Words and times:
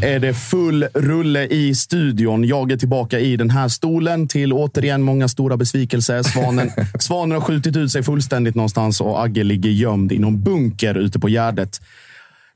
Nu 0.00 0.08
är 0.08 0.18
det 0.18 0.34
full 0.34 0.86
rulle 0.94 1.46
i 1.46 1.74
studion. 1.74 2.44
Jag 2.44 2.72
är 2.72 2.76
tillbaka 2.76 3.18
i 3.20 3.36
den 3.36 3.50
här 3.50 3.68
stolen 3.68 4.28
till 4.28 4.52
återigen 4.52 5.02
många 5.02 5.28
stora 5.28 5.56
besvikelser. 5.56 6.22
Svanen, 6.22 6.70
svanen 6.98 7.32
har 7.32 7.40
skjutit 7.40 7.76
ut 7.76 7.92
sig 7.92 8.02
fullständigt 8.02 8.54
någonstans 8.54 9.00
och 9.00 9.24
Agge 9.24 9.44
ligger 9.44 9.70
gömd 9.70 10.12
i 10.12 10.18
någon 10.18 10.42
bunker 10.42 10.94
ute 10.94 11.18
på 11.18 11.28
Gärdet. 11.28 11.80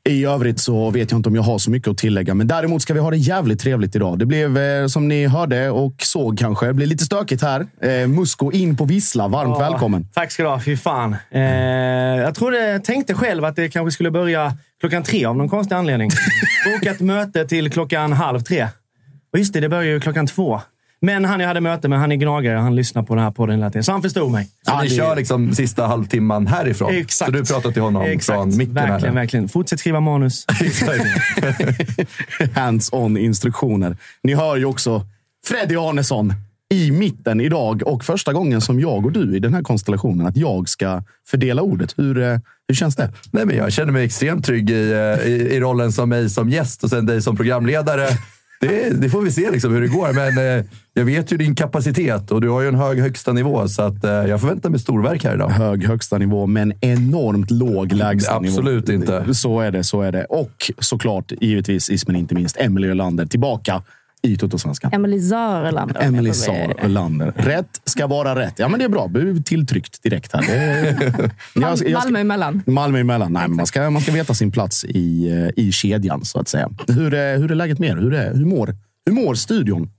I 0.08 0.24
övrigt 0.24 0.60
så 0.60 0.90
vet 0.90 1.10
jag 1.10 1.18
inte 1.18 1.28
om 1.28 1.34
jag 1.34 1.42
har 1.42 1.58
så 1.58 1.70
mycket 1.70 1.88
att 1.88 1.98
tillägga, 1.98 2.34
men 2.34 2.46
däremot 2.46 2.82
ska 2.82 2.94
vi 2.94 3.00
ha 3.00 3.10
det 3.10 3.16
jävligt 3.16 3.60
trevligt 3.60 3.96
idag. 3.96 4.18
Det 4.18 4.26
blev, 4.26 4.58
eh, 4.58 4.86
som 4.86 5.08
ni 5.08 5.26
hörde 5.26 5.70
och 5.70 5.94
såg 5.98 6.38
kanske, 6.38 6.66
det 6.66 6.74
blev 6.74 6.88
lite 6.88 7.04
stökigt 7.04 7.42
här. 7.42 7.66
Eh, 7.82 8.08
Musko 8.08 8.52
in 8.52 8.76
på 8.76 8.84
Vissla. 8.84 9.28
Varmt 9.28 9.56
Ja, 9.58 9.70
välkommen. 9.70 10.08
Tack 10.14 10.32
ska 10.32 10.42
du 10.42 10.48
ha. 10.48 10.60
Fy 10.60 10.76
fan. 10.76 11.16
Eh, 11.30 11.40
jag 12.20 12.34
trodde, 12.34 12.80
tänkte 12.84 13.14
själv 13.14 13.44
att 13.44 13.56
det 13.56 13.68
kanske 13.68 13.90
skulle 13.90 14.10
börja 14.10 14.56
klockan 14.80 15.02
tre 15.02 15.24
av 15.24 15.36
någon 15.36 15.48
konstig 15.48 15.74
anledning. 15.74 16.10
Bokat 16.74 17.00
möte 17.00 17.46
till 17.46 17.70
klockan 17.70 18.12
halv 18.12 18.40
tre. 18.40 18.68
Och 19.32 19.38
just 19.38 19.52
det, 19.52 19.60
det 19.60 19.68
börjar 19.68 19.84
ju 19.84 20.00
klockan 20.00 20.26
två. 20.26 20.60
Men 21.02 21.24
han 21.24 21.40
jag 21.40 21.48
hade 21.48 21.60
möte 21.60 21.88
med, 21.88 21.98
han 21.98 22.12
är 22.12 22.16
gnagare. 22.16 22.58
Han 22.58 22.76
lyssnar 22.76 23.02
på 23.02 23.14
den 23.14 23.24
här 23.24 23.30
podden 23.30 23.56
hela 23.58 23.70
tiden. 23.70 23.84
Så 23.84 23.92
han 23.92 24.02
förstod 24.02 24.30
mig. 24.32 24.44
Så 24.44 24.50
Ja, 24.66 24.82
ni 24.82 24.88
det- 24.88 24.94
kör 24.94 25.16
liksom 25.16 25.54
sista 25.54 25.86
halvtimman 25.86 26.46
härifrån? 26.46 26.94
Exakt. 26.94 27.30
Så 27.30 27.36
du 27.36 27.44
pratar 27.44 27.70
till 27.70 27.82
honom 27.82 28.02
Exakt. 28.02 28.36
från 28.36 28.56
mitten? 28.56 28.74
Verkligen, 28.74 29.00
här? 29.02 29.10
verkligen. 29.20 29.48
Fortsätt 29.48 29.80
skriva 29.80 30.00
manus. 30.00 30.46
hands-on 32.54 33.16
instruktioner. 33.16 33.96
Ni 34.22 34.34
hör 34.34 34.56
ju 34.56 34.64
också 34.64 35.06
Freddy 35.46 35.76
Arnesson 35.76 36.34
i 36.74 36.90
mitten 36.90 37.40
idag 37.40 37.82
och 37.86 38.04
första 38.04 38.32
gången 38.32 38.60
som 38.60 38.80
jag 38.80 39.06
och 39.06 39.12
du 39.12 39.36
i 39.36 39.38
den 39.38 39.54
här 39.54 39.62
konstellationen 39.62 40.26
att 40.26 40.36
jag 40.36 40.68
ska 40.68 41.02
fördela 41.26 41.62
ordet. 41.62 41.98
Hur, 41.98 42.22
eh, 42.22 42.38
hur 42.68 42.74
känns 42.74 42.96
det? 42.96 43.12
Nej, 43.30 43.46
men 43.46 43.56
jag 43.56 43.72
känner 43.72 43.92
mig 43.92 44.04
extremt 44.04 44.44
trygg 44.44 44.70
i, 44.70 44.92
eh, 44.92 45.28
i, 45.28 45.48
i 45.54 45.60
rollen 45.60 45.92
som 45.92 46.08
mig 46.08 46.30
som 46.30 46.48
gäst 46.48 46.84
och 46.84 46.90
sen 46.90 47.06
dig 47.06 47.22
som 47.22 47.36
programledare. 47.36 48.08
Det, 48.60 49.00
det 49.00 49.10
får 49.10 49.22
vi 49.22 49.30
se 49.30 49.50
liksom 49.50 49.74
hur 49.74 49.80
det 49.80 49.88
går, 49.88 50.12
men 50.12 50.58
eh, 50.58 50.64
jag 50.94 51.04
vet 51.04 51.32
ju 51.32 51.36
din 51.36 51.54
kapacitet 51.54 52.30
och 52.30 52.40
du 52.40 52.48
har 52.48 52.60
ju 52.60 52.68
en 52.68 52.74
hög 52.74 52.98
högsta 52.98 53.32
nivå 53.32 53.68
så 53.68 53.82
att, 53.82 54.04
jag 54.04 54.40
förväntar 54.40 54.70
mig 54.70 54.80
storverk 54.80 55.24
här 55.24 55.34
idag. 55.34 55.48
Hög 55.48 55.84
högsta 55.84 56.18
nivå, 56.18 56.46
men 56.46 56.72
enormt 56.80 57.50
låg 57.50 57.92
lägsta 57.92 58.40
nivå. 58.40 58.52
Absolut 58.52 58.88
inte. 58.88 59.34
Så 59.34 59.60
är 59.60 59.70
det, 59.70 59.84
så 59.84 60.02
är 60.02 60.12
det. 60.12 60.24
Och 60.24 60.70
såklart, 60.78 61.32
givetvis, 61.40 61.84
sist 61.84 62.06
men 62.06 62.16
inte 62.16 62.34
minst, 62.34 62.56
Emily 62.56 62.88
Ölander 62.88 63.26
tillbaka 63.26 63.82
i 64.22 64.36
Tuttosvenskan. 64.36 64.92
Emily 64.94 65.18
jag 65.18 66.04
Emily 66.04 66.32
Ölander. 66.82 67.32
Rätt 67.36 67.80
ska 67.84 68.06
vara 68.06 68.34
rätt. 68.40 68.58
Ja, 68.58 68.68
men 68.68 68.78
det 68.78 68.84
är 68.84 68.88
bra. 68.88 69.06
Du 69.06 69.30
är 69.30 69.42
tilltryckt 69.42 70.02
direkt 70.02 70.32
här. 70.32 70.42
Det, 70.42 71.30
jag, 71.54 71.78
ska- 71.78 71.88
jag 71.88 72.00
ska- 72.02 72.08
Malmö 72.10 72.20
emellan. 72.20 72.62
Malmö 72.66 72.98
emellan. 73.00 73.32
Nej, 73.32 73.48
man, 73.48 73.66
ska, 73.66 73.90
man 73.90 74.02
ska 74.02 74.12
veta 74.12 74.34
sin 74.34 74.52
plats 74.52 74.84
i, 74.84 75.28
eh, 75.56 75.64
i 75.64 75.72
kedjan, 75.72 76.24
så 76.24 76.40
att 76.40 76.48
säga. 76.48 76.68
Hur 76.88 77.14
är, 77.14 77.38
hur 77.38 77.50
är 77.50 77.54
läget 77.54 77.78
med 77.78 77.88
er? 77.90 77.96
Hur, 77.96 78.14
är, 78.14 78.34
hur, 78.34 78.44
mår, 78.44 78.74
hur 79.06 79.12
mår 79.12 79.34
studion? 79.34 79.90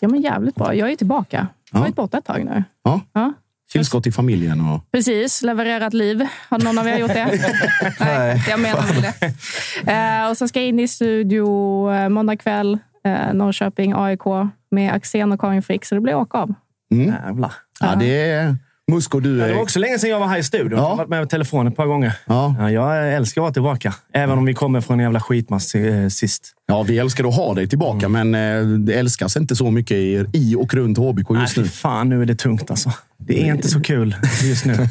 Ja, 0.00 0.08
men 0.08 0.20
jävligt 0.22 0.54
bra. 0.54 0.74
Jag 0.74 0.90
är 0.92 0.96
tillbaka. 0.96 1.36
Jag 1.36 1.46
Ja. 1.72 1.78
har 1.78 1.80
varit 1.86 1.96
borta 1.96 2.18
ett 2.18 2.24
tag 2.24 2.44
nu. 2.44 2.64
Ja? 2.84 3.00
Ja. 3.12 3.32
Tillskott 3.72 4.06
i 4.06 4.12
familjen? 4.12 4.60
Och... 4.60 4.90
Precis, 4.92 5.42
levererat 5.42 5.94
liv. 5.94 6.26
Har 6.48 6.58
någon 6.58 6.78
av 6.78 6.86
er 6.88 6.98
gjort 6.98 7.14
det? 7.14 7.52
Nej, 8.00 8.44
jag 8.48 8.60
menar 8.60 8.82
väl 8.92 9.02
det. 9.02 9.92
Eh, 9.92 10.30
och 10.30 10.36
sen 10.36 10.48
ska 10.48 10.60
jag 10.60 10.68
in 10.68 10.78
i 10.78 10.88
studio 10.88 11.46
eh, 11.94 12.08
måndag 12.08 12.36
kväll. 12.36 12.78
Eh, 13.04 13.34
Norrköping, 13.34 13.92
AIK 13.96 14.24
med 14.70 14.92
Axén 14.92 15.32
och 15.32 15.40
Karin 15.40 15.62
Frick. 15.62 15.84
Så 15.84 15.94
det 15.94 16.00
blir 16.00 16.14
åka 16.14 16.38
av. 16.38 16.54
Jävlar. 16.88 17.52
Ja, 17.80 17.94
det 17.94 18.30
är... 18.30 18.56
Musko, 18.90 19.20
du 19.20 19.38
Det 19.38 19.44
är... 19.44 19.54
var 19.54 19.62
också 19.62 19.78
länge 19.78 19.98
sedan 19.98 20.10
jag 20.10 20.20
var 20.20 20.26
här 20.26 20.38
i 20.38 20.42
studion. 20.42 20.78
Jag 20.78 20.88
har 20.88 20.96
varit 20.96 21.08
med 21.08 21.22
på 21.22 21.28
telefon 21.28 21.66
ett 21.66 21.76
par 21.76 21.86
gånger. 21.86 22.12
Ja. 22.26 22.54
Ja, 22.58 22.70
jag 22.70 23.12
älskar 23.14 23.40
att 23.40 23.42
vara 23.42 23.52
tillbaka. 23.52 23.94
Även 24.12 24.38
om 24.38 24.44
vi 24.44 24.54
kommer 24.54 24.80
från 24.80 25.00
en 25.00 25.04
jävla 25.04 25.20
skitmass 25.20 25.74
eh, 25.74 26.08
sist. 26.08 26.52
Ja, 26.66 26.82
vi 26.82 26.98
älskar 26.98 27.24
att 27.28 27.34
ha 27.36 27.54
dig 27.54 27.66
tillbaka, 27.68 28.08
men 28.08 28.34
eh, 28.34 28.62
det 28.78 28.92
älskas 28.94 29.36
inte 29.36 29.56
så 29.56 29.70
mycket 29.70 29.96
i, 29.96 30.26
i 30.32 30.54
och 30.54 30.74
runt 30.74 30.98
HBK 30.98 31.30
Nej, 31.30 31.40
just 31.42 31.54
fy 31.54 31.60
nu. 31.62 31.68
fan, 31.68 32.08
nu 32.08 32.22
är 32.22 32.26
det 32.26 32.34
tungt 32.34 32.70
alltså. 32.70 32.92
Det 33.18 33.42
är 33.48 33.54
inte 33.54 33.68
så 33.68 33.80
kul 33.80 34.16
just 34.42 34.64
nu. 34.64 34.74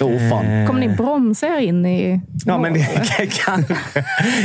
Åh, 0.00 0.30
fan. 0.30 0.66
Kommer 0.66 0.80
ni 0.80 0.88
bromsa 0.88 1.46
er 1.46 1.60
in 1.60 1.86
i... 1.86 2.20
Ja, 2.46 2.58
men 2.58 2.72
det 2.72 3.26
kan, 3.44 3.64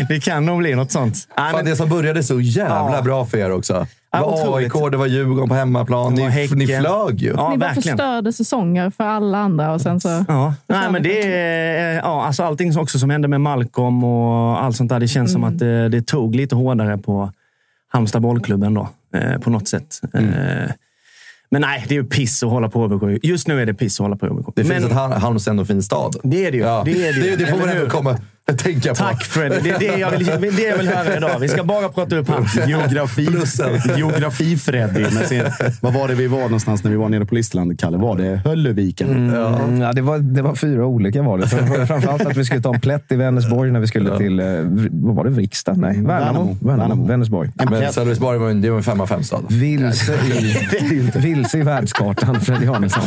det 0.10 0.20
kan 0.24 0.46
nog 0.46 0.58
bli 0.60 0.76
något 0.76 0.92
sånt. 0.92 1.16
Nej, 1.38 1.52
Fan, 1.52 1.56
men, 1.56 1.66
det 1.66 1.76
som 1.76 1.90
började 1.90 2.24
så 2.24 2.40
jävla 2.42 2.96
Ja. 2.96 3.02
bra 3.02 3.26
för 3.26 3.38
er 3.38 3.52
också. 3.52 3.88
Det 4.12 4.20
var. 4.20 4.58
AIK, 4.58 4.74
det 4.92 4.98
var 4.98 5.06
Djurgården 5.08 5.50
på 5.50 5.56
hemmaplan. 5.56 6.16
Det 6.16 6.22
Ni, 6.22 6.30
Häcken. 6.30 6.58
ni 6.58 6.68
flög 6.68 7.22
ju. 7.22 7.28
ja, 7.38 7.50
ni 7.52 7.58
bara 7.58 7.68
verkligen. 7.68 7.98
förstörde 7.98 8.34
säsonger 8.34 8.90
för 8.90 9.04
alla 9.04 9.38
andra 9.38 9.74
och 9.74 9.82
sen 9.82 10.00
så... 10.00 10.26
Ja. 10.28 10.54
Nej, 10.68 10.92
men 10.92 11.04
det 11.04 11.24
är, 11.34 11.96
ja, 11.96 12.26
alltså 12.26 12.44
allting 12.44 12.74
som 12.74 12.82
också 12.84 13.00
som 13.00 13.10
hände 13.10 13.28
med 13.28 13.42
Malcolm 13.42 14.04
och 14.04 14.64
allt 14.64 14.76
sånt 14.76 14.90
där. 14.90 15.00
Det 15.00 15.08
känns 15.08 15.32
som 15.34 15.44
att 15.44 15.60
det, 15.60 15.90
det 15.90 16.02
tog 16.02 16.36
lite 16.36 16.56
hårdare 16.56 16.98
på 16.98 17.32
Halmstad 17.92 18.22
bollklubb 18.22 18.64
ändå. 18.64 18.90
Eh, 19.16 19.38
på 19.40 19.50
något 19.50 19.68
sätt. 19.68 20.02
Eh, 20.14 20.22
men 21.52 21.62
nej, 21.62 21.86
det 21.88 21.94
är 21.94 22.02
ju 22.02 22.06
piss 22.06 22.44
att 22.44 22.50
hålla 22.50 22.70
på 22.70 22.88
HBK. 22.88 23.20
Just 23.24 23.48
nu 23.48 23.62
är 23.62 23.66
det 23.66 23.74
piss 23.74 24.00
att 24.00 24.04
hålla 24.04 24.16
på 24.16 24.28
HBK. 24.28 24.46
Det 24.56 24.64
men, 24.64 24.72
finns 24.72 24.86
ett 24.86 24.98
Hal- 24.98 25.14
Halmstad 25.20 25.52
ändå 25.52 25.62
en 25.62 25.68
fin 25.68 25.84
stad. 25.84 26.16
Det 26.24 26.46
är 26.46 26.52
det 26.52 26.58
ju. 26.58 26.64
Ja. 26.64 26.82
Det 26.86 27.08
är 27.08 27.14
det 27.14 27.28
ju. 27.28 27.36
det, 27.36 27.46
får 27.46 27.58
man 27.58 27.70
ändå 27.70 27.90
komma 27.90 28.18
tänka 28.58 28.90
på. 28.90 28.96
Tack 28.96 29.24
Fred. 29.24 29.54
Det 29.64 29.70
är 29.70 29.80
det 29.80 29.86
jag 30.00 30.12
vill, 30.12 30.26
det 30.56 30.62
jag 30.62 30.78
vill 30.78 30.88
höra 30.90 31.18
idag. 31.18 31.40
Vi 31.40 31.48
ska 31.48 31.64
bara 31.64 31.90
prata 31.90 32.16
upp 32.16 32.28
han. 32.30 32.46
Geografi, 32.68 33.28
Geografi-Freddy. 33.98 35.00
med 35.14 35.28
sin- 35.28 35.44
Vad 35.82 35.94
var 35.94 36.08
det 36.08 36.14
vi 36.16 36.28
var 36.28 36.40
någonstans 36.42 36.84
när 36.84 36.92
vi 36.92 36.98
var 36.98 37.10
nere 37.10 37.26
på 37.26 37.36
Listerlandet, 37.36 37.80
Kalle? 37.80 37.98
Var 37.98 38.18
det 38.18 38.42
Hölleviken? 38.46 39.10
Mm, 39.30 39.82
ja, 39.82 39.94
det, 39.94 40.02
var, 40.02 40.18
det 40.20 40.42
var 40.42 40.56
fyra 40.56 40.86
olika 40.86 41.22
var 41.22 41.38
det. 41.38 41.48
Fram- 41.48 41.88
Framförallt 41.88 42.26
att 42.26 42.38
vi 42.38 42.46
skulle 42.46 42.62
ta 42.62 42.74
en 42.74 42.82
plätt 42.82 43.12
i 43.12 43.16
Vänersborg 43.16 43.72
när 43.72 43.80
vi 43.80 43.88
skulle 43.88 44.18
till, 44.18 44.40
eh, 44.40 44.46
vad 44.92 45.16
var 45.16 45.24
det, 45.24 45.30
Vrikstad? 45.30 45.74
Nej, 45.74 45.94
Värnamo. 45.94 46.08
Värnamo. 46.08 46.58
Värnamo. 46.62 46.82
Värnamo. 46.82 47.06
Vänersborg. 47.08 47.50
Men 47.70 47.94
Sölvesborg 47.94 48.40
var 48.40 48.50
en, 48.50 48.62
det 48.62 48.70
var 48.70 48.78
en 48.78 48.84
femma 48.84 49.08
fem 49.08 49.24
stad. 49.24 49.46
Vilse 49.50 50.14
i, 50.14 51.12
vilse 51.20 51.58
i 51.60 51.62
världskartan, 51.62 52.42
Freddy 52.42 52.68
Arnesson. 52.68 53.04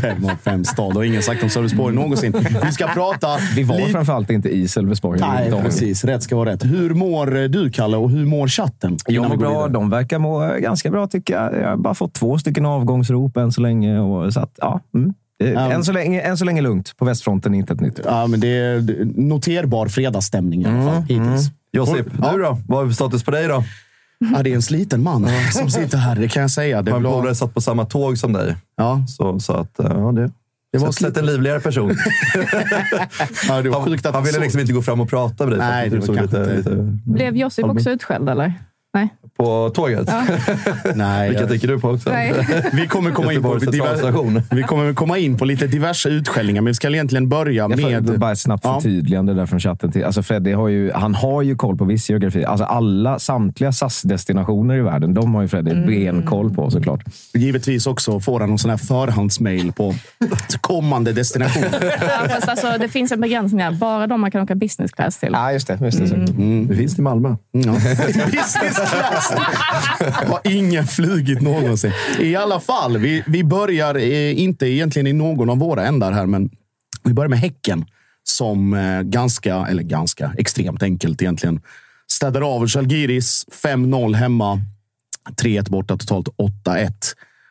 Fem 0.00 0.24
av 0.24 0.30
fem 0.44 0.64
stad. 0.64 0.96
Och 0.96 1.06
ingen 1.06 1.22
sagt 1.22 1.42
om 1.42 1.48
Sölvesborg 1.48 1.94
någonsin. 1.94 2.34
Vi 2.66 2.72
ska 2.72 2.86
prata 2.86 3.28
Vi 3.56 3.62
var 3.62 3.76
framförallt 3.92 4.30
inte 4.30 4.48
i 4.48 4.68
Sölvesborg. 4.68 5.20
Nej, 5.20 5.52
precis. 5.62 6.04
Rätt 6.04 6.22
ska 6.22 6.36
vara 6.36 6.50
rätt. 6.50 6.64
Hur 6.64 6.94
mår 6.94 7.48
du, 7.48 7.70
Kalle, 7.70 7.96
och 7.96 8.10
hur 8.10 8.26
mår 8.26 8.48
chatten? 8.48 8.96
Jag 9.06 9.28
mår 9.28 9.36
bra. 9.36 9.68
De 9.68 9.90
verkar 9.90 10.18
må 10.18 10.54
ganska 10.58 10.90
bra 10.90 11.06
tycker 11.06 11.34
jag. 11.34 11.60
Jag 11.62 11.68
har 11.68 11.76
bara 11.76 11.94
fått 11.94 12.14
två 12.14 12.38
stycken 12.38 12.66
avgångsrop 12.66 13.36
än 13.36 13.52
så 13.52 13.60
länge. 13.60 13.98
Och, 14.00 14.32
så 14.32 14.40
att, 14.40 14.52
ja, 14.60 14.80
mm. 14.94 15.14
Ja. 15.54 15.72
än, 15.72 15.84
så 15.84 15.92
länge, 15.92 16.20
än 16.20 16.36
så 16.36 16.44
länge 16.44 16.60
lugnt. 16.62 16.96
På 16.96 17.04
västfronten 17.04 17.54
inte 17.54 17.72
ett 17.72 17.80
nytt. 17.80 18.00
Ja, 18.04 18.26
men 18.26 18.40
det 18.40 18.48
är 18.48 19.04
noterbar 19.16 19.86
fredagsstämning 19.88 20.62
i 20.62 20.66
alla 20.66 20.90
fall, 20.92 21.02
hittills. 21.02 21.50
Josip, 21.72 22.06
Ja. 22.22 22.32
du 22.32 22.42
då? 22.42 22.58
Vad 22.68 22.86
är 22.88 22.90
status 22.92 23.24
på 23.24 23.30
dig 23.30 23.48
då? 23.48 23.64
Ja, 24.34 24.42
det 24.42 24.50
är 24.50 24.54
en 24.54 24.62
sliten 24.62 25.02
man 25.02 25.28
som 25.52 25.70
sitter 25.70 25.98
här, 25.98 26.16
det 26.16 26.28
kan 26.28 26.40
jag 26.42 26.50
säga. 26.50 26.82
Det 26.82 26.92
var, 26.92 27.00
polare 27.00 27.34
satt 27.34 27.54
på 27.54 27.60
samma 27.60 27.84
tåg 27.84 28.18
som 28.18 28.32
dig. 28.32 28.56
ja, 28.76 29.04
Så, 29.08 29.40
så 29.40 29.52
att, 29.52 29.70
ja, 29.76 30.12
det, 30.12 30.30
det 30.72 30.78
var 30.78 30.86
var 30.86 30.92
sett 30.92 31.16
en 31.16 31.26
livligare 31.26 31.60
person. 31.60 31.90
Ja, 33.48 33.62
det 33.62 33.68
var 33.70 33.80
Han, 33.80 33.88
sjukt 33.88 34.06
att 34.06 34.14
han 34.14 34.22
ville 34.24 34.34
så- 34.34 34.40
liksom 34.40 34.60
inte 34.60 34.72
gå 34.72 34.82
fram 34.82 35.00
och 35.00 35.10
prata 35.10 35.46
med 35.46 35.52
dig. 35.52 35.58
Nej, 35.68 35.90
så 35.90 35.96
det 35.96 36.00
var 36.06 36.16
kanske 36.16 36.38
lite, 36.38 36.54
inte- 36.56 36.70
lite 36.70 36.98
Blev 37.10 37.36
Josip 37.36 37.64
också 37.64 37.90
utskälld, 37.90 38.28
eller? 38.28 38.54
Nej. 38.94 39.08
På 39.44 39.70
tåget. 39.74 40.06
Nej, 40.94 41.28
Vilka 41.28 41.42
jag- 41.42 41.50
tänker 41.50 41.68
du 41.68 41.80
på 41.80 41.88
också? 41.90 42.10
Nej. 42.10 42.34
vi 42.72 42.86
kommer 42.86 43.10
komma 43.10 43.32
in 43.32 43.42
på 43.42 43.60
centralstation. 43.60 44.42
vi 44.50 44.62
kommer 44.62 44.92
komma 44.94 45.18
in 45.18 45.38
på 45.38 45.44
lite 45.44 45.66
diverse 45.66 46.08
utskällningar, 46.08 46.62
men 46.62 46.70
vi 46.70 46.74
ska 46.74 46.88
egentligen 46.88 47.28
börja 47.28 47.52
Jag 47.68 47.80
får 47.80 47.90
med... 47.90 48.18
bara 48.18 48.32
ett 48.32 48.38
snabbt 48.38 48.64
Ja. 48.64 48.74
förtydligande 48.80 49.34
där 49.34 49.46
från 49.46 49.60
chatten. 49.60 49.92
Till. 49.92 50.04
Alltså 50.04 50.22
Freddy 50.22 50.52
har 50.52 50.68
ju, 50.68 50.92
han 50.92 51.14
har 51.14 51.42
ju 51.42 51.56
koll 51.56 51.76
på 51.76 51.84
viss 51.84 52.10
geografi. 52.10 52.44
Alltså 52.44 52.64
alla, 52.64 53.18
samtliga 53.18 53.72
SAS-destinationer 53.72 54.74
i 54.76 54.80
världen, 54.80 55.14
de 55.14 55.34
har 55.34 55.42
ju 55.42 55.48
Freddy 55.48 55.74
benkoll 55.74 56.54
på 56.54 56.70
såklart. 56.70 57.00
Givetvis 57.34 57.86
också 57.86 58.20
får 58.20 58.40
han 58.40 58.48
någon 58.48 58.58
sån 58.58 58.70
här 58.70 58.76
förhandsmail 58.78 59.72
på 59.72 59.94
kommande 60.60 61.12
destinationer. 61.12 61.68
Ja, 62.00 62.28
fast 62.28 62.48
alltså, 62.48 62.66
det 62.80 62.88
finns 62.88 63.12
en 63.12 63.20
begränsning 63.20 63.62
här. 63.62 63.72
Bara 63.72 64.06
de 64.06 64.20
man 64.20 64.30
kan 64.30 64.42
åka 64.42 64.54
business 64.54 64.92
class 64.92 65.18
till. 65.18 65.28
Ja, 65.32 65.52
just 65.52 65.66
det. 65.66 65.78
Just 65.82 65.98
det 65.98 66.16
Det 66.68 66.76
finns 66.76 66.98
i 66.98 67.02
Malmö. 67.02 67.36
Ja. 67.52 67.72
Business 67.72 68.76
class! 68.90 69.31
Har 70.26 70.40
ingen 70.44 70.86
flugit 70.86 71.40
någonsin. 71.40 71.92
I 72.20 72.36
alla 72.36 72.60
fall, 72.60 72.98
vi, 72.98 73.24
vi 73.26 73.44
börjar 73.44 73.94
eh, 73.94 74.40
inte 74.40 74.66
egentligen 74.66 75.06
i 75.06 75.12
någon 75.12 75.50
av 75.50 75.58
våra 75.58 75.86
ändar 75.86 76.12
här, 76.12 76.26
men 76.26 76.50
vi 77.04 77.14
börjar 77.14 77.28
med 77.28 77.38
Häcken 77.38 77.84
som 78.24 78.74
eh, 78.74 79.00
ganska, 79.02 79.66
eller 79.66 79.82
ganska, 79.82 80.32
extremt 80.38 80.82
enkelt 80.82 81.22
egentligen. 81.22 81.60
Städar 82.10 82.56
av 82.56 82.66
Žalgiris 82.66 83.46
5-0 83.64 84.14
hemma. 84.14 84.60
3-1 85.42 85.70
borta, 85.70 85.96
totalt 85.96 86.28
8-1. 86.66 86.92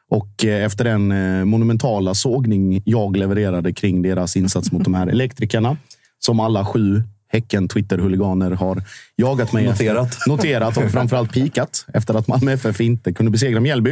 Och 0.10 0.46
eh, 0.46 0.66
efter 0.66 0.84
den 0.84 1.12
eh, 1.12 1.46
monumentala 1.46 2.16
sågning 2.16 2.82
jag 2.86 3.18
levererade 3.18 3.74
kring 3.74 4.02
deras 4.02 4.38
insats 4.38 4.72
mot 4.72 4.84
de 4.84 4.94
här 4.94 5.08
elektrikerna, 5.08 5.78
som 6.20 6.40
alla 6.40 6.66
sju 6.66 7.04
Häcken 7.32 7.68
Twitter-huliganer 7.68 8.52
har 8.52 8.84
jagat 9.16 9.54
mig 9.54 9.66
Noterat. 9.66 10.08
Efter, 10.08 10.30
noterat 10.32 10.78
och 10.78 10.92
framförallt 10.92 11.34
pikat 11.34 11.86
efter 11.94 12.14
att 12.14 12.28
Malmö 12.28 12.52
FF 12.52 12.82
inte 12.82 13.14
kunde 13.14 13.32
besegra 13.32 13.60
Mjällby. 13.60 13.92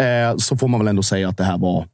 Eh, 0.00 0.36
så 0.36 0.56
får 0.56 0.68
man 0.68 0.80
väl 0.80 0.88
ändå 0.88 1.02
säga 1.02 1.28
att 1.28 1.36
det 1.36 1.44
här 1.44 1.58
var 1.58 1.86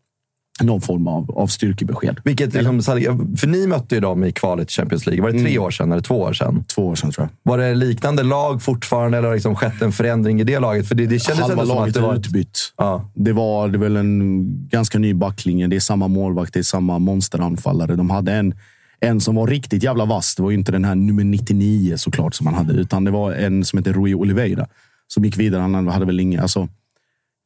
någon 0.64 0.80
form 0.80 1.06
av, 1.06 1.30
av 1.30 1.46
styrkebesked. 1.46 2.20
Vilket 2.24 2.54
liksom, 2.54 2.82
för 2.82 3.46
ni 3.46 3.66
mötte 3.66 3.94
ju 3.94 4.00
dem 4.00 4.24
i 4.24 4.32
kvalet 4.32 4.68
till 4.68 4.76
Champions 4.76 5.06
League. 5.06 5.22
Var 5.22 5.30
det 5.30 5.38
tre 5.38 5.58
år 5.58 5.70
sedan 5.70 5.92
eller 5.92 6.02
två 6.02 6.20
år 6.20 6.32
sedan? 6.32 6.64
Två 6.74 6.86
år 6.86 6.94
sedan 6.94 7.10
tror 7.10 7.26
jag. 7.26 7.52
Var 7.52 7.58
det 7.58 7.74
liknande 7.74 8.22
lag 8.22 8.62
fortfarande 8.62 9.18
eller 9.18 9.28
har 9.28 9.34
liksom 9.34 9.56
skett 9.56 9.82
en 9.82 9.92
förändring 9.92 10.40
i 10.40 10.44
det 10.44 10.58
laget? 10.58 10.88
För 10.88 10.94
det, 10.94 11.06
det 11.06 11.18
kändes 11.18 11.40
Halva 11.40 11.66
som 11.66 11.70
att 11.72 11.78
laget 11.78 11.96
är 11.96 12.00
var... 12.00 12.14
utbytt. 12.14 12.72
Ja. 12.76 13.10
Det 13.14 13.32
var, 13.32 13.68
det 13.68 13.78
väl 13.78 13.96
en 13.96 14.68
ganska 14.68 14.98
ny 14.98 15.14
backlinje. 15.14 15.66
Det 15.66 15.76
är 15.76 15.80
samma 15.80 16.08
målvakt, 16.08 16.54
det 16.54 16.58
är 16.58 16.62
samma 16.62 16.98
monsteranfallare. 16.98 17.96
De 17.96 18.10
hade 18.10 18.32
en, 18.32 18.54
en 19.00 19.20
som 19.20 19.34
var 19.34 19.46
riktigt 19.46 19.82
jävla 19.82 20.04
vass. 20.04 20.34
Det 20.34 20.42
var 20.42 20.50
ju 20.50 20.56
inte 20.56 20.72
den 20.72 20.84
här 20.84 20.94
nummer 20.94 21.24
99 21.24 21.96
såklart 21.96 22.34
som 22.34 22.46
han 22.46 22.54
hade, 22.54 22.72
utan 22.72 23.04
det 23.04 23.10
var 23.10 23.32
en 23.32 23.64
som 23.64 23.78
heter 23.78 23.92
Rui 23.92 24.14
Oliveira 24.14 24.66
som 25.06 25.24
gick 25.24 25.38
vidare. 25.38 25.60
Han 25.60 25.88
hade 25.88 26.06
väl 26.06 26.20
inga, 26.20 26.42
alltså, 26.42 26.68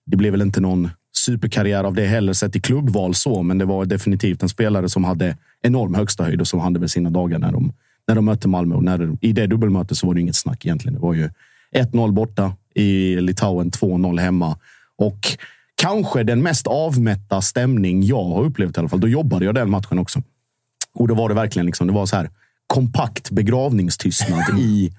det 0.07 0.17
blev 0.17 0.33
väl 0.33 0.43
inte 0.43 0.61
någon 0.61 0.91
superkarriär 1.17 1.85
av 1.85 1.95
det 1.95 2.07
heller 2.07 2.33
sett 2.33 2.57
i 2.57 2.61
klubbval 2.61 3.15
så, 3.15 3.43
men 3.43 3.59
det 3.59 3.65
var 3.65 3.85
definitivt 3.85 4.43
en 4.43 4.49
spelare 4.49 4.89
som 4.89 5.05
hade 5.05 5.37
enorm 5.63 5.95
högsta 5.95 6.25
höjd 6.25 6.41
och 6.41 6.49
som 6.49 6.61
hade 6.61 6.81
väl 6.81 6.89
sina 6.89 7.11
dagar 7.11 7.39
när 7.39 7.53
de, 7.53 7.73
när 8.09 8.15
de 8.15 8.25
mötte 8.25 8.49
Malmö. 8.49 8.75
Och 8.75 8.85
när, 8.85 9.17
I 9.21 9.33
det 9.33 9.47
dubbelmötet 9.47 9.97
så 9.97 10.07
var 10.07 10.15
det 10.15 10.21
inget 10.21 10.37
snack 10.37 10.67
egentligen. 10.67 10.95
Det 10.95 11.01
var 11.01 11.15
ju 11.15 11.31
1-0 11.75 12.13
borta 12.13 12.57
i 12.75 13.17
Litauen, 13.21 13.71
2-0 13.71 14.21
hemma. 14.21 14.59
Och 14.99 15.19
kanske 15.75 16.23
den 16.23 16.43
mest 16.43 16.67
avmätta 16.67 17.41
stämning 17.41 18.03
jag 18.03 18.25
har 18.25 18.45
upplevt 18.45 18.77
i 18.77 18.81
alla 18.81 18.89
fall. 18.89 19.01
Då 19.01 19.09
jobbade 19.09 19.45
jag 19.45 19.55
den 19.55 19.71
matchen 19.71 19.99
också. 19.99 20.23
Och 20.95 21.09
då 21.09 21.15
var 21.15 21.29
det 21.29 21.35
verkligen 21.35 21.67
liksom, 21.67 21.87
det 21.87 21.93
var 21.93 22.07
så 22.07 22.17
här 22.17 22.31
kompakt 22.67 23.31
begravningstystnad 23.31 24.59
i, 24.59 24.93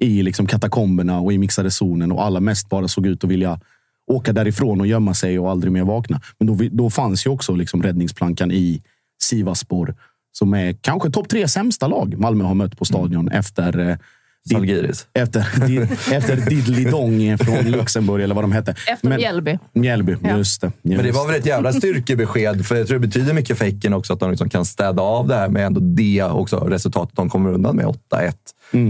i 0.00 0.22
liksom 0.22 0.46
katakomberna 0.46 1.20
och 1.20 1.32
i 1.32 1.38
mixade 1.38 1.70
zonen. 1.70 2.12
Och 2.12 2.24
alla 2.24 2.40
mest 2.40 2.68
bara 2.68 2.88
såg 2.88 3.06
ut 3.06 3.24
att 3.24 3.30
vilja 3.30 3.60
åka 4.06 4.32
därifrån 4.32 4.80
och 4.80 4.86
gömma 4.86 5.14
sig 5.14 5.38
och 5.38 5.50
aldrig 5.50 5.72
mer 5.72 5.84
vakna. 5.84 6.20
Men 6.38 6.46
då, 6.46 6.68
då 6.70 6.90
fanns 6.90 7.26
ju 7.26 7.30
också 7.30 7.54
liksom 7.54 7.82
räddningsplankan 7.82 8.52
i 8.52 8.82
Sivaspor 9.22 9.94
som 10.32 10.54
är 10.54 10.72
kanske 10.72 11.10
topp 11.10 11.28
tre 11.28 11.48
sämsta 11.48 11.86
lag 11.86 12.18
Malmö 12.18 12.44
har 12.44 12.54
mött 12.54 12.78
på 12.78 12.84
stadion 12.84 13.28
efter 13.28 13.98
Zalgiris. 14.52 15.06
efter, 15.14 15.66
di, 15.66 15.76
efter 16.14 16.36
Diddly 16.36 16.84
Dong 16.84 17.38
från 17.38 17.70
Luxemburg, 17.70 18.22
eller 18.24 18.34
vad 18.34 18.44
de 18.44 18.52
hette. 18.52 18.70
Efter 18.70 19.08
Men- 19.08 19.16
Mjällby. 19.16 19.58
Mjällby, 19.72 20.16
Ja. 20.22 20.36
just 20.36 20.60
det. 20.60 20.66
Just. 20.82 20.96
Men 20.96 21.04
det 21.06 21.12
var 21.12 21.26
väl 21.26 21.36
ett 21.36 21.46
jävla 21.46 21.72
styrkebesked, 21.72 22.66
för 22.66 22.76
jag 22.76 22.86
tror 22.86 22.98
det 22.98 23.06
betyder 23.06 23.32
mycket 23.34 23.58
för 23.58 23.64
Häcken 23.64 23.94
också 23.94 24.12
att 24.12 24.20
de 24.20 24.30
liksom 24.30 24.48
kan 24.48 24.64
städa 24.64 25.02
av 25.02 25.28
det 25.28 25.34
här 25.34 25.48
med 25.48 25.66
ändå 25.66 25.80
det 25.80 26.22
också, 26.22 26.56
resultatet 26.56 27.16
de 27.16 27.28
kommer 27.30 27.52
undan 27.52 27.76
med 27.76 27.86
8-1. 27.86 28.34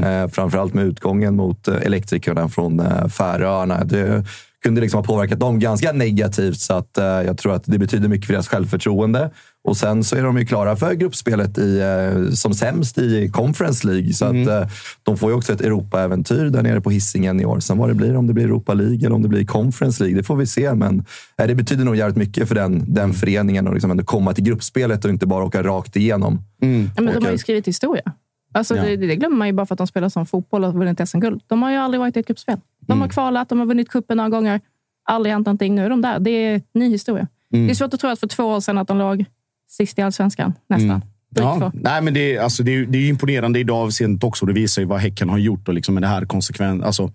Eh, 0.04 0.28
framförallt 0.30 0.74
med 0.74 0.84
utgången 0.84 1.36
mot 1.36 1.68
eh, 1.68 1.74
elektrikerna 1.82 2.48
från 2.48 2.80
eh, 2.80 3.08
Färöarna. 3.08 3.84
Det 3.84 4.24
kunde 4.64 4.80
liksom 4.80 4.98
ha 4.98 5.04
påverkat 5.04 5.40
dem 5.40 5.58
ganska 5.58 5.92
negativt, 5.92 6.60
så 6.60 6.74
att, 6.74 6.98
eh, 6.98 7.04
jag 7.04 7.38
tror 7.38 7.54
att 7.54 7.64
det 7.66 7.78
betyder 7.78 8.08
mycket 8.08 8.26
för 8.26 8.32
deras 8.32 8.48
självförtroende. 8.48 9.30
Och 9.64 9.76
sen 9.76 10.04
så 10.04 10.16
är 10.16 10.22
de 10.22 10.38
ju 10.38 10.46
klara 10.46 10.76
för 10.76 10.94
gruppspelet 10.94 11.58
i, 11.58 11.78
eh, 11.80 12.30
som 12.34 12.54
sämst 12.54 12.98
i 12.98 13.28
Conference 13.28 13.86
League. 13.86 14.12
Så 14.12 14.24
att, 14.24 14.46
eh, 14.46 14.68
de 15.02 15.16
får 15.16 15.30
ju 15.30 15.36
också 15.36 15.52
ett 15.52 15.60
Europa-äventyr 15.60 16.44
där 16.44 16.62
nere 16.62 16.80
på 16.80 16.90
Hisingen 16.90 17.40
i 17.40 17.44
år. 17.44 17.60
Sen 17.60 17.78
vad 17.78 17.88
det 17.90 17.94
blir, 17.94 18.16
om 18.16 18.26
det 18.26 18.32
blir 18.32 18.44
Europa 18.44 18.74
League 18.74 18.98
eller 18.98 19.12
om 19.12 19.22
det 19.22 19.28
blir 19.28 19.44
Conference 19.44 20.02
League, 20.02 20.18
det 20.20 20.24
får 20.24 20.36
vi 20.36 20.46
se. 20.46 20.74
Men 20.74 21.04
eh, 21.38 21.46
det 21.46 21.54
betyder 21.54 21.84
nog 21.84 21.96
jävligt 21.96 22.16
mycket 22.16 22.48
för 22.48 22.54
den, 22.54 22.94
den 22.94 23.12
föreningen 23.12 23.66
att 23.68 23.74
liksom 23.74 23.90
ändå 23.90 24.04
komma 24.04 24.32
till 24.34 24.44
gruppspelet 24.44 25.04
och 25.04 25.10
inte 25.10 25.26
bara 25.26 25.44
åka 25.44 25.62
rakt 25.62 25.96
igenom. 25.96 26.38
Ja, 26.58 26.66
men 27.02 27.14
de 27.14 27.24
har 27.24 27.32
ju 27.32 27.38
skrivit 27.38 27.68
historia. 27.68 28.12
Alltså, 28.54 28.76
Ja. 28.76 28.82
det, 28.82 28.96
det 28.96 29.16
glömmer 29.16 29.36
man 29.36 29.46
ju 29.46 29.52
bara 29.52 29.66
för 29.66 29.74
att 29.74 29.78
de 29.78 29.86
spelar 29.86 30.08
som 30.08 30.26
fotboll 30.26 30.64
och 30.64 30.74
vunnit 30.74 31.08
SM-guld. 31.08 31.40
De 31.46 31.62
har 31.62 31.70
ju 31.70 31.76
aldrig 31.76 32.00
varit 32.00 32.16
i 32.16 32.20
ett 32.20 32.26
gruppspel. 32.26 32.58
De 32.86 32.92
Mm. 32.92 33.00
har 33.00 33.08
kvalat, 33.08 33.48
de 33.48 33.58
har 33.58 33.66
vunnit 33.66 33.88
cupen 33.88 34.16
några 34.16 34.30
gånger. 34.30 34.60
Aldrig 35.08 35.32
hänt 35.32 35.46
någonting. 35.46 35.74
Nu 35.74 35.84
är 35.84 35.90
de 35.90 36.02
där. 36.02 36.18
Det 36.18 36.30
är 36.30 36.62
ny 36.74 36.90
historia. 36.90 37.28
Mm. 37.52 37.66
Det 37.66 37.72
är 37.72 37.74
svårt 37.74 37.94
att 37.94 38.00
tro 38.00 38.10
att 38.10 38.20
för 38.20 38.26
två 38.26 38.44
år 38.44 38.60
sedan 38.60 38.78
att 38.78 38.88
de 38.88 38.98
låg 38.98 39.24
sist 39.70 39.98
i 39.98 40.02
allsvenskan. 40.02 40.52
Nästan. 40.68 41.00
Drygt 41.30 41.46
Ja, 41.60 41.72
nej, 41.74 42.02
men 42.02 42.14
det, 42.14 42.36
är, 42.36 42.40
alltså, 42.40 42.62
det, 42.62 42.74
är, 42.74 42.86
det 42.86 42.98
är 42.98 43.08
imponerande 43.08 43.58
i 43.58 43.64
det 43.64 43.72
avseendet 43.72 44.24
också. 44.24 44.46
Det 44.46 44.52
visar 44.52 44.82
ju 44.82 44.88
vad 44.88 45.00
Häcken 45.00 45.28
har 45.28 45.38
gjort 45.38 45.68
och 45.68 45.74
liksom 45.74 45.94
med 45.94 46.02
det 46.02 46.06
här 46.06 46.24
konsekvent, 46.24 46.84
alltså, 46.84 47.12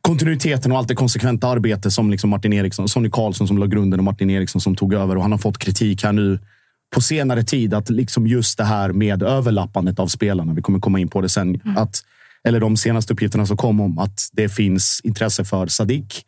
kontinuiteten 0.00 0.72
och 0.72 0.78
allt 0.78 0.88
det 0.88 0.94
konsekventa 0.94 1.48
arbete 1.48 1.90
som 1.90 2.10
liksom 2.10 2.30
Martin 2.30 2.52
Eriksson, 2.52 2.88
Sonny 2.88 3.10
Karlsson 3.10 3.48
som 3.48 3.58
la 3.58 3.66
grunden 3.66 4.00
och 4.00 4.04
Martin 4.04 4.30
Eriksson 4.30 4.60
som 4.60 4.76
tog 4.76 4.94
över. 4.94 5.16
Och 5.16 5.22
han 5.22 5.32
har 5.32 5.38
fått 5.38 5.58
kritik 5.58 6.04
här 6.04 6.12
nu 6.12 6.38
på 6.94 7.00
senare 7.00 7.42
tid 7.42 7.74
att 7.74 7.90
liksom 7.90 8.26
just 8.26 8.58
det 8.58 8.64
här 8.64 8.92
med 8.92 9.22
överlappandet 9.22 9.98
av 9.98 10.06
spelarna. 10.06 10.52
Vi 10.52 10.62
kommer 10.62 10.78
komma 10.80 10.98
in 11.00 11.08
på 11.08 11.20
det 11.20 11.28
sen. 11.28 11.60
Att, 11.76 12.02
eller 12.46 12.60
de 12.60 12.76
senaste 12.76 13.12
uppgifterna 13.12 13.46
som 13.46 13.56
kom 13.56 13.80
om 13.80 13.98
att 13.98 14.28
det 14.32 14.48
finns 14.48 15.00
intresse 15.04 15.44
för 15.44 15.66
Sadik. 15.66 16.24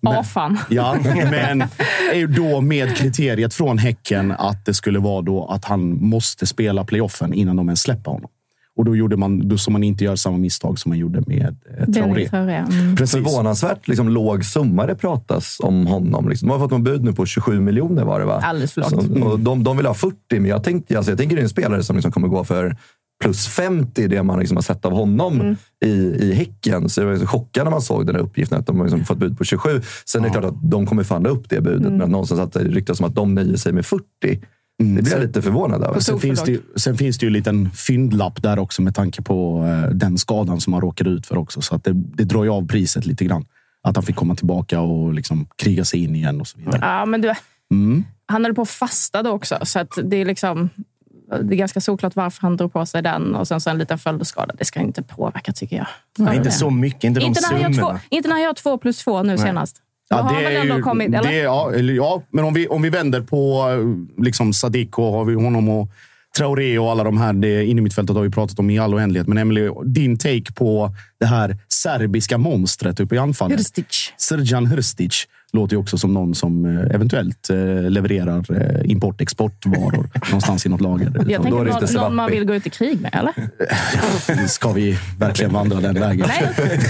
Ja, 0.00 0.22
fan. 0.22 0.58
Ja, 0.70 0.96
men 1.30 1.64
är 2.12 2.18
ju 2.18 2.26
då 2.26 2.60
med 2.60 2.96
kriteriet 2.96 3.54
från 3.54 3.78
Häcken 3.78 4.32
att 4.32 4.64
det 4.64 4.74
skulle 4.74 4.98
vara 4.98 5.22
då 5.22 5.46
att 5.46 5.64
han 5.64 6.08
måste 6.08 6.46
spela 6.46 6.84
playoffen 6.84 7.34
innan 7.34 7.56
de 7.56 7.68
ens 7.68 7.80
släpper 7.80 8.10
honom. 8.10 8.30
Och 8.76 8.84
då 8.84 8.96
gjorde 8.96 9.16
man, 9.16 9.48
då 9.48 9.58
så 9.58 9.70
man 9.70 9.84
inte 9.84 10.04
gör 10.04 10.16
samma 10.16 10.38
misstag 10.38 10.78
som 10.78 10.90
man 10.90 10.98
gjorde 10.98 11.22
med 11.26 11.56
eh, 11.78 11.86
Traoré. 11.92 12.28
Mm. 12.32 12.96
Precis. 12.96 13.24
Förvånansvärt 13.24 13.88
liksom, 13.88 14.08
låg 14.08 14.44
summa 14.44 14.86
det 14.86 14.94
pratas 14.94 15.56
om 15.60 15.86
honom. 15.86 16.28
Liksom. 16.28 16.48
De 16.48 16.52
har 16.52 16.58
fått 16.58 16.70
någon 16.70 16.84
bud 16.84 17.04
nu 17.04 17.12
på 17.12 17.26
27 17.26 17.60
miljoner 17.60 18.04
var 18.04 18.20
det 18.20 18.26
va? 18.26 18.40
Alldeles 18.44 18.72
för 18.72 18.80
lågt. 18.80 18.90
Så, 18.90 19.24
och 19.24 19.40
de, 19.40 19.64
de 19.64 19.76
vill 19.76 19.86
ha 19.86 19.94
40, 19.94 20.16
men 20.30 20.44
jag, 20.44 20.64
tänkte, 20.64 20.96
alltså, 20.96 21.12
jag 21.12 21.18
tänker 21.18 21.36
det 21.36 21.40
är 21.40 21.44
en 21.44 21.48
spelare 21.48 21.82
som 21.82 21.96
liksom 21.96 22.12
kommer 22.12 22.28
gå 22.28 22.44
för 22.44 22.76
plus 23.22 23.46
50, 23.48 24.08
det 24.08 24.22
man 24.22 24.38
liksom 24.38 24.56
har 24.56 24.62
sett 24.62 24.84
av 24.84 24.92
honom 24.92 25.40
Mm. 25.40 25.56
i, 25.84 25.88
i 26.24 26.32
Häcken. 26.34 26.88
Så 26.88 27.00
jag 27.00 27.06
var 27.06 27.26
chockad 27.26 27.64
när 27.64 27.70
man 27.70 27.82
såg 27.82 28.06
den 28.06 28.14
här 28.16 28.22
uppgiften 28.22 28.58
att 28.58 28.66
de 28.66 28.76
har 28.76 28.84
liksom 28.84 29.04
fått 29.04 29.18
bud 29.18 29.38
på 29.38 29.44
27. 29.44 29.80
Sen 30.04 30.24
är 30.24 30.28
det 30.28 30.32
klart 30.32 30.44
att 30.44 30.70
de 30.70 30.86
kommer 30.86 31.04
förhandla 31.04 31.30
upp 31.30 31.48
det 31.48 31.60
budet, 31.60 31.80
Mm. 31.80 31.92
men 31.92 32.02
att 32.02 32.10
någonstans 32.10 32.40
att 32.40 32.52
det 32.52 32.64
ryktas 32.64 33.00
om 33.00 33.06
att 33.06 33.14
de 33.14 33.34
nöjer 33.34 33.56
sig 33.56 33.72
med 33.72 33.86
40. 33.86 34.02
Det 34.78 34.84
blir 35.02 35.12
jag 35.12 35.20
lite 35.22 35.42
förvånad 35.42 35.82
över. 35.84 36.00
Sen 36.00 36.18
finns, 36.20 36.42
det 36.42 36.50
ju, 36.52 36.60
sen 36.76 36.96
finns 36.96 37.18
det 37.18 37.26
ju 37.26 37.28
en 37.28 37.32
liten 37.32 37.70
fyndlapp 37.70 38.42
där 38.42 38.58
också 38.58 38.82
med 38.82 38.94
tanke 38.94 39.22
på 39.22 39.64
eh, 39.66 39.90
den 39.90 40.18
skadan 40.18 40.60
som 40.60 40.72
han 40.72 40.82
råkade 40.82 41.10
ut 41.10 41.26
för 41.26 41.38
också. 41.38 41.60
Så 41.62 41.74
att 41.74 41.84
det, 41.84 41.92
det 41.92 42.24
drar 42.24 42.44
ju 42.44 42.50
av 42.50 42.66
priset 42.68 43.06
lite 43.06 43.24
grann. 43.24 43.44
Att 43.82 43.96
han 43.96 44.02
fick 44.02 44.16
komma 44.16 44.34
tillbaka 44.34 44.80
och 44.80 45.14
liksom 45.14 45.46
kriga 45.56 45.84
sig 45.84 46.04
in 46.04 46.16
igen 46.16 46.40
och 46.40 46.46
så 46.46 46.58
vidare. 46.58 46.78
Ja, 46.82 47.06
men 47.06 47.20
du, 47.20 47.32
Mm. 47.70 48.04
han 48.26 48.44
höll 48.44 48.54
på 48.54 48.62
att 48.62 48.68
fasta 48.68 49.22
då 49.22 49.30
också. 49.30 49.58
Så 49.62 49.78
att 49.78 49.98
det 50.04 50.16
är 50.16 50.24
liksom... 50.24 50.68
det 51.28 51.54
är 51.54 51.56
ganska 51.56 51.80
såklart 51.80 52.16
varför 52.16 52.42
han 52.42 52.56
drog 52.56 52.72
på 52.72 52.86
sig 52.86 53.02
den 53.02 53.34
och 53.34 53.48
sen 53.48 53.60
så 53.60 53.70
en 53.70 53.78
liten 53.78 53.98
följdskada. 53.98 54.54
Det 54.58 54.64
ska 54.64 54.80
inte 54.80 55.02
påverka 55.02 55.52
tycker 55.52 55.76
jag. 55.76 55.86
Nej, 56.18 56.36
inte 56.36 56.50
så 56.50 56.70
mycket. 56.70 57.04
Inte 57.04 57.20
de 57.20 57.26
Inte 57.26 57.40
när, 57.52 57.74
två, 57.74 57.98
inte 58.10 58.28
när 58.28 58.34
han 58.34 58.42
gör 58.42 58.52
två 58.52 58.78
plus 58.78 59.04
två 59.04 59.22
nu 59.22 59.38
senast. 59.38 59.76
Då 60.10 60.16
har 60.16 60.22
han 60.22 60.42
väl 60.42 60.70
ändå 60.70 60.82
kommit, 60.82 61.08
eller? 61.08 61.30
Det, 61.30 61.36
ja, 61.36 61.74
ja, 61.74 62.22
men 62.30 62.44
om 62.44 62.54
vi, 62.54 62.68
om 62.68 62.82
vi 62.82 62.90
vänder 62.90 63.20
på 63.20 63.68
eh, 63.70 64.24
liksom 64.24 64.52
Sadik 64.52 64.98
och 64.98 65.12
har 65.12 65.24
vi 65.24 65.34
honom 65.34 65.68
och 65.68 65.88
Traoré 66.36 66.78
och 66.78 66.90
alla 66.90 67.04
de 67.04 67.18
här. 67.18 67.32
Det 67.32 67.64
innermittfältet 67.64 68.16
har 68.16 68.22
vi 68.22 68.30
pratat 68.30 68.58
om 68.58 68.70
i 68.70 68.78
all 68.78 68.94
oändlighet. 68.94 69.28
Men 69.28 69.38
Emily, 69.38 69.70
din 69.84 70.18
take 70.18 70.52
på 70.54 70.94
det 71.20 71.26
här 71.26 71.56
serbiska 71.68 72.38
monstret 72.38 73.00
uppe 73.00 73.14
i 73.14 73.18
anfallet. 73.18 73.58
Hrstic. 73.58 74.12
Srđan 74.16 74.66
Hrstic 74.66 75.26
låter 75.52 75.76
ju 75.76 75.80
också 75.80 75.98
som 75.98 76.14
någon 76.14 76.34
som 76.34 76.64
eh, 76.64 76.94
eventuellt 76.94 77.50
eh, 77.50 77.90
levererar 77.90 78.44
eh, 78.50 78.90
import-exportvaror 78.90 80.08
någonstans 80.26 80.66
i 80.66 80.68
något 80.68 80.80
lager. 80.80 81.04
Jag 81.28 81.40
då 81.40 81.64
tänker 81.64 81.86
det 81.86 81.92
någon, 82.00 82.14
man 82.14 82.30
vill 82.30 82.44
gå 82.44 82.54
ut 82.54 82.66
i 82.66 82.70
krig 82.70 83.00
med, 83.00 83.14
eller? 83.14 84.46
Ska 84.48 84.72
vi 84.72 84.98
verkligen 85.18 85.52
vandra 85.52 85.80
den 85.80 85.94
vägen? 85.94 86.28
Nej, 86.28 86.80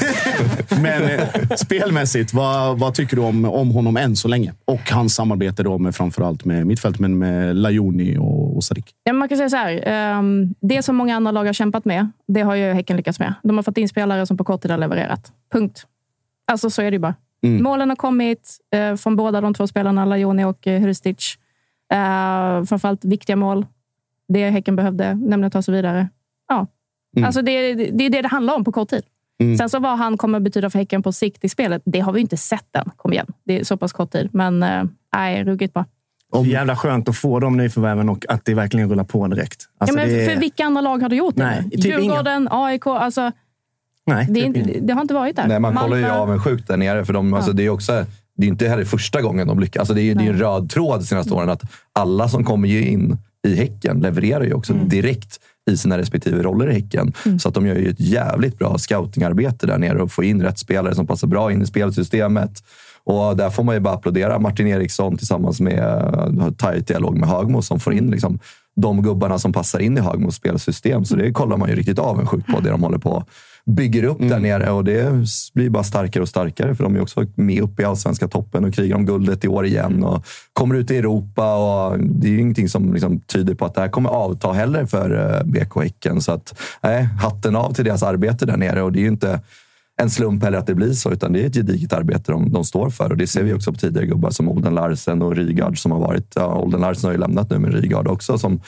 Men 0.82 1.20
spelmässigt, 1.56 2.34
vad, 2.34 2.78
vad 2.78 2.94
tycker 2.94 3.16
du 3.16 3.22
om, 3.22 3.44
om 3.44 3.70
honom 3.70 3.96
än 3.96 4.16
så 4.16 4.28
länge? 4.28 4.54
Och 4.64 4.90
hans 4.90 5.14
samarbete 5.14 5.62
då 5.62 5.78
med 5.78 5.94
framförallt 5.94 6.44
med 6.44 6.66
mittfält, 6.66 6.98
men 6.98 7.18
med 7.18 7.56
Lajoni 7.56 8.16
och, 8.18 8.56
och 8.56 8.64
Sadik. 8.64 8.94
Ja, 9.04 9.12
man 9.12 9.28
kan 9.28 9.38
säga 9.38 9.48
så 9.50 9.56
här. 9.56 9.82
ehm, 9.86 10.54
det 10.60 10.82
som 10.82 10.96
många 10.96 11.16
andra 11.16 11.30
lag 11.30 11.44
har 11.44 11.52
kämpat 11.52 11.84
med, 11.84 12.10
det 12.28 12.40
har 12.40 12.54
ju 12.54 12.72
Häcken 12.72 12.96
lyckats 12.96 13.18
med. 13.18 13.34
De 13.42 13.56
har 13.56 13.62
fått 13.62 13.78
in 13.78 13.88
spelare 13.88 14.26
som 14.26 14.36
på 14.36 14.44
kort 14.44 14.62
tid 14.62 14.70
har 14.70 14.78
levererat. 14.78 15.32
Punkt. 15.52 15.86
Alltså 16.52 16.70
så 16.70 16.82
är 16.82 16.90
det 16.90 16.94
ju 16.94 16.98
bara. 16.98 17.14
Mm. 17.42 17.62
Målen 17.62 17.88
har 17.88 17.96
kommit 17.96 18.58
eh, 18.74 18.96
från 18.96 19.16
båda 19.16 19.40
de 19.40 19.54
två 19.54 19.66
spelarna, 19.66 20.04
Lajoni 20.04 20.44
och 20.44 20.66
uh, 20.66 20.72
Hrstic. 20.72 21.36
Uh, 21.92 22.64
framförallt 22.64 23.04
viktiga 23.04 23.36
mål. 23.36 23.66
Det 24.28 24.50
Häcken 24.50 24.76
behövde, 24.76 25.14
nämligen 25.14 25.44
att 25.44 25.52
ta 25.52 25.62
sig 25.62 25.74
vidare. 25.74 26.08
Ja. 26.48 26.66
Mm. 27.16 27.26
Alltså 27.26 27.42
det, 27.42 27.74
det 27.74 28.04
är 28.04 28.10
det 28.10 28.22
det 28.22 28.28
handlar 28.28 28.54
om 28.54 28.64
på 28.64 28.72
kort 28.72 28.88
tid. 28.88 29.02
Mm. 29.40 29.58
Sen 29.58 29.70
så 29.70 29.78
vad 29.78 29.98
han 29.98 30.16
kommer 30.16 30.40
betyda 30.40 30.70
för 30.70 30.78
Häcken 30.78 31.02
på 31.02 31.12
sikt 31.12 31.44
i 31.44 31.48
spelet, 31.48 31.82
det 31.84 32.00
har 32.00 32.12
vi 32.12 32.20
inte 32.20 32.36
sett 32.36 32.76
än. 32.76 32.90
Kom 32.96 33.12
igen. 33.12 33.26
Det 33.44 33.60
är 33.60 33.64
så 33.64 33.76
pass 33.76 33.92
kort 33.92 34.12
tid. 34.12 34.28
Men 34.32 34.62
eh, 34.62 34.84
nej, 35.16 35.44
ruggigt 35.44 35.74
bra. 35.74 35.84
Så 36.34 36.44
jävla 36.44 36.76
skönt 36.76 37.08
att 37.08 37.16
få 37.16 37.40
de 37.40 37.56
nyförvärven 37.56 38.08
och 38.08 38.24
att 38.28 38.44
det 38.44 38.54
verkligen 38.54 38.90
rullar 38.90 39.04
på 39.04 39.26
direkt. 39.26 39.68
Alltså, 39.78 39.98
ja, 39.98 40.06
men 40.06 40.14
det 40.14 40.26
För 40.26 40.40
vilka 40.40 40.64
andra 40.64 40.80
lag 40.80 41.02
har 41.02 41.08
du 41.08 41.16
gjort 41.16 41.36
det? 41.36 41.44
Nej, 41.44 41.70
typ 41.70 41.84
Djurgården, 41.84 42.48
AIK. 42.50 42.86
Alltså, 42.86 43.32
Nej, 44.06 44.26
det, 44.30 44.40
är 44.40 44.46
typ 44.46 44.56
inte, 44.56 44.80
det 44.80 44.92
har 44.92 45.02
inte 45.02 45.14
varit 45.14 45.36
där. 45.36 45.46
Nej, 45.48 45.60
man 45.60 45.74
kollar 45.76 45.96
ju 45.96 46.06
avundsjukt 46.06 46.68
där 46.68 46.76
nere. 46.76 47.04
För 47.04 47.12
de, 47.12 47.34
alltså, 47.34 47.52
det 47.52 47.66
är 47.66 47.70
också, 47.70 48.04
det 48.36 48.46
är 48.46 48.48
inte 48.48 48.68
heller 48.68 48.84
första 48.84 49.22
gången 49.22 49.48
de 49.48 49.60
lyckas. 49.60 49.80
Alltså, 49.80 49.94
det 49.94 50.00
är 50.00 50.04
ju 50.04 50.14
det 50.14 50.20
är 50.20 50.24
ju 50.24 50.30
en 50.30 50.38
röd 50.38 50.70
tråd 50.70 51.00
de 51.00 51.04
senaste 51.04 51.34
åren 51.34 51.50
att 51.50 51.62
alla 51.92 52.28
som 52.28 52.44
kommer 52.44 52.68
ju 52.68 52.86
in 52.88 53.18
i 53.46 53.56
Häcken 53.56 54.00
levererar 54.00 54.44
ju 54.44 54.52
också 54.54 54.72
Mm. 54.72 54.88
direkt 54.88 55.40
i 55.70 55.76
sina 55.76 55.98
respektive 55.98 56.42
roller 56.42 56.70
i 56.70 56.72
Häcken. 56.74 57.12
Så 57.40 57.48
att 57.48 57.54
de 57.54 57.66
gör 57.66 57.74
ju 57.74 57.90
ett 57.90 58.00
jävligt 58.00 58.58
bra 58.58 58.78
scoutingarbete 58.78 59.66
där 59.66 59.78
nere 59.78 60.02
och 60.02 60.12
får 60.12 60.24
in 60.24 60.42
rätt 60.42 60.58
spelare 60.58 60.94
som 60.94 61.06
passar 61.06 61.28
bra 61.28 61.52
in 61.52 61.62
i 61.62 61.66
spelsystemet. 61.66 62.50
Och 63.04 63.36
där 63.36 63.50
får 63.50 63.64
man 63.64 63.74
ju 63.74 63.80
bara 63.80 63.94
applådera 63.94 64.38
Martin 64.38 64.66
Eriksson 64.66 65.16
tillsammans 65.16 65.60
med 65.60 66.54
tajt 66.58 66.86
dialog 66.88 67.16
med 67.18 67.28
Högmo 67.28 67.62
som 67.62 67.80
får 67.80 67.94
in 67.94 68.10
liksom, 68.10 68.38
de 68.76 69.02
gubbarna 69.02 69.38
som 69.38 69.52
passar 69.52 69.78
in 69.78 69.98
i 69.98 70.00
Högmos 70.00 70.34
spelsystem. 70.34 71.04
Så 71.04 71.16
det 71.16 71.32
kollar 71.32 71.56
man 71.56 71.68
ju 71.68 71.74
riktigt 71.74 71.98
avundsjukt 71.98 72.46
på, 72.46 72.60
det 72.60 72.70
de 72.70 72.82
håller 72.82 72.98
på 72.98 73.24
bygger 73.66 74.04
upp 74.04 74.18
där 74.20 74.38
nere. 74.38 74.70
Och 74.70 74.84
det 74.84 75.12
blir 75.54 75.70
bara 75.70 75.84
starkare 75.84 76.22
och 76.22 76.28
starkare, 76.28 76.74
för 76.74 76.84
de 76.84 76.96
är 76.96 77.02
också 77.02 77.26
med 77.34 77.62
uppe 77.62 77.82
i 77.82 77.84
allsvenska 77.84 78.28
toppen 78.28 78.64
och 78.64 78.74
krigar 78.74 78.96
om 78.96 79.06
guldet 79.06 79.44
i 79.44 79.48
år 79.48 79.66
igen. 79.66 80.04
Och 80.04 80.26
kommer 80.52 80.74
ut 80.74 80.90
i 80.90 80.96
Europa 80.96 81.54
och 81.54 81.98
det 81.98 82.28
är 82.28 82.32
ju 82.32 82.40
ingenting 82.40 82.68
som 82.68 82.92
liksom 82.92 83.20
tyder 83.20 83.54
på 83.54 83.64
att 83.64 83.74
det 83.74 83.80
här 83.80 83.88
kommer 83.88 84.10
avta 84.10 84.52
heller 84.52 84.86
för 84.86 85.36
eh, 85.36 85.44
BK 85.44 85.82
Häcken. 85.82 86.20
Så 86.20 86.32
att, 86.32 86.60
nej, 86.82 87.08
hatten 87.20 87.56
av 87.56 87.72
till 87.72 87.84
deras 87.84 88.02
arbete 88.02 88.46
där 88.46 88.56
nere. 88.56 88.82
Och 88.82 88.92
det 88.92 88.98
är 88.98 89.02
ju 89.02 89.08
inte 89.08 89.40
en 90.02 90.10
slump 90.10 90.42
heller 90.44 90.58
att 90.58 90.66
det 90.66 90.74
blir 90.74 90.92
så, 90.92 91.12
utan 91.12 91.32
det 91.32 91.42
är 91.42 91.46
ett 91.46 91.54
gediget 91.54 91.92
arbete 91.92 92.32
de, 92.32 92.52
de 92.52 92.64
står 92.64 92.90
för. 92.90 93.10
Och 93.10 93.16
det 93.16 93.26
ser 93.26 93.42
vi 93.42 93.52
också 93.52 93.72
på 93.72 93.78
tidigare 93.78 94.06
gubbar 94.06 94.30
som 94.30 94.48
Olden 94.48 94.74
Larsen 94.74 95.22
och 95.22 95.36
Rygaard 95.36 95.78
som 95.78 95.92
har 95.92 95.98
varit. 95.98 96.32
Ja, 96.34 96.54
Olden 96.58 96.80
Larsen 96.80 97.04
har 97.04 97.12
ju 97.12 97.18
lämnat 97.18 97.50
nu, 97.50 97.58
men 97.58 97.72
Rygaard 97.72 98.08
också 98.08 98.38
som 98.38 98.60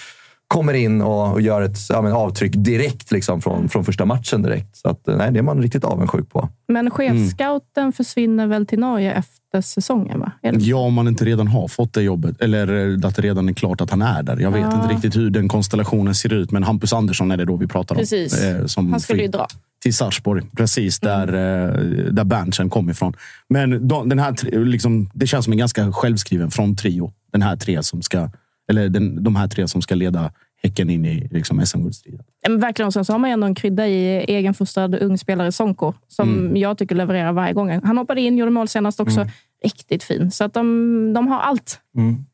kommer 0.48 0.72
in 0.74 1.02
och, 1.02 1.32
och 1.32 1.40
gör 1.40 1.62
ett 1.62 1.78
ja, 1.88 2.02
men, 2.02 2.12
avtryck 2.12 2.52
direkt 2.56 3.10
liksom, 3.12 3.42
från, 3.42 3.68
från 3.68 3.84
första 3.84 4.04
matchen 4.04 4.42
direkt. 4.42 4.76
Så 4.76 4.88
att, 4.88 5.06
nej, 5.06 5.32
det 5.32 5.38
är 5.38 5.42
man 5.42 5.62
riktigt 5.62 5.84
avundsjuk 5.84 6.30
på. 6.30 6.48
Men 6.68 6.90
chefscouten 6.90 7.92
försvinner 7.92 8.46
väl 8.46 8.66
till 8.66 8.78
Norge 8.78 9.12
efter 9.12 9.60
säsongen? 9.60 10.20
Va? 10.20 10.32
Ja, 10.42 10.76
om 10.76 10.94
man 10.94 11.08
inte 11.08 11.24
redan 11.24 11.48
har 11.48 11.68
fått 11.68 11.92
det 11.92 12.02
jobbet. 12.02 12.40
Eller 12.40 12.94
att 13.06 13.16
det 13.16 13.22
redan 13.22 13.48
är 13.48 13.52
klart 13.52 13.80
att 13.80 13.90
han 13.90 14.02
är 14.02 14.22
där. 14.22 14.36
Jag 14.36 14.50
vet 14.50 14.60
Ja. 14.60 14.74
inte 14.82 14.94
riktigt 14.94 15.16
hur 15.16 15.30
den 15.30 15.48
konstellationen 15.48 16.14
ser 16.14 16.32
ut. 16.32 16.50
Men 16.50 16.62
Hampus 16.62 16.92
Andersson 16.92 17.30
är 17.30 17.36
det 17.36 17.44
då 17.44 17.56
vi 17.56 17.66
pratar 17.66 17.94
om. 17.94 17.98
Precis. 17.98 18.44
Eh, 18.44 18.66
som 18.66 18.90
Han 18.90 19.00
skulle 19.00 19.22
ju 19.22 19.28
dra. 19.28 19.46
Till 19.82 19.94
Sarpsborg. 19.94 20.42
Precis 20.56 21.00
där, 21.00 21.28
Mm. 21.28 22.14
där 22.14 22.24
Berntsen 22.24 22.70
kom 22.70 22.90
ifrån. 22.90 23.12
Men 23.48 23.88
de, 23.88 24.08
den 24.08 24.18
här, 24.18 24.64
liksom, 24.64 25.10
det 25.14 25.26
känns 25.26 25.44
som 25.44 25.52
en 25.52 25.58
ganska 25.58 25.92
självskriven 25.92 26.50
fronttrio. 26.50 27.12
Den 27.32 27.42
här 27.42 27.56
tre 27.56 27.82
som 27.82 28.02
ska, 28.02 28.30
eller 28.70 28.88
den, 28.88 29.24
de 29.24 29.36
här 29.36 29.48
tre 29.48 29.68
som 29.68 29.82
ska 29.82 29.94
leda 29.94 30.32
Häcken 30.62 30.90
in 30.90 31.04
i 31.04 31.28
liksom, 31.30 31.66
SM-guldstriden. 31.66 32.20
Verkligen. 32.48 32.86
Och 32.86 32.92
sen 32.92 33.04
så 33.04 33.12
har 33.12 33.18
man 33.18 33.30
ändå 33.30 33.46
en 33.46 33.54
krydda 33.54 33.86
i 33.86 34.18
egenfostrad 34.18 34.94
ung 34.94 35.18
spelare 35.18 35.52
Sonko, 35.52 35.92
som 36.08 36.28
Mm. 36.38 36.56
jag 36.56 36.78
tycker 36.78 36.94
levererar 36.94 37.32
varje 37.32 37.52
gång. 37.54 37.80
Han 37.84 37.98
hoppade 37.98 38.20
in, 38.20 38.38
gjorde 38.38 38.50
mål 38.50 38.68
senast 38.68 39.00
också. 39.00 39.26
Riktigt 39.64 40.02
fin. 40.02 40.30
Så 40.30 40.44
att 40.44 40.54
de, 40.54 41.12
de 41.14 41.26
har 41.28 41.40
allt. 41.40 41.80
Mm. 41.96 42.24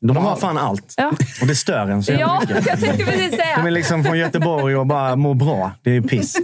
De, 0.00 0.06
De 0.14 0.16
har 0.16 0.36
fan 0.36 0.58
allt. 0.58 0.94
Ja, 0.96 1.12
Och 1.40 1.46
det 1.46 1.54
stör 1.54 1.86
en 1.90 2.02
så 2.02 2.12
ja 2.12 2.40
mycket. 2.40 2.66
jag 2.66 2.80
tänkte 2.80 3.04
precis 3.04 3.30
De 3.30 3.36
är 3.36 3.54
säga. 3.62 3.70
liksom 3.70 4.04
från 4.04 4.18
Göteborg 4.18 4.76
och 4.76 4.86
bara 4.86 5.16
mår 5.16 5.34
bra. 5.34 5.72
Det 5.82 5.90
är 5.96 6.00
piss. 6.00 6.36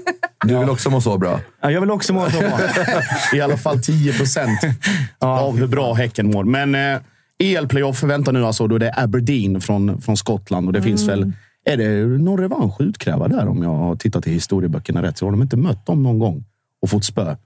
Du 0.47 0.59
vill 0.59 0.71
också 0.71 0.91
må 0.91 1.01
så 1.01 1.19
bra. 1.19 1.41
Ja, 1.63 1.71
jag 1.71 1.81
vill 1.81 1.91
också 1.91 2.13
må 2.13 2.31
så 2.31 2.39
bra. 2.41 2.59
I 3.35 3.41
alla 3.41 3.57
fall 3.57 3.81
10 3.83 4.13
procent 4.13 4.61
av 5.19 5.57
hur 5.59 5.67
bra 5.67 5.95
Häcken 5.95 6.31
mår. 6.31 6.45
Men 6.45 6.75
eh, 6.75 7.01
EL-playoff 7.39 8.03
väntar 8.03 8.33
nu 8.33 8.47
alltså. 8.47 8.67
Då 8.67 8.75
är 8.75 8.79
det 8.79 8.95
Aberdeen 8.97 9.61
från, 9.61 10.01
från 10.01 10.17
Skottland. 10.17 10.67
Och 10.67 10.73
det 10.73 10.83
finns 10.83 11.09
väl... 11.09 11.33
Är 11.65 11.77
det 11.77 12.07
någon 12.23 12.39
revansch 12.41 12.81
utkräva 12.81 13.29
där 13.29 13.49
om 13.49 13.63
jag 13.63 13.75
har 13.75 13.97
tittat 13.97 14.27
i 14.27 14.33
historieböckerna 14.33 15.03
rätt? 15.03 15.19
Så 15.19 15.27
har 15.27 15.31
de 15.31 15.43
inte 15.43 15.57
mött 15.57 15.87
dem 15.87 16.03
någon 16.03 16.19
gång 16.19 16.45
och 16.83 16.91
fått 16.91 17.05
spö. 17.05 17.37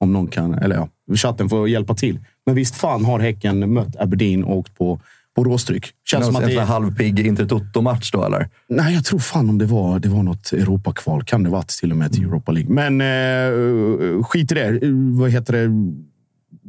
Om 0.00 0.12
någon 0.12 0.26
kan... 0.26 0.54
Eller 0.54 0.76
ja, 0.76 0.88
chatten 1.16 1.48
får 1.48 1.68
hjälpa 1.68 1.94
till. 1.94 2.18
Men 2.46 2.54
visst 2.54 2.74
fan 2.76 3.04
har 3.04 3.20
Häcken 3.20 3.72
mött 3.72 3.96
Aberdeen 3.96 4.44
och 4.44 4.56
åkt 4.56 4.78
på, 4.78 5.00
på 5.36 5.44
råstryck. 5.44 5.86
Känns 6.04 6.26
som 6.26 6.36
att 6.36 6.42
en 6.42 6.48
det 6.48 6.54
är... 6.54 6.64
halvpigg 6.64 7.26
Inter-Toto-match 7.26 8.10
då, 8.10 8.24
eller? 8.24 8.48
Nej, 8.68 8.94
jag 8.94 9.04
tror 9.04 9.18
fan 9.18 9.48
om 9.48 9.58
det 9.58 9.66
var, 9.66 9.98
det 9.98 10.08
var 10.08 10.22
något 10.22 10.52
Europakval. 10.52 11.24
Kan 11.24 11.42
det 11.42 11.50
varit 11.50 11.68
till 11.68 11.90
och 11.90 11.96
med 11.96 12.12
till 12.12 12.24
Europa 12.24 12.52
League. 12.52 12.74
Men 12.74 13.00
eh, 13.00 14.22
skit 14.24 14.52
i 14.52 14.54
det. 14.54 14.68
Eh, 14.68 14.90
Vad 15.18 15.30
heter 15.30 15.52
det? 15.52 15.70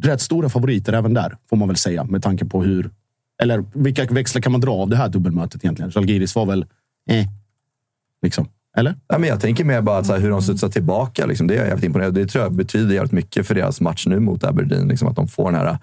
Rätt 0.09 0.21
stora 0.21 0.49
favoriter 0.49 0.93
även 0.93 1.13
där, 1.13 1.37
får 1.49 1.57
man 1.57 1.67
väl 1.67 1.77
säga. 1.77 2.03
Med 2.03 2.23
tanke 2.23 2.45
på 2.45 2.63
hur... 2.63 2.89
Eller 3.41 3.65
vilka 3.73 4.05
växlar 4.05 4.41
kan 4.41 4.51
man 4.51 4.61
dra 4.61 4.71
av 4.71 4.89
det 4.89 4.95
här 4.97 5.09
dubbelmötet 5.09 5.63
egentligen? 5.63 5.91
Zalgiris 5.91 6.35
var 6.35 6.45
väl... 6.45 6.65
Eh, 7.09 7.25
liksom. 8.21 8.47
Eller? 8.75 8.95
Ja, 9.07 9.17
men 9.17 9.29
jag 9.29 9.41
tänker 9.41 9.63
mer 9.63 9.81
bara 9.81 9.97
att 9.97 10.05
så 10.05 10.13
här, 10.13 10.19
hur 10.19 10.29
de 10.29 10.41
studsar 10.41 10.69
tillbaka. 10.69 11.25
Liksom, 11.25 11.47
det 11.47 11.53
är 11.53 11.57
jag 11.57 11.67
jävligt 11.67 11.85
imponerad 11.85 12.13
Det 12.13 12.27
tror 12.27 12.43
jag 12.43 12.53
betyder 12.53 12.95
jävligt 12.95 13.11
mycket 13.11 13.47
för 13.47 13.55
deras 13.55 13.81
match 13.81 14.07
nu 14.07 14.19
mot 14.19 14.43
Aberdeen. 14.43 14.87
Liksom, 14.87 15.07
att 15.07 15.15
de 15.15 15.27
får 15.27 15.51
den 15.51 15.61
här... 15.61 15.77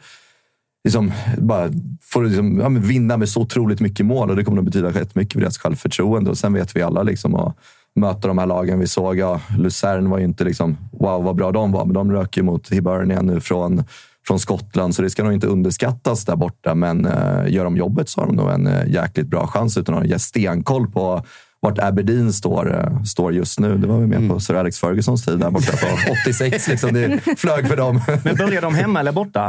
Liksom, 0.84 1.12
bara 1.38 1.70
får 2.02 2.25
liksom, 2.25 2.61
ja, 2.61 2.68
men 2.68 2.82
vinna 2.82 3.16
med 3.16 3.28
så 3.28 3.40
otroligt 3.40 3.80
mycket 3.80 4.06
mål 4.06 4.30
och 4.30 4.37
det 4.37 4.44
kommer 4.44 4.58
att 4.58 4.64
betyda 4.64 4.90
rätt 4.90 5.14
mycket 5.14 5.32
för 5.32 5.40
deras 5.40 5.58
självförtroende. 5.58 6.30
Och 6.30 6.38
sen 6.38 6.52
vet 6.52 6.76
vi 6.76 6.82
alla 6.82 7.02
liksom, 7.02 7.34
att 7.34 7.56
möta 7.94 8.28
de 8.28 8.38
här 8.38 8.46
lagen 8.46 8.78
vi 8.78 8.87
såg. 8.87 9.18
Ja, 9.18 9.40
Luzern 9.58 10.11
var 10.11 10.18
ju 10.18 10.25
inte 10.25 10.44
liksom, 10.44 10.76
wow 10.92 11.25
vad 11.25 11.37
bra 11.37 11.52
de 11.52 11.72
var, 11.72 11.84
men 11.84 11.94
de 11.94 12.12
rök 12.12 12.37
ju 12.37 12.42
mot 12.42 12.72
Hibernian 12.72 13.26
nu 13.26 13.40
från, 13.40 13.84
från 14.26 14.38
Skottland, 14.38 14.94
så 14.94 15.02
det 15.02 15.11
ska 15.11 15.25
nog 15.25 15.32
inte 15.32 15.46
underskattas 15.46 16.25
där 16.25 16.37
borta. 16.37 16.75
Men 16.75 17.06
eh, 17.06 17.49
gör 17.49 17.64
de 17.64 17.76
jobbet 17.76 18.08
så 18.08 18.20
har 18.20 18.26
de 18.26 18.37
nog 18.37 18.50
en 18.50 18.66
eh, 18.66 18.88
jäkligt 18.88 19.26
bra 19.26 19.46
chans 19.46 19.76
utan 19.76 19.94
att 19.94 20.11
ha 20.11 20.18
stenkoll 20.18 20.90
på 20.90 21.25
vart 21.62 21.78
Aberdeen 21.78 22.33
står, 22.33 22.78
eh, 22.78 23.02
står 23.02 23.33
just 23.33 23.59
nu. 23.61 23.76
Det 23.78 23.87
var 23.87 23.99
vi 23.99 24.07
med 24.07 24.31
på 24.31 24.40
Sir 24.40 24.54
Alex 24.54 24.78
Fergusons 24.81 25.25
tid 25.25 25.38
där 25.38 25.50
borta 25.50 25.73
på 25.76 25.87
86. 26.25 26.69
Liksom. 26.69 26.92
Det 26.92 27.21
flög 27.38 27.69
för 27.69 27.76
dem. 27.76 28.00
Men 28.25 28.37
börjar 28.37 28.62
de 28.62 28.75
hemma 28.75 29.00
eller 29.00 29.12
borta? 29.12 29.40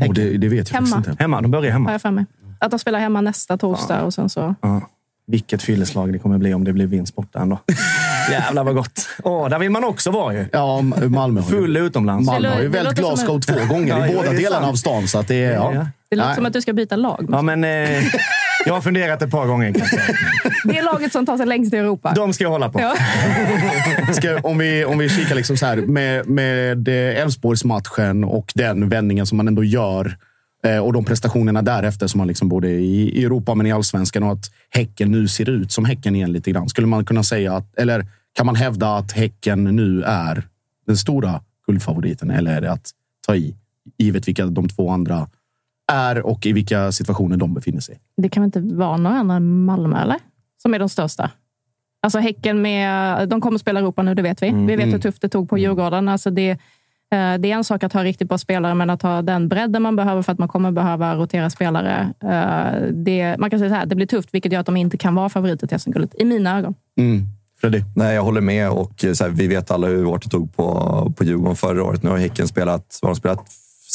eh, 0.00 0.06
Oh, 0.08 0.14
det, 0.14 0.36
det 0.38 0.48
vet 0.48 0.68
jag 0.70 0.74
Hemma. 0.74 0.86
faktiskt 0.86 1.08
inte. 1.08 1.22
Hemma. 1.22 1.40
De 1.40 1.50
börjar 1.50 1.64
Har 1.64 1.72
hemma. 1.72 1.92
jag 1.92 2.02
för 2.02 2.10
mig. 2.10 2.24
Att 2.58 2.70
de 2.70 2.78
spelar 2.78 2.98
hemma 2.98 3.20
nästa 3.20 3.56
torsdag 3.58 4.02
och 4.02 4.14
sen 4.14 4.28
så... 4.28 4.54
Ja. 4.60 4.80
Vilket 5.26 5.62
fylleslag 5.62 6.12
det 6.12 6.18
kommer 6.18 6.38
bli 6.38 6.54
om 6.54 6.64
det 6.64 6.72
blir 6.72 6.86
vinst 6.86 7.14
borta 7.14 7.38
ändå. 7.40 7.58
Jävlar 8.30 8.64
vad 8.64 8.74
gott. 8.74 9.08
Åh, 9.24 9.48
där 9.48 9.58
vill 9.58 9.70
man 9.70 9.84
också 9.84 10.10
vara 10.10 10.34
ju. 10.34 10.46
Ja, 10.52 10.80
Malmö 11.08 11.40
har 11.40 11.50
ju, 11.50 11.56
Full 11.56 11.76
utomlands. 11.76 12.26
Malmö 12.26 12.48
har 12.54 12.60
ju 12.60 12.68
vält 12.68 12.96
Glasgow 12.98 13.40
två 13.40 13.54
gånger 13.68 13.98
Ja, 13.98 14.06
i 14.06 14.12
ja, 14.12 14.16
båda 14.18 14.32
delarna 14.32 14.66
av 14.68 14.74
stan. 14.74 15.08
Så 15.08 15.18
att 15.18 15.28
det 15.28 15.44
är... 15.44 15.52
Ja, 15.52 15.58
Ja. 15.58 15.74
ja. 15.74 15.86
Det 16.10 16.16
låter 16.16 16.28
Nej. 16.28 16.36
som 16.36 16.46
att 16.46 16.52
du 16.52 16.60
ska 16.62 16.72
byta 16.72 16.96
lag. 16.96 17.26
Ja, 17.32 17.42
men 17.42 17.64
eh, 17.64 17.70
jag 18.66 18.74
har 18.74 18.80
funderat 18.80 19.22
ett 19.22 19.30
par 19.30 19.46
gånger. 19.46 19.72
kanske. 19.72 19.96
Det 20.64 20.78
är 20.78 20.82
laget 20.82 21.12
som 21.12 21.26
tar 21.26 21.36
sig 21.36 21.46
längst 21.46 21.74
i 21.74 21.76
Europa. 21.76 22.12
De 22.16 22.32
ska 22.32 22.44
jag 22.44 22.50
hålla 22.50 22.68
på. 22.68 22.80
Ja. 22.80 22.94
Ska, 24.12 24.40
om, 24.40 24.58
vi, 24.58 24.84
om 24.84 24.98
vi 24.98 25.08
kikar 25.08 25.34
liksom 25.34 25.56
så 25.56 25.66
här 25.66 25.76
med, 25.76 26.28
med 26.28 26.88
eh, 26.88 27.22
Elfsborgsmatchen 27.22 28.24
och 28.24 28.52
den 28.54 28.88
vändningen 28.88 29.26
som 29.26 29.36
man 29.36 29.48
ändå 29.48 29.64
gör 29.64 30.16
Eh, 30.66 30.78
och 30.78 30.92
de 30.92 31.04
prestationerna 31.04 31.62
därefter 31.62 32.06
som 32.06 32.18
man 32.18 32.28
liksom 32.28 32.48
både 32.48 32.68
i 32.68 33.24
Europa 33.24 33.54
men 33.54 33.66
i 33.66 33.72
allsvenskan 33.72 34.22
och 34.22 34.32
att 34.32 34.50
Häcken 34.70 35.10
nu 35.10 35.28
ser 35.28 35.50
ut 35.50 35.72
som 35.72 35.84
Häcken 35.84 36.16
igen 36.16 36.32
lite 36.32 36.50
grann. 36.50 36.68
Skulle 36.68 36.86
man 36.86 37.04
kunna 37.04 37.22
säga 37.22 37.56
att, 37.56 37.78
eller 37.78 38.06
kan 38.32 38.46
man 38.46 38.56
hävda 38.56 38.96
att 38.96 39.12
Häcken 39.12 39.64
nu 39.64 40.02
är 40.02 40.48
den 40.86 40.96
stora 40.96 41.40
guldfavoriten? 41.66 42.30
Eller 42.30 42.56
är 42.56 42.60
det 42.60 42.72
att 42.72 42.90
ta 43.26 43.36
i, 43.36 43.56
givet 43.98 44.28
vilka 44.28 44.46
de 44.46 44.68
två 44.68 44.90
andra 44.90 45.28
är 45.92 46.26
och 46.26 46.46
i 46.46 46.52
vilka 46.52 46.92
situationer 46.92 47.36
de 47.36 47.54
befinner 47.54 47.80
sig? 47.80 47.98
Det 48.16 48.28
kan 48.28 48.42
väl 48.42 48.46
inte 48.46 48.76
vara 48.76 48.96
några 48.96 49.16
andra 49.16 49.34
än 49.36 49.64
Malmö, 49.64 50.02
eller? 50.02 50.16
Som 50.62 50.74
är 50.74 50.78
de 50.78 50.88
största. 50.88 51.30
Alltså 52.02 52.18
Häcken 52.18 52.62
med... 52.62 53.28
De 53.28 53.40
kommer 53.40 53.54
att 53.54 53.60
spela 53.60 53.80
Europa 53.80 54.02
nu, 54.02 54.14
det 54.14 54.22
vet 54.22 54.42
vi. 54.42 54.48
Mm, 54.48 54.66
vi 54.66 54.76
vet 54.76 54.82
mm. 54.82 54.92
hur 54.92 55.00
tufft 55.00 55.22
det 55.22 55.28
tog 55.28 55.48
på 55.48 55.58
Djurgården. 55.58 56.08
Alltså 56.08 56.30
det, 56.30 56.50
eh, 56.50 56.58
det 57.10 57.18
är 57.18 57.46
en 57.46 57.64
sak 57.64 57.84
att 57.84 57.92
ha 57.92 58.04
riktigt 58.04 58.28
bra 58.28 58.38
spelare, 58.38 58.74
men 58.74 58.90
att 58.90 59.02
ha 59.02 59.22
den 59.22 59.48
bredden 59.48 59.82
man 59.82 59.96
behöver 59.96 60.22
för 60.22 60.32
att 60.32 60.38
man 60.38 60.48
kommer 60.48 60.72
behöva 60.72 61.14
rotera 61.16 61.50
spelare. 61.50 62.12
eh, 62.20 62.88
Det, 62.92 63.36
man 63.38 63.50
kan 63.50 63.58
säga 63.58 63.68
så 63.68 63.74
här, 63.74 63.86
det 63.86 63.94
blir 63.94 64.06
tufft, 64.06 64.34
vilket 64.34 64.52
gör 64.52 64.60
att 64.60 64.66
de 64.66 64.76
inte 64.76 64.96
kan 64.96 65.14
vara 65.14 65.28
favoriter 65.28 65.66
till 65.66 65.80
SM-guldet, 65.80 66.14
i 66.18 66.24
mina 66.24 66.58
ögon. 66.58 66.74
Mm. 66.98 67.26
Freddy? 67.60 67.82
Nej, 67.96 68.14
jag 68.14 68.22
håller 68.22 68.40
med. 68.40 68.70
Och 68.70 69.04
eh, 69.04 69.12
så 69.12 69.24
här, 69.24 69.30
vi 69.30 69.46
vet 69.46 69.70
alla 69.70 69.86
hur 69.86 70.04
hårt 70.04 70.22
det 70.22 70.30
tog 70.30 70.56
på, 70.56 71.12
på 71.16 71.24
Djurgården 71.24 71.56
förra 71.56 71.84
året. 71.84 72.02
Nu 72.02 72.10
har 72.10 72.18
Häcken 72.18 72.48
spelat, 72.48 72.98
har 73.02 73.08
de 73.08 73.16
spelat 73.16 73.44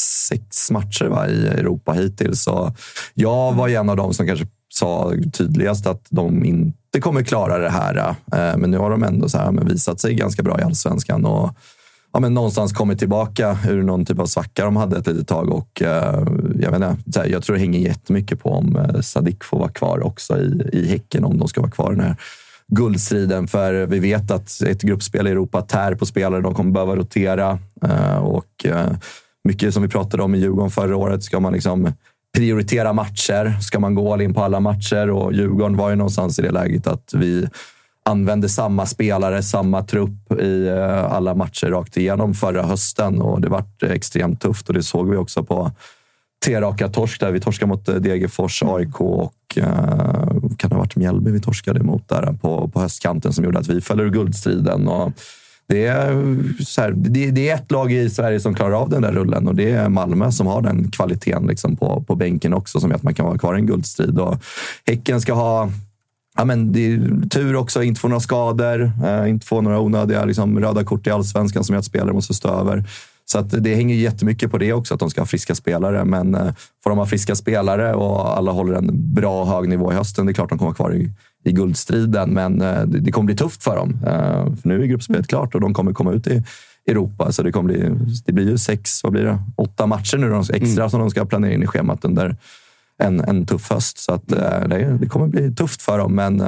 sex 0.00 0.70
matcher 0.70 1.04
va, 1.04 1.28
i 1.28 1.46
Europa 1.46 1.92
hittills. 1.92 2.42
Så 2.42 2.72
jag 3.14 3.52
var 3.52 3.68
ju 3.68 3.74
en 3.74 3.88
av 3.88 3.96
dem 3.96 4.14
som 4.14 4.26
kanske 4.26 4.46
sa 4.74 5.12
tydligast 5.32 5.86
att 5.86 6.06
de 6.10 6.44
inte 6.44 7.00
kommer 7.00 7.22
klara 7.22 7.58
det 7.58 7.70
här. 7.70 7.96
Eh, 8.32 8.56
Men 8.56 8.70
nu 8.70 8.78
har 8.78 8.90
de 8.90 9.02
ändå 9.02 9.28
så 9.28 9.38
här, 9.38 9.52
men 9.52 9.68
visat 9.68 10.00
sig 10.00 10.14
ganska 10.14 10.42
bra 10.42 10.60
i 10.60 10.62
allsvenskan. 10.62 11.24
Och, 11.24 11.54
ja, 12.12 12.20
men 12.20 12.34
någonstans 12.34 12.72
kommit 12.72 12.98
tillbaka 12.98 13.58
ur 13.68 13.82
någon 13.82 14.04
typ 14.04 14.18
av 14.18 14.26
svacka 14.26 14.64
de 14.64 14.76
hade 14.76 14.98
ett 14.98 15.06
litet 15.06 15.28
tag. 15.28 15.52
Och, 15.52 15.82
eh, 15.82 16.26
jag, 16.60 16.70
vet 16.70 16.74
inte, 16.74 17.12
så 17.12 17.20
här, 17.20 17.28
jag 17.28 17.42
tror 17.42 17.56
det 17.56 17.60
hänger 17.60 17.80
jättemycket 17.80 18.42
på 18.42 18.50
om 18.50 18.76
eh, 18.76 19.00
Sadik 19.00 19.44
får 19.44 19.58
vara 19.58 19.70
kvar 19.70 20.06
också 20.06 20.38
i, 20.38 20.68
i 20.72 20.88
Häcken, 20.88 21.24
om 21.24 21.38
de 21.38 21.48
ska 21.48 21.60
vara 21.60 21.70
kvar 21.70 21.92
i 21.92 21.96
den 21.96 22.04
här 22.04 22.16
guldstriden. 22.68 23.48
För 23.48 23.86
vi 23.86 23.98
vet 23.98 24.30
att 24.30 24.60
ett 24.60 24.82
gruppspel 24.82 25.26
i 25.26 25.30
Europa 25.30 25.62
tär 25.62 25.94
på 25.94 26.06
spelare. 26.06 26.40
De 26.40 26.54
kommer 26.54 26.70
behöva 26.70 26.96
rotera. 26.96 27.58
Eh, 27.82 28.16
och 28.16 28.64
eh, 28.64 28.90
mycket 29.48 29.74
som 29.74 29.82
vi 29.82 29.88
pratade 29.88 30.22
om 30.22 30.34
i 30.34 30.38
Djurgården 30.38 30.70
förra 30.70 30.96
året. 30.96 31.22
Ska 31.22 31.40
man 31.40 31.52
liksom 31.52 31.92
prioritera 32.36 32.92
matcher? 32.92 33.60
Ska 33.60 33.80
man 33.80 33.94
gå 33.94 34.12
all 34.12 34.20
in 34.20 34.34
på 34.34 34.42
alla 34.42 34.60
matcher? 34.60 35.10
Och 35.10 35.32
Djurgården 35.32 35.76
var 35.76 35.90
ju 35.90 35.96
någonstans 35.96 36.38
i 36.38 36.42
det 36.42 36.50
läget 36.50 36.86
att 36.86 37.14
vi 37.14 37.48
använde 38.04 38.48
samma 38.48 38.86
spelare, 38.86 39.42
samma 39.42 39.82
trupp 39.82 40.32
i 40.40 40.66
eh, 40.66 41.04
alla 41.04 41.34
matcher 41.34 41.66
rakt 41.66 41.96
igenom 41.96 42.34
förra 42.34 42.62
hösten 42.62 43.22
och 43.22 43.40
det 43.40 43.48
vart 43.48 43.82
extremt 43.82 44.40
tufft 44.40 44.68
och 44.68 44.74
det 44.74 44.82
såg 44.82 45.10
vi 45.10 45.16
också 45.16 45.44
på 45.44 45.70
tre 46.44 46.60
raka 46.60 46.88
torsk 46.88 47.20
där. 47.20 47.32
Vi 47.32 47.40
torskade 47.40 47.68
mot 47.68 47.88
eh, 47.88 47.94
Degerfors, 47.94 48.62
AIK 48.62 49.00
och 49.00 49.34
eh, 49.56 49.64
kan 50.58 50.70
det 50.70 50.74
ha 50.74 50.78
varit 50.78 50.96
Mjällby 50.96 51.30
vi 51.30 51.40
torskade 51.40 51.82
mot 51.82 52.08
där 52.08 52.32
på, 52.42 52.68
på 52.68 52.80
höstkanten 52.80 53.32
som 53.32 53.44
gjorde 53.44 53.58
att 53.58 53.68
vi 53.68 53.80
föll 53.80 54.00
ur 54.00 54.10
guldstriden. 54.10 54.88
Och 54.88 55.12
det, 55.68 55.86
är, 55.86 56.44
så 56.64 56.80
här, 56.80 56.90
det, 56.96 57.30
det 57.30 57.48
är 57.48 57.54
ett 57.54 57.70
lag 57.70 57.92
i 57.92 58.10
Sverige 58.10 58.40
som 58.40 58.54
klarar 58.54 58.72
av 58.72 58.90
den 58.90 59.02
där 59.02 59.12
rullen 59.12 59.48
och 59.48 59.54
det 59.54 59.70
är 59.70 59.88
Malmö 59.88 60.32
som 60.32 60.46
har 60.46 60.62
den 60.62 60.90
kvaliteten 60.90 61.46
liksom 61.46 61.76
på, 61.76 62.04
på 62.06 62.14
bänken 62.14 62.54
också 62.54 62.80
som 62.80 62.90
gör 62.90 62.96
att 62.96 63.02
man 63.02 63.14
kan 63.14 63.26
vara 63.26 63.38
kvar 63.38 63.54
i 63.54 63.58
en 63.58 63.66
guldstrid. 63.66 64.18
Och 64.18 64.36
häcken 64.86 65.20
ska 65.20 65.32
ha 65.32 65.70
Ja, 66.36 66.44
men 66.44 66.72
det 66.72 66.92
är 66.92 67.28
tur 67.28 67.56
också, 67.56 67.82
inte 67.82 68.00
få 68.00 68.08
några 68.08 68.20
skador, 68.20 68.92
eh, 69.04 69.30
inte 69.30 69.46
få 69.46 69.60
några 69.60 69.80
onödiga 69.80 70.24
liksom, 70.24 70.60
röda 70.60 70.84
kort 70.84 71.06
i 71.06 71.10
allsvenskan 71.10 71.64
som 71.64 71.72
gör 71.72 71.78
att 71.78 71.84
spelare 71.84 72.12
måste 72.12 72.34
stå 72.34 72.48
över. 72.48 72.84
Så 73.24 73.38
att 73.38 73.64
det 73.64 73.74
hänger 73.74 73.94
jättemycket 73.94 74.50
på 74.50 74.58
det 74.58 74.72
också, 74.72 74.94
att 74.94 75.00
de 75.00 75.10
ska 75.10 75.20
ha 75.20 75.26
friska 75.26 75.54
spelare. 75.54 76.04
Men 76.04 76.34
eh, 76.34 76.54
får 76.82 76.90
de 76.90 76.98
ha 76.98 77.06
friska 77.06 77.34
spelare 77.34 77.94
och 77.94 78.38
alla 78.38 78.52
håller 78.52 78.74
en 78.74 79.14
bra 79.14 79.44
hög 79.44 79.68
nivå 79.68 79.92
i 79.92 79.94
hösten, 79.94 80.26
det 80.26 80.32
är 80.32 80.34
klart 80.34 80.48
de 80.48 80.58
kommer 80.58 80.70
vara 80.70 80.76
kvar 80.76 80.94
i, 80.94 81.10
i 81.48 81.52
guldstriden. 81.52 82.30
Men 82.30 82.60
eh, 82.60 82.82
det, 82.82 83.10
kommer 83.10 83.26
bli 83.26 83.36
tufft 83.36 83.62
för 83.64 83.76
dem. 83.76 83.98
Eh, 84.06 84.56
för 84.56 84.68
nu 84.68 84.82
är 84.82 84.86
gruppspelet 84.86 85.26
klart 85.26 85.54
och 85.54 85.60
de 85.60 85.74
kommer 85.74 85.92
komma 85.92 86.12
ut 86.12 86.26
i 86.26 86.42
Europa. 86.86 87.32
Så 87.32 87.42
det, 87.42 87.52
kommer 87.52 87.72
bli, 87.72 87.90
det 88.26 88.32
blir 88.32 88.50
ju 88.50 88.58
sex, 88.58 89.04
vad 89.04 89.12
blir 89.12 89.24
det? 89.24 89.38
Åtta 89.56 89.86
matcher 89.86 90.18
nu 90.18 90.30
de, 90.30 90.44
extra 90.52 90.90
som 90.90 91.00
de 91.00 91.10
ska 91.10 91.24
planera 91.24 91.52
in 91.52 91.62
i 91.62 91.66
schemat 91.66 92.04
under 92.04 92.36
en, 93.02 93.20
en 93.20 93.46
tuff 93.46 93.70
höst. 93.70 93.98
Så 93.98 94.12
att, 94.12 94.32
eh, 94.32 94.68
det, 94.68 94.98
det 95.00 95.06
kommer 95.06 95.26
bli 95.26 95.54
tufft 95.54 95.82
för 95.82 95.98
dem, 95.98 96.14
men 96.14 96.38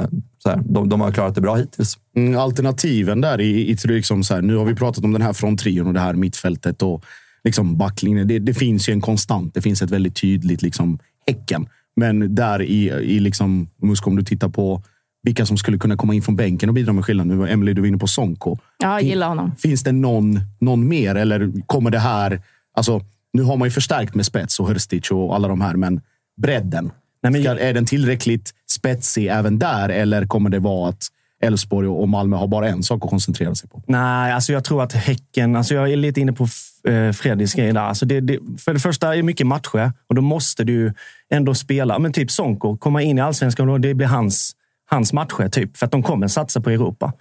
så 0.43 0.49
här, 0.49 0.61
de, 0.65 0.89
de 0.89 1.01
har 1.01 1.11
klarat 1.11 1.35
det 1.35 1.41
bra 1.41 1.55
hittills. 1.55 1.97
Mm, 2.15 2.39
alternativen 2.39 3.21
där 3.21 3.41
i, 3.41 3.71
i 3.71 3.77
liksom 3.83 4.23
så 4.23 4.33
här, 4.33 4.41
nu 4.41 4.55
har 4.55 4.65
vi 4.65 4.75
pratat 4.75 5.03
om 5.03 5.13
den 5.13 5.21
här 5.21 5.33
fronttrion 5.33 5.87
och 5.87 5.93
det 5.93 5.99
här 5.99 6.13
mittfältet 6.13 6.81
och 6.81 7.05
liksom 7.43 7.77
backlinjen. 7.77 8.27
Det, 8.27 8.39
det 8.39 8.53
finns 8.53 8.89
ju 8.89 8.93
en 8.93 9.01
konstant. 9.01 9.53
Det 9.53 9.61
finns 9.61 9.81
ett 9.81 9.91
väldigt 9.91 10.15
tydligt 10.15 10.61
liksom 10.61 10.99
Häcken. 11.27 11.67
Men 11.95 12.35
där 12.35 12.61
i, 12.61 12.89
i 12.89 13.19
liksom, 13.19 13.69
Musk, 13.81 14.07
om 14.07 14.15
du 14.15 14.23
tittar 14.23 14.49
på 14.49 14.83
vilka 15.23 15.45
som 15.45 15.57
skulle 15.57 15.77
kunna 15.77 15.97
komma 15.97 16.13
in 16.13 16.21
från 16.21 16.35
bänken 16.35 16.69
och 16.69 16.75
bidra 16.75 16.93
med 16.93 17.05
skillnad. 17.05 17.27
Nu 17.27 17.35
var 17.35 17.47
Emily, 17.47 17.73
du 17.73 17.81
var 17.81 17.87
inne 17.87 17.97
på 17.97 18.07
Sonko. 18.07 18.57
Ja, 18.77 18.91
jag 18.91 19.01
gillar 19.03 19.27
honom. 19.27 19.55
Finns 19.55 19.83
det 19.83 19.91
någon, 19.91 20.39
någon 20.59 20.87
mer 20.87 21.15
eller 21.15 21.51
kommer 21.65 21.91
det 21.91 21.99
här? 21.99 22.41
Alltså, 22.73 23.01
nu 23.33 23.43
har 23.43 23.57
man 23.57 23.67
ju 23.67 23.71
förstärkt 23.71 24.15
med 24.15 24.25
spets 24.25 24.59
och 24.59 24.69
Hrstic 24.69 25.11
och 25.11 25.35
alla 25.35 25.47
de 25.47 25.61
här, 25.61 25.75
men 25.75 26.01
bredden. 26.41 26.91
Nej, 27.23 27.31
men- 27.31 27.43
Ska, 27.43 27.59
är 27.59 27.73
den 27.73 27.85
tillräckligt 27.85 28.51
spetsig 28.71 29.27
även 29.27 29.59
där 29.59 29.89
eller 29.89 30.25
kommer 30.25 30.49
det 30.49 30.59
vara 30.59 30.89
att 30.89 31.07
Elfsborg 31.43 31.87
och 31.87 32.09
Malmö 32.09 32.35
har 32.37 32.47
bara 32.47 32.69
en 32.69 32.83
sak 32.83 33.03
att 33.03 33.09
koncentrera 33.09 33.55
sig 33.55 33.69
på? 33.69 33.83
Nej, 33.87 34.31
alltså 34.33 34.53
jag 34.53 34.63
tror 34.63 34.83
att 34.83 34.93
Häcken... 34.93 35.55
Alltså 35.55 35.73
jag 35.73 35.91
är 35.91 35.95
lite 35.95 36.21
inne 36.21 36.33
på 36.33 36.43
eh, 36.87 37.11
Freddys 37.11 37.53
grej 37.53 37.73
där. 37.73 37.81
Alltså 37.81 38.05
det, 38.05 38.19
det, 38.19 38.39
för 38.57 38.73
det 38.73 38.79
första 38.79 39.13
är 39.13 39.17
det 39.17 39.23
mycket 39.23 39.47
matcher 39.47 39.93
och 40.09 40.15
då 40.15 40.21
måste 40.21 40.63
du 40.63 40.93
ändå 41.29 41.53
spela. 41.53 41.99
Men 41.99 42.13
typ 42.13 42.31
Sonko, 42.31 42.77
komma 42.77 43.01
in 43.01 43.17
i 43.17 43.21
allsvenskan 43.21 43.81
det 43.81 43.93
blir 43.93 44.07
hans, 44.07 44.55
hans 44.91 45.13
matcher. 45.13 45.49
Typ, 45.49 45.77
för 45.77 45.85
att 45.85 45.91
de 45.91 46.03
kommer 46.03 46.27
satsa 46.27 46.61
på 46.61 46.69
Europa. 46.69 47.13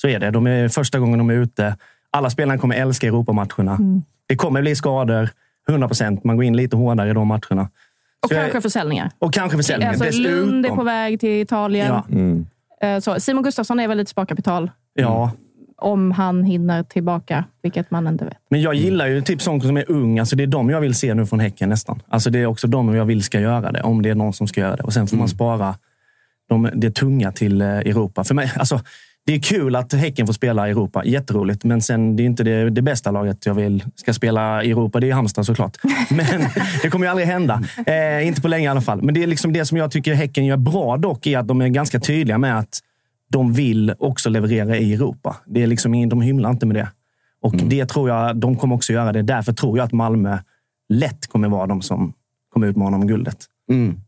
Så 0.00 0.08
är 0.08 0.18
det. 0.20 0.30
De 0.30 0.46
är 0.46 0.68
första 0.68 0.98
gången 0.98 1.18
de 1.18 1.30
är 1.30 1.34
ute. 1.34 1.76
Alla 2.10 2.30
spelarna 2.30 2.58
kommer 2.58 2.74
älska 2.76 3.06
Europamatcherna. 3.06 3.78
Det 4.26 4.36
kommer 4.36 4.60
bli 4.62 4.76
skador. 4.76 5.28
100 5.68 5.88
procent. 5.88 6.24
Man 6.24 6.36
går 6.36 6.44
in 6.44 6.56
lite 6.56 6.76
hårdare 6.76 7.10
i 7.10 7.12
de 7.12 7.28
matcherna. 7.28 7.68
Och 8.22 8.28
Så 8.28 8.34
jag- 8.34 8.42
kanske 8.42 8.60
försäljningar. 8.60 9.10
och 9.18 9.32
kanske 9.32 9.56
försäljningen 9.58 9.90
Alltså, 9.90 10.04
dessutom. 10.04 10.32
Lund 10.32 10.66
är 10.66 10.70
på 10.70 10.82
väg 10.82 11.20
till 11.20 11.40
Italien. 11.40 11.86
Ja. 12.80 12.86
Eh, 12.88 13.00
Så, 13.00 13.20
Simon 13.20 13.42
Gustafsson 13.42 13.80
är 13.80 13.88
väl 13.88 13.98
lite 13.98 14.10
sparkapital. 14.10 14.70
Ja, 14.94 15.30
Om 15.78 16.10
han 16.12 16.44
hinner 16.44 16.82
tillbaka, 16.82 17.44
vilket 17.62 17.90
man 17.90 18.06
inte 18.06 18.24
vet. 18.24 18.36
Men 18.50 18.60
jag 18.62 18.74
gillar 18.74 19.06
ju 19.06 19.22
typ 19.22 19.42
Sonko 19.42 19.66
som 19.66 19.76
är 19.76 19.90
ung. 19.90 20.18
Alltså 20.18 20.36
det 20.36 20.42
är 20.42 20.46
de 20.46 20.70
jag 20.70 20.80
vill 20.80 20.94
se 20.94 21.14
nu 21.14 21.26
från 21.26 21.40
Häcken 21.40 21.68
nästan. 21.68 22.02
Alltså 22.08 22.30
det 22.30 22.38
är 22.38 22.46
också 22.46 22.66
de 22.66 22.94
jag 22.94 23.04
vill 23.04 23.22
ska 23.22 23.40
göra 23.40 23.72
det, 23.72 23.82
om 23.82 24.02
det 24.02 24.10
är 24.10 24.14
någon 24.14 24.32
som 24.32 24.48
ska 24.48 24.60
göra 24.60 24.76
det. 24.76 24.82
Och 24.82 24.92
Sen 24.92 25.06
får 25.06 25.16
man 25.16 25.28
spara 25.28 25.74
de, 26.48 26.70
det 26.74 26.90
tunga 26.90 27.32
till 27.32 27.60
eh, 27.60 27.68
Europa. 27.68 28.24
För 28.24 28.34
mig, 28.34 28.52
alltså, 28.56 28.80
det 29.26 29.34
är 29.34 29.38
kul 29.38 29.76
att 29.76 29.92
Häcken 29.92 30.26
får 30.26 30.32
spela 30.32 30.68
i 30.68 30.70
Europa. 30.70 31.04
Jätteroligt. 31.04 31.64
Men 31.64 31.82
sen, 31.82 32.16
det 32.16 32.22
är 32.22 32.24
inte 32.24 32.44
det, 32.44 32.70
det 32.70 32.82
bästa 32.82 33.10
laget 33.10 33.46
jag 33.46 33.54
vill 33.54 33.84
ska 33.96 34.12
spela 34.12 34.62
i 34.64 34.70
Europa. 34.70 35.00
Det 35.00 35.10
är 35.10 35.14
Halmstad 35.14 35.46
såklart. 35.46 35.76
Men 36.10 36.26
det 36.82 36.90
kommer 36.90 37.06
ju 37.06 37.10
aldrig 37.10 37.28
hända. 37.28 37.62
Eh, 37.86 38.26
inte 38.26 38.40
på 38.40 38.48
länge 38.48 38.64
i 38.64 38.68
alla 38.68 38.80
fall. 38.80 39.02
Men 39.02 39.14
det 39.14 39.22
är 39.22 39.26
liksom 39.26 39.52
det 39.52 39.64
som 39.64 39.78
jag 39.78 39.90
tycker 39.90 40.14
Häcken 40.14 40.46
gör 40.46 40.56
bra 40.56 40.96
dock, 40.96 41.26
är 41.26 41.38
att 41.38 41.48
de 41.48 41.60
är 41.60 41.68
ganska 41.68 42.00
tydliga 42.00 42.38
med 42.38 42.58
att 42.58 42.78
de 43.32 43.52
vill 43.52 43.94
också 43.98 44.30
leverera 44.30 44.76
i 44.76 44.94
Europa. 44.94 45.36
Det 45.46 45.62
är 45.62 45.66
liksom, 45.66 45.94
ingen- 45.94 46.08
de 46.08 46.20
hymlar 46.20 46.50
inte 46.50 46.66
med 46.66 46.76
det. 46.76 46.88
Och 47.42 47.56
det 47.56 47.86
tror 47.86 48.08
jag 48.08 48.36
de 48.36 48.56
kommer 48.56 48.74
också 48.74 48.92
göra 48.92 49.12
det. 49.12 49.22
Därför 49.22 49.52
tror 49.52 49.78
jag 49.78 49.84
att 49.84 49.92
Malmö 49.92 50.38
lätt 50.88 51.26
kommer 51.26 51.48
vara 51.48 51.66
de 51.66 51.82
som 51.82 52.12
kommer 52.52 52.66
utmana 52.66 52.96
om 52.96 53.06
guldet. 53.06 53.36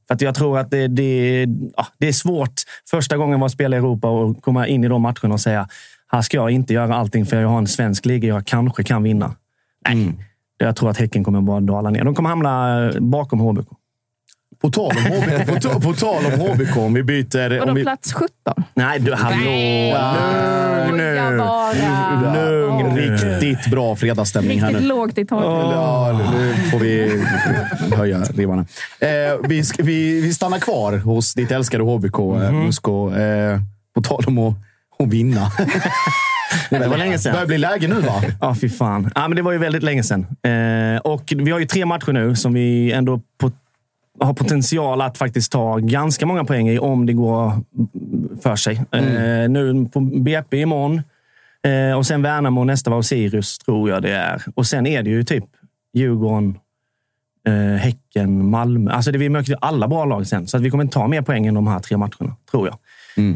För 0.07 0.15
att 0.15 0.21
jag 0.21 0.35
tror 0.35 0.59
att 0.59 0.71
det, 0.71 0.89
det, 0.89 1.47
ja, 1.77 1.87
det 1.99 2.09
är 2.09 2.13
svårt 2.13 2.53
första 2.91 3.17
gången 3.17 3.41
man 3.41 3.51
spelar 3.51 3.77
i 3.77 3.81
Europa 3.81 4.09
och 4.09 4.43
komma 4.43 4.67
in 4.67 4.85
i 4.85 4.89
de 4.89 5.03
matcherna 5.03 5.35
och 5.35 5.41
säga 5.41 5.69
här 6.13 6.23
ska 6.23 6.37
jag 6.37 6.51
inte 6.51 6.75
göra 6.75 6.97
allting 6.97 7.27
för 7.27 7.41
jag 7.41 7.49
har 7.49 7.59
en 7.59 7.67
svensk 7.67 8.07
liga 8.07 8.29
jag 8.29 8.47
kanske 8.47 8.83
kan 8.83 9.03
vinna. 9.03 9.35
Nej, 9.89 10.13
jag 10.59 10.77
tror 10.77 10.91
att 10.91 10.99
Häcken 10.99 11.25
kommer 11.25 11.41
bara 11.41 11.61
dala 11.61 11.91
ner. 11.91 12.05
De 12.05 12.15
kommer 12.15 12.29
hamna 12.29 12.93
bakom 13.01 13.41
HBK. 13.41 13.69
På 14.63 14.71
tal 14.71 14.91
om 14.91 15.03
HBK, 15.13 15.47
på, 15.47 15.61
ta- 15.61 15.81
på 15.81 15.93
tal 15.95 16.25
om 16.27 16.33
HBK 16.41 16.77
om 16.77 16.95
vi 16.95 17.03
byter... 17.03 17.57
Och 17.57 17.63
Om 17.63 17.69
då 17.69 17.75
vi, 17.75 17.83
plats 17.83 18.13
17. 18.13 18.29
Nej, 18.75 18.99
du, 19.01 19.15
hallå! 19.15 19.37
Lugn 20.87 20.97
nu! 20.97 21.39
bara. 21.39 21.73
lugn, 22.35 22.97
riktigt 22.97 23.71
bra 23.71 23.97
fredagsstämning 23.97 24.61
här 24.61 24.69
Riktigt 24.69 24.83
nu. 24.83 24.89
lågt 24.89 25.19
i 25.19 25.27
taket. 25.27 25.47
Ja, 25.73 26.21
nu 26.33 26.55
får 26.71 26.79
vi 26.79 27.23
höja 27.97 28.19
ribbarna. 28.23 28.67
Eh, 29.01 29.09
vi, 29.49 29.63
vi, 29.79 30.21
vi 30.21 30.35
stannar 30.35 30.59
kvar 30.59 30.93
hos 30.99 31.35
ditt 31.35 31.51
älskade 31.51 31.85
HBK, 31.85 32.19
eh, 32.19 32.53
Musko. 32.53 33.15
Eh, 33.15 33.59
på 33.95 34.01
tal 34.03 34.25
om 34.27 34.39
att, 34.39 34.55
att 34.99 35.09
vinna. 35.09 35.53
Det 36.71 36.89
var 36.89 36.97
länge 36.97 37.19
sedan. 37.19 37.33
börjar 37.33 37.47
bli 37.47 37.59
läge 37.59 37.89
nu, 37.89 37.95
va? 38.01 38.23
Ja, 38.41 38.55
fy 38.61 38.69
fan. 38.69 39.11
Ja, 39.15 39.29
men 39.29 39.37
det 39.37 39.43
var 39.43 39.53
ju 39.53 39.59
väldigt 39.59 39.83
länge 39.83 40.03
sedan. 40.03 40.27
Eh, 40.43 41.01
och 41.01 41.23
vi 41.37 41.51
har 41.51 41.59
ju 41.59 41.67
tre 41.67 41.85
matcher 41.87 42.13
nu 42.13 42.37
som 42.37 42.53
vi 42.55 42.93
ändå 42.93 43.21
på, 43.41 43.51
har 44.21 44.35
potential 44.35 45.01
att 45.01 45.19
faktiskt 45.19 45.53
ta 45.53 45.77
ganska 45.79 46.27
många 46.27 46.45
poäng 46.45 46.69
i 46.69 46.79
om 46.79 47.07
det 47.07 47.13
går 47.13 47.53
för 48.43 48.57
sig. 48.57 48.75
Eh, 48.93 49.51
nu 49.51 49.89
på 49.93 50.01
BP 50.01 50.61
imorgon. 50.61 51.03
Eh, 51.63 51.97
och 51.99 52.07
sen 52.07 52.23
Värnamo 52.23 52.65
nästa 52.65 52.91
var 52.91 53.03
Sirius, 53.03 53.59
tror 53.59 53.91
jag 53.91 54.03
det 54.03 54.15
är. 54.15 54.43
Och 54.55 54.67
sen 54.67 54.87
är 54.87 55.03
det 55.03 55.11
ju 55.11 55.25
typ 55.25 55.45
Djurgården, 55.95 56.59
eh, 57.49 57.55
Häcken, 57.81 58.51
Malmö. 58.51 58.91
Alltså 58.93 59.13
det, 59.13 59.19
vi 59.19 59.29
möter 59.29 59.57
alla 59.61 59.89
bra 59.89 60.05
lag 60.05 60.27
sen, 60.27 60.47
så 60.47 60.57
att 60.57 60.63
vi 60.63 60.71
kommer 60.71 60.85
inte 60.85 60.95
ta 60.95 61.09
mer 61.09 61.23
poäng 61.23 61.47
än 61.47 61.55
de 61.55 61.67
här 61.67 61.81
tre 61.81 61.97
matcherna, 61.97 62.37
tror 62.51 62.67
jag. 62.69 62.79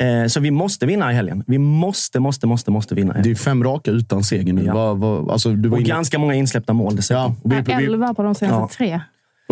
Eh, 0.00 0.26
så 0.26 0.40
vi 0.40 0.50
måste 0.50 0.86
vinna 0.86 1.12
i 1.12 1.14
helgen. 1.14 1.44
Vi 1.46 1.58
måste, 1.58 2.20
måste, 2.20 2.46
måste, 2.46 2.70
måste 2.70 2.94
vinna. 2.94 3.12
Det 3.22 3.30
är 3.30 3.34
fem 3.34 3.64
raka 3.64 3.90
utan 3.90 4.22
seger 4.24 4.52
nu. 4.52 4.64
Ja. 4.64 4.74
Vad- 4.74 4.98
vad- 4.98 5.30
alltså, 5.30 5.50
du 5.50 5.68
var 5.68 5.76
Och 5.76 5.80
inne- 5.82 5.88
ganska 5.88 6.18
många 6.18 6.34
insläppta 6.34 6.72
mål 6.72 6.96
dessutom. 6.96 7.34
Ja, 7.44 7.62
vi, 7.66 7.72
Elva 7.84 8.14
på 8.14 8.22
de 8.22 8.34
senaste 8.34 8.56
Ja. 8.60 8.68
tre. 8.86 9.00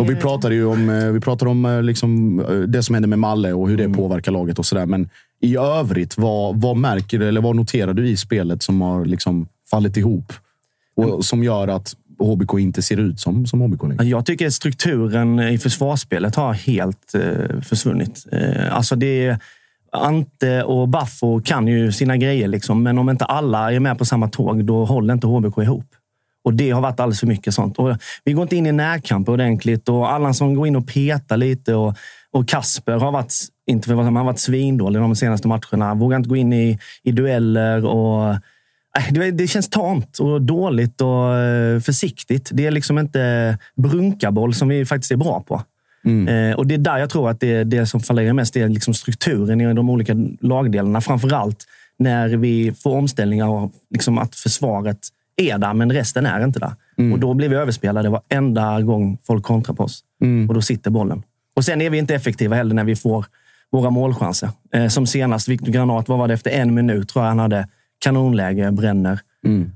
Och 0.01 0.09
vi 0.09 0.15
pratade 0.15 0.55
ju 0.55 0.65
om, 0.65 0.89
eh, 0.89 1.11
vi 1.11 1.19
pratade 1.19 1.51
om 1.51 1.65
eh, 1.65 1.83
liksom, 1.83 2.39
eh, 2.39 2.55
det 2.55 2.83
som 2.83 2.95
hände 2.95 3.07
med 3.07 3.19
Malle 3.19 3.53
och 3.53 3.69
hur 3.69 3.79
Mm. 3.79 3.91
det 3.91 3.97
påverkar 3.97 4.31
laget 4.31 4.59
och 4.59 4.65
sådär. 4.65 4.85
Men 4.85 5.09
i 5.41 5.57
övrigt, 5.57 6.17
vad, 6.17 6.61
vad 6.61 6.77
märker 6.77 7.19
du 7.19 7.27
eller 7.27 7.41
vad 7.41 7.55
noterar 7.55 7.93
du 7.93 8.07
i 8.09 8.17
spelet 8.17 8.63
som 8.63 8.81
har 8.81 9.05
liksom 9.05 9.47
fallit 9.69 9.97
ihop? 9.97 10.33
Och 10.95 11.25
som 11.25 11.43
gör 11.43 11.67
att 11.67 11.95
HBK 12.19 12.59
inte 12.59 12.81
ser 12.81 12.97
ut 12.97 13.19
som, 13.19 13.45
som 13.47 13.61
HBK 13.61 13.83
längre? 13.83 14.03
Jag 14.05 14.25
tycker 14.25 14.47
att 14.47 14.53
strukturen 14.53 15.39
i 15.39 15.57
försvarsspelet 15.57 16.35
har 16.35 16.53
helt 16.53 17.15
eh, 17.15 17.61
försvunnit. 17.61 18.25
Eh, 18.31 18.75
alltså 18.75 18.95
det 18.95 19.25
är, 19.25 19.39
Ante 19.91 20.63
och 20.63 20.87
Baffo 20.89 21.41
kan 21.41 21.67
ju 21.67 21.91
sina 21.91 22.17
grejer, 22.17 22.47
liksom, 22.47 22.83
men 22.83 22.97
om 22.97 23.09
inte 23.09 23.25
alla 23.25 23.73
är 23.73 23.79
med 23.79 23.97
på 23.97 24.05
samma 24.05 24.29
tåg, 24.29 24.65
då 24.65 24.85
håller 24.85 25.13
inte 25.13 25.27
HBK 25.27 25.57
ihop. 25.57 25.85
Och 26.43 26.53
Det 26.53 26.71
har 26.71 26.81
varit 26.81 26.99
alldeles 26.99 27.19
för 27.19 27.27
mycket 27.27 27.53
sånt. 27.53 27.77
Och 27.77 27.97
vi 28.23 28.33
går 28.33 28.43
inte 28.43 28.55
in 28.55 28.65
i 28.65 28.71
närkamp 28.71 29.29
ordentligt 29.29 29.89
och 29.89 30.11
Allansson 30.11 30.55
går 30.55 30.67
in 30.67 30.75
och 30.75 30.87
petar 30.87 31.37
lite. 31.37 31.75
Och, 31.75 31.95
och 32.31 32.47
Kasper 32.47 32.93
har 32.93 33.11
varit, 33.11 33.33
inte 33.67 33.87
för 33.87 33.95
vad 33.95 34.05
han 34.05 34.15
har 34.15 34.23
varit 34.23 34.39
svindålig 34.39 35.01
de 35.01 35.15
senaste 35.15 35.47
matcherna. 35.47 35.93
Vågar 35.93 36.17
inte 36.17 36.29
gå 36.29 36.35
in 36.35 36.53
i, 36.53 36.79
i 37.03 37.11
dueller. 37.11 37.85
och 37.85 38.35
Nej, 38.97 39.07
det, 39.11 39.31
det 39.31 39.47
känns 39.47 39.69
tamt 39.69 40.19
och 40.19 40.41
dåligt 40.41 41.01
och 41.01 41.35
eh, 41.35 41.79
försiktigt. 41.79 42.49
Det 42.53 42.65
är 42.65 42.71
liksom 42.71 42.99
inte 42.99 43.57
brunkaboll 43.75 44.53
som 44.53 44.67
vi 44.67 44.85
faktiskt 44.85 45.11
är 45.11 45.17
bra 45.17 45.43
på. 45.47 45.63
Eh, 46.27 46.55
och 46.55 46.67
Det 46.67 46.75
är 46.75 46.77
där 46.77 46.97
jag 46.97 47.09
tror 47.09 47.29
att 47.29 47.39
det, 47.39 47.63
det 47.63 47.85
som 47.85 47.99
fallerar 47.99 48.33
mest 48.33 48.55
är 48.55 48.67
liksom 48.67 48.93
strukturen 48.93 49.61
i 49.61 49.73
de 49.73 49.89
olika 49.89 50.15
lagdelarna. 50.41 51.01
Framförallt 51.01 51.65
när 51.99 52.27
vi 52.27 52.73
får 52.73 52.97
omställningar 52.97 53.47
och 53.47 53.71
liksom 53.89 54.17
att 54.17 54.35
försvaret 54.35 54.99
är 55.49 55.57
där, 55.57 55.73
men 55.73 55.91
resten 55.91 56.25
är 56.25 56.43
inte 56.43 56.59
där. 56.59 56.73
Och 57.13 57.19
Då 57.19 57.33
blir 57.33 57.49
vi 57.49 57.55
överspelade 57.55 58.09
varenda 58.09 58.81
gång 58.81 59.17
folk 59.23 59.43
kontrar 59.43 59.75
på 59.75 59.83
oss. 59.83 60.03
Och 60.49 60.53
då 60.53 60.61
sitter 60.61 60.91
bollen. 60.91 61.23
Och 61.55 61.65
Sen 61.65 61.81
är 61.81 61.89
vi 61.89 61.97
inte 61.97 62.15
effektiva 62.15 62.55
heller 62.55 62.75
när 62.75 62.83
vi 62.83 62.95
får 62.95 63.25
våra 63.71 63.89
målchanser. 63.89 64.49
Eh, 64.73 64.87
som 64.87 65.07
senast, 65.07 65.47
Victor 65.47 65.71
Granat, 65.71 66.09
vad 66.09 66.17
var 66.19 66.27
det? 66.27 66.33
Efter 66.33 66.51
en 66.51 66.73
minut 66.73 67.09
tror 67.09 67.25
jag 67.25 67.29
han 67.29 67.39
hade 67.39 67.67
kanonläge, 67.99 68.71
bränner. 68.71 69.19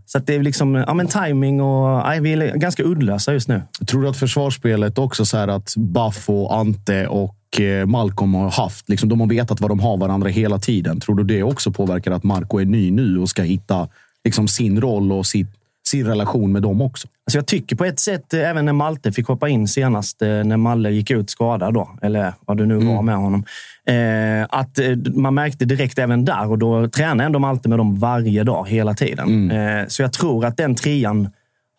Så 0.05 0.17
att 0.17 0.27
det 0.27 0.35
är 0.35 0.43
liksom 0.43 0.75
ja, 0.75 0.93
men 0.93 1.07
timing 1.07 1.61
och 1.61 2.03
nej, 2.05 2.21
vi 2.21 2.33
är 2.33 2.55
ganska 2.55 2.83
uddlösa 2.83 3.33
just 3.33 3.47
nu. 3.47 3.61
Tror 3.87 4.01
du 4.01 4.07
att 4.07 4.17
försvarsspelet 4.17 4.97
också 4.97 5.25
så 5.25 5.37
att 5.37 5.73
Baffo, 5.77 6.47
Ante 6.47 7.07
och 7.07 7.61
eh, 7.61 7.85
Malcolm 7.85 8.33
har 8.33 8.51
haft, 8.51 8.89
liksom, 8.89 9.09
de 9.09 9.19
har 9.19 9.27
vetat 9.27 9.61
vad 9.61 9.71
de 9.71 9.79
har 9.79 9.97
varandra 9.97 10.29
hela 10.29 10.59
tiden. 10.59 10.99
Tror 10.99 11.15
du 11.15 11.23
det 11.23 11.43
också 11.43 11.71
påverkar 11.71 12.11
att 12.11 12.23
Marco 12.23 12.59
är 12.59 12.65
ny 12.65 12.91
nu 12.91 13.19
och 13.19 13.29
ska 13.29 13.41
hitta 13.41 13.87
liksom, 14.25 14.47
sin 14.47 14.81
roll 14.81 15.11
och 15.11 15.25
sitt, 15.25 15.47
sin 15.87 16.05
relation 16.05 16.51
med 16.51 16.61
dem 16.61 16.81
också? 16.81 17.07
Alltså 17.25 17.37
jag 17.37 17.45
tycker 17.45 17.75
på 17.75 17.85
ett 17.85 17.99
sätt, 17.99 18.33
eh, 18.33 18.49
även 18.49 18.65
när 18.65 18.73
Malte 18.73 19.11
fick 19.11 19.27
hoppa 19.27 19.49
in 19.49 19.67
senast, 19.67 20.21
eh, 20.21 20.27
när 20.27 20.57
Malle 20.57 20.91
gick 20.91 21.11
ut 21.11 21.29
skadad, 21.29 21.73
då, 21.73 21.89
eller 22.01 22.33
vad 22.45 22.57
det 22.57 22.65
nu 22.65 22.75
var 22.75 23.01
med 23.01 23.15
honom, 23.15 23.43
eh, 23.85 24.47
att 24.49 24.79
eh, 24.79 24.95
man 25.13 25.33
märkte 25.33 25.65
direkt 25.65 25.99
även 25.99 26.25
där, 26.25 26.49
och 26.49 26.57
då 26.57 26.89
tränar 26.89 27.25
ändå 27.25 27.39
Malte 27.39 27.69
med 27.69 27.79
dem 27.79 27.99
varje 27.99 28.43
dag, 28.43 28.69
hela 28.69 28.93
tiden. 28.93 29.51
Eh, 29.51 29.87
så 29.87 30.01
jag 30.01 30.13
tror 30.13 30.45
att 30.45 30.57
den 30.57 30.75
trian 30.75 31.29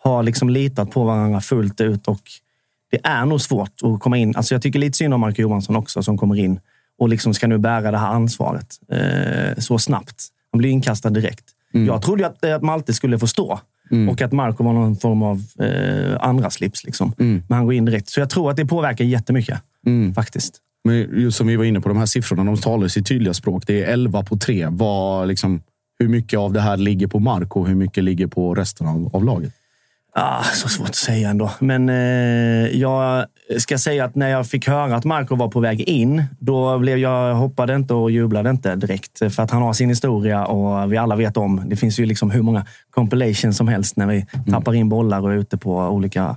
har 0.03 0.23
liksom 0.23 0.51
litat 0.51 0.91
på 0.91 1.05
varandra 1.05 1.41
fullt 1.41 1.81
ut 1.81 2.09
och 2.09 2.21
det 2.91 3.01
är 3.03 3.25
nog 3.25 3.41
svårt 3.41 3.73
att 3.83 4.01
komma 4.01 4.19
in. 4.19 4.37
Alltså 4.37 4.55
jag 4.55 4.63
tycker 4.63 4.79
lite 4.79 4.97
synd 4.97 5.15
om 5.15 5.21
Marco 5.21 5.43
Johansson 5.43 5.77
också, 5.77 6.03
som 6.03 6.19
kommer 6.19 6.37
in 6.37 6.61
och 6.99 7.09
liksom 7.09 7.35
ska 7.35 7.47
nu 7.47 7.59
bära 7.59 7.91
det 7.91 7.99
här 7.99 8.09
ansvaret 8.09 8.67
eh, 8.93 9.59
så 9.59 9.79
snabbt. 9.79 10.25
Han 10.53 10.59
blir 10.59 10.71
inkastad 10.71 11.11
direkt. 11.11 11.45
Jag 11.85 12.03
trodde 12.03 12.27
att, 12.27 12.45
att 12.45 12.63
Malte 12.63 12.93
skulle 12.93 13.19
få 13.19 13.27
stå 13.27 13.61
och 14.11 14.23
att 14.23 14.33
Marco 14.33 14.65
var 14.65 14.73
någon 14.73 14.97
form 14.97 15.23
av 15.23 15.43
eh, 15.61 16.17
andra 16.21 16.51
slips. 16.51 16.85
Liksom. 16.85 17.13
Men 17.49 17.57
han 17.57 17.65
går 17.65 17.75
in 17.75 17.85
direkt. 17.85 18.09
Så 18.09 18.21
jag 18.21 18.31
tror 18.31 18.51
att 18.51 18.57
det 18.57 18.67
påverkar 18.67 19.05
jättemycket. 19.05 19.59
Faktiskt. 20.15 20.61
Men 20.85 21.21
just 21.21 21.39
som 21.39 21.47
vi 21.47 21.57
var 21.57 21.65
inne 21.65 21.81
på, 21.81 21.89
de 21.89 21.99
här 21.99 22.07
siffrorna, 22.07 22.45
de 22.45 22.57
talar 22.57 22.89
sitt 22.89 23.07
tydliga 23.07 23.35
språk. 23.35 23.67
Det 23.67 23.85
är 23.85 23.93
11 23.93 24.23
på 24.23 24.37
3. 24.37 24.67
Vad, 24.71 25.29
liksom, 25.29 25.63
hur 25.99 26.09
mycket 26.09 26.39
av 26.39 26.53
det 26.53 26.61
här 26.61 26.77
ligger 26.77 27.07
på 27.07 27.19
Marco 27.19 27.61
och 27.61 27.69
hur 27.69 27.75
mycket 27.75 28.05
ligger 28.05 28.27
på 28.27 28.55
resten 28.55 28.87
av, 28.87 29.11
av 29.17 29.25
laget? 29.25 29.53
Ah, 30.19 30.43
så 30.43 30.69
svårt 30.69 30.89
att 30.89 30.95
säga 30.95 31.31
ändå. 31.31 31.51
Men 31.59 31.89
eh, 31.89 32.77
jag 32.77 33.27
ska 33.59 33.79
säga 33.79 34.05
att 34.05 34.15
när 34.15 34.29
jag 34.29 34.47
fick 34.47 34.69
höra 34.69 34.97
att 34.97 35.05
Marco 35.05 35.37
var 35.37 35.49
på 35.49 35.61
väg 35.61 35.81
in, 35.81 36.25
då 36.39 36.79
blev 36.79 36.99
jag, 36.99 37.35
hoppade 37.35 37.75
inte 37.75 37.95
och 37.95 38.11
jublade 38.11 38.51
inte 38.51 38.77
direkt. 38.77 39.19
För 39.19 39.41
att 39.41 39.51
han 39.51 39.63
har 39.63 39.73
sin 39.73 39.89
historia 39.89 40.47
och 40.47 40.93
vi 40.93 40.97
alla 40.97 41.17
vet 41.17 41.37
om. 41.37 41.63
Det 41.67 41.77
finns 41.77 41.99
ju 41.99 42.07
liksom 42.07 42.31
hur 42.31 42.43
många 42.43 42.67
compilations 42.91 43.57
som 43.57 43.69
helst 43.69 43.97
när 43.97 44.07
vi 44.07 44.27
tappar 44.51 44.75
in 44.75 44.89
bollar 44.89 45.21
och 45.21 45.33
är 45.33 45.37
ute 45.37 45.57
på 45.57 45.77
olika... 45.77 46.37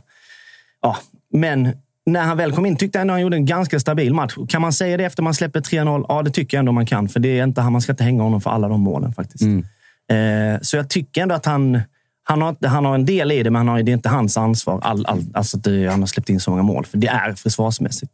Ja, 0.81 0.97
men 1.33 1.73
när 2.05 2.21
han 2.21 2.37
väl 2.37 2.51
kom 2.51 2.65
in 2.65 2.77
tyckte 2.77 2.97
jag 2.97 3.01
ändå 3.01 3.13
han 3.13 3.21
gjorde 3.21 3.35
en 3.35 3.45
ganska 3.45 3.79
stabil 3.79 4.13
match. 4.13 4.35
Kan 4.49 4.61
man 4.61 4.73
säga 4.73 4.97
det 4.97 5.05
efter 5.05 5.23
man 5.23 5.33
släpper 5.33 5.61
3-0? 5.61 6.05
Ja, 6.09 6.23
det 6.23 6.31
tycker 6.31 6.57
jag 6.57 6.59
ändå 6.59 6.71
man 6.71 6.85
kan. 6.85 7.09
För 7.09 7.19
det 7.19 7.39
är 7.39 7.43
inte, 7.43 7.61
man 7.61 7.81
ska 7.81 7.91
inte 7.91 8.03
hänga 8.03 8.23
honom 8.23 8.41
för 8.41 8.49
alla 8.49 8.67
de 8.67 8.81
målen 8.81 9.13
faktiskt. 9.13 9.43
Eh, 10.11 10.61
så 10.61 10.77
jag 10.77 10.89
tycker 10.89 11.21
ändå 11.21 11.35
att 11.35 11.45
han, 11.45 11.81
han, 12.29 12.41
har, 12.41 12.67
han 12.67 12.85
har 12.85 12.95
en 12.95 13.05
del 13.05 13.31
i 13.31 13.43
det, 13.43 13.49
men 13.49 13.59
han 13.59 13.67
har, 13.67 13.83
det 13.83 13.91
är 13.91 13.93
inte 13.93 14.09
hans 14.09 14.37
ansvar. 14.37 14.79
All, 14.83 15.05
all, 15.05 15.23
alltså 15.33 15.57
det, 15.57 15.87
han 15.87 15.99
har 15.99 16.07
släppt 16.07 16.29
in 16.29 16.39
så 16.39 16.51
många 16.51 16.63
mål. 16.63 16.85
För 16.85 16.97
det 16.97 17.07
är 17.07 17.33
försvarsmässigt. 17.33 18.11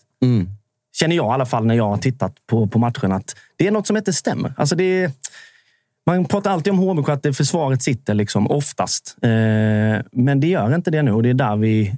Känner 0.93 1.15
jag 1.15 1.25
i 1.25 1.33
alla 1.33 1.45
fall 1.45 1.65
när 1.65 1.75
jag 1.75 1.89
har 1.89 1.97
tittat 1.97 2.35
på, 2.47 2.67
på 2.67 2.79
matchen 2.79 3.11
att 3.11 3.35
det 3.55 3.67
är 3.67 3.71
något 3.71 3.87
som 3.87 3.97
inte 3.97 4.13
stämmer. 4.13 4.53
Alltså 4.57 4.75
det 4.75 5.11
man 6.05 6.25
pratar 6.25 6.51
alltid 6.51 6.73
om 6.73 6.79
HBK 6.79 7.09
att 7.09 7.23
det 7.23 7.33
försvaret 7.33 7.83
sitter 7.83 8.13
liksom 8.13 8.51
oftast. 8.51 9.15
Eh, 9.21 9.29
men 10.11 10.39
det 10.39 10.47
gör 10.47 10.75
inte 10.75 10.91
det 10.91 11.01
nu 11.01 11.11
och 11.11 11.23
det 11.23 11.29
är 11.29 11.33
där 11.33 11.55
vi, 11.55 11.95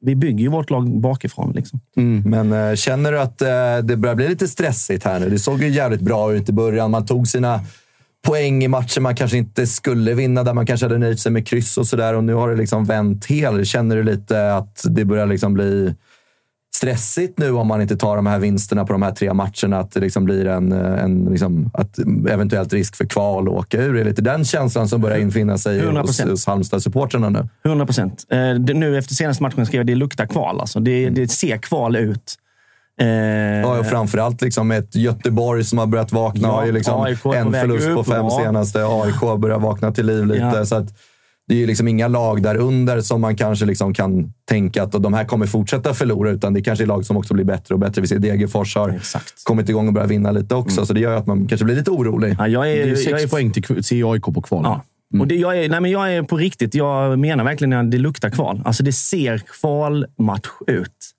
vi 0.00 0.14
bygger 0.16 0.48
vårt 0.48 0.70
lag 0.70 1.00
bakifrån. 1.00 1.52
Liksom. 1.52 1.80
Men 2.24 2.52
eh, 2.52 2.74
känner 2.74 3.12
du 3.12 3.20
att 3.20 3.42
eh, 3.42 3.78
det 3.82 3.96
börjar 3.96 4.14
bli 4.14 4.28
lite 4.28 4.48
stressigt 4.48 5.04
här 5.04 5.20
nu? 5.20 5.30
Det 5.30 5.38
såg 5.38 5.62
ju 5.62 5.68
jävligt 5.68 6.00
bra 6.00 6.32
ut 6.32 6.48
i 6.48 6.52
början. 6.52 6.90
Man 6.90 7.06
tog 7.06 7.28
sina 7.28 7.60
poäng 8.26 8.64
i 8.64 8.68
matcher 8.68 9.00
man 9.00 9.14
kanske 9.14 9.36
inte 9.36 9.66
skulle 9.66 10.14
vinna, 10.14 10.42
där 10.42 10.54
man 10.54 10.66
kanske 10.66 10.86
hade 10.86 10.98
nöjt 10.98 11.20
sig 11.20 11.32
med 11.32 11.46
kryss 11.46 11.78
och 11.78 11.86
sådär. 11.86 12.14
Och 12.14 12.24
nu 12.24 12.34
har 12.34 12.50
det 12.50 12.56
liksom 12.56 12.84
vänt 12.84 13.26
helt. 13.26 13.66
Känner 13.66 13.96
du 13.96 14.02
lite 14.02 14.54
att 14.54 14.84
det 14.84 15.04
börjar 15.04 15.26
liksom 15.26 15.54
bli 15.54 15.94
stressigt 16.74 17.38
nu 17.38 17.50
om 17.50 17.66
man 17.66 17.82
inte 17.82 17.96
tar 17.96 18.16
de 18.16 18.26
här 18.26 18.38
vinsterna 18.38 18.84
på 18.84 18.92
de 18.92 19.02
här 19.02 19.12
tre 19.12 19.32
matcherna? 19.34 19.78
Att 19.78 19.92
det 19.92 20.00
liksom 20.00 20.24
blir 20.24 20.46
en, 20.46 20.72
en 20.72 21.24
liksom, 21.24 21.70
att 21.74 21.98
eventuellt 22.28 22.72
risk 22.72 22.96
för 22.96 23.04
kval 23.04 23.48
och 23.48 23.56
åka 23.56 23.82
ur? 23.82 23.94
Är 23.94 23.98
det 23.98 24.10
lite 24.10 24.22
den 24.22 24.44
känslan 24.44 24.88
som 24.88 25.00
börjar 25.00 25.18
infinna 25.18 25.58
sig 25.58 25.80
hos, 25.80 26.20
100%. 26.20 26.30
hos 26.30 26.46
Halmstad-supportrarna 26.46 27.30
nu? 27.30 27.48
100 27.64 27.86
procent. 27.86 28.26
Eh, 28.30 28.58
nu 28.74 28.98
efter 28.98 29.14
senaste 29.14 29.42
matchen 29.42 29.66
skrev 29.66 29.78
jag 29.78 29.84
att 29.84 29.86
det 29.86 29.94
luktar 29.94 30.26
kval. 30.26 30.60
Alltså. 30.60 30.80
Det, 30.80 31.10
det 31.10 31.28
ser 31.28 31.56
kval 31.56 31.96
ut. 31.96 32.36
Eh, 33.00 33.60
Ja, 33.60 33.78
och 33.78 33.86
framförallt 33.86 34.42
liksom 34.42 34.70
ett 34.70 34.94
Göteborg 34.94 35.64
som 35.64 35.78
har 35.78 35.86
börjat 35.86 36.12
vakna. 36.12 36.48
Ja, 36.48 36.52
har 36.52 36.66
ju 36.66 36.72
liksom 36.72 37.16
på 37.22 37.34
en 37.34 37.52
förlust 37.52 37.86
på 37.86 38.00
upp, 38.00 38.06
fem 38.06 38.24
ja. 38.24 38.40
senaste. 38.44 38.84
AIK 38.84 39.40
börjar 39.40 39.58
vakna 39.58 39.92
till 39.92 40.06
liv 40.06 40.26
lite. 40.26 40.40
Ja. 40.40 40.64
Så 40.64 40.74
att 40.74 40.94
det 41.48 41.54
är 41.54 41.58
ju 41.58 41.66
liksom 41.66 41.88
inga 41.88 42.08
lag 42.08 42.42
där 42.42 42.56
under 42.56 43.00
som 43.00 43.20
man 43.20 43.36
kanske 43.36 43.66
liksom 43.66 43.94
kan 43.94 44.32
tänka 44.48 44.82
att 44.82 44.92
de 44.92 45.14
här 45.14 45.24
kommer 45.24 45.46
fortsätta 45.46 45.94
förlora. 45.94 46.30
Utan 46.30 46.54
det 46.54 46.62
kanske 46.62 46.84
är 46.84 46.86
lag 46.86 47.06
som 47.06 47.16
också 47.16 47.34
blir 47.34 47.44
bättre 47.44 47.74
och 47.74 47.80
bättre. 47.80 48.00
Vi 48.00 48.08
ser 48.08 48.18
Degerfors 48.18 48.76
har 48.76 48.88
Exakt. 48.88 49.44
kommit 49.44 49.68
igång 49.68 49.86
och 49.86 49.92
börjat 49.92 50.10
vinna 50.10 50.30
lite 50.30 50.54
också. 50.54 50.86
Så 50.86 50.92
det 50.92 51.00
gör 51.00 51.12
ju 51.12 51.18
att 51.18 51.26
man 51.26 51.48
kanske 51.48 51.64
blir 51.64 51.76
lite 51.76 51.90
orolig. 51.90 52.36
ja, 52.38 52.48
jag 52.48 52.72
är, 52.72 52.86
Det 52.86 52.90
är 52.90 52.94
sex 52.94 53.10
jag 53.10 53.22
är, 53.22 53.28
poäng 53.28 53.50
till, 53.50 53.84
till 53.84 54.04
AIK 54.04 54.22
på 54.22 54.42
kval. 54.42 54.62
Ja. 54.64 54.82
Och 55.20 55.26
det, 55.26 55.34
jag, 55.34 55.64
är, 55.64 55.68
nej 55.68 55.80
men 55.80 55.90
jag 55.90 56.14
är 56.14 56.22
på 56.22 56.36
riktigt. 56.36 56.74
Jag 56.74 57.18
menar 57.18 57.44
verkligen 57.44 57.72
att 57.72 57.90
det 57.90 57.98
luktar 57.98 58.30
kval. 58.30 58.62
Alltså 58.64 58.82
det 58.82 58.92
ser 58.92 59.38
kvalmatch 59.38 60.48
ut. 60.66 61.10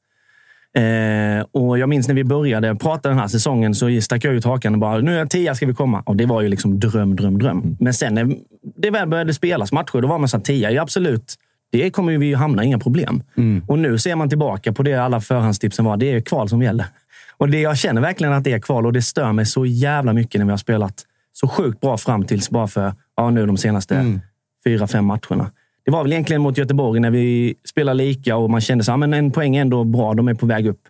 Eh, 0.77 1.45
och 1.51 1.79
Jag 1.79 1.89
minns 1.89 2.07
när 2.07 2.15
vi 2.15 2.23
började 2.23 2.75
prata 2.75 3.09
den 3.09 3.17
här 3.17 3.27
säsongen 3.27 3.75
så 3.75 4.01
stack 4.01 4.23
jag 4.23 4.33
ut 4.33 4.45
hakan 4.45 4.73
och 4.73 4.79
bara 4.79 4.97
nu 4.97 5.19
är 5.19 5.25
tia 5.25 5.55
ska 5.55 5.65
vi 5.65 5.73
komma. 5.73 6.03
Och 6.05 6.15
Det 6.15 6.25
var 6.25 6.41
ju 6.41 6.47
liksom 6.47 6.79
dröm, 6.79 7.15
dröm, 7.15 7.37
dröm. 7.39 7.77
Men 7.79 7.93
sen 7.93 8.13
när 8.13 8.35
det 8.75 8.89
väl 8.89 9.07
började 9.07 9.33
spelas 9.33 9.71
matcher, 9.71 10.01
då 10.01 10.07
var 10.07 10.17
man 10.17 10.29
så 10.29 10.37
här, 10.37 10.43
tia, 10.43 10.71
ja, 10.71 10.81
absolut. 10.81 11.35
Det 11.71 11.89
kommer 11.89 12.17
vi 12.17 12.25
ju 12.25 12.35
hamna, 12.35 12.63
inga 12.63 12.79
problem. 12.79 13.23
Och 13.67 13.79
nu 13.79 13.97
ser 13.97 14.15
man 14.15 14.29
tillbaka 14.29 14.73
på 14.73 14.83
det 14.83 14.93
alla 14.93 15.21
förhandstipsen 15.21 15.85
var. 15.85 15.97
Det 15.97 16.11
är 16.11 16.21
kval 16.21 16.49
som 16.49 16.61
gäller. 16.61 16.85
Och 17.37 17.49
det, 17.49 17.59
Jag 17.59 17.77
känner 17.77 18.01
verkligen 18.01 18.33
att 18.33 18.43
det 18.43 18.53
är 18.53 18.59
kval 18.59 18.85
och 18.85 18.93
det 18.93 19.01
stör 19.01 19.31
mig 19.31 19.45
så 19.45 19.65
jävla 19.65 20.13
mycket 20.13 20.39
när 20.39 20.45
vi 20.45 20.51
har 20.51 20.57
spelat 20.57 20.93
så 21.33 21.47
sjukt 21.47 21.81
bra 21.81 21.97
fram 21.97 22.25
tills 22.25 22.49
bara 22.49 22.67
för 22.67 22.93
ja, 23.17 23.29
nu 23.29 23.45
de 23.45 23.57
senaste 23.57 24.19
fyra, 24.63 24.87
fem 24.87 25.05
matcherna. 25.05 25.51
Det 25.85 25.91
var 25.91 26.03
väl 26.03 26.11
egentligen 26.11 26.41
mot 26.41 26.57
Göteborg 26.57 26.99
när 26.99 27.11
vi 27.11 27.55
spelade 27.69 27.97
lika 27.97 28.35
och 28.35 28.49
man 28.49 28.61
kände 28.61 28.81
att 28.81 28.89
ah, 28.89 29.03
en 29.03 29.31
poäng 29.31 29.55
är 29.55 29.61
ändå 29.61 29.83
bra, 29.83 30.13
de 30.13 30.27
är 30.27 30.33
på 30.33 30.45
väg 30.45 30.67
upp. 30.67 30.81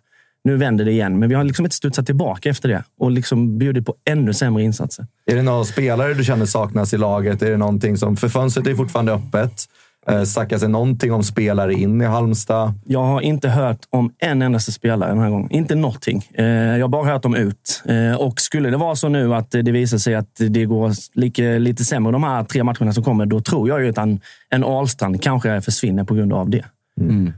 Nu 0.44 0.56
vänder 0.56 0.84
det 0.84 0.90
igen, 0.90 1.18
men 1.18 1.28
vi 1.28 1.34
har 1.34 1.44
liksom 1.44 1.64
inte 1.66 1.76
studsat 1.76 2.06
tillbaka 2.06 2.50
efter 2.50 2.68
det 2.68 2.84
och 2.98 3.10
liksom 3.10 3.58
bjudit 3.58 3.86
på 3.86 3.94
ännu 4.04 4.34
sämre 4.34 4.62
insatser. 4.62 5.06
Är 5.26 5.36
det 5.36 5.42
några 5.42 5.64
spelare 5.64 6.14
du 6.14 6.24
känner 6.24 6.46
saknas 6.46 6.94
i 6.94 6.98
laget? 6.98 7.42
Är 7.42 7.50
det 7.50 7.56
någonting 7.56 7.96
som... 7.96 8.16
För 8.16 8.28
fönstret 8.28 8.66
är 8.66 8.74
fortfarande 8.74 9.12
öppet. 9.12 9.64
Eh, 10.08 10.22
det 10.60 10.68
någonting 10.68 11.12
om 11.12 11.22
spelare 11.22 11.74
in 11.74 12.00
i 12.00 12.04
Halmstad? 12.04 12.74
Jag 12.86 13.02
har 13.04 13.20
inte 13.20 13.48
hört 13.48 13.78
om 13.90 14.12
en 14.18 14.42
endaste 14.42 14.72
spelare 14.72 15.10
den 15.10 15.18
här 15.18 15.30
gången. 15.30 15.50
Inte 15.50 15.74
någonting. 15.74 16.24
Eh, 16.34 16.44
jag 16.46 16.80
har 16.80 16.88
bara 16.88 17.12
hört 17.12 17.22
dem 17.22 17.34
ut. 17.34 17.82
Eh, 17.86 18.20
och 18.20 18.40
skulle 18.40 18.70
det 18.70 18.76
vara 18.76 18.96
så 18.96 19.08
nu 19.08 19.34
att 19.34 19.50
det 19.50 19.72
visar 19.72 19.98
sig 19.98 20.14
att 20.14 20.36
det 20.36 20.64
går 20.64 20.92
lika, 21.14 21.42
lite 21.42 21.84
sämre 21.84 22.12
de 22.12 22.22
här 22.22 22.44
tre 22.44 22.64
matcherna 22.64 22.92
som 22.92 23.04
kommer, 23.04 23.26
då 23.26 23.40
tror 23.40 23.68
jag 23.68 23.82
ju 23.82 23.90
att 23.90 23.98
en, 23.98 24.20
en 24.50 24.64
Ahlstrand 24.64 25.22
kanske 25.22 25.60
försvinner 25.60 26.04
på 26.04 26.14
grund 26.14 26.32
av 26.32 26.50
det. 26.50 26.64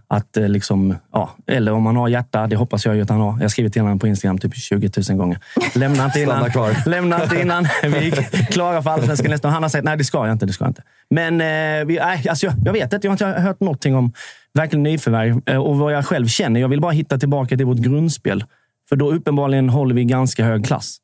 Att, 0.09 0.37
eh, 0.37 0.49
liksom, 0.49 0.95
ja, 1.13 1.31
eller 1.47 1.73
om 1.73 1.87
han 1.87 1.97
har 1.97 2.09
hjärta, 2.09 2.47
det 2.47 2.57
hoppas 2.57 2.87
jag 2.87 2.97
ju 2.97 3.03
att 3.03 3.11
han 3.11 3.21
har. 3.21 3.33
Jag 3.33 3.41
har 3.41 3.49
skrivit 3.49 3.73
till 3.73 3.83
honom 3.83 3.99
på 3.99 4.07
Instagram 4.07 4.39
typ 4.39 4.55
20 4.57 4.91
000 5.11 5.19
gånger. 5.19 5.39
Lämna 5.75 6.05
inte 6.05 6.19
innan. 6.21 6.43
Lämna 6.87 7.23
inte 7.23 7.41
innan 7.41 7.65
vi 7.83 7.89
är 8.09 8.47
klara 8.53 8.83
för 8.83 8.91
Allsvenskan 8.91 9.31
nästa. 9.31 9.49
Han 9.49 9.63
har 9.63 9.71
sagt 9.71 9.85
nej, 9.85 9.97
det 9.97 10.05
ska 10.05 10.27
jag 10.27 10.35
inte. 10.35 10.47
Det 10.47 10.53
ska 10.53 10.65
jag 10.65 10.71
inte. 10.71 10.83
Men 11.11 11.41
eh, 11.41 11.87
vi, 11.87 11.99
nej, 12.05 12.29
alltså, 12.29 12.47
jag, 12.47 12.55
jag 12.65 12.73
vet 12.73 12.93
inte. 12.93 13.07
Jag 13.07 13.11
har 13.11 13.29
inte 13.31 13.41
hört 13.41 13.61
någonting 13.61 13.95
om 13.97 14.13
verkligen 14.55 14.83
nyförvärv. 14.83 15.41
Eh, 15.47 15.57
och 15.57 15.79
vad 15.79 15.93
jag 15.93 16.07
själv 16.07 16.27
känner. 16.27 16.61
Jag 16.61 16.69
vill 16.69 16.81
bara 16.81 16.93
hitta 16.93 17.19
tillbaka 17.19 17.57
till 17.57 17.67
vårt 17.67 17.79
grundspel. 17.79 18.45
För 18.89 18.97
då 18.97 19.13
uppenbarligen 19.13 19.69
håller 19.69 19.95
vi 19.95 20.05
ganska 20.05 20.45
hög 20.45 20.67
klass. 20.67 20.97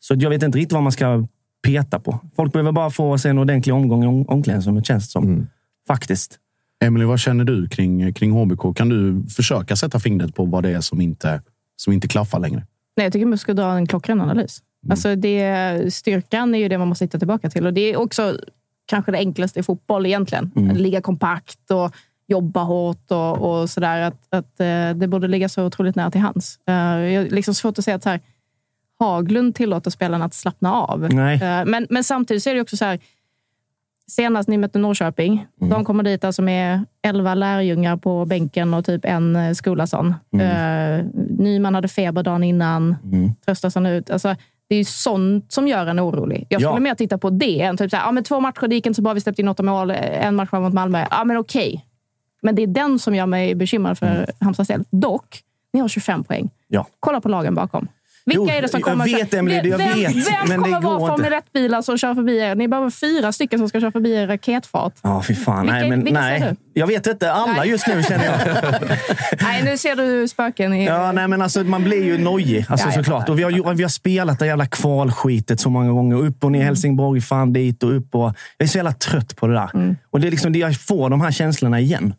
Så 0.00 0.14
jag 0.18 0.30
vet 0.30 0.42
inte 0.42 0.58
riktigt 0.58 0.72
vad 0.72 0.82
man 0.82 0.92
ska 0.92 1.26
peta 1.66 2.00
på. 2.00 2.18
Folk 2.36 2.52
behöver 2.52 2.72
bara 2.72 2.90
få 2.90 3.18
sig 3.18 3.30
en 3.30 3.38
ordentlig 3.38 3.74
omgång 3.74 4.04
i 4.04 4.06
om- 4.06 4.28
omklädningsrummet, 4.28 4.86
känns 4.86 5.04
det 5.04 5.10
som. 5.10 5.24
Faktiskt. 5.88 6.38
Emily, 6.84 7.04
vad 7.04 7.20
känner 7.20 7.44
du 7.44 7.68
kring, 7.68 8.12
kring 8.12 8.30
HBK? 8.30 8.76
Kan 8.76 8.88
du 8.88 9.22
försöka 9.30 9.76
sätta 9.76 10.00
fingret 10.00 10.34
på 10.34 10.44
vad 10.44 10.62
det 10.62 10.70
är 10.70 10.80
som 10.80 11.00
inte, 11.00 11.42
som 11.76 11.92
inte 11.92 12.08
klaffar 12.08 12.40
längre? 12.40 12.66
Nej, 12.96 13.06
jag 13.06 13.12
tycker 13.12 13.26
man 13.26 13.38
ska 13.38 13.54
dra 13.54 13.72
en 13.72 13.86
klockren 13.86 14.20
analys. 14.20 14.62
Alltså 14.90 15.14
det, 15.16 15.94
styrkan 15.94 16.54
är 16.54 16.58
ju 16.58 16.68
det 16.68 16.78
man 16.78 16.88
måste 16.88 17.04
hitta 17.04 17.18
tillbaka 17.18 17.50
till. 17.50 17.66
Och 17.66 17.72
Det 17.72 17.80
är 17.80 17.96
också 17.96 18.38
kanske 18.86 19.12
det 19.12 19.18
enklaste 19.18 19.60
i 19.60 19.62
fotboll 19.62 20.06
egentligen. 20.06 20.70
Att 20.70 20.80
ligga 20.80 21.00
kompakt 21.00 21.70
och 21.70 21.94
jobba 22.26 22.62
hårt 22.62 23.10
och, 23.10 23.38
och 23.38 23.70
sådär. 23.70 24.00
Att, 24.00 24.34
att, 24.34 24.60
eh, 24.60 24.90
det 24.94 25.08
borde 25.08 25.28
ligga 25.28 25.48
så 25.48 25.64
otroligt 25.64 25.96
nära 25.96 26.10
till 26.10 26.20
hands. 26.20 26.58
Uh, 26.68 26.74
jag 27.12 27.32
liksom 27.32 27.54
svårt 27.54 27.78
att 27.78 27.84
säga 27.84 27.96
att 27.96 28.02
så 28.02 28.08
här, 28.08 28.20
Haglund 28.98 29.54
tillåter 29.54 29.90
spelarna 29.90 30.24
att 30.24 30.34
slappna 30.34 30.74
av. 30.74 31.08
Nej. 31.12 31.34
Eh, 31.34 31.64
men, 31.66 31.86
men 31.90 32.04
samtidigt 32.04 32.42
så 32.42 32.50
är 32.50 32.54
det 32.54 32.60
också 32.60 32.76
så 32.76 32.84
här. 32.84 32.98
Senast 34.10 34.48
ni 34.48 34.58
mötte 34.58 34.78
Norrköping, 34.78 35.46
de 35.60 35.84
kommer 35.84 36.02
dit 36.02 36.24
alltså 36.24 36.42
med 36.42 36.84
elva 37.02 37.34
lärjungar 37.34 37.96
på 37.96 38.24
bänken 38.24 38.74
och 38.74 38.84
typ 38.84 39.04
en 39.04 39.36
eh, 39.36 39.52
Skolason. 39.52 40.14
Eh, 40.40 41.04
Nyman 41.38 41.74
hade 41.74 41.88
feber 41.88 42.22
dagen 42.22 42.44
innan, 42.44 42.96
tröstas 43.44 43.74
han 43.74 43.86
ut. 43.86 44.10
Alltså, 44.10 44.36
det 44.68 44.76
är 44.76 44.84
sånt 44.84 45.52
som 45.52 45.68
gör 45.68 45.86
en 45.86 46.00
orolig. 46.00 46.46
Jag 46.48 46.60
skulle 46.60 46.74
Ja. 46.74 46.80
mer 46.80 46.94
titta 46.94 47.18
på 47.18 47.30
det 47.30 47.60
än 47.62 47.76
typ 47.76 47.90
så 47.90 47.96
här, 47.96 48.04
ja, 48.04 48.12
men 48.12 48.24
två 48.24 48.40
matcher, 48.40 48.66
det 48.68 48.74
gick 48.74 48.86
inte 48.86 48.94
så 48.96 49.02
bra, 49.02 49.12
vi 49.12 49.20
släppte 49.20 49.42
in 49.42 49.48
åtta 49.48 49.62
mål, 49.62 49.90
eh, 49.90 50.26
en 50.26 50.34
match 50.36 50.52
var 50.52 50.60
mot 50.60 50.74
Malmö. 50.74 51.04
Ja, 51.10 51.24
men 51.24 51.36
okej. 51.36 51.84
Men 52.42 52.54
det 52.54 52.62
är 52.62 52.66
den 52.66 52.98
som 52.98 53.14
gör 53.14 53.26
mig 53.26 53.54
bekymrad 53.54 53.98
för 53.98 54.26
Halmstads 54.40 54.68
del. 54.68 54.84
Dock, 54.90 55.40
ni 55.72 55.80
har 55.80 55.88
25 55.88 56.24
poäng. 56.24 56.50
Ja. 56.68 56.86
Kolla 57.00 57.20
på 57.20 57.28
lagen 57.28 57.54
bakom. 57.54 57.88
Vilka 58.26 58.40
Jo, 58.42 58.48
är 58.48 58.62
det 58.62 58.68
som 58.68 58.80
jag 58.80 58.88
kommer... 58.88 59.04
vet, 59.04 59.34
Emelie, 59.34 59.68
jag 59.70 59.78
vem, 59.78 59.94
vet, 59.94 60.14
Vem 60.14 60.48
men 60.48 60.62
kommer 60.62 60.80
vara. 60.80 61.16
Formel 61.16 61.32
1-bilar 61.32 61.82
som 61.82 61.98
kör 61.98 62.14
förbi 62.14 62.38
er? 62.38 62.54
Ni 62.54 62.68
behöver 62.68 62.90
fyra 62.90 63.32
stycken 63.32 63.58
som 63.58 63.68
ska 63.68 63.80
köra 63.80 63.92
förbi 63.92 64.14
er 64.14 64.22
i 64.22 64.26
raketfart. 64.26 64.92
Ja, 65.02 65.22
fy 65.22 65.34
fan. 65.34 65.62
Vilka- 65.62 65.74
nej, 65.78 65.90
men, 65.90 66.04
vilka 66.04 66.20
ser 66.20 66.40
nej. 66.40 66.56
Jag 66.72 66.86
vet 66.86 67.06
inte. 67.06 67.32
Alla 67.32 67.52
Nej. 67.52 67.68
just 67.68 67.86
nu 67.86 68.02
känner 68.02 68.24
jag. 68.24 68.38
Nej, 69.42 69.62
nu 69.62 69.76
ser 69.78 69.96
du 69.96 70.28
spöken 70.28 70.72
i... 70.74 70.86
Ja, 70.86 71.12
nej, 71.12 71.28
men 71.28 71.42
alltså, 71.42 71.64
man 71.64 71.84
blir 71.84 72.04
ju 72.04 72.18
nojig 72.18 72.66
alltså, 72.68 72.86
Ja, 72.88 72.92
jag 72.94 73.04
såklart. 73.04 73.28
Och 73.28 73.38
vi, 73.38 73.42
har, 73.42 73.74
vi 73.74 73.82
har 73.82 73.90
spelat 73.90 74.38
det 74.38 74.46
jävla 74.46 74.66
kvalskitet 74.66 75.60
så 75.60 75.70
många 75.70 75.92
gånger. 75.92 76.16
Upp 76.16 76.44
och 76.44 76.52
ner 76.52 76.64
Helsingborg, 76.64 77.20
fan 77.20 77.52
dit 77.52 77.82
och 77.82 77.96
upp. 77.96 78.14
Och, 78.14 78.34
jag 78.56 78.64
är 78.64 78.66
så 78.66 78.78
jävla 78.78 78.92
trött 78.92 79.36
på 79.36 79.46
det 79.46 79.54
där. 79.54 79.70
Mm. 79.74 79.96
Och 80.10 80.20
det 80.20 80.26
är 80.26 80.30
liksom 80.30 80.54
jag 80.54 80.80
får 80.80 81.10
de 81.10 81.20
här 81.20 81.30
känslorna 81.30 81.80
igen. 81.80 82.14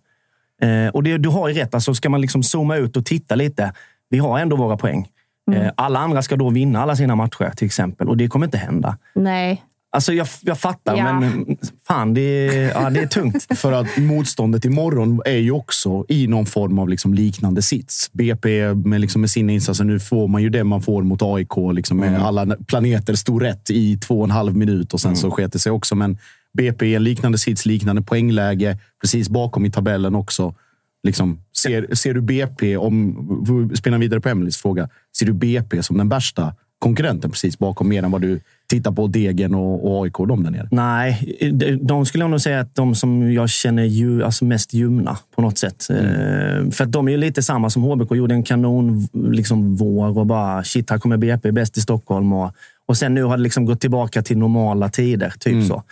Eh, 0.62 0.88
och 0.94 1.04
det, 1.04 1.18
du 1.18 1.30
har 1.30 1.48
ju 1.50 1.54
rätt. 1.54 1.74
Alltså, 1.74 1.94
ska 1.94 2.10
man 2.10 2.22
liksom 2.22 2.44
zooma 2.44 2.76
ut 2.76 2.98
och 2.98 3.06
titta 3.06 3.36
lite. 3.36 3.74
Vi 4.10 4.18
har 4.18 4.40
ändå 4.40 4.56
våra 4.56 4.78
poäng. 4.78 5.08
Mm. 5.54 5.62
Eh, 5.66 5.72
alla 5.78 6.00
andra 6.00 6.22
ska 6.22 6.36
då 6.36 6.50
vinna 6.50 6.82
alla 6.82 6.96
sina 6.96 7.16
matcher 7.16 7.52
till 7.56 7.66
exempel. 7.66 8.10
Och 8.10 8.18
det 8.18 8.28
kommer 8.28 8.46
inte 8.46 8.58
hända. 8.58 8.98
Nej. 9.16 9.64
Alltså 9.92 10.14
jag, 10.14 10.28
jag 10.42 10.60
fattar, 10.60 10.98
Ja. 10.98 11.20
men 11.20 11.58
fan, 11.88 12.14
det 12.14 12.22
är, 12.22 12.72
ja, 12.82 12.90
det 12.90 13.00
är 13.00 13.08
tungt. 13.08 13.48
För 13.60 13.72
att 13.72 13.98
motståndet 13.98 14.66
imorgon 14.66 15.22
är 15.26 15.38
ju 15.38 15.52
också 15.52 16.06
i 16.10 16.28
någon 16.28 16.46
form 16.46 16.80
av 16.80 16.90
liksom 16.90 17.14
liknande 17.14 17.62
sits. 17.62 18.10
BP 18.14 18.74
med, 18.74 19.02
liksom 19.02 19.22
med 19.22 19.30
sina 19.30 19.52
insatser. 19.52 19.84
Nu 19.84 20.00
får 20.00 20.28
man 20.28 20.42
ju 20.44 20.50
det 20.50 20.64
man 20.64 20.82
får 20.82 21.04
mot 21.04 21.22
AIK. 21.22 21.74
Liksom 21.74 21.98
med 21.98 22.22
Alla 22.22 22.56
planeter 22.68 23.16
stod 23.16 23.42
rätt 23.42 23.70
i 23.70 23.98
två 23.98 24.18
och 24.20 24.24
en 24.24 24.32
halv 24.32 24.58
minut 24.58 24.94
och 24.94 25.02
sen 25.02 25.16
så 25.16 25.32
sket 25.32 25.54
det 25.54 25.60
sig 25.60 25.72
också. 25.72 25.96
Men 25.96 26.18
BP 26.58 26.86
i 26.86 26.96
en 26.96 27.04
liknande 27.04 27.38
sits, 27.38 27.66
liknande 27.66 28.02
poängläge. 28.02 28.78
Precis 29.02 29.30
bakom 29.30 29.66
i 29.66 29.72
tabellen 29.72 30.16
också. 30.16 30.56
Liksom, 31.04 31.42
ser, 31.58 31.96
ser 31.96 32.14
du 32.14 32.22
BP, 32.22 32.78
om 32.78 33.68
vi 33.70 33.76
spinner 33.78 33.98
vidare 33.98 34.22
på 34.22 34.30
Emelies 34.30 34.58
fråga, 34.58 34.90
ser 35.18 35.26
du 35.26 35.34
BP 35.34 35.84
som 35.84 35.98
den 35.98 36.10
värsta 36.10 36.54
konkurrenten 36.80 37.32
precis 37.32 37.60
bakom 37.60 37.90
mer 37.90 38.04
än 38.04 38.12
vad 38.12 38.22
du 38.22 38.40
tittar 38.70 38.92
på 38.92 39.08
Degen 39.08 39.56
och, 39.56 39.92
och 39.98 40.04
AIK 40.06 40.20
och 40.20 40.28
de 40.28 40.44
där 40.44 40.52
nere? 40.52 40.68
Nej, 40.72 41.38
de- 41.82 42.06
skulle 42.06 42.24
jag 42.24 42.32
nog 42.32 42.42
säga 42.42 42.60
att 42.60 42.76
de 42.76 42.96
som 42.96 43.34
jag 43.34 43.50
känner 43.50 43.84
ju, 43.84 44.24
alltså 44.24 44.46
mest 44.46 44.74
ljumna 44.74 45.18
på 45.36 45.42
något 45.42 45.58
sätt. 45.58 45.90
Eh, 45.90 46.70
För 46.72 46.82
att 46.84 46.92
de 46.92 47.08
är 47.08 47.12
ju 47.12 47.18
lite 47.18 47.44
samma 47.44 47.70
som 47.70 47.84
HBK. 47.84 48.16
Gjorde 48.16 48.34
en 48.36 48.44
kanon 48.44 49.08
liksom, 49.14 49.76
vår 49.76 50.18
och 50.20 50.26
bara 50.26 50.64
shit, 50.64 50.90
här 50.90 50.98
kommer 50.98 51.18
BP 51.18 51.52
bäst 51.52 51.78
i 51.78 51.82
Stockholm. 51.82 52.34
Och, 52.34 52.52
och 52.86 52.98
sen 52.98 53.14
nu 53.14 53.24
har 53.24 53.38
det 53.38 53.44
liksom 53.44 53.66
gått 53.66 53.82
tillbaka 53.82 54.22
till 54.22 54.38
normala 54.38 54.90
tider. 54.90 55.34
Typ 55.40 55.68
så. 55.68 55.84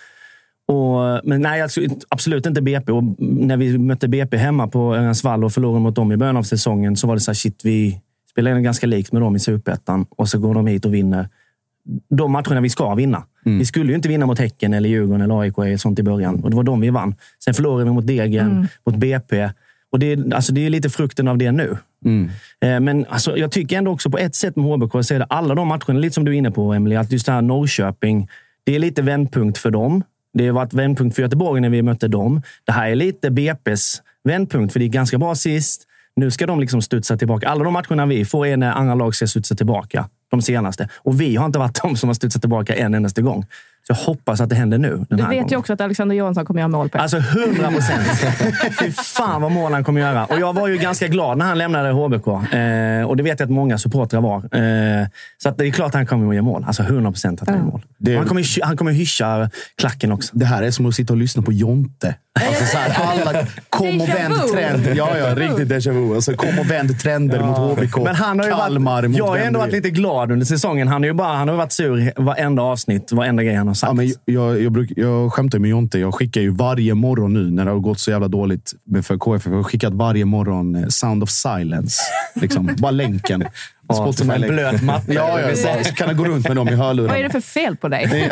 Och, 0.68 1.22
men 1.24 1.42
nej, 1.42 1.62
alltså, 1.62 1.82
absolut 2.10 2.46
inte 2.46 2.62
BP. 2.62 2.92
Och 2.92 3.04
när 3.20 3.58
vi 3.58 3.78
mötte 3.78 4.08
BP 4.08 4.38
hemma 4.38 4.68
på 4.68 4.96
Örjansvall 4.96 5.44
och 5.44 5.52
förlorade 5.54 5.80
mot 5.84 5.96
dem 5.96 6.12
i 6.12 6.18
början 6.18 6.38
av 6.38 6.44
säsongen 6.44 6.96
så 6.96 7.08
var 7.08 7.16
det 7.16 7.20
så 7.22 7.32
här, 7.32 7.36
shit, 7.36 7.62
vi 7.64 8.02
spelar 8.32 8.60
ganska 8.60 8.88
likt 8.88 9.12
med 9.12 9.22
dem 9.22 9.36
i 9.36 9.40
Superettan 9.40 10.06
och 10.10 10.30
så 10.30 10.40
går 10.40 10.54
de 10.54 10.68
hit 10.68 10.86
och 10.86 10.94
vinner 10.94 11.30
de 12.10 12.32
matcherna 12.32 12.62
vi 12.62 12.70
ska 12.70 12.96
vinna. 12.96 13.24
Vi 13.60 13.66
skulle 13.66 13.90
ju 13.90 13.96
inte 13.96 14.10
vinna 14.10 14.26
mot 14.26 14.40
Häcken, 14.40 14.74
eller 14.74 14.90
Djurgården 14.90 15.22
eller 15.22 15.40
AIK 15.42 15.58
eller 15.58 15.78
sånt 15.78 16.00
i 16.00 16.04
början. 16.04 16.44
Och 16.44 16.50
det 16.50 16.56
var 16.56 16.64
de 16.64 16.82
vi 16.82 16.90
vann. 16.90 17.16
Sen 17.44 17.54
förlorade 17.54 17.84
vi 17.86 17.92
mot 17.92 18.08
Degen, 18.08 18.68
mot 18.86 18.96
BP. 18.96 19.50
Och 19.92 20.00
det, 20.00 20.12
är- 20.12 20.34
alltså, 20.36 20.54
det 20.54 20.66
är 20.66 20.70
lite 20.70 20.90
frukten 20.90 21.28
av 21.28 21.38
det 21.38 21.52
nu. 21.52 21.78
Eh, 22.62 22.80
Men 22.80 23.06
alltså, 23.10 23.38
jag 23.38 23.52
tycker 23.52 23.78
ändå 23.78 23.92
också 23.92 24.10
på 24.10 24.18
ett 24.18 24.36
sätt 24.36 24.56
med 24.56 24.66
HBK 24.66 24.92
så 25.06 25.14
är 25.14 25.20
det 25.20 25.26
alla 25.26 25.56
de 25.56 25.68
matcherna, 25.68 26.00
lite 26.00 26.14
som 26.14 26.26
du 26.26 26.32
är 26.32 26.36
inne 26.36 26.52
på 26.52 26.74
Emily, 26.74 26.96
att 26.96 27.12
just 27.12 27.26
det 27.26 27.32
här 27.32 27.42
Norrköping, 27.42 28.28
det 28.64 28.76
är 28.76 28.80
lite 28.80 29.02
vändpunkt 29.02 29.58
för 29.58 29.72
dem. 29.72 30.04
Det 30.38 30.48
har 30.48 30.54
varit 30.54 30.74
vändpunkt 30.74 31.16
för 31.16 31.22
Göteborg 31.22 31.62
när 31.62 31.70
vi 31.70 31.82
mötte 31.82 32.08
dem. 32.08 32.42
Det 32.66 32.72
här 32.72 32.90
är 32.90 32.96
lite 32.96 33.30
BP's 33.30 34.02
vändpunkt, 34.24 34.74
för 34.74 34.80
det 34.80 34.86
är 34.86 34.90
ganska 34.90 35.18
bra 35.18 35.36
sist. 35.36 35.84
Nu 36.16 36.32
ska 36.32 36.46
de 36.46 36.60
liksom 36.60 36.82
studsa 36.82 37.18
tillbaka. 37.18 37.48
Alla 37.48 37.64
de 37.64 37.74
matcherna 37.74 38.06
vi 38.06 38.26
får 38.26 38.48
är 38.48 38.58
när 38.58 38.72
andra 38.72 38.96
lag 38.96 39.16
ska 39.16 39.28
studsa 39.28 39.56
tillbaka. 39.56 40.10
De 40.32 40.42
senaste. 40.42 40.90
Och 40.96 41.22
vi 41.22 41.36
har 41.36 41.46
inte 41.46 41.60
varit 41.60 41.82
de 41.82 41.96
som 41.96 42.10
har 42.10 42.14
studsat 42.14 42.42
tillbaka 42.42 42.76
en 42.76 42.94
endaste 42.94 43.22
gång. 43.22 43.46
Så 43.88 43.94
jag 43.94 43.98
hoppas 43.98 44.42
att 44.42 44.50
det 44.50 44.56
händer 44.56 44.78
nu. 44.78 44.90
Den 44.90 45.06
Du 45.10 45.24
här 45.24 45.30
vet 45.30 45.38
gången. 45.40 45.50
ju 45.52 45.58
också 45.58 45.74
att 45.74 45.82
Alexander 45.82 46.16
Johansson 46.16 46.46
kommer 46.46 46.60
göra 46.62 46.68
mål 46.68 46.90
på. 46.90 46.98
Alltså 46.98 47.18
100 47.18 47.72
procent. 47.72 48.08
Fy 48.80 48.92
fan 48.92 49.42
vad 49.42 49.52
mål 49.52 49.74
han 49.74 49.84
kommer 49.84 50.02
göra. 50.02 50.26
Och 50.26 50.40
jag 50.40 50.54
var 50.54 50.68
ju 50.68 50.78
ganska 50.78 51.08
glad 51.08 51.38
när 51.38 51.46
han 51.46 51.58
lämnade 51.58 51.92
HBK. 51.92 52.28
Eh, 52.28 53.04
och 53.08 53.18
det 53.18 53.24
vet 53.24 53.40
jag 53.40 53.48
att 53.48 53.52
många 53.52 53.78
supportrar 53.78 54.22
var. 54.22 54.38
Eh, 55.02 55.08
så 55.44 55.50
att 55.50 55.58
det 55.58 55.68
är 55.68 55.72
klart 55.72 55.88
att 55.88 55.94
han 55.94 56.06
kommer 56.06 56.28
att 56.30 56.36
göra 56.36 56.44
mål. 56.46 56.64
Alltså 56.68 56.84
100 56.84 57.12
procent 57.12 57.42
att 57.42 57.48
han 57.50 57.58
gör 57.58 57.64
mål. 57.66 57.82
Det- 57.98 58.12
Och 58.14 58.18
Han 58.20 58.28
kommer, 58.28 58.66
han 58.66 58.78
kommer 58.78 58.92
hyscha 58.92 59.50
klacken 59.78 60.12
också. 60.12 60.38
Det 60.38 60.46
här 60.46 60.64
är 60.64 60.72
som 60.72 60.86
att 60.86 60.96
sitta 60.96 61.14
och 61.14 61.18
lyssna 61.20 61.42
på 61.44 61.52
Jonte. 61.52 62.16
Alltså 62.48 62.66
så 62.66 62.78
här, 62.78 63.22
alla, 63.22 63.46
kom 63.70 64.02
och 64.02 64.10
vänd 64.10 64.34
vu. 64.34 64.48
trend. 64.54 64.88
Ja, 64.98 65.18
ja, 65.18 65.36
riktigt 65.36 65.68
déjà 65.70 65.92
vu. 65.92 66.16
Alltså, 66.16 66.34
kom 66.34 66.60
och 66.60 66.72
vänd 66.72 67.00
trender 67.00 67.40
mot 67.44 67.58
HBK. 67.58 67.98
Men 68.04 68.16
han 68.16 68.40
har 68.40 68.46
ju 68.46 68.52
Kalmar 68.54 68.92
varit, 68.92 69.10
mot 69.12 69.18
jag 69.18 69.28
har 69.28 69.38
ändå 69.38 69.60
varit 69.60 69.72
lite 69.74 69.90
glad 69.90 70.32
under 70.32 70.46
säsongen. 70.46 70.88
Han, 70.88 71.04
är 71.04 71.08
ju 71.08 71.14
bara, 71.14 71.36
han 71.36 71.48
har 71.48 71.56
ju 71.56 71.58
varit 71.58 71.72
sur 71.72 72.12
varenda 72.16 72.62
avsnitt, 72.62 73.12
varenda 73.12 73.44
grej 73.44 73.56
han 73.56 73.68
har 73.68 73.74
sagt. 73.78 73.90
Ja, 73.90 73.94
men 73.94 74.14
jag, 74.26 74.62
jag, 74.62 74.72
bruk, 74.72 74.92
jag 74.96 75.34
skämtar 75.34 75.60
med 75.60 75.70
Jonte. 75.70 76.00
Jag 76.00 76.14
skickar 76.16 76.42
ju 76.42 76.50
varje 76.50 76.94
morgon 76.96 77.34
nu 77.34 77.52
när 77.52 77.66
det 77.66 77.72
har 77.72 77.80
gått 77.80 78.00
så 78.00 78.12
jävla 78.12 78.28
dåligt 78.28 78.74
med- 78.84 79.06
för 79.06 79.18
KFF. 79.18 79.46
Jag 79.46 79.54
har 79.54 79.64
skickat 79.64 79.94
varje 79.94 80.26
morgon 80.26 80.76
eh, 80.76 80.88
Sound 80.88 81.24
of 81.24 81.30
Silence. 81.30 82.02
Liksom, 82.36 82.70
bara 82.78 82.92
länken. 82.92 83.44
Ja, 83.90 84.14
som 84.14 84.30
en 84.30 84.42
blöt 84.42 84.82
matta. 84.82 85.14
Ja, 85.14 85.40
ja, 85.42 85.56
så, 85.56 85.84
så 85.90 85.94
kan 85.96 86.08
jag 86.08 86.18
gå 86.18 86.26
runt 86.26 86.48
med 86.48 86.56
dem 86.58 86.68
i 86.68 86.76
hörlurarna. 86.76 87.14
Vad 87.14 87.20
är 87.20 87.24
det 87.24 87.30
för 87.30 87.42
fel 87.42 87.76
på 87.76 87.88
dig? 87.88 88.32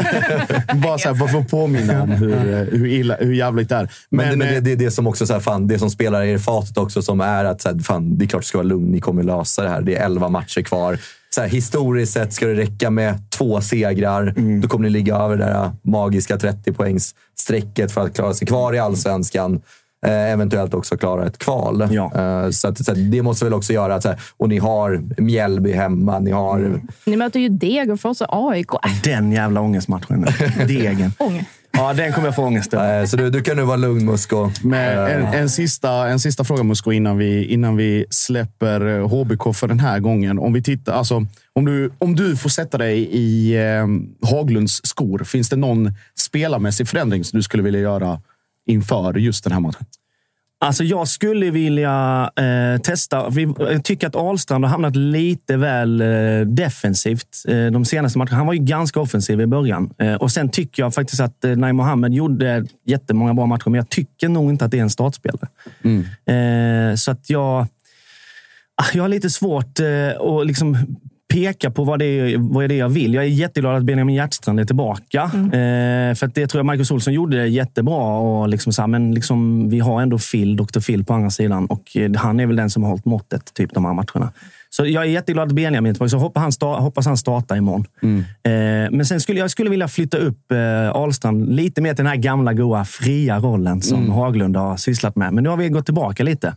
Bara 0.83 0.97
så 0.97 1.07
här, 1.09 1.15
bara 1.15 1.29
för 1.29 1.39
att 1.39 1.49
påminna 1.51 2.03
om 2.03 2.09
hur, 2.09 2.33
eh, 2.33 2.57
hur, 2.79 2.85
illa, 2.87 3.15
hur 3.19 3.33
jävligt 3.33 3.69
det 3.69 3.75
är. 3.75 3.89
Men, 4.09 4.29
det, 4.29 4.35
men 4.37 4.47
eh, 4.47 4.53
det, 4.53 4.59
det 4.59 4.71
är 4.71 4.75
det 4.75 4.91
som 4.91 5.07
också 5.07 5.25
så 5.27 5.33
här, 5.33 5.39
fan, 5.39 5.67
det 5.67 5.79
som 5.79 5.89
spelar 5.89 6.23
i 6.23 6.39
fatet 6.39 6.77
också 6.77 7.01
som 7.01 7.21
är 7.21 7.45
att 7.45 7.61
så 7.61 7.69
här, 7.69 7.79
fan, 7.79 8.17
det 8.17 8.25
är 8.25 8.27
klart 8.27 8.41
du 8.41 8.47
ska 8.47 8.57
vara 8.57 8.67
lugn. 8.67 8.91
Ni 8.91 8.99
kommer 8.99 9.23
lösa 9.23 9.63
det 9.63 9.69
här. 9.69 9.81
Det 9.81 9.95
är 9.95 10.05
elva 10.05 10.29
matcher 10.29 10.61
kvar. 10.61 10.97
Så 11.35 11.41
här, 11.41 11.47
historiskt 11.47 12.13
sett 12.13 12.33
ska 12.33 12.45
det 12.45 12.53
räcka 12.53 12.89
med 12.89 13.31
två 13.31 13.61
segrar. 13.61 14.33
Då 14.61 14.67
kommer 14.67 14.83
ni 14.83 14.89
ligga 14.89 15.15
över 15.15 15.37
det 15.37 15.45
där 15.45 15.71
magiska 15.81 16.35
30-poängsstrecket 16.35 17.87
för 17.87 18.01
att 18.01 18.15
klara 18.15 18.33
sig 18.33 18.47
kvar 18.47 18.73
i 18.73 18.79
allsvenskan. 18.79 19.61
Eh, 20.05 20.31
eventuellt 20.31 20.73
också 20.73 20.97
klara 20.97 21.25
ett 21.25 21.37
kval. 21.37 21.87
Ja. 21.91 22.11
Eh, 22.15 22.49
så 22.49 22.67
att, 22.67 22.85
så 22.85 22.91
att, 22.91 23.11
det 23.11 23.21
måste 23.21 23.45
väl 23.45 23.53
också 23.53 23.73
göra 23.73 23.95
att... 23.95 24.03
Så 24.03 24.09
här, 24.09 24.19
och 24.37 24.49
ni 24.49 24.57
har 24.57 25.21
Mjällby 25.21 25.71
hemma. 25.71 26.19
Ni 26.19 26.31
har... 26.31 26.81
Ni 27.05 27.15
möter 27.15 27.39
ju 27.39 27.49
Degerfors 27.49 28.21
och 28.21 28.51
AIK. 28.51 28.73
Äh, 28.73 28.79
Den 29.03 29.31
jävla 29.31 29.61
ångestmatchen. 29.61 30.25
Degen. 30.67 31.11
Ånge. 31.19 31.45
Ja, 31.77 31.93
den 31.93 32.13
kommer 32.13 32.27
jag 32.27 32.35
få 32.35 32.43
ångest 32.43 32.73
över. 32.73 32.87
Nej, 32.87 33.07
så 33.07 33.17
du, 33.17 33.29
du 33.29 33.41
kan 33.41 33.57
nu 33.57 33.63
vara 33.63 33.77
lugn, 33.77 34.05
Musko. 34.05 34.51
Men 34.63 34.97
en, 34.97 35.21
Eh, 35.21 35.41
en, 35.41 35.49
sista, 35.49 36.07
en 36.07 36.19
sista 36.19 36.43
fråga, 36.43 36.63
Musko, 36.63 36.91
innan 36.91 37.17
vi, 37.17 37.45
innan 37.45 37.75
vi 37.75 38.05
släpper 38.09 38.85
eh, 38.85 39.07
HBK 39.07 39.55
för 39.55 39.67
den 39.67 39.79
här 39.79 39.99
gången. 39.99 40.39
Om, 40.39 40.53
vi 40.53 40.63
tittar, 40.63 40.93
alltså, 40.93 41.25
om, 41.53 41.65
du, 41.65 41.91
om 41.97 42.15
du 42.15 42.37
får 42.37 42.49
sätta 42.49 42.77
dig 42.77 42.97
i 43.11 43.55
eh, 43.55 43.87
Haglunds 44.29 44.81
skor, 44.83 45.23
finns 45.23 45.49
det 45.49 45.55
någon 45.55 45.93
spelarmässig 46.19 46.87
förändring 46.87 47.23
som 47.23 47.37
du 47.37 47.43
skulle 47.43 47.63
vilja 47.63 47.79
göra 47.79 48.21
inför 48.65 49.13
just 49.13 49.43
den 49.43 49.53
här 49.53 49.59
matchen? 49.59 49.85
Alltså 50.59 50.83
jag 50.83 51.07
skulle 51.07 51.51
vilja 51.51 52.29
eh, 52.35 52.81
testa. 52.81 53.29
Vi 53.29 53.53
jag 53.59 53.83
tycker 53.83 54.07
att 54.07 54.15
Ahlstrand 54.15 54.65
har 54.65 54.71
hamnat 54.71 54.95
lite 54.95 55.57
väl 55.57 56.01
eh, 56.01 56.07
defensivt 56.47 57.27
eh, 57.47 57.65
de 57.65 57.85
senaste 57.85 58.17
matcherna. 58.17 58.37
Han 58.37 58.47
var 58.47 58.53
ju 58.53 58.59
ganska 58.59 58.99
offensiv 58.99 59.41
i 59.41 59.45
början. 59.45 59.93
Eh, 59.97 60.13
och 60.13 60.31
Sen 60.31 60.49
tycker 60.49 60.83
jag 60.83 60.93
faktiskt 60.93 61.21
att 61.21 61.45
eh, 61.45 61.55
Naim 61.55 61.75
Mohammed 61.75 62.13
gjorde 62.13 62.65
jättemånga 62.85 63.33
bra 63.33 63.45
matcher, 63.45 63.69
men 63.69 63.77
jag 63.77 63.89
tycker 63.89 64.29
nog 64.29 64.49
inte 64.49 64.65
att 64.65 64.71
det 64.71 64.77
är 64.77 64.81
en 64.81 64.89
startspelare. 64.89 65.47
Eh, 66.91 66.95
så 66.95 67.11
att 67.11 67.29
jag, 67.29 67.67
ah, 68.75 68.85
jag 68.93 69.03
har 69.03 69.09
lite 69.09 69.29
svårt 69.29 69.79
eh, 69.79 70.21
att 70.21 70.47
liksom 70.47 70.77
peka 71.33 71.71
på 71.71 71.83
vad 71.83 71.99
det, 71.99 72.05
är, 72.05 72.37
vad 72.37 72.63
är 72.63 72.67
det 72.67 72.75
jag 72.75 72.89
vill. 72.89 73.13
Jag 73.13 73.23
är 73.23 73.27
jätteglad 73.27 73.75
att 73.75 73.83
Benjamin 73.83 74.15
Hjertstrand 74.15 74.59
är 74.59 74.65
tillbaka. 74.65 75.21
Eh, 75.33 76.15
för 76.15 76.25
att 76.25 76.35
det 76.35 76.47
tror 76.47 76.59
jag 76.59 76.65
Marcus 76.65 76.91
Olsson 76.91 77.13
gjorde 77.13 77.47
jättebra. 77.47 78.17
Och 78.17 78.49
liksom 78.49 78.73
så 78.73 78.81
här, 78.81 78.87
men 78.87 79.13
liksom, 79.13 79.69
vi 79.69 79.79
har 79.79 80.01
ändå 80.01 80.17
Phil, 80.31 80.55
Dr. 80.55 80.79
Phil 80.79 81.05
på 81.05 81.13
andra 81.13 81.29
sidan 81.29 81.65
och 81.65 81.97
eh, 81.97 82.11
han 82.15 82.39
är 82.39 82.45
väl 82.45 82.55
den 82.55 82.69
som 82.69 82.83
har 82.83 82.89
hållit 82.89 83.05
måttet 83.05 83.53
typ, 83.53 83.73
de 83.73 83.85
här 83.85 83.93
matcherna. 83.93 84.31
Så 84.69 84.85
jag 84.85 85.03
är 85.03 85.07
jätteglad 85.09 85.47
att 85.47 85.53
Benjamin 85.55 85.89
är 85.89 85.93
tillbaka. 85.93 86.09
Så 86.09 86.17
hoppas 86.17 86.41
han, 86.41 86.51
sta- 86.51 86.79
hoppas 86.79 87.05
han 87.05 87.17
startar 87.17 87.55
imorgon. 87.55 87.85
Eh, 88.43 88.91
men 88.91 89.05
sen 89.05 89.19
skulle 89.21 89.39
jag 89.39 89.51
skulle 89.51 89.69
vilja 89.69 89.87
flytta 89.87 90.17
upp 90.17 90.51
eh, 90.51 90.89
Ahlstrand 90.95 91.55
lite 91.55 91.81
mer 91.81 91.89
till 91.93 92.03
den 92.03 92.07
här 92.11 92.15
gamla 92.15 92.53
goa 92.53 92.85
fria 92.85 93.39
rollen 93.39 93.81
som 93.81 94.09
Haglund 94.11 94.55
har 94.57 94.77
sysslat 94.77 95.15
med. 95.15 95.33
Men 95.33 95.43
nu 95.43 95.49
har 95.49 95.57
vi 95.57 95.69
gått 95.69 95.85
tillbaka 95.85 96.23
lite. 96.23 96.55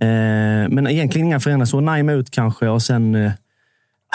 Eh, 0.00 0.68
men 0.70 0.86
egentligen 0.86 1.26
inga 1.26 1.40
förändringar. 1.40 1.66
Så 1.66 1.80
Naim 1.80 2.08
ut 2.08 2.30
kanske 2.30 2.68
och 2.68 2.82
sen... 2.82 3.30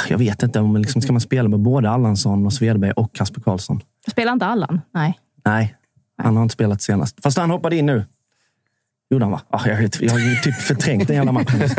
Jag 0.10 0.18
vet 0.18 0.44
inte. 0.44 0.60
om 0.60 0.78
liksom, 0.78 1.02
Ska 1.02 1.14
man 1.14 1.22
spela 1.22 1.50
med 1.50 1.60
både 1.60 1.90
Allansson 1.90 2.46
och 2.46 2.54
Svedberg 2.54 2.92
och 2.92 3.16
Kasper 3.16 3.42
Karlsson? 3.42 3.82
Spelar 4.12 4.34
inte 4.34 4.46
Allan? 4.46 4.82
Nej. 4.94 5.20
Nej, 5.46 5.76
han 6.18 6.36
har 6.36 6.44
inte 6.44 6.54
spelat 6.54 6.82
senast. 6.82 7.24
Fast 7.24 7.38
han 7.38 7.50
hoppade 7.50 7.76
in 7.76 7.86
nu. 7.86 8.06
Gjorde 9.10 9.26
han 9.26 9.32
va? 9.32 9.42
Ah, 9.50 9.62
jag 9.68 9.76
har 10.12 10.20
ju 10.20 10.36
typ 10.36 10.56
förträngt 10.56 11.08
den 11.08 11.16
jävla 11.16 11.32
matchen. 11.32 11.60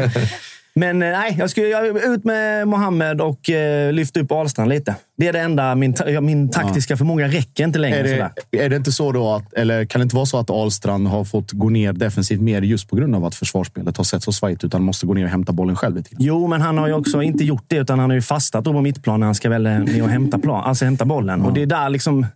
Men 0.74 1.02
eh, 1.02 1.08
nej, 1.08 1.36
jag 1.38 1.50
ska 1.50 1.60
jag, 1.60 2.04
ut 2.04 2.24
med 2.24 2.68
Mohammed 2.68 3.20
och 3.20 3.50
eh, 3.50 3.92
lyfta 3.92 4.20
upp 4.20 4.32
Ahlstrand 4.32 4.68
lite. 4.68 4.94
Det 5.16 5.28
är 5.28 5.32
det 5.32 5.40
enda. 5.40 5.74
Min, 5.74 5.94
ta- 5.94 6.10
ja, 6.10 6.20
min 6.20 6.50
taktiska 6.50 6.96
förmåga 6.96 7.28
räcker 7.28 7.64
inte 7.64 7.78
längre. 7.78 7.98
Är 7.98 8.04
sådär. 8.04 8.30
det, 8.50 8.64
är 8.64 8.68
det 8.68 8.76
inte 8.76 8.92
så 8.92 9.12
då 9.12 9.34
att, 9.34 9.52
eller 9.52 9.84
kan 9.84 9.98
det 9.98 10.02
inte 10.02 10.16
vara 10.16 10.26
så 10.26 10.38
att 10.38 10.50
Ahlstrand 10.50 11.08
har 11.08 11.24
fått 11.24 11.52
gå 11.52 11.68
ner 11.68 11.92
defensivt 11.92 12.40
mer 12.40 12.62
just 12.62 12.88
på 12.88 12.96
grund 12.96 13.14
av 13.14 13.24
att 13.24 13.34
försvarsspelet 13.34 13.96
har 13.96 14.04
sett 14.04 14.22
så 14.22 14.32
svajigt 14.32 14.64
utan 14.64 14.82
måste 14.82 15.06
gå 15.06 15.14
ner 15.14 15.24
och 15.24 15.30
hämta 15.30 15.52
bollen 15.52 15.76
själv 15.76 15.96
lite 15.96 16.10
grann? 16.10 16.18
Jo, 16.20 16.46
men 16.46 16.60
han 16.60 16.78
har 16.78 16.86
ju 16.86 16.92
också 16.94 17.22
inte 17.22 17.44
gjort 17.44 17.64
det, 17.66 17.76
utan 17.76 17.98
han 17.98 18.10
har 18.10 18.14
ju 18.14 18.22
fastat 18.22 18.64
på 18.64 18.80
mittplan 18.80 19.20
när 19.20 19.26
han 19.26 19.34
ska 19.34 19.48
väl 19.50 19.66
eh, 19.66 19.78
ner 19.78 20.02
och 20.02 20.08
hämta, 20.08 20.38
plan, 20.38 20.64
alltså 20.64 20.84
hämta 20.84 21.04
bollen. 21.04 21.42
Och 21.42 21.52
det 21.52 21.62
är 21.62 21.66
där 21.66 21.88
liksom... 21.88 22.26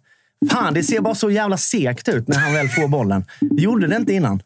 Fan, 0.51 0.75
det 0.75 0.83
ser 0.83 1.01
bara 1.01 1.15
så 1.15 1.31
jävla 1.31 1.57
segt 1.57 2.09
ut 2.09 2.29
när 2.29 2.37
han 2.37 2.55
väl 2.55 2.69
får 2.69 2.89
bollen. 2.89 3.25
Det 3.41 3.63
gjorde 3.63 3.87
det 3.87 3.97
inte 3.97 4.13
innan. 4.13 4.41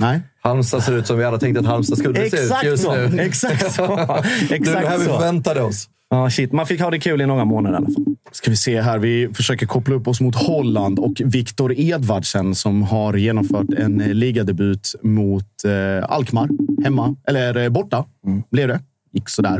Nej. 0.00 0.20
Halmstad 0.40 0.82
ser 0.82 0.92
ut 0.92 1.06
som 1.06 1.18
vi 1.18 1.24
alla 1.24 1.38
tänkte 1.38 1.60
att 1.60 1.66
Halmstad 1.66 1.98
skulle 1.98 2.14
se 2.14 2.26
ut 2.26 2.34
Exakt 2.34 2.64
just 2.64 2.82
så! 2.82 2.94
nu. 2.94 3.20
Exakt 3.20 3.72
så! 3.72 3.86
Det 3.86 3.92
är 3.92 4.58
det 4.58 4.70
här 4.70 4.78
Exakt 4.78 5.00
vi 5.00 5.04
förväntade 5.04 5.62
oss. 5.62 5.88
Ja, 6.10 6.30
shit. 6.30 6.52
Man 6.52 6.66
fick 6.66 6.80
ha 6.80 6.90
det 6.90 6.98
kul 6.98 7.20
i 7.20 7.26
några 7.26 7.44
månader 7.44 7.74
i 7.74 7.78
alla 7.78 7.86
fall. 7.86 8.04
Ska 8.32 8.50
vi 8.50 8.56
se 8.56 8.80
här. 8.80 8.98
Vi 8.98 9.28
försöker 9.34 9.66
koppla 9.66 9.94
upp 9.94 10.08
oss 10.08 10.20
mot 10.20 10.34
Holland 10.34 10.98
och 10.98 11.22
Viktor 11.24 11.78
Edvardsen 11.78 12.54
som 12.54 12.82
har 12.82 13.14
genomfört 13.14 13.72
en 13.78 14.00
eh, 14.00 14.08
ligadebut 14.08 14.94
mot 15.02 15.64
eh, 15.64 16.10
Alkmaar. 16.10 16.48
Hemma, 16.84 17.16
eller 17.28 17.56
eh, 17.56 17.68
borta 17.68 18.04
blev 18.50 18.68
det. 18.68 18.80
Gick 19.12 19.28
sådär. 19.28 19.58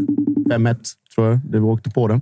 5-1 0.51 0.77
tror 1.14 1.29
jag. 1.29 1.38
Det 1.44 1.59
vi 1.59 1.64
åkte 1.64 1.90
på 1.90 2.09
den. 2.09 2.20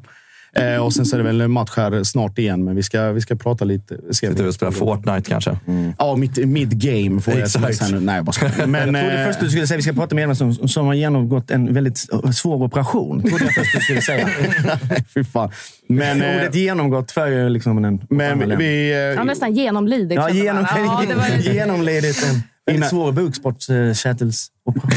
Eh, 0.57 0.77
och 0.85 0.93
sen 0.93 1.07
så 1.07 1.17
är 1.17 1.19
det 1.19 1.25
väl 1.25 1.41
en 1.41 1.51
match 1.51 1.71
här 1.77 2.03
snart 2.05 2.39
igen, 2.39 2.65
men 2.65 2.77
vi 2.77 2.83
ska, 2.83 3.13
vi 3.13 3.21
ska 3.21 3.35
prata 3.37 3.65
lite. 3.65 3.97
Se 4.11 4.15
Sitter 4.29 4.47
och 4.47 4.55
spelar 4.55 4.73
Fortnite 4.73 5.31
kanske. 5.31 5.59
Ja, 5.99 6.17
mitt 6.17 6.37
mid-game 6.37 7.21
får 7.21 7.35
jag 7.35 7.43
sms 7.43 7.91
nu. 7.91 8.01
Nej, 8.01 8.17
jag 8.17 8.25
bara 8.25 8.33
skojar. 8.33 8.67
Men, 8.67 8.95
Jag 8.95 9.03
trodde 9.05 9.21
eh, 9.23 9.27
först 9.27 9.41
du 9.41 9.51
skulle 9.51 9.67
säga 9.67 9.75
att 9.77 9.79
vi 9.79 9.83
ska 9.83 9.93
prata 9.93 10.15
med 10.15 10.25
en 10.25 10.37
som, 10.37 10.55
som 10.69 10.87
har 10.87 10.95
genomgått 10.95 11.51
en 11.51 11.75
väldigt 11.75 11.99
svår 12.35 12.63
operation. 12.63 13.23
Trodde 13.23 13.45
jag 13.45 13.55
först 13.55 13.75
du 13.75 13.81
skulle 13.81 14.01
säga. 14.03 14.29
fy 15.15 15.25
fan. 15.25 15.51
Men, 15.89 16.23
eh, 16.23 16.37
Ordet 16.37 16.55
genomgått 16.55 17.11
för 17.13 17.27
ju 17.27 17.49
liksom 17.49 17.85
en... 17.85 18.01
men 18.11 18.59
vi... 18.59 18.93
eh, 18.93 19.09
Han 19.09 19.19
har 19.19 19.25
nästan 19.25 19.55
genomlidit. 19.55 20.17
Ja, 20.17 20.31
genom, 20.31 20.67
ja, 20.77 21.03
det 21.09 21.15
var 21.15 21.29
genomlidit 21.55 22.23
en 22.25 22.29
väldigt 22.67 22.77
Innan- 22.77 22.89
svår 22.91 23.13
bukspottkärtelsoperation. 23.13 24.91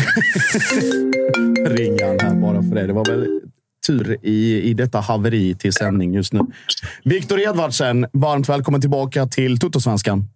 ringa 1.65 2.07
han 2.07 2.19
här 2.19 2.33
bara 2.41 2.63
för 2.63 2.75
det. 2.75 2.87
Det 2.87 2.93
var 2.93 3.05
väl 3.05 3.27
tur 3.87 4.17
i, 4.21 4.61
i 4.61 4.73
detta 4.73 4.99
haveri 4.99 5.55
till 5.55 5.73
sändning 5.73 6.13
just 6.13 6.33
nu. 6.33 6.41
Viktor 7.03 7.39
Edvardsen, 7.39 8.05
varmt 8.13 8.49
välkommen 8.49 8.81
tillbaka 8.81 9.25
till 9.25 9.59
Tuttosvenskan. 9.59 10.29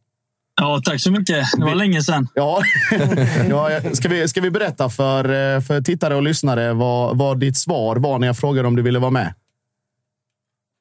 Ja, 0.61 0.81
tack 0.85 1.01
så 1.01 1.11
mycket. 1.11 1.45
Det 1.57 1.65
var 1.65 1.75
länge 1.75 2.01
sedan. 2.01 2.27
Ja. 2.35 2.61
ja, 3.49 3.69
ska, 3.93 4.09
vi, 4.09 4.27
ska 4.27 4.41
vi 4.41 4.51
berätta 4.51 4.89
för, 4.89 5.25
eh, 5.25 5.61
för 5.61 5.81
tittare 5.81 6.15
och 6.15 6.23
lyssnare 6.23 6.73
vad, 6.73 7.17
vad 7.17 7.39
ditt 7.39 7.57
svar 7.57 7.95
var 7.95 8.19
när 8.19 8.27
jag 8.27 8.37
frågade 8.37 8.67
om 8.67 8.75
du 8.75 8.81
ville 8.81 8.99
vara 8.99 9.11
med? 9.11 9.33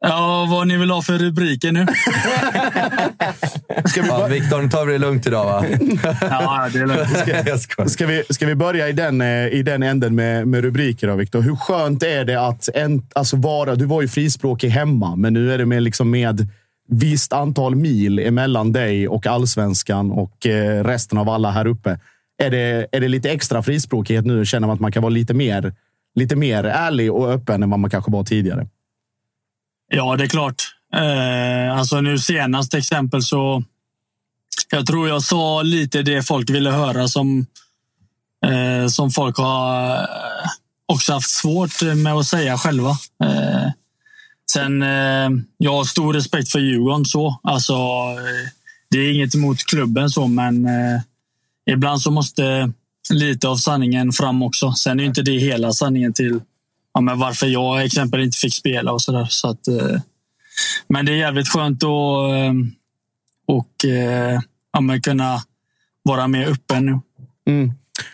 Ja, 0.00 0.46
vad 0.50 0.66
ni 0.68 0.76
vill 0.76 0.90
ha 0.90 1.02
för 1.02 1.18
rubriker 1.18 1.72
nu? 1.72 1.86
Ska 3.90 4.02
vi, 4.02 4.08
bör- 4.08 4.28
Viktor, 4.28 4.62
nu 4.62 4.68
tar 4.68 4.86
vi 4.86 4.92
det 4.92 4.98
lugnt 4.98 5.26
idag 5.26 5.44
va? 5.44 5.64
Ja, 6.20 6.68
det 6.72 6.78
är 6.78 6.86
lugnt. 6.86 7.46
Jag 7.46 7.60
skojar. 7.60 7.88
ska, 7.88 8.06
vi, 8.06 8.22
ska 8.30 8.46
vi 8.46 8.54
börja 8.54 8.88
i 8.88 8.92
den, 8.92 9.20
eh, 9.20 9.46
i 9.46 9.62
den 9.62 9.82
änden 9.82 10.14
med, 10.14 10.48
med 10.48 10.60
rubriker 10.64 11.06
då, 11.08 11.14
Viktor? 11.16 11.40
Hur 11.40 11.56
skönt 11.56 12.02
är 12.02 12.24
det 12.24 12.40
att 12.46 12.68
en, 12.74 13.02
alltså 13.14 13.36
vara... 13.36 13.74
Du 13.74 13.84
var 13.84 14.02
ju 14.02 14.08
frispråkig 14.08 14.68
hemma, 14.68 15.16
men 15.16 15.32
nu 15.32 15.52
är 15.52 15.58
det 15.58 15.66
med, 15.66 15.82
liksom 15.82 16.10
med 16.10 16.46
visst 16.88 17.32
antal 17.32 17.74
mil 17.76 18.18
emellan 18.18 18.72
dig 18.72 19.08
och 19.08 19.26
allsvenskan 19.26 20.10
och 20.12 20.46
eh, 20.46 20.84
resten 20.84 21.18
av 21.18 21.28
alla 21.28 21.50
här 21.50 21.66
uppe. 21.66 21.98
Är 22.42 22.50
det, 22.50 22.86
är 22.92 23.00
det 23.00 23.08
lite 23.08 23.30
extra 23.30 23.62
frispråkighet 23.62 24.26
nu? 24.26 24.44
Känner 24.46 24.66
man 24.66 24.74
att 24.74 24.80
man 24.80 24.92
kan 24.92 25.02
vara 25.02 25.10
lite 25.10 25.34
mer, 25.34 25.74
lite 26.14 26.36
mer 26.36 26.64
ärlig 26.64 27.12
och 27.12 27.30
öppen 27.32 27.62
än 27.62 27.70
vad 27.70 27.78
man 27.80 27.90
kanske 27.90 28.10
var 28.10 28.24
tidigare? 28.24 28.66
Ja, 29.92 30.16
det 30.16 30.24
är 30.24 30.28
klart. 30.28 30.62
Eh, 30.94 31.78
alltså 31.78 32.00
nu 32.00 32.18
senast 32.18 32.74
exempel 32.74 33.22
så. 33.22 33.64
Jag 34.70 34.86
tror 34.86 35.08
jag 35.08 35.22
sa 35.22 35.62
lite 35.62 36.02
det 36.02 36.22
folk 36.22 36.50
ville 36.50 36.70
höra 36.70 37.08
som 37.08 37.46
eh, 38.46 38.88
som 38.88 39.10
folk 39.10 39.36
har 39.36 39.96
eh, 39.96 40.06
också 40.86 41.12
haft 41.12 41.30
svårt 41.30 41.82
med 41.96 42.12
att 42.12 42.26
säga 42.26 42.58
själva. 42.58 42.90
Eh, 43.24 43.70
sen, 44.52 44.82
eh, 44.82 45.30
jag 45.58 45.72
har 45.72 45.84
stor 45.84 46.14
respekt 46.14 46.48
för 46.50 46.58
Djurgården 46.58 47.04
så. 47.04 47.40
Alltså, 47.42 47.72
eh, 47.72 48.48
det 48.90 48.98
är 48.98 49.14
inget 49.14 49.34
emot 49.34 49.58
klubben 49.66 50.10
så, 50.10 50.26
men 50.26 50.66
eh, 50.66 51.00
ibland 51.70 52.02
så 52.02 52.10
måste 52.10 52.72
lite 53.12 53.48
av 53.48 53.56
sanningen 53.56 54.12
fram 54.12 54.42
också. 54.42 54.72
Sen 54.72 55.00
är 55.00 55.04
inte 55.04 55.22
det 55.22 55.38
hela 55.38 55.72
sanningen 55.72 56.12
till 56.12 56.40
ja, 57.00 57.04
men 57.04 57.18
varför 57.18 57.46
jag 57.46 57.84
exempel 57.84 58.20
inte 58.20 58.38
fick 58.38 58.54
spela 58.54 58.92
och 58.92 59.02
sådär. 59.02 59.26
Så 59.30 59.48
att, 59.48 59.68
eh, 59.68 60.00
men 60.88 61.06
det 61.06 61.12
är 61.12 61.16
jävligt 61.16 61.48
skönt 61.48 61.82
att 61.82 61.88
eh, 61.88 62.52
och, 63.46 63.84
eh, 63.84 64.40
ja, 64.72 64.80
men 64.80 65.00
kunna 65.00 65.42
vara 66.02 66.28
mer 66.28 66.46
öppen 66.46 66.86
nu. 66.86 67.00
Mm. 67.46 67.72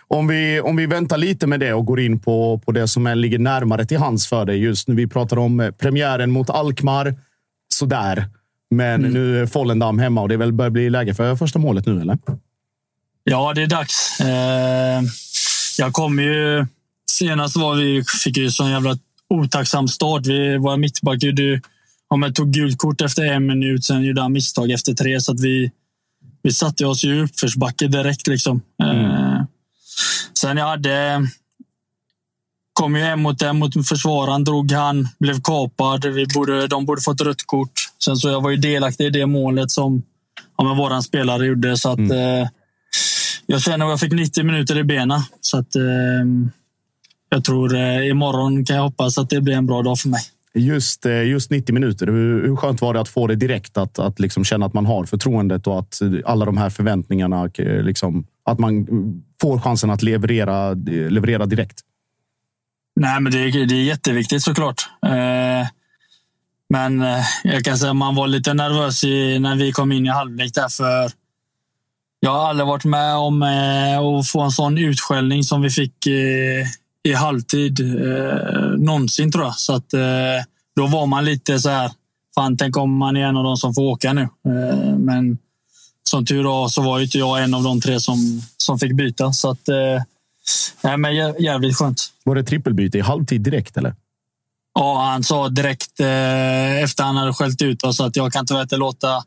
Om 0.09 0.27
vi, 0.27 0.61
om 0.61 0.77
vi 0.77 0.87
väntar 0.87 1.19
lite 1.19 1.47
med 1.47 1.61
det 1.61 1.73
och 1.73 1.85
går 1.85 2.01
in 2.01 2.21
på, 2.21 2.59
på 2.65 2.73
det 2.73 2.89
som 2.89 3.07
är, 3.07 3.15
ligger 3.15 3.39
närmare 3.39 3.85
till 3.85 3.99
hands 3.99 4.29
för 4.29 4.45
dig 4.45 4.59
just 4.59 4.89
nu. 4.89 4.95
Vi 4.95 5.07
pratar 5.07 5.39
om 5.39 5.73
premiären 5.79 6.31
mot 6.31 6.51
Alkmaar. 6.51 7.15
Sådär. 7.75 8.29
Men 8.71 9.01
nu 9.01 9.43
är 9.43 9.47
Follendam 9.47 9.99
hemma 9.99 10.21
och 10.21 10.29
det 10.29 10.37
väl 10.37 10.53
börjar 10.53 10.71
bli 10.71 10.91
läge 10.91 11.15
för 11.15 11.37
första 11.37 11.59
målet 11.59 11.87
nu, 11.87 12.01
eller? 12.01 12.19
Ja, 13.25 13.53
det 13.55 13.63
är 13.63 13.67
dags. 13.67 14.19
Jag 15.79 15.93
kom 15.93 16.19
ju... 16.19 16.67
Senast 17.11 17.57
var 17.57 17.75
vi, 17.75 18.05
fick 18.25 18.37
ju 18.37 18.51
sån 18.51 18.71
jävla 18.71 18.99
otacksam 19.29 19.89
start. 19.89 20.27
Vi, 20.27 20.57
våra 20.57 20.77
mittback 20.77 21.23
gjorde, 21.23 21.61
ja, 22.11 22.17
men 22.17 22.35
tog 22.35 22.53
gult 22.53 22.79
kort 22.79 23.01
efter 23.01 23.25
en 23.25 23.47
minut. 23.47 23.85
Sen 23.85 24.03
gjorde 24.03 24.23
han 24.23 24.33
misstag 24.33 24.71
efter 24.71 24.95
tre. 24.95 25.21
Så 25.21 25.33
att 25.33 25.41
vi, 25.41 25.71
vi 26.43 26.53
satte 26.53 26.87
oss 26.87 27.05
i 27.05 27.21
uppförsbacke 27.21 27.87
direkt. 27.87 28.27
Liksom. 28.27 28.61
Eh, 28.83 29.43
sen 30.39 30.57
jag 30.57 30.67
hade... 30.67 31.27
Kom 32.73 32.97
ju 32.97 33.03
hem 33.03 33.21
mot 33.21 33.55
mot 33.55 33.89
försvararen, 33.89 34.45
drog 34.45 34.73
han, 34.73 35.09
blev 35.19 35.41
kapad. 35.41 36.05
Vi 36.05 36.27
borde, 36.35 36.67
de 36.67 36.85
borde 36.85 37.03
fått 37.03 37.21
rött 37.21 37.47
kort. 37.47 37.73
Sen 38.05 38.17
så 38.17 38.29
jag 38.29 38.41
var 38.41 38.51
ju 38.51 38.57
delaktig 38.57 39.05
i 39.05 39.11
det 39.11 39.27
målet 39.27 39.71
som 39.71 40.03
ja, 40.57 40.65
men 40.65 40.77
våran 40.77 41.03
spelare 41.03 41.47
gjorde. 41.47 41.77
Så 41.77 41.89
att, 41.89 41.99
eh, 41.99 42.49
jag 43.47 43.63
känner 43.63 43.85
att 43.85 43.91
jag 43.91 44.01
fick 44.01 44.13
90 44.13 44.45
minuter 44.45 44.79
i 44.79 44.85
benen. 44.85 45.21
Så 45.41 45.59
att, 45.59 45.77
eh, 45.77 45.83
jag 47.29 47.45
tror 47.45 47.75
eh, 47.75 48.09
imorgon 48.09 48.65
kan 48.65 48.77
jag 48.77 48.83
hoppas 48.83 49.19
att 49.19 49.31
det 49.31 49.41
blir 49.41 49.55
en 49.55 49.67
bra 49.67 49.83
dag 49.83 49.99
för 49.99 50.09
mig. 50.09 50.21
Just, 50.55 51.07
eh, 51.07 51.23
just 51.23 51.51
90 51.51 51.75
minuter, 51.75 52.07
hur, 52.07 52.47
hur 52.47 52.57
skönt 52.57 52.81
var 52.81 52.95
det 52.95 53.01
att 53.01 53.09
få 53.09 53.27
det 53.27 53.35
direkt? 53.37 53.77
Att, 53.77 53.99
att 53.99 54.21
liksom 54.21 54.45
känna 54.45 54.67
att 54.67 54.75
man 54.75 54.87
har 54.87 55.05
förtroendet 55.05 55.67
och 55.67 55.79
att 55.79 56.01
alla 56.25 56.45
de 56.45 56.57
här 56.57 56.71
förväntningarna, 56.71 57.51
eh, 57.59 57.83
liksom, 57.83 58.27
att 58.45 58.59
man 58.59 58.87
får 59.41 59.61
chansen 59.61 59.91
att 59.91 60.03
leverera, 60.03 60.75
leverera 61.11 61.47
direkt? 61.47 61.81
Nej, 63.01 63.21
men 63.21 63.33
det, 63.33 63.39
är, 63.39 63.67
det 63.67 63.75
är 63.75 63.85
jätteviktigt 63.85 64.43
såklart. 64.43 64.89
Eh, 65.07 65.69
men 66.69 67.03
eh, 67.03 67.25
jag 67.45 67.65
kan 67.65 67.79
säga 67.79 67.91
att 67.91 67.97
man 67.97 68.15
var 68.15 68.27
lite 68.29 68.55
nervös 68.55 69.05
i, 69.05 69.39
när 69.39 69.57
vi 69.57 69.73
kom 69.73 69.93
in 69.93 70.07
i 70.07 70.09
halvlek 70.09 70.55
därför 70.55 71.11
jag 72.21 72.31
har 72.31 72.49
aldrig 72.49 72.67
varit 72.67 72.85
med 72.85 73.17
om 73.17 73.43
eh, 73.43 73.99
att 73.99 74.29
få 74.29 74.41
en 74.41 74.51
sån 74.51 74.79
utskällning 74.79 75.43
som 75.43 75.63
vi 75.63 75.71
fick 75.71 76.07
eh, 76.07 76.67
i 77.07 77.13
halvtid 77.13 77.81
eh, 77.81 78.79
någonsin 78.79 79.33
tror 79.33 79.45
jag. 79.45 79.55
Så 79.55 79.75
att, 79.75 79.95
eh, 79.95 80.01
då 80.77 80.87
var 80.87 81.07
man 81.07 81.25
lite 81.25 81.59
så 81.61 81.69
här. 81.69 81.91
Fan, 82.35 82.57
tänk 82.57 82.77
om 82.77 82.97
man 82.97 83.17
är 83.17 83.21
en 83.21 83.37
av 83.37 83.45
de 83.45 83.57
som 83.57 83.75
får 83.75 83.83
åka 83.83 84.13
nu. 84.13 84.23
Eh, 84.23 84.99
men 84.99 85.39
som 86.03 86.27
tur 86.27 86.45
var 86.45 86.69
så 86.69 86.83
var 86.83 87.01
inte 87.01 87.19
jag 87.19 87.43
en 87.43 87.55
av 87.55 87.63
de 87.63 87.81
tre 87.81 88.01
som, 88.01 88.43
som 88.57 88.79
fick 88.79 88.93
byta. 88.93 89.33
Så 89.33 89.51
att, 89.51 89.69
eh, 89.69 90.97
men 90.97 91.17
jävligt 91.39 91.77
skönt. 91.77 92.13
Var 92.25 92.35
det 92.35 92.43
trippelbyte 92.43 92.99
i 92.99 93.01
halvtid 93.01 93.41
direkt 93.41 93.77
eller? 93.77 93.95
Ja, 94.75 95.05
han 95.05 95.25
sa 95.25 95.49
direkt 95.49 96.01
eh, 96.01 96.83
efter 96.83 97.05
han 97.05 97.17
hade 97.17 97.33
skällt 97.33 97.63
ut 97.63 97.83
oss 97.83 98.01
att 98.01 98.17
jag 98.17 98.33
kan 98.33 98.47
tyvärr 98.47 98.63
inte 98.63 98.77
låta 98.77 99.25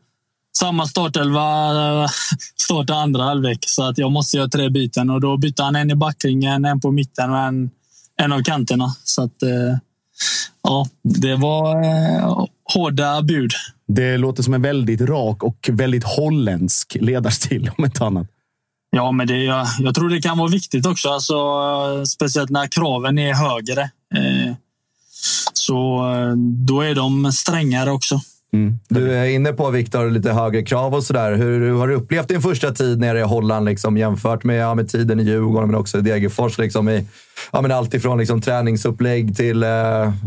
samma 0.58 0.86
startelva 0.86 1.70
eh, 2.02 2.10
starta 2.56 2.94
andra 2.94 3.22
halvlek. 3.22 3.64
Så 3.66 3.82
att 3.82 3.98
jag 3.98 4.12
måste 4.12 4.36
göra 4.36 4.48
tre 4.48 4.68
byten 4.68 5.10
och 5.10 5.20
då 5.20 5.36
bytte 5.36 5.62
han 5.62 5.76
en 5.76 5.90
i 5.90 5.94
backringen, 5.94 6.64
en 6.64 6.80
på 6.80 6.90
mitten 6.90 7.30
och 7.30 7.38
en, 7.38 7.70
en 8.16 8.32
av 8.32 8.42
kanterna. 8.42 8.94
Så 9.04 9.22
att, 9.22 9.42
eh, 9.42 9.78
ja, 10.62 10.88
det 11.02 11.36
var 11.36 11.84
eh, 11.84 12.44
hårda 12.74 13.22
bud. 13.22 13.52
Det 13.88 14.16
låter 14.16 14.42
som 14.42 14.54
en 14.54 14.62
väldigt 14.62 15.00
rak 15.00 15.42
och 15.42 15.70
väldigt 15.72 16.04
holländsk 16.04 16.96
ledarstil 17.00 17.70
om 17.78 17.84
inte 17.84 18.04
annat. 18.04 18.26
Ja, 18.90 19.12
men 19.12 19.26
det, 19.26 19.44
jag, 19.44 19.66
jag 19.78 19.94
tror 19.94 20.08
det 20.08 20.22
kan 20.22 20.38
vara 20.38 20.48
viktigt 20.48 20.86
också. 20.86 21.08
Alltså, 21.08 21.36
speciellt 22.06 22.50
när 22.50 22.66
kraven 22.66 23.18
är 23.18 23.34
högre. 23.34 23.90
Så 25.52 26.04
då 26.66 26.80
är 26.80 26.94
de 26.94 27.32
strängare 27.32 27.90
också. 27.90 28.20
Mm. 28.52 28.78
Du 28.88 29.12
är 29.12 29.24
inne 29.24 29.52
på, 29.52 29.70
Viktor, 29.70 30.10
lite 30.10 30.32
högre 30.32 30.62
krav 30.62 30.94
och 30.94 31.04
sådär. 31.04 31.32
Hur, 31.32 31.60
hur, 31.60 31.78
har 31.78 31.88
du 31.88 31.94
upplevt 31.94 32.28
din 32.28 32.42
första 32.42 32.72
tid 32.72 33.00
nere 33.00 33.18
i 33.18 33.22
Holland 33.22 33.66
liksom, 33.66 33.96
jämfört 33.96 34.44
med, 34.44 34.56
ja, 34.56 34.74
med 34.74 34.88
tiden 34.88 35.20
i 35.20 35.22
Djurgården, 35.22 35.70
men 35.70 35.80
också 35.80 35.98
i 35.98 36.00
Degerfors? 36.00 36.58
Liksom, 36.58 36.88
i, 36.88 37.06
ja, 37.52 37.60
men 37.60 37.72
allt 37.72 37.94
ifrån 37.94 38.18
liksom, 38.18 38.40
träningsupplägg 38.40 39.36
till 39.36 39.62
eh, 39.62 39.68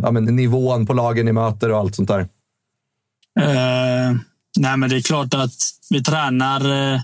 ja, 0.03 0.11
men, 0.11 0.25
nivån 0.25 0.85
på 0.85 0.93
lagen 0.93 1.25
ni 1.25 1.31
möter 1.31 1.71
och 1.71 1.79
allt 1.79 1.95
sånt 1.95 2.07
där. 2.07 2.19
Uh, 3.39 4.17
nej, 4.59 4.77
men 4.77 4.89
det 4.89 4.95
är 4.95 5.01
klart 5.01 5.33
att 5.33 5.53
vi 5.89 6.03
tränar. 6.03 6.93
Uh, 6.93 7.01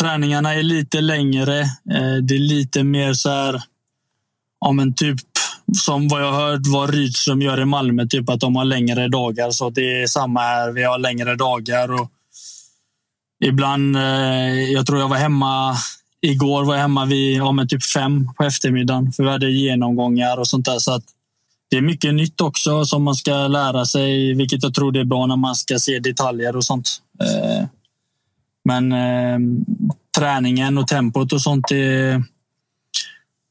träningarna 0.00 0.54
är 0.54 0.62
lite 0.62 1.00
längre. 1.00 1.60
Uh, 1.62 2.16
det 2.22 2.34
är 2.34 2.48
lite 2.48 2.84
mer 2.84 3.12
så 3.12 3.30
här, 3.30 3.62
ja, 4.60 4.72
men 4.72 4.94
typ 4.94 5.20
som 5.76 6.08
vad 6.08 6.22
jag 6.22 6.32
hört 6.32 6.66
vad 6.66 6.90
Rydström 6.90 7.42
gör 7.42 7.60
i 7.60 7.64
Malmö, 7.64 8.06
typ 8.06 8.30
att 8.30 8.40
de 8.40 8.56
har 8.56 8.64
längre 8.64 9.08
dagar. 9.08 9.50
Så 9.50 9.70
det 9.70 10.02
är 10.02 10.06
samma 10.06 10.40
här. 10.40 10.72
Vi 10.72 10.82
har 10.82 10.98
längre 10.98 11.36
dagar. 11.36 11.92
Och 11.92 12.10
ibland, 13.44 13.96
eh, 13.96 14.62
jag 14.72 14.86
tror 14.86 15.00
jag 15.00 15.08
var 15.08 15.16
hemma 15.16 15.76
igår 16.20 16.64
var 16.64 16.74
jag 16.74 16.80
hemma 16.80 17.04
vid 17.04 17.36
ja, 17.36 17.52
men 17.52 17.68
typ 17.68 17.84
fem 17.84 18.28
på 18.36 18.44
eftermiddagen. 18.44 19.12
För 19.12 19.22
vi 19.22 19.30
hade 19.30 19.50
genomgångar 19.50 20.36
och 20.36 20.48
sånt 20.48 20.64
där. 20.64 20.78
Så 20.78 20.92
att 20.92 21.04
det 21.70 21.76
är 21.76 21.82
mycket 21.82 22.14
nytt 22.14 22.40
också 22.40 22.84
som 22.84 23.02
man 23.02 23.14
ska 23.14 23.32
lära 23.46 23.84
sig, 23.84 24.34
vilket 24.34 24.62
jag 24.62 24.74
tror 24.74 24.92
det 24.92 25.00
är 25.00 25.04
bra 25.04 25.26
när 25.26 25.36
man 25.36 25.54
ska 25.54 25.78
se 25.78 25.98
detaljer 25.98 26.56
och 26.56 26.64
sånt. 26.64 27.02
Eh, 27.20 27.66
men 28.64 28.92
eh, 28.92 29.38
träningen 30.18 30.78
och 30.78 30.88
tempot 30.88 31.32
och 31.32 31.42
sånt 31.42 31.70
är 31.70 32.22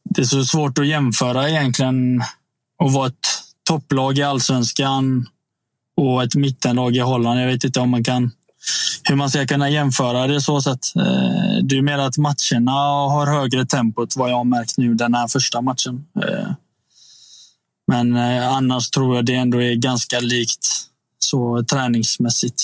det 0.09 0.21
är 0.21 0.25
så 0.25 0.43
svårt 0.43 0.77
att 0.77 0.87
jämföra 0.87 1.49
egentligen 1.49 2.21
och 2.79 2.93
vara 2.93 3.07
ett 3.07 3.27
topplag 3.63 4.17
i 4.17 4.23
allsvenskan 4.23 5.27
och 5.97 6.23
ett 6.23 6.35
mittenlag 6.35 6.95
i 6.95 6.99
Holland. 6.99 7.41
Jag 7.41 7.47
vet 7.47 7.63
inte 7.63 7.79
om 7.79 7.89
man 7.89 8.03
kan 8.03 8.31
hur 9.03 9.15
man 9.15 9.29
ska 9.29 9.45
kunna 9.45 9.69
jämföra 9.69 10.27
det 10.27 10.41
så 10.41 10.61
sätt. 10.61 10.85
Eh, 10.95 11.63
det 11.63 11.77
är 11.77 11.81
mer 11.81 11.97
att 11.97 12.17
matcherna 12.17 12.71
har 13.09 13.25
högre 13.25 13.65
tempot 13.65 14.15
vad 14.15 14.29
jag 14.29 14.35
har 14.35 14.43
märkt 14.43 14.77
nu 14.77 14.93
den 14.93 15.13
här 15.13 15.27
första 15.27 15.61
matchen. 15.61 16.05
Eh, 16.23 16.51
men 17.87 18.15
eh, 18.15 18.53
annars 18.53 18.89
tror 18.89 19.15
jag 19.15 19.25
det 19.25 19.35
ändå 19.35 19.61
är 19.61 19.75
ganska 19.75 20.19
likt 20.19 20.67
så 21.19 21.63
träningsmässigt. 21.63 22.63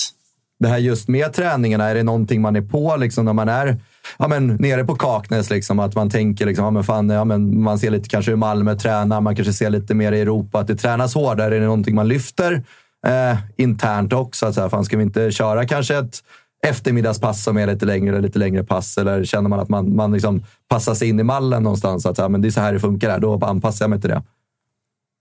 Det 0.58 0.68
här 0.68 0.78
just 0.78 1.08
med 1.08 1.32
träningarna, 1.32 1.84
är 1.84 1.94
det 1.94 2.02
någonting 2.02 2.42
man 2.42 2.56
är 2.56 2.62
på 2.62 2.96
liksom 2.96 3.24
när 3.24 3.32
man 3.32 3.48
är 3.48 3.80
ja, 4.18 4.28
men, 4.28 4.46
nere 4.46 4.84
på 4.84 4.94
Kaknäs. 4.94 5.50
Liksom, 5.50 5.78
att 5.78 5.94
man 5.94 6.10
tänker 6.10 6.46
liksom, 6.46 6.64
ja, 6.64 6.70
men 6.70 6.84
fan, 6.84 7.10
ja, 7.10 7.24
men 7.24 7.62
man 7.62 7.78
ser 7.78 7.90
lite 7.90 8.08
kanske 8.08 8.30
hur 8.30 8.36
Malmö 8.36 8.74
tränar. 8.74 9.20
Man 9.20 9.36
kanske 9.36 9.52
ser 9.52 9.70
lite 9.70 9.94
mer 9.94 10.12
i 10.12 10.20
Europa 10.20 10.58
att 10.58 10.66
det 10.66 10.76
tränas 10.76 11.14
hårdare. 11.14 11.56
Är 11.56 11.60
det 11.60 11.66
någonting 11.66 11.94
man 11.94 12.08
lyfter 12.08 12.62
eh, 13.06 13.38
internt 13.56 14.12
också? 14.12 14.46
Att 14.46 14.54
så 14.54 14.60
här, 14.60 14.68
fan, 14.68 14.84
ska 14.84 14.96
vi 14.96 15.02
inte 15.02 15.30
köra 15.30 15.66
kanske 15.66 15.98
ett 15.98 16.18
eftermiddagspass 16.66 17.44
som 17.44 17.56
är 17.56 17.66
lite 17.66 17.86
längre, 17.86 18.08
eller 18.08 18.26
lite 18.26 18.38
längre 18.38 18.64
pass? 18.64 18.98
Eller 18.98 19.24
känner 19.24 19.48
man 19.48 19.60
att 19.60 19.68
man, 19.68 19.96
man 19.96 20.12
liksom 20.12 20.44
passar 20.68 20.94
sig 20.94 21.08
in 21.08 21.20
i 21.20 21.22
mallen 21.22 21.62
någonstans? 21.62 22.06
Att 22.06 22.16
så 22.16 22.22
här, 22.22 22.28
men 22.28 22.42
det 22.42 22.48
är 22.48 22.50
så 22.50 22.60
här 22.60 22.72
det 22.72 22.80
funkar 22.80 23.10
här. 23.10 23.18
Då 23.18 23.44
anpassar 23.44 23.84
jag 23.84 23.90
mig 23.90 24.00
till 24.00 24.10
det. 24.10 24.22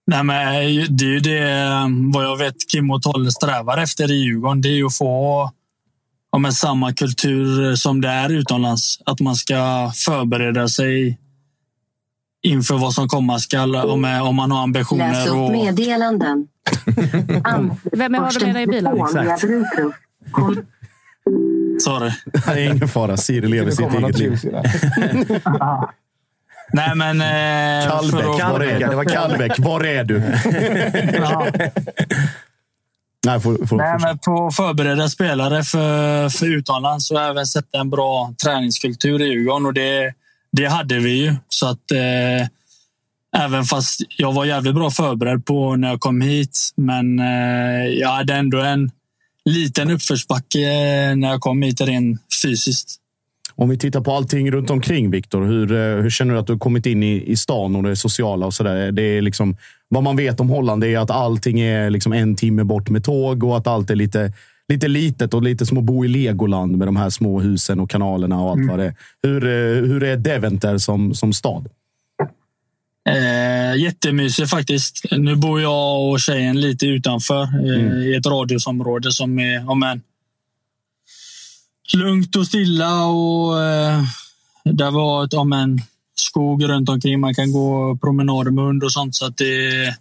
Nej, 0.08 0.24
men 0.24 0.48
eh, 0.48 0.88
det 0.90 1.06
är 1.06 1.10
ju 1.10 1.20
det 1.20 1.52
eh, 1.52 1.88
vad 2.14 2.24
jag 2.24 2.38
vet 2.38 2.70
Kim 2.72 2.92
och 2.92 3.02
Tolle 3.02 3.32
strävar 3.32 3.78
efter 3.78 4.12
i 4.12 4.16
Djurgården. 4.16 4.62
Det 4.62 4.70
är 4.70 4.74
ju 4.74 4.86
att 4.86 4.98
få 4.98 5.52
ja, 6.34 6.40
men 6.40 6.54
samma 6.54 6.94
kultur 6.94 7.76
som 7.76 8.02
det 8.02 8.08
är 8.08 8.30
utomlands. 8.30 9.00
Att 9.06 9.20
man 9.20 9.36
ska 9.36 9.92
förbereda 9.96 10.68
sig 10.68 11.20
inför 12.44 12.78
vad 12.78 12.94
som 12.94 13.08
komma 13.08 13.40
skall 13.40 13.76
om, 13.76 14.06
om 14.06 14.36
man 14.36 14.52
har 14.52 14.64
ambitioner. 14.64 15.12
Läs 15.12 15.28
upp 15.28 15.34
och... 15.34 15.52
meddelanden. 15.52 16.48
Vem 17.92 18.14
har 18.14 18.40
du 18.40 18.46
med 18.46 18.56
dig 18.56 18.64
i 18.64 18.68
bilen? 18.68 18.98
Sorry. 21.80 22.12
Det 22.26 22.48
är 22.48 22.74
ingen 22.74 22.88
fara. 22.88 23.18
Siri 23.18 23.48
lever 23.48 23.72
sitt 23.72 23.94
eget 23.94 24.20
liv. 24.20 24.40
Nej, 26.74 26.96
men... 26.96 27.22
Eh, 27.22 27.90
Kallbäck, 27.90 28.26
var 28.26 28.60
är? 28.60 28.80
Det 28.80 28.96
var 28.96 29.04
Kallbäck. 29.04 29.60
Var 29.60 29.86
är 29.86 30.04
du? 30.04 30.16
Nej, 33.26 33.40
för, 33.40 33.66
för, 33.66 33.76
Nej, 33.76 33.98
men 34.00 34.18
på 34.18 34.48
att 34.48 34.56
förbereda 34.56 35.10
spelare 35.10 35.64
för, 35.64 36.30
för 36.30 36.46
utomlands 36.46 37.12
och 37.12 37.22
även 37.22 37.46
sätta 37.46 37.80
en 37.80 37.90
bra 37.90 38.34
träningskultur 38.44 39.22
i 39.22 39.26
Djurgården. 39.26 39.66
Och 39.66 39.74
det, 39.74 40.14
det 40.52 40.66
hade 40.66 41.00
vi 41.00 41.24
ju. 41.24 41.36
Så 41.50 41.68
att, 41.68 41.92
eh, 41.92 42.48
även 43.44 43.64
fast 43.64 44.02
jag 44.18 44.34
var 44.34 44.46
jävligt 44.46 44.76
bra 44.76 44.90
förberedd 44.90 45.46
på 45.46 45.76
när 45.76 45.90
jag 45.90 46.00
kom 46.00 46.22
hit. 46.22 46.72
Men 46.76 47.20
eh, 47.20 47.86
jag 47.88 48.10
hade 48.10 48.34
ändå 48.34 48.62
en 48.62 48.92
liten 49.46 49.92
uppförsbacke 49.92 50.60
när 51.16 51.30
jag 51.30 51.42
kom 51.42 51.62
hit 51.62 51.82
rent 51.82 52.22
fysiskt. 52.44 53.00
Om 53.56 53.70
vi 53.70 53.78
tittar 53.78 54.02
på 54.02 54.12
allting 54.12 54.52
runt 54.52 54.70
omkring, 54.70 55.12
Viktor. 55.12 55.46
Hur, 55.46 55.72
eh, 55.72 56.02
hur 56.02 56.10
känner 56.10 56.34
du 56.34 56.40
att 56.40 56.48
du 56.48 56.54
har 56.54 56.60
kommit 56.60 56.86
in 56.86 57.04
i, 57.04 57.32
i 57.32 57.38
stan 57.38 57.76
och 57.76 57.84
det 57.84 57.96
sociala 57.96 58.46
och 58.46 58.54
sådär? 58.54 58.92
Det 58.92 59.02
är 59.02 59.22
liksom, 59.22 59.58
vad 59.94 60.04
man 60.04 60.16
vet 60.16 60.40
om 60.40 60.50
Holland 60.50 60.84
är 60.84 60.98
att 60.98 61.12
allting 61.12 61.60
är 61.60 61.90
liksom 61.90 62.14
en 62.14 62.36
timme 62.36 62.64
bort 62.64 62.90
med 62.90 63.04
tåg 63.04 63.44
och 63.44 63.58
att 63.58 63.68
allt 63.68 63.90
är 63.90 63.96
lite, 63.96 64.34
lite 64.68 64.88
litet 64.88 65.34
och 65.34 65.44
lite 65.44 65.66
som 65.66 65.78
att 65.78 65.84
bo 65.84 66.06
i 66.06 66.08
Legoland 66.08 66.78
med 66.78 66.88
de 66.88 66.96
här 66.96 67.10
små 67.10 67.40
husen 67.40 67.80
och 67.80 67.90
kanalerna 67.90 68.42
och 68.42 68.50
allt 68.50 68.58
mm. 68.58 68.70
vad 68.70 68.80
det 68.80 68.86
är. 68.86 68.96
Hur, 69.24 69.44
eh, 69.44 69.90
hur 69.90 70.04
är 70.04 70.18
Deventer 70.18 70.78
som, 70.78 71.14
som 71.14 71.34
stad? 71.34 71.70
Eh, 73.10 73.82
jättemysig 73.82 74.50
faktiskt. 74.50 75.06
Nu 75.12 75.36
bor 75.36 75.62
jag 75.62 76.10
och 76.10 76.20
tjejen 76.20 76.62
lite 76.62 76.86
utanför 76.86 77.42
eh, 77.44 77.82
mm. 77.82 78.02
i 78.02 78.16
ett 78.16 78.26
radhusområde 78.26 79.12
som 79.12 79.40
är 79.40 79.70
om 79.70 79.84
en, 79.84 80.02
lugnt 81.94 82.36
och 82.36 82.48
stilla. 82.48 83.06
och 83.06 83.64
eh, 83.64 84.04
Där 84.64 84.92
var 84.92 85.26
ett, 85.26 85.34
om 85.34 85.54
en 85.54 85.82
skog 86.16 86.70
runt 86.70 86.90
omkring. 86.90 87.20
Man 87.20 87.34
kan 87.34 87.52
gå 87.52 87.98
promenader 88.02 88.52
med 88.52 88.64
hund 88.64 88.84
och 88.84 88.92
sånt. 88.92 89.16
Så 89.16 89.26
att 89.26 89.38
det 89.38 89.68
är 89.68 89.96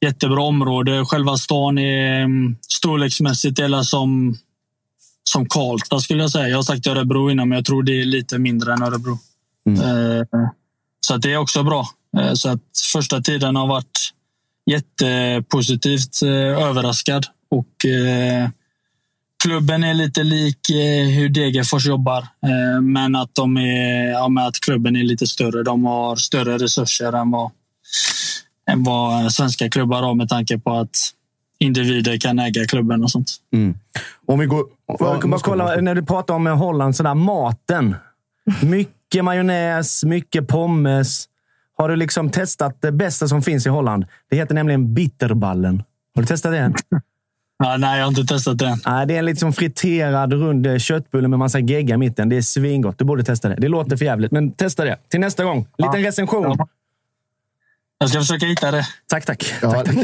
jättebra 0.00 0.42
område. 0.42 1.04
Själva 1.04 1.36
stan 1.36 1.78
är 1.78 2.20
mm, 2.20 2.56
storleksmässigt 2.68 3.56
delar 3.56 3.82
som 3.82 4.36
som 5.24 5.48
Karlstad 5.48 6.00
skulle 6.00 6.22
jag 6.22 6.30
säga. 6.30 6.48
Jag 6.48 6.56
har 6.56 6.62
sagt 6.62 6.86
Örebro 6.86 7.30
innan, 7.30 7.48
men 7.48 7.56
jag 7.56 7.64
tror 7.64 7.82
det 7.82 8.00
är 8.00 8.04
lite 8.04 8.38
mindre 8.38 8.72
än 8.72 8.82
Örebro. 8.82 9.18
Mm. 9.68 9.80
Eh, 9.80 10.26
så 11.00 11.14
att 11.14 11.22
det 11.22 11.32
är 11.32 11.36
också 11.36 11.62
bra. 11.62 11.86
Eh, 12.18 12.32
så 12.32 12.48
att 12.48 12.62
första 12.92 13.20
tiden 13.20 13.56
har 13.56 13.66
varit 13.66 14.12
jättepositivt 14.70 16.22
eh, 16.22 16.68
överraskad 16.68 17.26
och 17.50 17.86
klubben 19.42 19.84
är 19.84 19.94
lite 19.94 20.22
lik 20.22 20.70
eh, 20.70 21.08
hur 21.08 21.28
Degerfors 21.28 21.86
jobbar, 21.86 22.18
eh, 22.18 22.80
men 22.82 23.16
att, 23.16 23.34
de 23.34 23.56
är, 23.56 24.10
ja, 24.10 24.46
att 24.48 24.60
klubben 24.60 24.96
är 24.96 25.04
lite 25.04 25.26
större. 25.26 25.62
De 25.62 25.84
har 25.84 26.16
större 26.16 26.58
resurser 26.58 27.12
än 27.12 27.30
vad, 27.30 27.50
än 28.70 28.84
vad 28.84 29.32
svenska 29.32 29.68
klubbar 29.68 30.02
har 30.02 30.14
med 30.14 30.28
tanke 30.28 30.58
på 30.58 30.74
att 30.74 31.12
individer 31.58 32.18
kan 32.18 32.38
äga 32.38 32.66
klubben 32.66 33.04
och 33.04 33.10
sånt. 33.10 33.32
Mm. 33.52 33.74
Om 34.26 34.38
vi 34.38 34.46
går... 34.46 34.64
Får 34.98 35.08
jag 35.08 35.30
bara 35.30 35.40
kolla, 35.40 35.76
när 35.80 35.94
du 35.94 36.04
pratar 36.04 36.34
om 36.34 36.46
Holland, 36.46 36.96
sådär, 36.96 37.14
maten. 37.14 37.94
Mycket 38.62 39.24
majonnäs, 39.24 40.04
mycket 40.04 40.48
pommes. 40.48 41.28
Har 41.76 41.88
du 41.88 41.96
liksom 41.96 42.30
testat 42.30 42.78
det 42.80 42.92
bästa 42.92 43.28
som 43.28 43.42
finns 43.42 43.66
i 43.66 43.68
Holland? 43.68 44.06
Det 44.30 44.36
heter 44.36 44.54
nämligen 44.54 44.94
bitterballen. 44.94 45.82
Har 46.14 46.22
du 46.22 46.26
testat 46.26 46.52
det 46.52 46.58
än? 46.58 46.74
Ja, 47.58 47.76
nej, 47.76 47.98
jag 47.98 48.04
har 48.04 48.08
inte 48.08 48.24
testat 48.24 48.58
det. 48.58 48.78
Nej, 48.86 49.06
det 49.06 49.14
är 49.14 49.18
en 49.18 49.24
liksom 49.24 49.52
friterad 49.52 50.32
rund 50.32 50.80
köttbulle 50.82 51.28
med 51.28 51.38
massa 51.38 51.58
gegga 51.58 51.94
i 51.94 51.98
mitten. 51.98 52.28
Det 52.28 52.36
är 52.36 52.42
svingott. 52.42 52.98
Du 52.98 53.04
borde 53.04 53.24
testa 53.24 53.48
det. 53.48 53.54
Det 53.58 53.68
låter 53.68 53.96
för 53.96 54.04
jävligt, 54.04 54.32
men 54.32 54.52
testa 54.52 54.84
det. 54.84 54.96
Till 55.08 55.20
nästa 55.20 55.44
gång. 55.44 55.66
Liten 55.78 56.00
Ja. 56.02 56.08
recension. 56.08 56.54
Ja. 56.58 56.68
Jag 57.98 58.08
ska 58.10 58.18
försöka 58.20 58.46
hitta 58.46 58.70
det. 58.70 58.82
Tack, 59.06 59.24
tack. 59.26 59.54
Ja, 59.62 59.70
tack, 59.70 59.84
tack. 59.86 59.94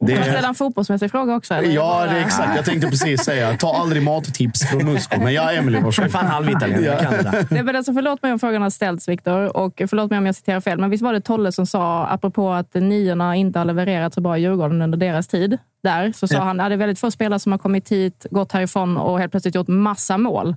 det, 0.00 0.12
Kan 0.12 0.16
jag 0.16 0.24
ställa 0.24 0.48
en 0.48 0.54
fotbollsmässig 0.54 1.10
fråga 1.10 1.34
också? 1.34 1.54
eller? 1.54 1.68
ja, 1.74 2.06
det 2.06 2.10
är 2.18 2.20
exakt. 2.24 2.56
Jag 2.56 2.64
tänkte 2.64 2.88
precis 2.88 3.20
säga, 3.24 3.56
ta 3.56 3.74
aldrig 3.74 4.02
mattips 4.02 4.70
från 4.70 4.84
Musko. 4.84 5.20
Men 5.20 5.32
ja, 5.34 5.52
Jag 5.52 5.64
är 5.66 5.80
varsågod. 5.80 6.10
fan 6.12 6.26
halvitalien. 6.26 6.84
Jag 6.84 7.00
kan 7.00 7.12
det 7.12 7.22
där. 7.22 7.46
Nej, 7.50 7.62
men 7.62 7.76
alltså, 7.76 7.92
förlåt 7.94 8.22
mig 8.22 8.32
om 8.32 8.38
frågan 8.38 8.62
har 8.62 8.70
ställts, 8.70 9.08
Viktor. 9.08 9.56
Och 9.56 9.82
förlåt 9.88 10.10
mig 10.10 10.18
om 10.18 10.26
jag 10.26 10.34
citerar 10.34 10.60
fel. 10.60 10.78
Men 10.78 10.90
visst 10.90 11.02
var 11.02 11.12
det 11.12 11.20
Tolle 11.20 11.52
som 11.52 11.66
sa, 11.66 12.06
apropå 12.06 12.52
att 12.52 12.74
niorna 12.74 13.36
inte 13.36 13.58
har 13.58 13.66
levererat 13.66 14.14
så 14.14 14.20
bra 14.20 14.38
i 14.38 14.40
Djurgården 14.40 14.82
under 14.82 14.98
deras 14.98 15.26
tid 15.28 15.58
där, 15.82 16.12
så 16.12 16.28
sa 16.28 16.38
han 16.38 16.60
att 16.60 16.70
det 16.70 16.74
är 16.74 16.76
väldigt 16.76 16.98
få 16.98 17.10
spelare 17.10 17.40
som 17.40 17.52
har 17.52 17.58
kommit 17.58 17.92
hit, 17.92 18.26
gått 18.30 18.52
härifrån 18.52 18.96
och 18.96 19.18
helt 19.18 19.30
plötsligt 19.30 19.54
gjort 19.54 19.68
massa 19.68 20.18
mål. 20.18 20.56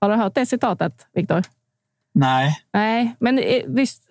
Har 0.00 0.10
du 0.10 0.16
hört 0.16 0.34
det 0.34 0.46
citatet, 0.46 1.06
Viktor? 1.14 1.42
Nej, 2.14 2.58
Nej, 2.72 3.16
men 3.20 3.38
eh, 3.38 3.62
visst. 3.66 4.02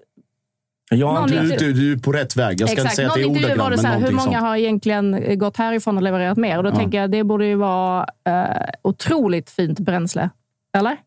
Inte- 0.91 1.41
Du, 1.41 1.57
du, 1.57 1.73
du 1.73 1.91
är 1.93 1.97
på 1.97 2.11
rätt 2.11 2.35
väg. 2.35 2.61
Jag 2.61 2.69
ska 2.69 2.81
inte 2.81 2.95
säga 2.95 3.07
att 3.07 3.13
det 3.15 3.21
är 3.21 3.25
intervju 3.25 3.47
var 3.47 3.53
ordagrant, 3.55 3.71
det 3.75 3.81
så 3.81 3.87
här, 3.87 3.99
hur 3.99 4.11
många 4.11 4.23
sånt. 4.31 4.35
har 4.45 4.55
egentligen 4.55 5.39
gått 5.39 5.57
härifrån 5.57 5.97
och 5.97 6.03
levererat 6.03 6.37
mer? 6.37 6.57
Och 6.57 6.63
då 6.63 6.69
Ja. 6.69 6.75
tänker 6.75 6.97
jag 7.01 7.11
det 7.11 7.23
borde 7.23 7.45
ju 7.45 7.55
vara 7.55 8.07
eh, 8.27 8.69
otroligt 8.81 9.49
fint 9.49 9.79
bränsle. 9.79 10.29
Eller? 10.77 10.97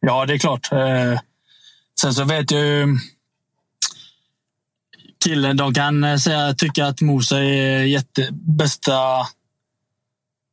ja 0.00 0.26
det 0.26 0.34
är 0.34 0.38
klart. 0.38 0.72
Eh, 0.72 1.20
sen 2.00 2.14
så 2.14 2.24
vet 2.24 2.50
jag 2.50 2.60
ju... 2.66 2.86
Killen, 5.24 5.56
de 5.56 5.74
kan 5.74 6.04
eh, 6.04 6.16
säga, 6.16 6.54
tycka 6.54 6.86
att 6.86 7.00
Mosa 7.00 7.38
är 7.38 7.78
jätte, 7.84 8.28
bästa 8.32 8.92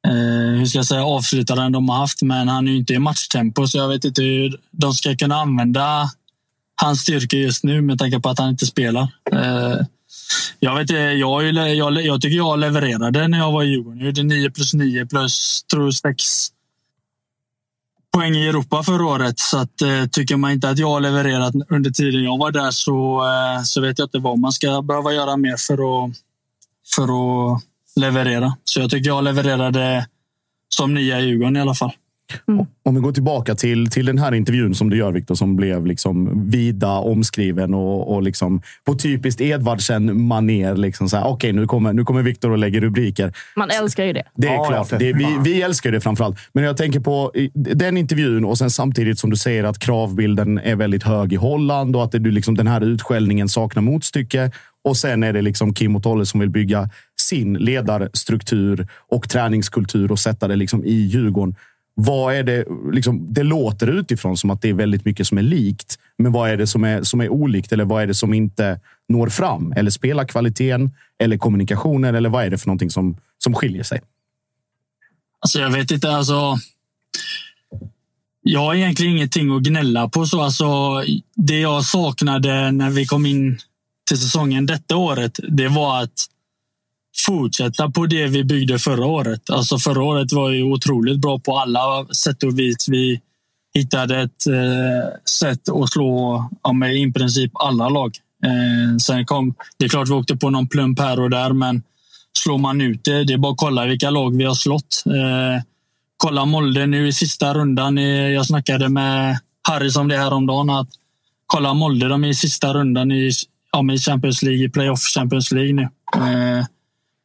eh, 0.07 0.13
hur 0.57 0.65
ska 0.65 0.77
jag 0.79 0.85
säga, 0.85 1.05
avslutaren 1.05 1.71
de 1.71 1.89
har 1.89 1.97
haft. 1.97 2.21
Men 2.21 2.47
han 2.47 2.67
är 2.67 2.71
ju 2.71 2.77
inte 2.77 2.93
i 2.93 2.99
matchtempo, 2.99 3.67
så 3.67 3.77
jag 3.77 3.87
vet 3.87 4.05
inte 4.05 4.21
hur 4.21 4.59
de 4.71 4.93
ska 4.93 5.15
kunna 5.15 5.35
använda 5.35 6.09
hans 6.81 7.01
styrka 7.01 7.37
just 7.37 7.63
nu 7.63 7.81
med 7.81 7.99
tanke 7.99 8.19
på 8.19 8.29
att 8.29 8.39
han 8.39 8.49
inte 8.49 8.65
spelar. 8.65 9.03
Eh, 9.31 9.77
jag, 10.59 10.75
vet, 10.75 10.91
eh, 10.91 10.97
jag, 10.97 11.53
jag, 11.53 12.05
jag 12.05 12.21
tycker 12.21 12.37
jag 12.37 12.59
levererade 12.59 13.27
när 13.27 13.37
jag 13.37 13.51
var 13.51 13.63
i 13.63 13.67
Djurgården. 13.67 13.99
Jag 13.99 14.05
gjorde 14.05 14.23
9 14.23 14.51
plus 14.51 14.73
9 14.73 15.05
plus 15.05 15.63
tror 15.71 15.91
6 15.91 16.23
poäng 18.13 18.35
i 18.35 18.47
Europa 18.47 18.83
förra 18.83 19.05
året. 19.05 19.39
Så 19.39 19.57
att, 19.57 19.81
eh, 19.81 20.05
tycker 20.11 20.37
man 20.37 20.51
inte 20.51 20.69
att 20.69 20.79
jag 20.79 20.87
har 20.87 20.99
levererat 20.99 21.53
under 21.69 21.91
tiden 21.91 22.23
jag 22.23 22.37
var 22.37 22.51
där 22.51 22.71
så, 22.71 23.25
eh, 23.25 23.63
så 23.63 23.81
vet 23.81 23.99
jag 23.99 24.05
inte 24.05 24.19
vad 24.19 24.39
man 24.39 24.51
ska 24.51 24.81
behöva 24.81 25.13
göra 25.13 25.37
mer 25.37 25.57
för 25.57 25.73
att, 25.73 26.11
för 26.95 27.03
att 27.03 27.61
leverera. 27.95 28.57
Så 28.63 28.79
jag 28.79 28.89
tycker 28.89 29.09
jag 29.09 29.23
levererade 29.23 30.07
som 30.69 30.93
nya 30.93 31.19
i 31.19 31.25
Djurgården 31.25 31.57
i 31.57 31.61
alla 31.61 31.75
fall. 31.75 31.91
Om 32.83 32.95
vi 32.95 33.01
går 33.01 33.11
tillbaka 33.11 33.55
till, 33.55 33.89
till 33.89 34.05
den 34.05 34.17
här 34.17 34.33
intervjun 34.33 34.75
som 34.75 34.89
du 34.89 34.97
gör, 34.97 35.11
Viktor, 35.11 35.35
som 35.35 35.55
blev 35.55 35.85
liksom 35.85 36.49
vida 36.49 36.91
omskriven 36.91 37.73
och, 37.73 38.15
och 38.15 38.23
liksom 38.23 38.61
på 38.85 38.95
typiskt 38.95 39.41
Edvardsen 39.41 40.21
maner 40.21 40.75
liksom 40.75 41.07
Okej, 41.25 41.53
nu 41.53 41.67
kommer, 41.67 41.93
nu 41.93 42.03
kommer 42.03 42.21
Viktor 42.21 42.51
och 42.51 42.57
lägger 42.57 42.81
rubriker. 42.81 43.33
Man 43.55 43.69
älskar 43.69 44.03
ju 44.03 44.13
det. 44.13 44.23
Det 44.35 44.47
är 44.47 44.53
Ja, 44.53 44.65
klart. 44.65 44.89
Det, 44.89 45.13
vi, 45.13 45.37
vi 45.43 45.61
älskar 45.61 45.91
det 45.91 46.01
framförallt. 46.01 46.37
Men 46.53 46.63
jag 46.63 46.77
tänker 46.77 46.99
på 46.99 47.31
den 47.53 47.97
intervjun 47.97 48.45
och 48.45 48.57
sen 48.57 48.69
samtidigt 48.69 49.19
som 49.19 49.29
du 49.29 49.37
säger 49.37 49.63
att 49.63 49.79
kravbilden 49.79 50.57
är 50.57 50.75
väldigt 50.75 51.03
hög 51.03 51.33
i 51.33 51.35
Holland 51.35 51.95
och 51.95 52.03
att 52.03 52.11
det, 52.11 52.19
du 52.19 52.31
liksom, 52.31 52.55
den 52.55 52.67
här 52.67 52.81
utskällningen 52.81 53.49
saknar 53.49 53.81
motstycke. 53.81 54.51
Och 54.83 54.97
sen 54.97 55.23
är 55.23 55.33
det 55.33 55.41
liksom 55.41 55.73
Kim 55.73 55.95
och 55.95 56.03
Tolle 56.03 56.25
som 56.25 56.39
vill 56.39 56.49
bygga 56.49 56.89
sin 57.21 57.53
ledarstruktur 57.53 58.87
och 59.09 59.29
träningskultur 59.29 60.11
och 60.11 60.19
sätta 60.19 60.47
det 60.47 60.55
liksom 60.55 60.85
i 60.85 60.93
Djurgården. 60.93 61.55
Vad 61.93 62.35
är 62.35 62.43
det, 62.43 62.65
liksom, 62.93 63.33
det 63.33 63.43
låter 63.43 63.87
utifrån 63.87 64.37
som 64.37 64.49
att 64.49 64.61
det 64.61 64.69
är 64.69 64.73
väldigt 64.73 65.05
mycket 65.05 65.27
som 65.27 65.37
är 65.37 65.41
likt. 65.41 65.99
Men 66.17 66.31
vad 66.31 66.49
är 66.49 66.57
det 66.57 66.67
som 66.67 66.83
är, 66.83 67.03
som 67.03 67.21
är 67.21 67.29
olikt? 67.29 67.71
Eller 67.71 67.85
vad 67.85 68.03
är 68.03 68.07
det 68.07 68.13
som 68.13 68.33
inte 68.33 68.79
når 69.09 69.29
fram? 69.29 69.73
Eller 69.75 69.91
spelar 69.91 70.25
kvaliteten? 70.25 70.91
Eller 71.19 71.37
kommunikationen? 71.37 72.15
Eller 72.15 72.29
vad 72.29 72.45
är 72.45 72.49
det 72.49 72.57
för 72.57 72.67
någonting 72.67 72.89
som, 72.89 73.17
som 73.37 73.55
skiljer 73.55 73.83
sig? 73.83 74.01
Alltså 75.39 75.59
jag 75.59 75.69
vet 75.69 75.91
inte. 75.91 76.11
Alltså, 76.11 76.57
jag 78.41 78.59
har 78.59 78.75
egentligen 78.75 79.13
ingenting 79.15 79.55
att 79.55 79.63
gnälla 79.63 80.09
på. 80.09 80.25
Så 80.25 80.41
alltså, 80.41 80.67
det 81.35 81.59
jag 81.59 81.85
saknade 81.85 82.71
när 82.71 82.89
vi 82.89 83.05
kom 83.05 83.25
in 83.25 83.59
till 84.07 84.17
säsongen 84.17 84.65
detta 84.65 84.95
året, 84.95 85.39
det 85.49 85.67
var 85.67 86.03
att 86.03 86.25
fortsätta 87.25 87.89
på 87.89 88.05
det 88.05 88.27
vi 88.27 88.43
byggde 88.43 88.79
förra 88.79 89.05
året. 89.05 89.49
Alltså 89.49 89.77
förra 89.77 90.03
året 90.03 90.31
var 90.31 90.49
ju 90.49 90.63
otroligt 90.63 91.19
bra 91.19 91.39
på 91.39 91.57
alla 91.57 92.05
sätt 92.05 92.43
och 92.43 92.59
vis. 92.59 92.89
Vi 92.89 93.21
hittade 93.73 94.21
ett 94.21 94.47
eh, 94.47 95.29
sätt 95.39 95.69
att 95.69 95.89
slå 95.89 96.49
ja, 96.63 96.73
med 96.73 96.95
i 96.95 97.11
princip 97.11 97.51
alla 97.53 97.89
lag. 97.89 98.17
Eh, 98.45 98.97
sen 98.97 99.25
kom, 99.25 99.53
det 99.77 99.85
är 99.85 99.89
klart 99.89 100.09
vi 100.09 100.13
åkte 100.13 100.35
på 100.35 100.49
någon 100.49 100.67
plump 100.67 100.99
här 100.99 101.19
och 101.19 101.29
där, 101.29 101.53
men 101.53 101.83
slår 102.37 102.57
man 102.57 102.81
ut 102.81 103.03
det, 103.03 103.23
det 103.23 103.33
är 103.33 103.37
bara 103.37 103.51
att 103.51 103.57
kolla 103.57 103.85
vilka 103.85 104.09
lag 104.09 104.37
vi 104.37 104.43
har 104.43 104.53
slått. 104.53 105.03
Eh, 105.05 105.63
kolla 106.17 106.45
Molde 106.45 106.85
nu 106.85 107.07
i 107.07 107.13
sista 107.13 107.53
rundan. 107.53 107.97
Eh, 107.97 108.03
jag 108.05 108.45
snackade 108.45 108.89
med 108.89 109.39
Harry 109.61 109.89
som 109.89 110.07
det 110.07 110.15
är 110.15 110.19
häromdagen. 110.19 110.69
Att 110.69 110.89
kolla 111.45 111.73
Molde, 111.73 112.07
de 112.07 112.23
är 112.23 112.27
i 112.27 112.33
sista 112.33 112.73
rundan 112.73 113.11
i, 113.11 113.31
ja, 113.71 113.93
i 113.93 113.97
Champions 113.97 114.43
League, 114.43 114.65
i 114.65 114.69
playoff 114.69 114.99
Champions 114.99 115.51
League 115.51 115.73
nu. 115.73 115.81
Eh, 116.15 116.65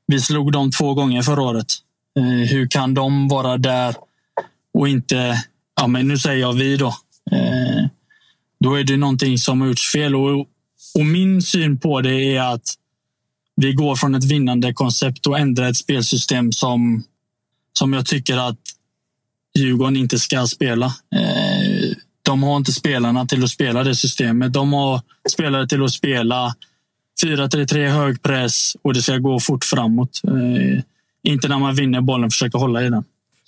vi 0.06 0.20
slog 0.20 0.52
dem 0.52 0.70
två 0.70 0.94
gånger 0.94 1.22
förra 1.22 1.42
året. 1.42 1.66
Eh, 2.18 2.24
hur 2.24 2.68
kan 2.68 2.94
de 2.94 3.28
vara 3.28 3.58
där 3.58 3.94
och 4.74 4.88
inte... 4.88 5.44
Ja, 5.80 5.86
men 5.86 6.08
nu 6.08 6.18
säger 6.18 6.40
jag 6.40 6.52
vi 6.52 6.76
då. 6.76 6.94
Eh, 7.30 7.86
då 8.60 8.74
är 8.74 8.84
det 8.84 8.96
någonting 8.96 9.38
som 9.38 9.60
har 9.60 9.68
gjorts 9.68 9.92
fel. 9.92 10.14
Och, 10.14 10.46
och 10.94 11.06
min 11.06 11.42
syn 11.42 11.78
på 11.78 12.00
det 12.00 12.36
är 12.36 12.54
att 12.54 12.74
vi 13.56 13.72
går 13.72 13.96
från 13.96 14.14
ett 14.14 14.24
vinnande 14.24 14.72
koncept 14.72 15.26
och 15.26 15.38
ändrar 15.38 15.70
ett 15.70 15.76
spelsystem 15.76 16.52
som, 16.52 17.04
som 17.72 17.92
jag 17.92 18.06
tycker 18.06 18.36
att 18.36 18.58
Djurgården 19.58 19.96
inte 19.96 20.18
ska 20.18 20.46
spela. 20.46 20.86
Eh, 20.86 21.96
de 22.22 22.42
har 22.42 22.56
inte 22.56 22.72
spelarna 22.72 23.26
till 23.26 23.44
att 23.44 23.50
spela 23.50 23.84
det 23.84 23.94
systemet. 23.94 24.52
De 24.52 24.72
har 24.72 25.00
spelare 25.30 25.68
till 25.68 25.84
att 25.84 25.92
spela 25.92 26.54
4-3-3 27.24 27.88
hög 27.88 28.22
press 28.22 28.76
och 28.82 28.94
det 28.94 29.02
ska 29.02 29.16
gå 29.18 29.40
fort 29.40 29.64
framåt. 29.64 30.20
Eh, 30.24 30.82
inte 31.22 31.48
när 31.48 31.58
man 31.58 31.74
vinner 31.74 32.00
bollen 32.00 32.30
försöka 32.30 32.58
hålla 32.58 32.82
i 32.82 32.90
den. 32.90 33.04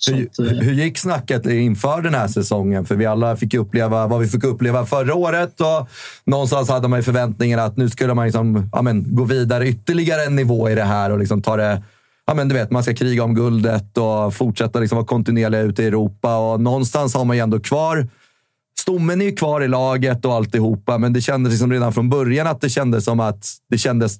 Hur, 0.06 0.26
att, 0.26 0.38
eh, 0.38 0.44
hur 0.44 0.72
gick 0.72 0.98
snacket 0.98 1.46
inför 1.46 2.02
den 2.02 2.14
här 2.14 2.28
säsongen? 2.28 2.84
För 2.84 2.96
vi 2.96 3.06
alla 3.06 3.36
fick 3.36 3.54
uppleva 3.54 4.06
vad 4.06 4.20
vi 4.20 4.28
fick 4.28 4.44
uppleva 4.44 4.86
förra 4.86 5.14
året 5.14 5.60
och 5.60 5.88
någonstans 6.24 6.68
hade 6.68 6.88
man 6.88 6.98
ju 6.98 7.02
förväntningen 7.02 7.58
att 7.58 7.76
nu 7.76 7.90
skulle 7.90 8.14
man 8.14 8.24
liksom, 8.24 8.70
ja, 8.72 8.82
men, 8.82 9.16
gå 9.16 9.24
vidare 9.24 9.68
ytterligare 9.68 10.24
en 10.24 10.36
nivå 10.36 10.70
i 10.70 10.74
det 10.74 10.84
här 10.84 11.10
och 11.10 11.18
liksom 11.18 11.42
ta 11.42 11.56
det 11.56 11.82
Ja, 12.28 12.34
men 12.34 12.48
du 12.48 12.54
vet, 12.54 12.70
man 12.70 12.82
ska 12.82 12.94
kriga 12.94 13.24
om 13.24 13.34
guldet 13.34 13.98
och 13.98 14.34
fortsätta 14.34 14.78
liksom 14.78 14.96
vara 14.96 15.06
kontinuerliga 15.06 15.60
ute 15.60 15.82
i 15.82 15.86
Europa. 15.86 16.36
Och 16.36 16.60
någonstans 16.60 17.14
har 17.14 17.24
man 17.24 17.36
ju 17.36 17.42
ändå 17.42 17.60
kvar 17.60 18.08
Stommen 18.81 19.20
är 19.20 19.24
ju 19.24 19.33
kvar 19.33 19.61
i 19.61 19.68
laget 19.68 20.24
och 20.24 20.35
alltihopa, 20.35 20.99
men 20.99 21.12
det 21.12 21.20
kändes 21.20 21.51
liksom 21.51 21.72
redan 21.72 21.93
från 21.93 22.09
början 22.09 22.47
att 22.47 22.61
det 22.61 22.68
kändes 22.68 23.05
som 23.05 23.20
att 23.20 23.47
det 23.70 23.79
kändes... 23.79 24.18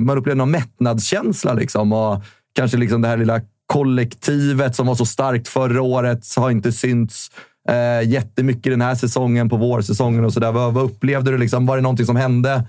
Man 0.00 0.18
upplevde 0.18 0.34
någon 0.34 0.50
mättnadskänsla. 0.50 1.52
Liksom, 1.52 1.92
och 1.92 2.22
kanske 2.52 2.76
liksom 2.76 3.02
det 3.02 3.08
här 3.08 3.16
lilla 3.16 3.40
kollektivet 3.66 4.76
som 4.76 4.86
var 4.86 4.94
så 4.94 5.06
starkt 5.06 5.48
förra 5.48 5.82
året 5.82 6.34
har 6.36 6.50
inte 6.50 6.72
synts 6.72 7.30
eh, 7.68 8.08
jättemycket 8.08 8.72
den 8.72 8.80
här 8.80 8.94
säsongen, 8.94 9.48
på 9.48 9.56
vårsäsongen 9.56 10.24
och 10.24 10.32
sådär. 10.32 10.52
Vad, 10.52 10.74
vad 10.74 10.84
upplevde 10.84 11.30
du? 11.30 11.38
Liksom? 11.38 11.66
Var 11.66 11.76
det 11.76 11.82
någonting 11.82 12.06
som 12.06 12.16
hände? 12.16 12.64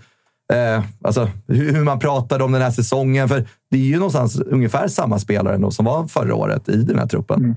Eh, 0.54 0.84
alltså, 1.04 1.30
hur, 1.48 1.74
hur 1.74 1.84
man 1.84 2.00
pratade 2.00 2.44
om 2.44 2.52
den 2.52 2.62
här 2.62 2.72
säsongen. 2.72 3.30
För 3.30 3.46
det 3.72 3.78
är 3.78 3.82
ju 3.82 3.96
någonstans 3.96 4.40
ungefär 4.40 4.88
samma 4.88 5.20
spelare 5.20 5.56
ändå 5.56 5.72
som 5.72 5.86
var 5.86 6.08
förra 6.08 6.36
året 6.36 6.70
i 6.70 6.84
den 6.84 7.00
här 7.00 7.08
truppen. 7.08 7.56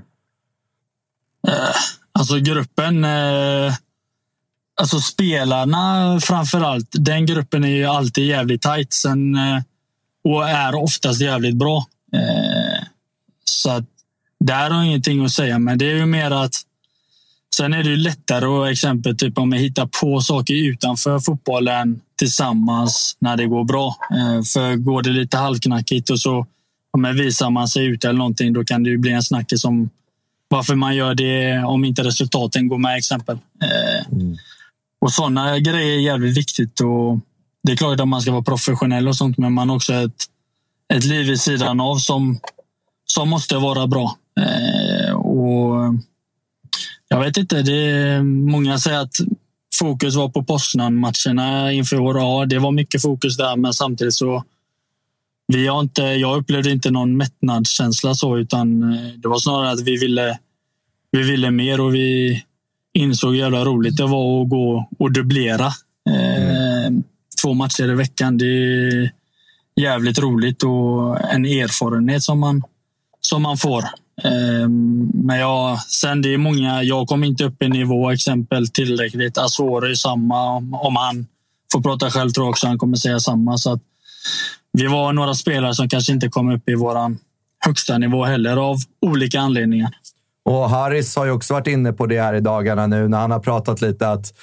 Alltså 2.19 2.39
gruppen... 2.39 3.05
Eh, 3.05 3.73
alltså 4.81 4.99
spelarna 4.99 6.19
framför 6.21 6.61
allt. 6.61 6.87
Den 6.91 7.25
gruppen 7.25 7.63
är 7.63 7.67
ju 7.69 7.85
alltid 7.85 8.27
jävligt 8.27 8.61
tajt 8.61 8.93
sen, 8.93 9.35
eh, 9.35 9.61
och 10.23 10.49
är 10.49 10.75
oftast 10.75 11.21
jävligt 11.21 11.55
bra. 11.55 11.85
Eh, 12.13 12.83
så 13.43 13.69
att 13.69 13.83
där 14.39 14.69
har 14.69 14.77
jag 14.77 14.85
ingenting 14.85 15.25
att 15.25 15.31
säga, 15.31 15.59
men 15.59 15.77
det 15.77 15.85
är 15.91 15.95
ju 15.95 16.05
mer 16.05 16.31
att 16.31 16.55
Sen 17.55 17.73
är 17.73 17.83
det 17.83 17.89
ju 17.89 17.97
lättare 17.97 18.45
att 18.45 18.71
exempel 18.71 19.17
typ 19.17 19.37
om 19.37 19.51
jag 19.51 19.59
hittar 19.59 19.89
på 20.01 20.21
saker 20.21 20.53
utanför 20.53 21.19
fotbollen 21.19 22.01
tillsammans 22.15 23.17
när 23.19 23.37
det 23.37 23.45
går 23.45 23.63
bra. 23.63 23.95
Eh, 24.11 24.43
för 24.53 24.75
går 24.75 25.01
det 25.01 25.09
lite 25.09 25.37
halvknackigt 25.37 26.09
och 26.09 26.19
så 26.19 26.47
men 26.97 27.15
visar 27.17 27.49
man 27.49 27.67
sig 27.67 27.85
ute 27.85 28.07
eller 28.07 28.17
någonting, 28.17 28.53
då 28.53 28.63
kan 28.63 28.83
det 28.83 28.89
ju 28.89 28.97
bli 28.97 29.11
en 29.11 29.23
snackis 29.23 29.65
om 29.65 29.89
varför 30.47 30.75
man 30.75 30.95
gör 30.95 31.15
det 31.15 31.63
om 31.63 31.85
inte 31.85 32.03
resultaten 32.03 32.67
går 32.67 32.77
med 32.77 32.97
exempel. 32.97 33.37
Mm. 34.11 34.37
Och 35.01 35.11
sådana 35.11 35.59
grejer 35.59 35.97
är 35.97 36.01
jävligt 36.01 36.37
viktigt. 36.37 36.79
Och 36.79 37.19
det 37.63 37.71
är 37.71 37.75
klart 37.75 37.99
att 37.99 38.07
man 38.07 38.21
ska 38.21 38.31
vara 38.31 38.43
professionell 38.43 39.07
och 39.07 39.15
sånt, 39.15 39.37
men 39.37 39.53
man 39.53 39.69
har 39.69 39.75
också 39.75 39.93
ett, 39.93 40.25
ett 40.93 41.05
liv 41.05 41.27
vid 41.27 41.41
sidan 41.41 41.79
av 41.79 41.95
som, 41.95 42.39
som 43.05 43.29
måste 43.29 43.55
vara 43.55 43.87
bra. 43.87 44.17
och 45.15 45.95
jag 47.07 47.19
vet 47.19 47.37
inte, 47.37 47.61
det 47.61 47.91
är, 47.91 48.23
många 48.23 48.79
säger 48.79 48.99
att 48.99 49.15
fokus 49.79 50.15
var 50.15 50.29
på 50.29 50.43
Poznan-matcherna 50.43 51.71
inför 51.71 51.99
år. 51.99 52.17
Ja, 52.17 52.45
det 52.45 52.59
var 52.59 52.71
mycket 52.71 53.01
fokus 53.01 53.37
där, 53.37 53.55
men 53.55 53.73
samtidigt 53.73 54.13
så 54.13 54.43
vi 55.47 55.67
har 55.67 55.79
inte, 55.79 56.01
jag 56.01 56.37
upplevde 56.37 56.71
inte 56.71 56.91
någon 56.91 57.17
mättnadskänsla 57.17 58.15
så, 58.15 58.37
utan 58.37 58.93
eh, 58.93 59.11
det 59.17 59.27
var 59.27 59.39
snarare 59.39 59.71
att 59.71 59.81
vi 59.81 59.97
ville, 59.97 60.39
vi 61.11 61.23
ville 61.23 61.51
mer 61.51 61.81
och 61.81 61.95
vi 61.95 62.43
insåg 62.93 63.31
hur 63.31 63.39
jävla 63.39 63.65
roligt 63.65 63.97
det 63.97 64.07
var 64.07 64.41
att 64.41 64.49
gå 64.49 64.89
och 64.99 65.11
dubblera 65.11 65.65
eh, 66.09 66.91
två 67.41 67.53
matcher 67.53 67.91
i 67.91 67.95
veckan. 67.95 68.37
Det 68.37 68.45
är 68.45 69.11
jävligt 69.81 70.19
roligt 70.19 70.63
och 70.63 71.31
en 71.33 71.45
erfarenhet 71.45 72.23
som 72.23 72.39
man, 72.39 72.63
som 73.21 73.41
man 73.41 73.57
får. 73.57 73.83
Eh, 74.23 74.69
men 75.13 75.39
jag, 75.39 75.79
sen 75.79 76.21
det 76.21 76.33
är 76.33 76.37
många, 76.37 76.83
jag 76.83 77.07
kom 77.07 77.23
inte 77.23 77.43
upp 77.43 77.63
i 77.63 77.69
nivå 77.69 78.11
exempel 78.11 78.67
tillräckligt. 78.67 79.37
Asoro 79.37 79.85
är 79.85 79.93
samma. 79.93 80.55
Om 80.57 80.95
han 80.95 81.27
får 81.71 81.81
prata 81.81 82.11
själv 82.11 82.29
tror 82.29 82.45
jag 82.45 82.51
också 82.51 82.67
han 82.67 82.77
kommer 82.77 82.97
säga 82.97 83.19
samma. 83.19 83.57
Så 83.57 83.73
att, 83.73 83.81
vi 84.77 84.87
var 84.87 85.13
några 85.13 85.33
spelare 85.33 85.73
som 85.73 85.89
kanske 85.89 86.13
inte 86.13 86.29
kom 86.29 86.51
upp 86.51 86.69
i 86.69 86.75
vår 86.75 87.15
högsta 87.65 87.97
nivå 87.97 88.23
heller 88.23 88.57
av 88.57 88.77
olika 89.01 89.39
anledningar. 89.39 89.89
Och 90.45 90.69
Harris 90.69 91.15
har 91.15 91.25
ju 91.25 91.31
också 91.31 91.53
varit 91.53 91.67
inne 91.67 91.93
på 91.93 92.05
det 92.05 92.21
här 92.21 92.33
i 92.33 92.39
dagarna 92.39 92.87
nu 92.87 93.07
när 93.07 93.17
han 93.17 93.31
har 93.31 93.39
pratat 93.39 93.81
lite 93.81 94.09
att 94.09 94.33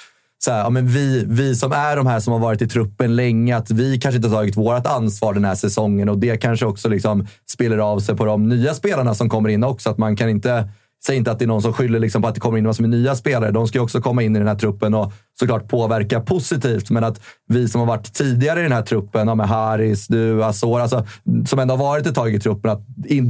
så 0.45 0.51
här, 0.51 0.59
ja, 0.59 0.71
men 0.71 0.89
vi, 0.89 1.25
vi 1.29 1.55
som 1.55 1.73
är 1.73 1.97
de 1.97 2.07
här 2.07 2.21
som 2.21 2.33
har 2.33 2.41
varit 2.41 2.63
i 2.63 2.69
truppen 2.69 3.17
länge, 3.17 3.57
att 3.57 3.71
vi 3.71 3.99
kanske 3.99 4.17
inte 4.17 4.29
har 4.29 4.37
tagit 4.37 4.57
vårt 4.57 4.87
ansvar 4.87 5.35
den 5.35 5.45
här 5.45 5.55
säsongen 5.55 6.09
och 6.09 6.19
det 6.19 6.37
kanske 6.37 6.67
också 6.67 6.89
liksom 6.89 7.27
spiller 7.51 7.79
av 7.79 8.01
sig 8.01 8.17
på 8.17 8.25
de 8.25 8.49
nya 8.49 8.75
spelarna 8.75 9.15
som 9.15 9.29
kommer 9.29 9.49
in 9.49 9.65
också. 9.65 9.91
Att 9.91 9.99
man 9.99 10.17
kan 10.17 10.29
inte 10.29 10.69
Säg 11.07 11.17
inte 11.17 11.31
att 11.31 11.39
det 11.39 11.45
är 11.45 11.47
någon 11.47 11.63
som 11.63 11.73
skyller 11.73 11.99
liksom 11.99 12.23
på 12.23 12.29
att 12.29 12.35
det 12.35 12.41
kommer 12.41 12.59
in 12.59 12.65
massor 12.65 12.83
med 12.83 12.91
nya 12.91 13.15
spelare. 13.15 13.51
De 13.51 13.69
ska 13.69 13.79
ju 13.79 13.83
också 13.83 14.01
komma 14.01 14.23
in 14.23 14.37
i 14.37 14.39
den 14.39 14.49
här 14.49 14.55
truppen 14.55 14.95
och 14.95 15.13
såklart 15.39 15.69
påverka 15.69 16.21
positivt. 16.21 16.91
Men 16.91 17.05
att 17.05 17.21
vi 17.49 17.69
som 17.69 17.81
har 17.81 17.89
varit 17.89 18.13
tidigare 18.13 18.61
i 18.61 18.63
den 18.63 18.73
här 18.73 18.83
truppen, 18.83 19.29
ja, 19.29 19.35
med 19.35 19.49
Haris, 19.49 20.07
du, 20.07 20.45
Azor, 20.45 20.81
alltså, 20.81 21.07
som 21.47 21.59
ändå 21.59 21.75
har 21.75 21.85
varit 21.85 22.07
ett 22.07 22.15
tag 22.15 22.35
i 22.35 22.41
truppen, 22.41 22.71
att 22.71 22.83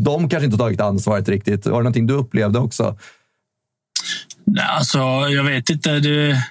de 0.04 0.28
kanske 0.28 0.44
inte 0.44 0.56
har 0.56 0.58
tagit 0.58 0.80
ansvaret 0.80 1.28
riktigt. 1.28 1.66
Var 1.66 1.72
det 1.72 1.78
någonting 1.78 2.06
du 2.06 2.14
upplevde 2.14 2.58
också? 2.58 2.98
Nej, 4.44 4.64
alltså, 4.68 4.98
jag 5.28 5.44
vet 5.44 5.70
inte. 5.70 5.98
Det... 5.98 6.44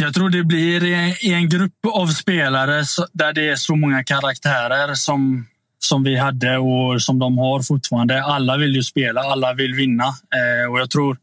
Jag 0.00 0.14
tror 0.14 0.30
det 0.30 0.44
blir 0.44 0.84
i 1.24 1.32
en 1.32 1.48
grupp 1.48 1.86
av 1.92 2.06
spelare 2.06 2.84
där 3.12 3.32
det 3.32 3.48
är 3.48 3.56
så 3.56 3.76
många 3.76 4.04
karaktärer 4.04 4.94
som 4.94 5.46
som 5.88 6.02
vi 6.02 6.16
hade 6.16 6.58
och 6.58 7.02
som 7.02 7.18
de 7.18 7.38
har 7.38 7.62
fortfarande. 7.62 8.24
Alla 8.24 8.56
vill 8.56 8.74
ju 8.74 8.82
spela, 8.82 9.20
alla 9.20 9.54
vill 9.54 9.74
vinna 9.74 10.04
eh, 10.04 10.70
och 10.70 10.80
jag 10.80 10.90
tror 10.90 11.18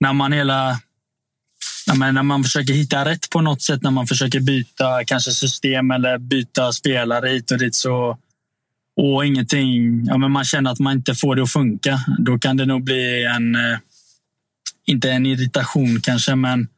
när 0.00 0.12
man 0.12 0.32
hela 0.32 0.80
när 1.94 2.22
man 2.22 2.44
försöker 2.44 2.74
hitta 2.74 3.04
rätt 3.04 3.30
på 3.30 3.40
något 3.40 3.62
sätt, 3.62 3.82
när 3.82 3.90
man 3.90 4.06
försöker 4.06 4.40
byta 4.40 5.04
kanske 5.04 5.30
system 5.30 5.90
eller 5.90 6.18
byta 6.18 6.72
spelare 6.72 7.28
hit 7.28 7.50
och 7.50 7.58
dit 7.58 7.74
så 7.74 8.18
och 8.96 9.26
ingenting, 9.26 10.04
ja, 10.06 10.18
men 10.18 10.30
man 10.30 10.44
känner 10.44 10.70
att 10.70 10.78
man 10.78 10.92
inte 10.92 11.14
får 11.14 11.36
det 11.36 11.42
att 11.42 11.52
funka. 11.52 12.00
Då 12.18 12.38
kan 12.38 12.56
det 12.56 12.66
nog 12.66 12.84
bli 12.84 13.24
en, 13.24 13.54
eh, 13.54 13.78
inte 14.86 15.10
en 15.10 15.26
irritation 15.26 16.00
kanske, 16.00 16.34
men 16.34 16.68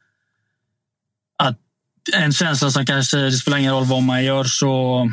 att 1.37 1.57
en 2.13 2.33
känsla 2.33 2.71
som 2.71 2.85
kanske, 2.85 3.17
det 3.17 3.31
spelar 3.31 3.57
ingen 3.57 3.73
roll 3.73 3.85
vad 3.85 4.03
man 4.03 4.23
gör, 4.23 4.43
så 4.43 5.11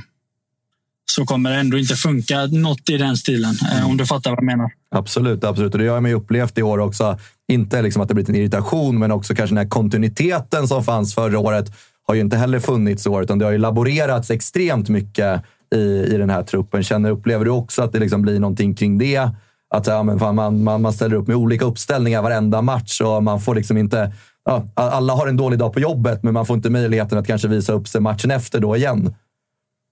så 1.11 1.27
kommer 1.27 1.51
det 1.51 1.57
ändå 1.57 1.79
inte 1.79 1.95
funka 1.95 2.47
något 2.47 2.91
i 2.91 2.97
den 2.97 3.17
stilen. 3.17 3.55
Mm. 3.73 3.87
Om 3.87 3.97
du 3.97 4.07
fattar 4.07 4.31
vad 4.31 4.39
jag 4.39 4.45
menar. 4.45 4.71
Absolut, 4.91 5.45
absolut. 5.45 5.75
Och 5.75 5.79
det 5.79 5.89
har 5.89 6.09
jag 6.09 6.13
upplevt 6.13 6.59
i 6.59 6.63
år 6.63 6.79
också. 6.79 7.19
Inte 7.49 7.83
liksom 7.83 8.03
att 8.03 8.09
det 8.09 8.15
blivit 8.15 8.29
en 8.29 8.35
irritation, 8.35 8.99
men 8.99 9.13
också 9.13 9.35
kanske 9.35 9.55
den 9.55 9.65
här 9.65 9.71
kontinuiteten 9.71 10.69
som 10.69 10.85
fanns 10.85 11.15
förra 11.15 11.39
året 11.39 11.73
har 12.07 12.15
ju 12.15 12.21
inte 12.21 12.37
heller 12.37 12.61
funnits 12.61 13.07
i 13.07 13.09
år, 13.09 13.23
utan 13.23 13.39
det 13.39 13.45
har 13.45 13.53
ju 13.53 13.59
laborerats 13.59 14.31
extremt 14.31 14.89
mycket 14.89 15.43
i, 15.75 15.79
i 15.79 16.17
den 16.19 16.31
här 16.31 16.43
truppen. 16.43 16.83
Känner, 16.83 17.11
upplever 17.11 17.45
du 17.45 17.51
också 17.51 17.83
att 17.83 17.93
det 17.93 17.99
liksom 17.99 18.23
blir 18.23 18.41
någonting 18.41 18.75
kring 18.75 18.99
det? 18.99 19.31
Att 19.75 19.87
ja, 19.87 20.03
men 20.03 20.19
fan, 20.19 20.35
man, 20.35 20.63
man, 20.63 20.83
man 20.83 20.93
ställer 20.93 21.17
upp 21.17 21.27
med 21.27 21.37
olika 21.37 21.65
uppställningar 21.65 22.23
varenda 22.23 22.63
match 22.63 23.01
och 23.01 23.23
man 23.23 23.41
får 23.41 23.55
liksom 23.55 23.77
inte... 23.77 24.13
Ja, 24.45 24.69
alla 24.75 25.13
har 25.13 25.27
en 25.27 25.37
dålig 25.37 25.59
dag 25.59 25.73
på 25.73 25.81
jobbet, 25.81 26.23
men 26.23 26.35
man 26.35 26.47
får 26.47 26.57
inte 26.57 26.71
möjligheten 26.71 27.19
att 27.19 27.27
kanske 27.27 27.49
visa 27.49 27.73
upp 27.73 27.89
sig 27.89 28.01
matchen 28.01 28.31
efter 28.31 28.61
då 28.61 28.77
igen. 28.77 29.15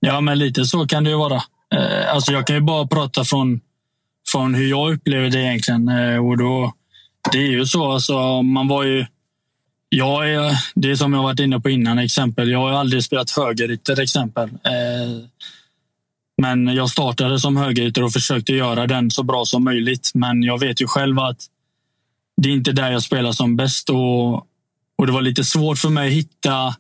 Ja, 0.07 0.21
men 0.21 0.39
lite 0.39 0.65
så 0.65 0.87
kan 0.87 1.05
det 1.05 1.11
ju 1.11 1.17
vara. 1.17 1.43
Eh, 1.75 2.15
alltså 2.15 2.33
jag 2.33 2.47
kan 2.47 2.57
ju 2.57 2.63
bara 2.63 2.87
prata 2.87 3.25
från, 3.25 3.61
från 4.29 4.55
hur 4.55 4.71
jag 4.71 4.95
upplever 4.95 5.31
det 5.31 5.41
egentligen. 5.41 5.89
Eh, 5.89 6.27
och 6.27 6.39
då, 6.39 6.73
det 7.33 7.39
är 7.39 7.51
ju 7.51 7.67
så. 7.67 7.93
Alltså, 7.93 8.43
man 8.43 8.69
var 8.69 8.85
ju... 8.85 9.07
Jag 9.89 10.31
är, 10.31 10.57
det 10.75 10.91
är 10.91 10.97
som 10.97 11.13
jag 11.13 11.23
varit 11.23 11.41
inne 11.41 11.61
på 11.61 11.71
innan. 11.71 11.99
exempel. 11.99 12.51
Jag 12.51 12.59
har 12.59 12.71
aldrig 12.71 13.05
spelat 13.05 13.31
högerytter. 13.31 14.01
exempel. 14.01 14.49
Eh, 14.49 15.25
men 16.43 16.67
jag 16.67 16.91
startade 16.91 17.39
som 17.39 17.57
högerytter 17.57 18.05
och 18.05 18.13
försökte 18.13 18.53
göra 18.53 18.87
den 18.87 19.11
så 19.11 19.23
bra 19.23 19.45
som 19.45 19.65
möjligt. 19.65 20.11
Men 20.15 20.43
jag 20.43 20.61
vet 20.61 20.81
ju 20.81 20.87
själv 20.87 21.19
att 21.19 21.39
det 22.37 22.49
är 22.49 22.53
inte 22.53 22.73
där 22.73 22.93
jag 22.93 23.03
spelar 23.03 23.33
som 23.33 23.57
bäst. 23.57 23.91
Och, 23.91 24.35
och 24.99 25.07
det 25.07 25.13
var 25.13 25.23
lite 25.23 25.45
svårt 25.45 25.79
för 25.79 25.89
mig 25.89 26.07
att 26.09 26.15
hitta 26.15 26.75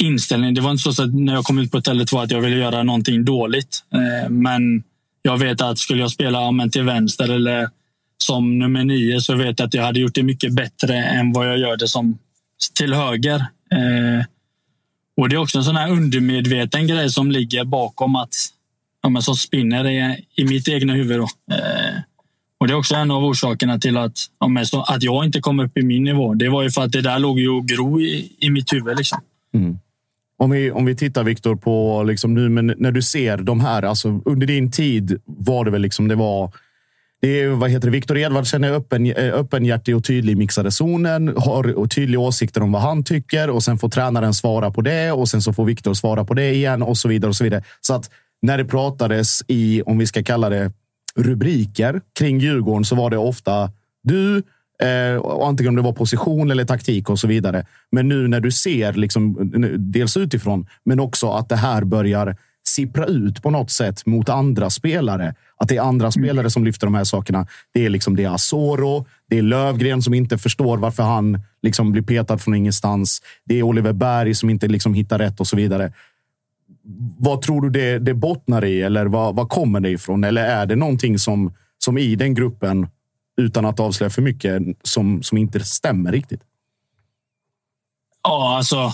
inställning. 0.00 0.54
Det 0.54 0.60
var 0.60 0.70
inte 0.70 0.92
så 0.92 1.02
att 1.02 1.14
när 1.14 1.32
jag 1.32 1.44
kom 1.44 1.58
ut 1.58 1.70
på 1.70 1.76
hotellet 1.78 2.12
var 2.12 2.24
att 2.24 2.30
jag 2.30 2.40
ville 2.40 2.56
göra 2.56 2.82
någonting 2.82 3.24
dåligt. 3.24 3.84
Eh, 3.94 4.30
men 4.30 4.82
jag 5.22 5.38
vet 5.38 5.60
att 5.60 5.78
skulle 5.78 6.00
jag 6.00 6.10
spela 6.10 6.50
men 6.50 6.70
till 6.70 6.82
vänster 6.82 7.28
eller 7.28 7.68
som 8.18 8.58
nummer 8.58 8.84
nio 8.84 9.20
så 9.20 9.34
vet 9.34 9.58
jag 9.58 9.66
att 9.66 9.74
jag 9.74 9.82
hade 9.82 10.00
gjort 10.00 10.14
det 10.14 10.22
mycket 10.22 10.52
bättre 10.52 10.96
än 10.96 11.32
vad 11.32 11.48
jag 11.48 11.58
gör 11.58 11.76
det 11.76 11.88
som 11.88 12.18
till 12.74 12.94
höger. 12.94 13.36
Eh, 13.72 14.24
och 15.16 15.28
Det 15.28 15.34
är 15.34 15.38
också 15.38 15.58
en 15.58 15.64
sån 15.64 15.76
här 15.76 15.90
undermedveten 15.90 16.86
grej 16.86 17.10
som 17.10 17.30
ligger 17.30 17.64
bakom 17.64 18.16
att 18.16 18.34
ja, 19.02 19.20
som 19.20 19.34
spinner 19.34 19.88
i, 19.88 20.24
i 20.34 20.44
mitt 20.44 20.68
egna 20.68 20.92
huvud. 20.92 21.18
Då. 21.18 21.28
Eh, 21.54 22.00
och 22.58 22.68
Det 22.68 22.72
är 22.72 22.78
också 22.78 22.94
en 22.94 23.10
av 23.10 23.24
orsakerna 23.24 23.78
till 23.78 23.96
att, 23.96 24.18
ja, 24.38 24.84
att 24.86 25.02
jag 25.02 25.24
inte 25.24 25.40
kom 25.40 25.60
upp 25.60 25.76
i 25.76 25.82
min 25.82 26.04
nivå. 26.04 26.34
Det 26.34 26.48
var 26.48 26.62
ju 26.62 26.70
för 26.70 26.82
att 26.82 26.92
det 26.92 27.02
där 27.02 27.18
låg 27.18 27.40
ju 27.40 27.48
och 27.48 27.68
gro 27.68 28.00
i, 28.00 28.32
i 28.38 28.50
mitt 28.50 28.72
huvud. 28.72 28.96
Liksom. 28.96 29.20
Mm. 29.54 29.78
Om 30.40 30.50
vi, 30.50 30.70
om 30.70 30.84
vi 30.84 30.96
tittar 30.96 31.24
Viktor 31.24 31.56
på 31.56 32.02
liksom 32.02 32.34
nu, 32.34 32.48
men 32.48 32.74
när 32.76 32.92
du 32.92 33.02
ser 33.02 33.36
de 33.36 33.60
här, 33.60 33.82
alltså 33.82 34.20
under 34.24 34.46
din 34.46 34.70
tid 34.70 35.20
var 35.24 35.64
det 35.64 35.70
väl 35.70 35.82
liksom 35.82 36.08
det 36.08 36.14
var. 36.14 36.52
Det 37.20 37.40
är, 37.40 37.48
vad 37.48 37.70
heter 37.70 37.86
det? 37.86 37.92
Viktor 37.92 38.18
Edvardsen 38.18 38.64
är 38.64 38.72
öppen, 38.72 39.12
öppenhjärtig 39.16 39.96
och 39.96 40.04
tydlig 40.04 40.32
i 40.32 40.36
mixade 40.36 40.70
zonen, 40.70 41.28
har 41.36 41.86
tydliga 41.86 42.20
åsikter 42.20 42.62
om 42.62 42.72
vad 42.72 42.82
han 42.82 43.04
tycker 43.04 43.50
och 43.50 43.62
sen 43.62 43.78
får 43.78 43.88
tränaren 43.88 44.34
svara 44.34 44.70
på 44.70 44.80
det 44.80 45.12
och 45.12 45.28
sen 45.28 45.42
så 45.42 45.52
får 45.52 45.64
Viktor 45.64 45.94
svara 45.94 46.24
på 46.24 46.34
det 46.34 46.54
igen 46.54 46.82
och 46.82 46.96
så 46.96 47.08
vidare 47.08 47.28
och 47.28 47.36
så 47.36 47.44
vidare. 47.44 47.62
Så 47.80 47.94
att 47.94 48.10
när 48.42 48.58
det 48.58 48.64
pratades 48.64 49.42
i, 49.48 49.82
om 49.82 49.98
vi 49.98 50.06
ska 50.06 50.22
kalla 50.22 50.48
det 50.48 50.72
rubriker 51.16 52.00
kring 52.18 52.38
Djurgården 52.38 52.84
så 52.84 52.94
var 52.96 53.10
det 53.10 53.18
ofta 53.18 53.70
du, 54.02 54.42
Eh, 54.80 55.20
antingen 55.42 55.68
om 55.68 55.76
det 55.76 55.82
var 55.82 55.92
position 55.92 56.50
eller 56.50 56.64
taktik 56.64 57.10
och 57.10 57.18
så 57.18 57.26
vidare. 57.26 57.66
Men 57.92 58.08
nu 58.08 58.28
när 58.28 58.40
du 58.40 58.50
ser, 58.50 58.92
liksom, 58.92 59.52
dels 59.78 60.16
utifrån, 60.16 60.66
men 60.84 61.00
också 61.00 61.30
att 61.30 61.48
det 61.48 61.56
här 61.56 61.84
börjar 61.84 62.36
sippra 62.68 63.06
ut 63.06 63.42
på 63.42 63.50
något 63.50 63.70
sätt 63.70 64.06
mot 64.06 64.28
andra 64.28 64.70
spelare. 64.70 65.34
Att 65.56 65.68
det 65.68 65.76
är 65.76 65.80
andra 65.80 66.06
mm. 66.06 66.12
spelare 66.12 66.50
som 66.50 66.64
lyfter 66.64 66.86
de 66.86 66.94
här 66.94 67.04
sakerna. 67.04 67.46
Det 67.72 67.86
är 67.86 67.90
liksom 67.90 68.16
det 68.16 68.24
är 68.24 68.34
Asoro, 68.34 69.06
det 69.28 69.38
är 69.38 69.42
Lövgren 69.42 70.02
som 70.02 70.14
inte 70.14 70.38
förstår 70.38 70.78
varför 70.78 71.02
han 71.02 71.40
liksom 71.62 71.92
blir 71.92 72.02
petad 72.02 72.38
från 72.38 72.54
ingenstans. 72.54 73.22
Det 73.44 73.54
är 73.58 73.62
Oliver 73.62 73.92
Berg 73.92 74.34
som 74.34 74.50
inte 74.50 74.68
liksom 74.68 74.94
hittar 74.94 75.18
rätt 75.18 75.40
och 75.40 75.46
så 75.46 75.56
vidare. 75.56 75.92
Vad 77.18 77.42
tror 77.42 77.62
du 77.62 77.70
det, 77.70 77.98
det 77.98 78.14
bottnar 78.14 78.64
i? 78.64 78.82
Eller 78.82 79.06
vad, 79.06 79.36
vad 79.36 79.48
kommer 79.48 79.80
det 79.80 79.90
ifrån? 79.90 80.24
Eller 80.24 80.44
är 80.44 80.66
det 80.66 80.76
någonting 80.76 81.18
som, 81.18 81.54
som 81.78 81.98
i 81.98 82.16
den 82.16 82.34
gruppen 82.34 82.86
utan 83.40 83.64
att 83.64 83.80
avslöja 83.80 84.10
för 84.10 84.22
mycket 84.22 84.62
som, 84.82 85.22
som 85.22 85.38
inte 85.38 85.60
stämmer 85.60 86.12
riktigt? 86.12 86.40
Ja, 88.22 88.56
alltså. 88.56 88.92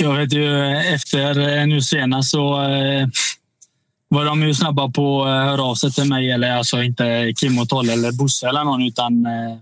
Jag 0.00 0.14
vet 0.14 0.32
ju 0.32 0.76
efter 0.76 1.58
eh, 1.58 1.66
nu 1.66 1.82
senast 1.82 2.30
så 2.30 2.62
eh, 2.62 3.08
var 4.08 4.24
de 4.24 4.42
ju 4.42 4.54
snabba 4.54 4.88
på 4.88 5.24
att 5.24 5.28
eh, 5.28 5.50
höra 5.50 5.62
av 5.62 5.74
sig 5.74 5.92
till 5.92 6.08
mig. 6.08 6.30
Eller 6.30 6.50
alltså 6.50 6.82
inte 6.82 7.32
Kim 7.36 7.58
och 7.58 7.68
Tolle 7.68 7.92
eller 7.92 8.12
Bosse 8.12 8.48
eller 8.48 8.64
någon, 8.64 8.82
utan 8.82 9.26
eh, 9.26 9.56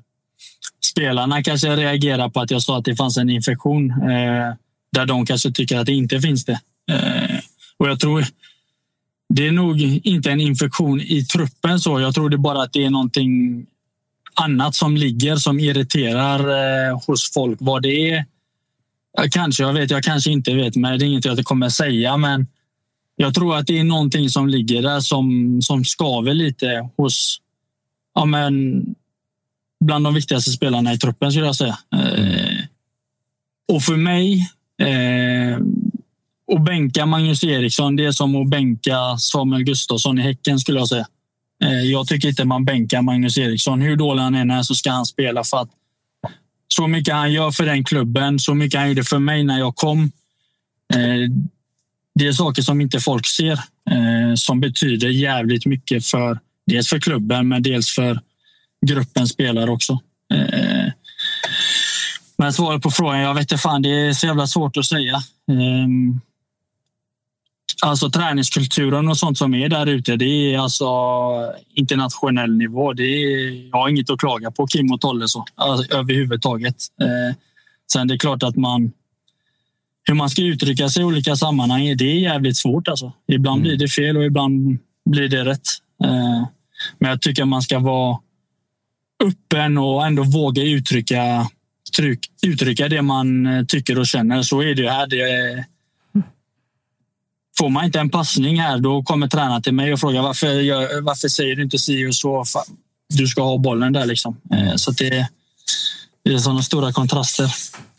spelarna 0.85 1.43
kanske 1.43 1.77
reagerar 1.77 2.29
på 2.29 2.41
att 2.41 2.51
jag 2.51 2.63
sa 2.63 2.79
att 2.79 2.85
det 2.85 2.97
fanns 2.97 3.17
en 3.17 3.31
infektion. 3.31 3.91
Eh, 3.91 4.55
där 4.93 5.07
de 5.07 5.27
kanske 5.27 5.53
tycker 5.53 5.79
att 5.79 5.87
det 5.87 5.93
inte 5.93 6.21
finns 6.21 6.45
det. 6.45 6.61
Eh, 6.91 7.39
och 7.77 7.89
jag 7.89 8.01
tror 8.01 8.25
det 9.29 9.47
är 9.47 9.53
nog 9.53 9.81
inte 9.83 10.31
en 10.31 10.41
infektion 10.41 11.01
i 11.01 11.25
truppen. 11.25 11.81
så. 11.81 12.01
Jag 12.01 12.15
tror 12.15 12.31
det 12.31 12.39
bara 12.39 12.63
att 12.63 12.73
det 12.73 12.85
är 12.85 12.91
någonting 12.91 13.67
annat 14.35 14.75
som 14.75 14.97
ligger 14.97 15.37
som 15.37 15.61
irriterar 15.61 16.39
eh, 16.89 17.01
hos 17.07 17.33
folk. 17.33 17.59
Vad 17.61 17.83
det 17.83 18.11
är 18.11 18.25
jag 19.13 19.33
kanske, 19.33 19.63
jag 19.63 19.73
vet, 19.73 19.91
jag 19.91 20.03
kanske 20.03 20.31
inte 20.31 20.55
vet, 20.55 20.77
men 20.77 20.99
det 20.99 21.05
är 21.05 21.09
inget 21.09 21.25
jag 21.25 21.45
kommer 21.45 21.69
säga. 21.69 22.17
Men 22.17 22.47
jag 23.17 23.35
tror 23.35 23.57
att 23.57 23.67
det 23.67 23.79
är 23.79 23.85
någonting 23.85 24.31
som 24.31 24.49
ligger 24.49 24.83
där 24.83 25.01
som, 25.01 25.59
som 25.63 25.85
skaver 25.85 26.35
lite 26.35 26.91
hos 26.97 27.41
ja, 28.15 28.25
men, 28.25 28.85
bland 29.85 30.05
de 30.05 30.15
viktigaste 30.15 30.51
spelarna 30.51 30.93
i 30.93 30.99
truppen 30.99 31.33
skulle 31.33 31.47
jag 31.47 31.57
säga. 31.57 31.79
Eh, 31.95 32.59
och 33.73 33.83
för 33.83 33.97
mig, 33.97 34.51
eh, 34.79 35.59
att 36.57 36.65
bänka 36.65 37.07
Magnus 37.07 37.45
Eriksson, 37.45 37.97
det 37.97 38.05
är 38.05 38.13
som 38.13 38.37
att 38.37 38.49
bänka 38.49 39.19
Samuel 39.19 39.65
Gustafsson 39.65 40.19
i 40.19 40.23
Häcken 40.23 40.59
skulle 40.59 40.79
jag 40.79 40.89
säga. 40.89 41.07
Eh, 41.63 41.83
jag 41.83 42.07
tycker 42.07 42.29
inte 42.29 42.45
man 42.45 42.65
bänkar 42.65 43.03
Magnus 43.03 43.39
Eriksson. 43.39 43.81
Hur 43.81 43.97
dålig 43.97 44.23
han 44.23 44.35
än 44.35 44.51
är 44.51 44.63
så 44.63 44.75
ska 44.75 44.91
han 44.91 45.07
spela 45.07 45.45
för 45.45 45.57
att 45.57 45.71
så 46.69 46.87
mycket 46.87 47.15
han 47.15 47.33
gör 47.33 47.51
för 47.51 47.67
den 47.67 47.85
klubben, 47.85 48.39
så 48.39 48.55
mycket 48.55 48.81
han 48.81 48.89
gjorde 48.89 49.05
för 49.05 49.19
mig 49.19 49.45
när 49.45 49.59
jag 49.59 49.77
kom. 49.77 50.13
Eh, 50.95 51.31
det 52.15 52.27
är 52.27 52.33
saker 52.33 52.63
som 52.63 52.81
inte 52.81 53.01
folk 53.01 53.27
ser 53.27 53.53
eh, 53.91 54.35
som 54.35 54.61
betyder 54.61 55.09
jävligt 55.09 55.67
mycket 55.67 56.07
för 56.07 56.39
dels 56.67 56.89
för 56.89 57.01
klubben, 57.01 57.49
men 57.49 57.63
dels 57.63 57.95
för 57.95 58.21
gruppen 58.87 59.29
spelare 59.29 59.71
också. 59.71 59.99
Men 62.37 62.53
svaret 62.53 62.83
på 62.83 62.91
frågan, 62.91 63.21
jag 63.21 63.35
vet 63.35 63.43
inte 63.43 63.59
fan, 63.59 63.83
det 63.83 63.89
är 63.89 64.13
så 64.13 64.27
jävla 64.27 64.47
svårt 64.47 64.77
att 64.77 64.87
säga. 64.87 65.23
Alltså 67.83 68.11
träningskulturen 68.11 69.09
och 69.09 69.19
sånt 69.19 69.39
som 69.39 69.55
är 69.55 69.69
där 69.69 69.87
ute, 69.87 70.17
det 70.17 70.25
är 70.25 70.59
alltså 70.59 70.87
internationell 71.75 72.57
nivå. 72.57 72.93
Det 72.93 73.03
är, 73.03 73.69
jag 73.71 73.79
har 73.79 73.89
inget 73.89 74.11
att 74.11 74.19
klaga 74.19 74.51
på 74.51 74.67
Kim 74.67 74.93
och 74.93 75.01
Tolle 75.01 75.29
så, 75.29 75.45
alltså, 75.55 75.97
överhuvudtaget. 75.97 76.77
Eh, 77.01 77.37
sen 77.93 78.09
det 78.09 78.15
är 78.15 78.19
klart 78.19 78.43
att 78.43 78.57
man 78.57 78.93
hur 80.05 80.15
man 80.15 80.31
ska 80.31 80.43
uttrycka 80.43 80.89
sig 80.89 81.03
i 81.03 81.05
olika 81.05 81.37
sammanhang, 81.37 81.97
det 81.97 82.05
är 82.05 82.19
jävligt 82.19 82.57
svårt. 82.57 82.89
Alltså. 82.89 83.13
Ibland 83.29 83.59
mm. 83.59 83.69
blir 83.69 83.77
det 83.77 83.89
fel 83.89 84.17
och 84.17 84.25
ibland 84.25 84.79
blir 85.11 85.29
det 85.29 85.45
rätt. 85.45 85.69
Eh, 86.05 86.47
men 86.99 87.11
jag 87.11 87.21
tycker 87.21 87.45
man 87.45 87.63
ska 87.63 87.79
vara 87.79 88.19
öppen 89.25 89.79
och 89.79 90.07
ändå 90.07 90.23
våga 90.23 90.63
uttrycka, 90.63 91.49
tryck, 91.97 92.21
uttrycka 92.47 92.89
det 92.89 93.03
man 93.03 93.47
tycker 93.69 93.99
och 93.99 94.07
känner. 94.07 94.43
Så 94.43 94.63
är 94.63 94.75
det 94.75 94.91
här. 94.91 95.07
Det 95.07 95.21
är, 95.21 95.65
Får 97.59 97.69
man 97.69 97.85
inte 97.85 98.01
en 98.01 98.11
passning 98.11 98.61
här, 98.61 98.79
då 98.79 99.03
kommer 99.03 99.29
tränaren 99.29 99.63
till 99.63 99.75
mig 99.75 99.93
och 99.93 100.01
frågar 100.01 100.23
varför, 100.23 101.01
varför 101.01 101.29
säger 101.29 101.57
du 101.57 101.63
inte 101.63 101.79
si 101.79 102.07
och 102.07 102.15
så? 102.15 102.45
Du 103.09 103.27
ska 103.27 103.43
ha 103.43 103.59
bollen 103.59 103.93
där 103.93 104.07
liksom. 104.07 104.37
Eh, 104.53 104.75
så 104.77 104.91
det, 104.91 105.29
det 106.25 106.35
är 106.35 106.39
sådana 106.39 106.63
stora 106.63 106.93
kontraster. 106.93 107.51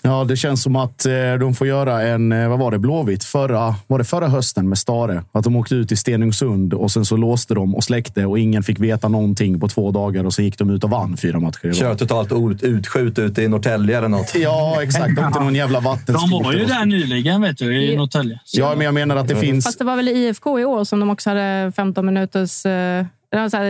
Ja, 0.05 0.23
det 0.23 0.35
känns 0.35 0.63
som 0.63 0.75
att 0.75 1.05
eh, 1.05 1.11
de 1.39 1.55
får 1.55 1.67
göra 1.67 2.01
en, 2.01 2.31
eh, 2.31 2.49
vad 2.49 2.59
var 2.59 2.71
det, 2.71 2.79
Blåvitt 2.79 3.23
förra, 3.23 3.75
var 3.87 3.97
det 3.97 4.03
förra 4.03 4.27
hösten 4.27 4.69
med 4.69 4.77
Stare. 4.77 5.23
Att 5.31 5.43
de 5.43 5.55
åkte 5.55 5.75
ut 5.75 5.91
i 5.91 5.95
Stenungsund 5.95 6.73
och 6.73 6.91
sen 6.91 7.05
så 7.05 7.17
låste 7.17 7.53
de 7.53 7.75
och 7.75 7.83
släckte 7.83 8.25
och 8.25 8.39
ingen 8.39 8.63
fick 8.63 8.79
veta 8.79 9.07
någonting 9.07 9.59
på 9.59 9.67
två 9.67 9.91
dagar 9.91 10.23
och 10.25 10.33
så 10.33 10.41
gick 10.41 10.57
de 10.57 10.69
ut 10.69 10.83
och 10.83 10.89
vann 10.89 11.17
fyra 11.17 11.39
matcher. 11.39 11.73
Kör 11.73 11.95
totalt 11.95 12.63
utskjut 12.63 13.19
ute 13.19 13.41
i 13.41 13.47
Norrtälje 13.47 13.97
eller 13.97 14.07
något. 14.07 14.35
Ja, 14.35 14.83
exakt. 14.83 15.15
De 15.15 15.43
någon 15.43 15.55
jävla 15.55 15.79
vattenskoter. 15.79 16.29
De 16.29 16.43
var 16.43 16.53
ju 16.53 16.65
där 16.65 16.85
nyligen, 16.85 17.41
vet 17.41 17.57
du, 17.57 17.83
i 17.83 17.97
Norrtälje. 17.97 18.39
Ja, 18.53 18.73
men 18.75 18.85
jag 18.85 18.93
menar 18.93 19.15
att 19.15 19.27
det 19.27 19.35
finns... 19.35 19.65
Fast 19.65 19.79
det 19.79 19.85
var 19.85 19.95
väl 19.95 20.07
IFK 20.07 20.59
i 20.59 20.65
år 20.65 20.83
som 20.83 20.99
de 20.99 21.09
också 21.09 21.29
hade 21.29 21.71
15 21.75 22.05
minuters 22.05 22.65
eh, 22.65 23.05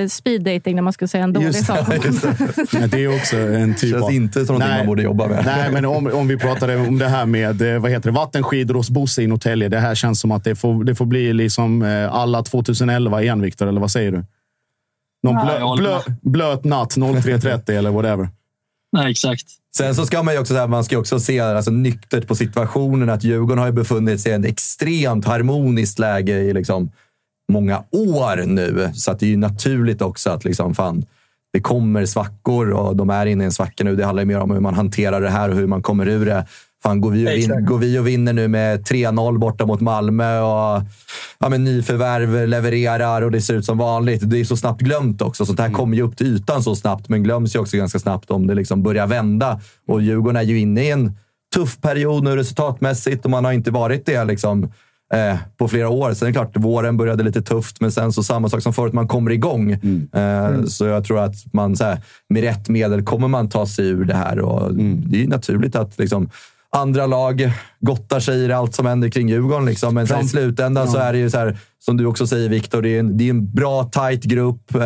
speed 0.09 0.43
dating 0.43 0.75
när 0.75 0.81
man 0.81 0.93
skulle 0.93 1.07
säga 1.07 1.23
en 1.23 1.33
dålig 1.33 1.47
just, 1.47 1.65
sak. 1.65 1.79
Ja, 2.71 2.87
det 2.87 3.03
är 3.03 3.15
också 3.15 3.37
en 3.37 3.75
typ 3.75 3.91
Känns 3.91 4.03
av... 4.03 4.11
inte 4.11 4.45
som 4.45 4.55
någonting 4.55 4.77
man 4.77 4.85
borde 4.85 5.03
jobba 5.03 5.27
med. 5.27 5.45
Nej, 5.45 5.71
men 5.71 5.85
om, 5.85 6.07
om 6.13 6.27
vi 6.27 6.37
pratar 6.37 6.87
om 6.87 6.99
det 6.99 7.07
här 7.07 7.25
med 7.25 7.61
eh, 7.61 7.79
vad 7.79 7.91
heter 7.91 8.09
det, 8.09 8.15
vattenskidor 8.15 8.75
hos 8.75 8.89
Bosse 8.89 9.21
i 9.21 9.27
Norrtälje. 9.27 9.69
Det 9.69 9.79
här 9.79 9.95
känns 9.95 10.19
som 10.19 10.31
att 10.31 10.43
det 10.43 10.55
får, 10.55 10.83
det 10.83 10.95
får 10.95 11.05
bli 11.05 11.33
liksom 11.33 11.81
eh, 11.81 12.13
alla 12.13 12.43
2011 12.43 13.21
igen, 13.21 13.41
Viktor. 13.41 13.67
Eller 13.67 13.81
vad 13.81 13.91
säger 13.91 14.11
du? 14.11 14.25
Någon 15.23 15.45
blö, 15.45 15.75
blö, 15.75 15.99
blöt 16.21 16.63
natt 16.63 16.97
03.30 16.97 17.71
eller 17.71 17.91
whatever. 17.91 18.29
Nej, 18.91 19.11
exakt. 19.11 19.45
Sen 19.77 19.95
så 19.95 20.05
ska 20.05 20.23
man 20.23 20.33
ju 20.33 20.39
också, 20.39 20.53
här, 20.53 20.67
man 20.67 20.83
ska 20.83 20.97
också 20.97 21.19
se 21.19 21.39
alltså, 21.39 21.71
nyktert 21.71 22.27
på 22.27 22.35
situationen. 22.35 23.09
Att 23.09 23.23
Djurgården 23.23 23.57
har 23.57 23.65
ju 23.65 23.71
befunnit 23.71 24.21
sig 24.21 24.31
i 24.31 24.35
ett 24.35 24.45
extremt 24.45 25.25
harmoniskt 25.25 25.99
läge 25.99 26.39
i 26.39 26.53
liksom, 26.53 26.91
många 27.53 27.83
år 27.91 28.45
nu. 28.45 28.91
Så 28.93 29.11
att 29.11 29.19
det 29.19 29.25
är 29.25 29.29
ju 29.29 29.37
naturligt 29.37 30.01
också 30.01 30.29
att 30.29 30.45
liksom, 30.45 30.75
fan, 30.75 31.05
det 31.53 31.59
kommer 31.59 32.05
svackor 32.05 32.71
och 32.71 32.95
de 32.95 33.09
är 33.09 33.25
inne 33.25 33.43
i 33.43 33.45
en 33.45 33.51
svacka 33.51 33.83
nu. 33.83 33.95
Det 33.95 34.05
handlar 34.05 34.25
mer 34.25 34.39
om 34.39 34.51
hur 34.51 34.59
man 34.59 34.73
hanterar 34.73 35.21
det 35.21 35.29
här 35.29 35.49
och 35.49 35.55
hur 35.55 35.67
man 35.67 35.81
kommer 35.81 36.07
ur 36.07 36.25
det. 36.25 36.45
Fan, 36.83 37.01
går, 37.01 37.11
vi 37.11 37.27
och 37.27 37.31
vin, 37.31 37.65
går 37.65 37.77
vi 37.77 37.99
och 37.99 38.07
vinner 38.07 38.33
nu 38.33 38.47
med 38.47 38.81
3-0 38.87 39.37
borta 39.37 39.65
mot 39.65 39.81
Malmö 39.81 40.39
och 40.39 40.81
ja, 41.39 41.49
men 41.49 41.63
nyförvärv 41.63 42.47
levererar 42.47 43.21
och 43.21 43.31
det 43.31 43.41
ser 43.41 43.53
ut 43.53 43.65
som 43.65 43.77
vanligt. 43.77 44.29
Det 44.29 44.39
är 44.39 44.43
så 44.43 44.57
snabbt 44.57 44.81
glömt 44.81 45.21
också. 45.21 45.45
Sånt 45.45 45.59
här 45.59 45.65
mm. 45.65 45.77
kommer 45.77 45.97
ju 45.97 46.03
upp 46.03 46.17
till 46.17 46.35
ytan 46.35 46.63
så 46.63 46.75
snabbt, 46.75 47.09
men 47.09 47.23
glöms 47.23 47.55
ju 47.55 47.59
också 47.59 47.77
ganska 47.77 47.99
snabbt 47.99 48.31
om 48.31 48.47
det 48.47 48.53
liksom 48.53 48.83
börjar 48.83 49.07
vända. 49.07 49.61
Och 49.87 50.01
Djurgården 50.01 50.35
är 50.35 50.41
ju 50.41 50.59
inne 50.59 50.83
i 50.83 50.91
en 50.91 51.17
tuff 51.55 51.81
period 51.81 52.23
nu 52.23 52.35
resultatmässigt 52.35 53.25
och 53.25 53.31
man 53.31 53.45
har 53.45 53.51
inte 53.51 53.71
varit 53.71 54.05
det 54.05 54.23
liksom 54.23 54.71
eh, 55.13 55.37
på 55.57 55.67
flera 55.67 55.89
år. 55.89 56.13
Sen 56.13 56.25
är 56.25 56.31
det 56.31 56.33
klart, 56.33 56.57
våren 56.57 56.97
började 56.97 57.23
lite 57.23 57.41
tufft, 57.41 57.81
men 57.81 57.91
sen 57.91 58.13
så 58.13 58.23
samma 58.23 58.49
sak 58.49 58.61
som 58.61 58.73
förut, 58.73 58.93
man 58.93 59.07
kommer 59.07 59.31
igång. 59.31 59.71
Mm. 59.71 60.09
Eh, 60.13 60.45
mm. 60.45 60.67
Så 60.67 60.85
jag 60.85 61.05
tror 61.05 61.19
att 61.19 61.35
man 61.53 61.75
så 61.75 61.83
här, 61.83 62.01
med 62.29 62.43
rätt 62.43 62.69
medel 62.69 63.03
kommer 63.03 63.27
man 63.27 63.49
ta 63.49 63.65
sig 63.65 63.87
ur 63.87 64.05
det 64.05 64.15
här. 64.15 64.39
Och 64.39 64.69
mm. 64.69 65.03
Det 65.07 65.23
är 65.23 65.27
naturligt 65.27 65.75
att 65.75 65.99
liksom, 65.99 66.29
andra 66.75 67.05
lag 67.05 67.51
gottar 67.79 68.19
sig 68.19 68.39
i 68.39 68.51
allt 68.51 68.75
som 68.75 68.85
händer 68.85 69.09
kring 69.09 69.29
Djurgården. 69.29 69.65
Liksom. 69.65 69.93
Men 69.93 70.21
i 70.21 70.27
slutändan 70.27 70.85
ja. 70.85 70.91
så 70.91 70.97
är 70.97 71.13
det 71.13 71.19
ju 71.19 71.29
så 71.29 71.37
här, 71.37 71.57
som 71.79 71.97
du 71.97 72.05
också 72.05 72.27
säger 72.27 72.49
Viktor, 72.49 72.81
det, 72.81 73.01
det, 73.01 73.23
är 73.23 73.29
en 73.29 73.51
bra, 73.51 73.83
tight 73.83 74.23
grupp. 74.23 74.75
Eh, 74.75 74.81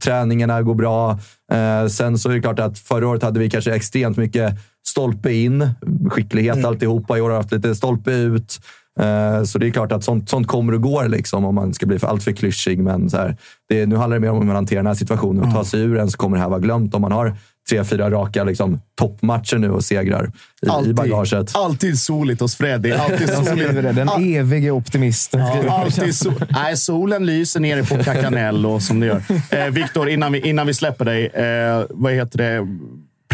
träningarna 0.00 0.62
går 0.62 0.74
bra. 0.74 1.18
Eh, 1.52 1.86
sen 1.86 2.18
så 2.18 2.30
är 2.30 2.34
det 2.34 2.40
klart 2.40 2.58
att 2.58 2.78
förra 2.78 3.08
året 3.08 3.22
hade 3.22 3.40
vi 3.40 3.50
kanske 3.50 3.74
extremt 3.74 4.16
mycket 4.16 4.54
stolpe 4.86 5.32
in, 5.32 5.70
skicklighet 6.10 6.56
mm. 6.56 6.66
alltihopa. 6.66 7.18
I 7.18 7.20
år 7.20 7.30
har 7.30 7.36
vi 7.36 7.42
haft 7.42 7.52
lite 7.52 7.74
stolpe 7.74 8.10
ut. 8.12 8.60
Eh, 9.00 9.44
så 9.44 9.58
det 9.58 9.66
är 9.66 9.70
klart 9.70 9.92
att 9.92 10.04
sånt, 10.04 10.28
sånt 10.28 10.46
kommer 10.46 10.72
och 10.72 10.82
går 10.82 11.08
liksom, 11.08 11.44
om 11.44 11.54
man 11.54 11.74
ska 11.74 11.86
bli 11.86 11.98
för, 11.98 12.06
allt 12.06 12.22
för 12.22 12.32
klyschig. 12.32 12.78
Men 12.78 13.10
så 13.10 13.16
här, 13.16 13.36
det, 13.68 13.86
nu 13.86 13.96
handlar 13.96 14.16
det 14.16 14.20
mer 14.20 14.30
om 14.30 14.38
hur 14.38 14.44
man 14.44 14.56
hanterar 14.56 14.78
den 14.78 14.86
här 14.86 14.94
situationen 14.94 15.44
och 15.44 15.54
tar 15.54 15.64
sig 15.64 15.80
ur 15.80 15.94
den 15.94 16.10
så 16.10 16.16
kommer 16.18 16.36
det 16.36 16.42
här 16.42 16.50
vara 16.50 16.60
glömt. 16.60 16.94
Om 16.94 17.02
man 17.02 17.12
har 17.12 17.36
tre, 17.70 17.84
fyra 17.84 18.10
raka 18.10 18.44
liksom, 18.44 18.80
toppmatcher 18.98 19.58
nu 19.58 19.70
och 19.70 19.84
segrar 19.84 20.32
i, 20.62 20.68
alltid, 20.68 20.90
i 20.90 20.94
bagaget. 20.94 21.56
Alltid 21.56 21.98
soligt 21.98 22.40
hos. 22.40 22.60
Alltid 22.60 23.28
soligt. 23.28 23.96
Den 23.96 24.08
evige 24.08 24.70
optimisten. 24.70 25.40
Ja, 25.40 25.82
alltid 25.82 26.14
so 26.14 26.32
Nej, 26.48 26.76
solen 26.76 27.26
lyser 27.26 27.60
nere 27.60 27.84
på 27.84 28.04
Kakanello 28.04 28.80
som 28.80 29.00
det 29.00 29.06
gör. 29.06 29.22
Eh, 29.50 29.66
Viktor, 29.66 30.08
innan 30.08 30.32
vi, 30.32 30.40
innan 30.40 30.66
vi 30.66 30.74
släpper 30.74 31.04
dig. 31.04 31.26
Eh, 31.26 31.84
vad 31.90 32.12
heter 32.12 32.38
det? 32.38 32.66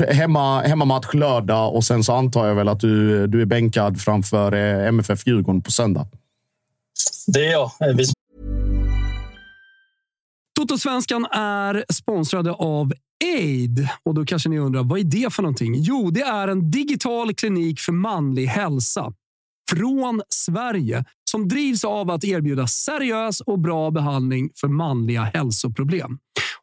Hemma, 0.01 0.63
hemmamatch 0.63 1.15
lördag 1.15 1.75
och 1.75 1.85
sen 1.85 2.05
så 2.05 2.13
antar 2.13 2.47
jag 2.47 2.55
väl 2.55 2.69
att 2.69 2.81
du, 2.81 3.27
du 3.27 3.43
är 3.43 3.47
bänkad 3.47 4.01
framför 4.01 4.53
eh, 4.53 4.89
MFF 4.89 5.27
Djurgården 5.27 5.63
på 5.63 5.71
söndag. 5.71 6.09
Det 7.27 7.47
är 7.47 7.53
jag. 7.53 7.71
Totosvenskan 10.59 11.27
är 11.31 11.85
sponsrade 11.93 12.53
av 12.53 12.93
Aid. 13.25 13.89
Och 14.03 14.15
då 14.15 14.25
kanske 14.25 14.49
ni 14.49 14.59
undrar, 14.59 14.83
vad 14.83 14.99
är 14.99 15.05
det 15.05 15.33
för 15.33 15.43
någonting? 15.43 15.75
Jo, 15.79 16.11
det 16.11 16.23
är 16.23 16.49
en 16.49 16.71
digital 16.71 17.35
klinik 17.35 17.81
för 17.81 17.93
manlig 17.93 18.47
hälsa 18.47 19.13
från 19.71 20.23
Sverige 20.29 21.05
som 21.31 21.49
drivs 21.49 21.85
av 21.85 22.11
att 22.11 22.25
erbjuda 22.25 22.67
seriös 22.67 23.41
och 23.41 23.59
bra 23.59 23.91
behandling 23.91 24.51
för 24.61 24.69
manliga 24.69 25.23
hälsoproblem. 25.23 26.19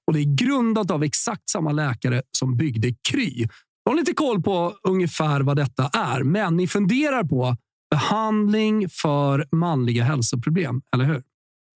Och 0.08 0.14
Det 0.14 0.20
är 0.20 0.36
grundat 0.36 0.92
av 0.92 1.04
exakt 1.04 1.50
samma 1.50 1.72
läkare 1.72 2.22
som 2.38 2.58
byggde 2.58 2.94
Kry. 3.10 3.48
Jag 3.84 3.92
har 3.92 3.98
lite 3.98 4.14
koll 4.14 4.44
på 4.44 4.74
ungefär 4.88 5.42
vad 5.42 5.58
detta 5.58 5.88
är, 5.94 6.24
men 6.24 6.58
ni 6.58 6.68
funderar 6.68 7.24
på 7.24 7.58
behandling 7.92 8.90
för 8.90 9.48
manliga 9.52 10.04
hälsoproblem, 10.04 10.82
eller 10.96 11.06
hur? 11.06 11.24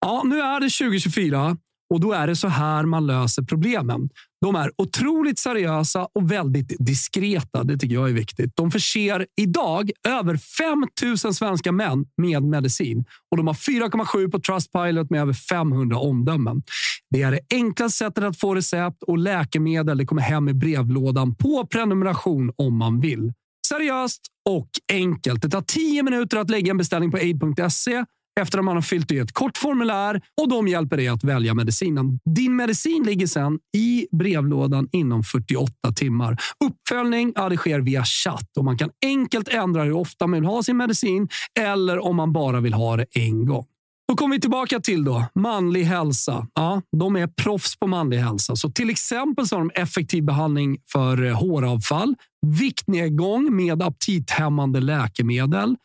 Ja, 0.00 0.22
nu 0.24 0.40
är 0.40 0.60
det 0.60 0.70
2024 0.70 1.56
och 1.94 2.00
då 2.00 2.12
är 2.12 2.26
det 2.26 2.36
så 2.36 2.48
här 2.48 2.84
man 2.84 3.06
löser 3.06 3.42
problemen. 3.42 4.08
De 4.40 4.54
är 4.54 4.70
otroligt 4.78 5.38
seriösa 5.38 6.08
och 6.14 6.30
väldigt 6.30 6.72
diskreta. 6.78 7.64
Det 7.64 7.78
tycker 7.78 7.94
jag 7.94 8.08
är 8.08 8.12
viktigt. 8.12 8.56
De 8.56 8.70
förser 8.70 9.26
idag 9.40 9.90
över 10.08 10.36
5 10.36 10.86
000 11.24 11.34
svenska 11.34 11.72
män 11.72 12.06
med 12.16 12.42
medicin 12.42 13.04
och 13.30 13.36
de 13.36 13.46
har 13.46 13.54
4,7 13.54 14.30
på 14.30 14.40
Trustpilot 14.40 15.10
med 15.10 15.20
över 15.20 15.32
500 15.32 15.98
omdömen. 15.98 16.62
Det 17.10 17.22
är 17.22 17.30
det 17.30 17.40
enklaste 17.50 17.98
sättet 17.98 18.24
att 18.24 18.40
få 18.40 18.54
recept 18.54 19.02
och 19.02 19.18
läkemedel. 19.18 19.98
Det 19.98 20.06
kommer 20.06 20.22
hem 20.22 20.48
i 20.48 20.54
brevlådan 20.54 21.34
på 21.34 21.66
prenumeration 21.66 22.52
om 22.56 22.78
man 22.78 23.00
vill. 23.00 23.32
Seriöst 23.68 24.22
och 24.48 24.70
enkelt. 24.92 25.42
Det 25.42 25.48
tar 25.48 25.62
10 25.62 26.02
minuter 26.02 26.36
att 26.36 26.50
lägga 26.50 26.70
en 26.70 26.78
beställning 26.78 27.10
på 27.10 27.16
aid.se 27.16 28.04
efter 28.38 28.58
att 28.58 28.64
man 28.64 28.74
har 28.74 28.82
fyllt 28.82 29.12
i 29.12 29.18
ett 29.18 29.32
kort 29.32 29.58
formulär 29.58 30.20
och 30.40 30.48
de 30.48 30.68
hjälper 30.68 30.96
dig 30.96 31.08
att 31.08 31.24
välja 31.24 31.54
medicinen. 31.54 32.18
Din 32.34 32.56
medicin 32.56 33.02
ligger 33.02 33.26
sedan 33.26 33.58
i 33.76 34.06
brevlådan 34.12 34.88
inom 34.92 35.22
48 35.22 35.72
timmar. 35.96 36.36
Uppföljning 36.64 37.32
ja, 37.36 37.48
det 37.48 37.56
sker 37.56 37.80
via 37.80 38.04
chatt 38.04 38.56
och 38.58 38.64
man 38.64 38.78
kan 38.78 38.90
enkelt 39.04 39.48
ändra 39.48 39.82
hur 39.82 39.92
ofta 39.92 40.26
man 40.26 40.40
vill 40.40 40.48
ha 40.48 40.62
sin 40.62 40.76
medicin 40.76 41.28
eller 41.60 41.98
om 41.98 42.16
man 42.16 42.32
bara 42.32 42.60
vill 42.60 42.74
ha 42.74 42.96
det 42.96 43.06
en 43.10 43.46
gång. 43.46 43.66
Då 44.08 44.16
kommer 44.16 44.36
vi 44.36 44.40
tillbaka 44.40 44.80
till 44.80 45.04
då, 45.04 45.24
manlig 45.34 45.84
hälsa. 45.84 46.46
Ja, 46.54 46.82
de 46.96 47.16
är 47.16 47.26
proffs 47.26 47.78
på 47.78 47.86
manlig 47.86 48.18
hälsa. 48.18 48.56
Så 48.56 48.70
till 48.70 48.90
exempel 48.90 49.46
så 49.46 49.56
har 49.56 49.60
de 49.60 49.70
effektiv 49.74 50.24
behandling 50.24 50.78
för 50.92 51.24
eh, 51.24 51.38
håravfall, 51.38 52.14
viktnedgång 52.46 53.56
med 53.56 53.82
aptithämmande 53.82 54.80
läkemedel 54.80 55.76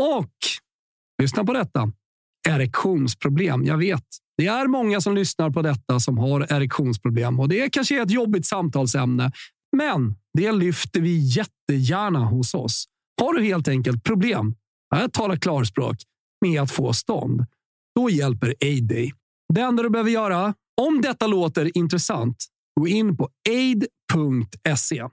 och 0.00 0.30
Lyssna 1.20 1.44
på 1.44 1.52
detta. 1.52 1.92
Erektionsproblem. 2.48 3.64
Jag 3.64 3.78
vet, 3.78 4.04
det 4.36 4.46
är 4.46 4.66
många 4.66 5.00
som 5.00 5.14
lyssnar 5.14 5.50
på 5.50 5.62
detta 5.62 6.00
som 6.00 6.18
har 6.18 6.52
erektionsproblem 6.52 7.40
och 7.40 7.48
det 7.48 7.70
kanske 7.70 7.98
är 7.98 8.02
ett 8.02 8.10
jobbigt 8.10 8.46
samtalsämne. 8.46 9.32
Men 9.76 10.14
det 10.38 10.52
lyfter 10.52 11.00
vi 11.00 11.18
jättegärna 11.18 12.24
hos 12.24 12.54
oss. 12.54 12.84
Har 13.20 13.34
du 13.34 13.42
helt 13.42 13.68
enkelt 13.68 14.04
problem, 14.04 14.54
jag 14.90 15.12
talar 15.12 15.36
klarspråk, 15.36 15.96
med 16.40 16.62
att 16.62 16.70
få 16.70 16.92
stånd, 16.92 17.46
då 17.96 18.10
hjälper 18.10 18.54
Aid 18.60 18.88
dig. 18.88 19.12
Det 19.54 19.60
enda 19.60 19.82
du 19.82 19.90
behöver 19.90 20.10
göra, 20.10 20.54
om 20.80 21.00
detta 21.00 21.26
låter 21.26 21.78
intressant, 21.78 22.36
gå 22.80 22.88
in 22.88 23.16
på 23.16 23.28
aid.se. 23.48 25.08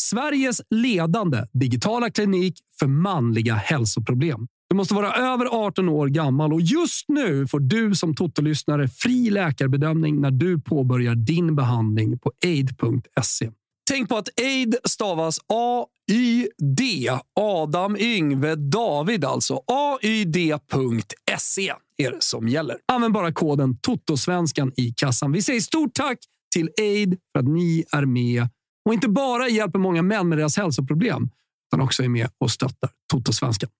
Sveriges 0.00 0.62
ledande 0.70 1.46
digitala 1.52 2.10
klinik 2.10 2.60
för 2.78 2.86
manliga 2.86 3.54
hälsoproblem. 3.54 4.46
Du 4.68 4.76
måste 4.76 4.94
vara 4.94 5.12
över 5.12 5.46
18 5.46 5.88
år 5.88 6.08
gammal 6.08 6.52
och 6.52 6.60
just 6.60 7.08
nu 7.08 7.46
får 7.46 7.60
du 7.60 7.94
som 7.94 8.14
Toto-lyssnare 8.14 8.88
fri 8.88 9.30
läkarbedömning 9.30 10.20
när 10.20 10.30
du 10.30 10.60
påbörjar 10.60 11.14
din 11.14 11.56
behandling 11.56 12.18
på 12.18 12.32
aid.se. 12.44 13.50
Tänk 13.88 14.08
på 14.08 14.16
att 14.16 14.40
aid 14.40 14.76
stavas 14.84 15.38
A-Y-D. 15.48 17.10
Adam, 17.40 17.96
Yngve, 17.96 18.54
David 18.54 19.24
alltså. 19.24 19.60
AYD.se 19.66 21.72
är 21.96 22.10
det 22.10 22.22
som 22.22 22.48
gäller. 22.48 22.76
Använd 22.92 23.14
bara 23.14 23.32
koden 23.32 23.78
TOTOSVENSKAN 23.78 24.72
i 24.76 24.94
kassan. 24.96 25.32
Vi 25.32 25.42
säger 25.42 25.60
stort 25.60 25.94
tack 25.94 26.18
till 26.54 26.70
aid 26.80 27.18
för 27.32 27.40
att 27.40 27.48
ni 27.48 27.84
är 27.92 28.04
med 28.04 28.48
och 28.86 28.94
inte 28.94 29.08
bara 29.08 29.48
hjälper 29.48 29.78
många 29.78 30.02
män 30.02 30.28
med 30.28 30.38
deras 30.38 30.56
hälsoproblem 30.56 31.28
utan 31.72 31.84
också 31.84 32.02
är 32.02 32.08
med 32.08 32.28
och 32.38 32.50
stöttar 32.50 32.90
Totosvenskan. 33.12 33.70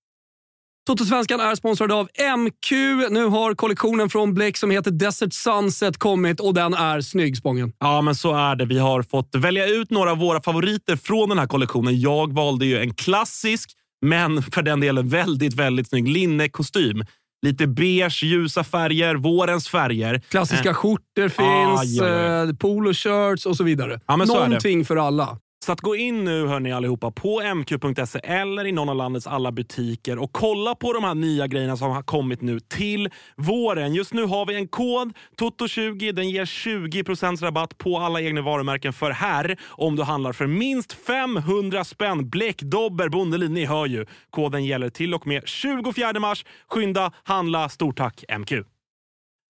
Totosvenskan 0.87 1.41
är 1.41 1.55
sponsrad 1.55 1.93
av 1.93 2.09
MQ. 2.39 2.71
Nu 3.11 3.25
har 3.25 3.55
kollektionen 3.55 4.11
från 4.11 4.35
Bleck 4.35 4.57
som 4.57 4.71
heter 4.71 4.91
Desert 4.91 5.33
Sunset 5.33 5.99
kommit 5.99 6.41
och 6.41 6.55
den 6.55 6.75
är 6.75 7.01
snygg, 7.01 7.37
Spången. 7.37 7.73
Ja, 7.79 8.03
men 8.03 8.15
så 8.15 8.35
är 8.35 8.57
det. 8.57 8.65
Vi 8.65 8.79
har 8.79 9.03
fått 9.03 9.35
välja 9.35 9.67
ut 9.67 9.91
några 9.91 10.11
av 10.11 10.19
våra 10.19 10.43
favoriter 10.43 10.97
från 10.97 11.29
den 11.29 11.39
här 11.39 11.47
kollektionen. 11.47 12.01
Jag 12.01 12.33
valde 12.33 12.67
ju 12.67 12.79
en 12.79 12.95
klassisk, 12.95 13.71
men 14.07 14.43
för 14.43 14.63
den 14.63 14.81
delen 14.81 15.09
väldigt, 15.09 15.55
väldigt 15.55 15.89
snygg 15.89 16.09
linnekostym. 16.09 17.05
Lite 17.43 17.67
beige, 17.67 18.23
ljusa 18.23 18.65
färger, 18.65 19.15
vårens 19.15 19.69
färger. 19.69 20.23
Klassiska 20.29 20.69
eh. 20.69 20.75
skjortor 20.75 21.29
finns, 21.29 21.81
ah, 21.81 21.85
ja, 21.85 22.09
ja. 22.09 22.49
Eh, 22.49 22.55
poloshirts 22.55 23.47
och 23.47 23.57
så 23.57 23.65
vidare. 23.65 24.01
Ja, 24.07 24.17
Någonting 24.17 24.85
för 24.85 24.97
alla. 24.97 25.39
Så 25.67 25.73
att 25.73 25.81
gå 25.81 25.97
in 25.97 26.25
nu 26.25 26.47
hörni 26.47 26.73
allihopa 26.73 27.11
på 27.11 27.43
mq.se 27.55 28.19
eller 28.19 28.67
i 28.67 28.73
någon 28.73 28.89
av 28.89 28.97
landets 28.97 29.27
alla 29.27 29.53
butiker 29.53 30.19
och 30.19 30.33
kolla 30.33 30.75
på 30.75 30.93
de 30.93 31.05
här 31.05 31.15
nya 31.15 31.47
grejerna 31.47 31.77
som 31.77 31.91
har 31.91 32.03
kommit 32.03 32.41
nu 32.41 32.61
till 32.61 33.11
våren. 33.37 33.95
Just 33.95 34.15
nu 34.15 34.25
har 34.25 34.47
vi 34.47 34.55
en 34.55 34.69
kod, 34.69 35.13
TOTO20. 35.41 36.13
Den 36.13 36.31
ger 36.31 36.45
20% 36.45 37.43
rabatt 37.43 37.79
på 37.79 37.99
alla 37.99 38.21
egna 38.21 38.43
varumärken 38.43 38.93
för 38.93 39.11
här 39.11 39.57
om 39.69 39.97
du 39.97 40.03
handlar 40.03 40.33
för 40.33 40.47
minst 40.47 40.93
500 40.93 41.85
spänn. 41.85 42.29
Bläckdobber, 42.29 43.09
Bondelin, 43.09 43.55
ni 43.55 43.65
hör 43.65 43.87
ju. 43.87 44.07
Koden 44.31 44.65
gäller 44.65 44.91
till 44.91 45.15
och 45.15 45.27
med 45.27 45.43
24 45.49 46.21
mars. 46.21 46.45
Skynda, 46.69 47.13
handla. 47.25 47.69
Stort 47.69 47.97
tack 47.97 48.25
MQ! 48.39 48.76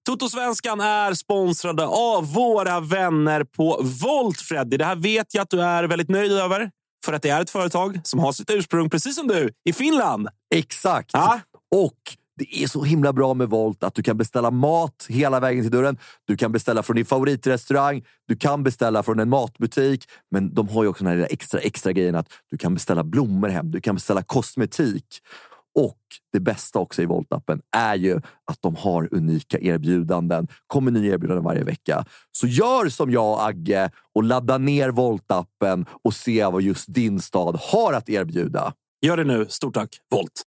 Totosvenskan 0.06 0.80
är 0.80 1.14
sponsrade 1.14 1.86
av 1.86 2.32
våra 2.32 2.80
vänner 2.80 3.44
på 3.44 3.80
Volt, 4.02 4.40
Freddy. 4.40 4.76
Det 4.76 4.84
här 4.84 4.96
vet 4.96 5.34
jag 5.34 5.42
att 5.42 5.50
du 5.50 5.62
är 5.62 5.84
väldigt 5.84 6.08
nöjd 6.08 6.32
över. 6.32 6.70
För 7.04 7.12
att 7.12 7.22
det 7.22 7.28
är 7.28 7.42
ett 7.42 7.50
företag 7.50 8.00
som 8.04 8.20
har 8.20 8.32
sitt 8.32 8.50
ursprung, 8.50 8.90
precis 8.90 9.16
som 9.16 9.28
du, 9.28 9.50
i 9.64 9.72
Finland. 9.72 10.28
Exakt. 10.54 11.10
Ja? 11.12 11.40
Och 11.74 11.98
det 12.38 12.62
är 12.62 12.66
så 12.66 12.84
himla 12.84 13.12
bra 13.12 13.34
med 13.34 13.48
Volt 13.48 13.84
att 13.84 13.94
du 13.94 14.02
kan 14.02 14.16
beställa 14.16 14.50
mat 14.50 15.06
hela 15.08 15.40
vägen 15.40 15.64
till 15.64 15.70
dörren. 15.70 15.98
Du 16.24 16.36
kan 16.36 16.52
beställa 16.52 16.82
från 16.82 16.96
din 16.96 17.06
favoritrestaurang. 17.06 18.04
Du 18.28 18.36
kan 18.36 18.62
beställa 18.62 19.02
från 19.02 19.20
en 19.20 19.28
matbutik. 19.28 20.04
Men 20.30 20.54
de 20.54 20.68
har 20.68 20.82
ju 20.82 20.88
också 20.88 21.04
den 21.04 21.18
här 21.18 21.28
extra, 21.30 21.60
extra 21.60 21.92
grejen 21.92 22.14
att 22.14 22.28
du 22.50 22.58
kan 22.58 22.74
beställa 22.74 23.04
blommor 23.04 23.48
hem. 23.48 23.70
Du 23.70 23.80
kan 23.80 23.94
beställa 23.94 24.22
kosmetik. 24.22 25.22
Och 25.76 25.98
det 26.32 26.40
bästa 26.40 26.78
också 26.78 27.02
i 27.02 27.06
Voltappen 27.06 27.60
är 27.76 27.94
ju 27.94 28.16
att 28.44 28.58
de 28.60 28.76
har 28.76 29.08
unika 29.14 29.58
erbjudanden. 29.58 30.48
kommer 30.66 30.90
nya 30.90 31.14
erbjudanden 31.14 31.44
varje 31.44 31.64
vecka. 31.64 32.04
Så 32.32 32.46
gör 32.46 32.88
som 32.88 33.10
jag 33.10 33.32
och 33.32 33.46
Agge 33.46 33.90
och 34.14 34.24
ladda 34.24 34.58
ner 34.58 34.88
Voltappen 34.88 35.86
och 36.04 36.14
se 36.14 36.44
vad 36.44 36.62
just 36.62 36.94
din 36.94 37.20
stad 37.20 37.58
har 37.60 37.92
att 37.92 38.08
erbjuda. 38.08 38.72
Gör 39.02 39.16
det 39.16 39.24
nu. 39.24 39.46
Stort 39.48 39.74
tack, 39.74 39.98
Volt! 40.10 40.42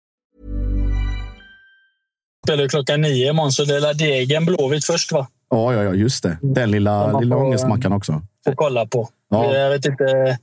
Spelar 2.47 2.69
klockan 2.69 3.01
nio 3.01 3.31
imorgon, 3.31 3.53
så 3.53 3.65
det 3.65 3.75
är 3.77 3.95
degen 3.95 4.45
Blåvitt 4.45 4.85
först 4.85 5.13
va? 5.13 5.27
Ja, 5.51 5.75
ja, 5.75 5.83
ja, 5.83 5.95
just 5.95 6.23
det. 6.23 6.39
Den 6.43 6.71
lilla, 6.71 7.21
lilla 7.21 7.37
ångestmackan 7.37 7.93
också. 7.93 8.23
Får 8.45 8.55
kolla 8.55 8.87
på. 8.87 9.09
Ja. 9.29 9.55
Jag 9.55 9.71
vet 9.71 9.85
inte 9.85 10.39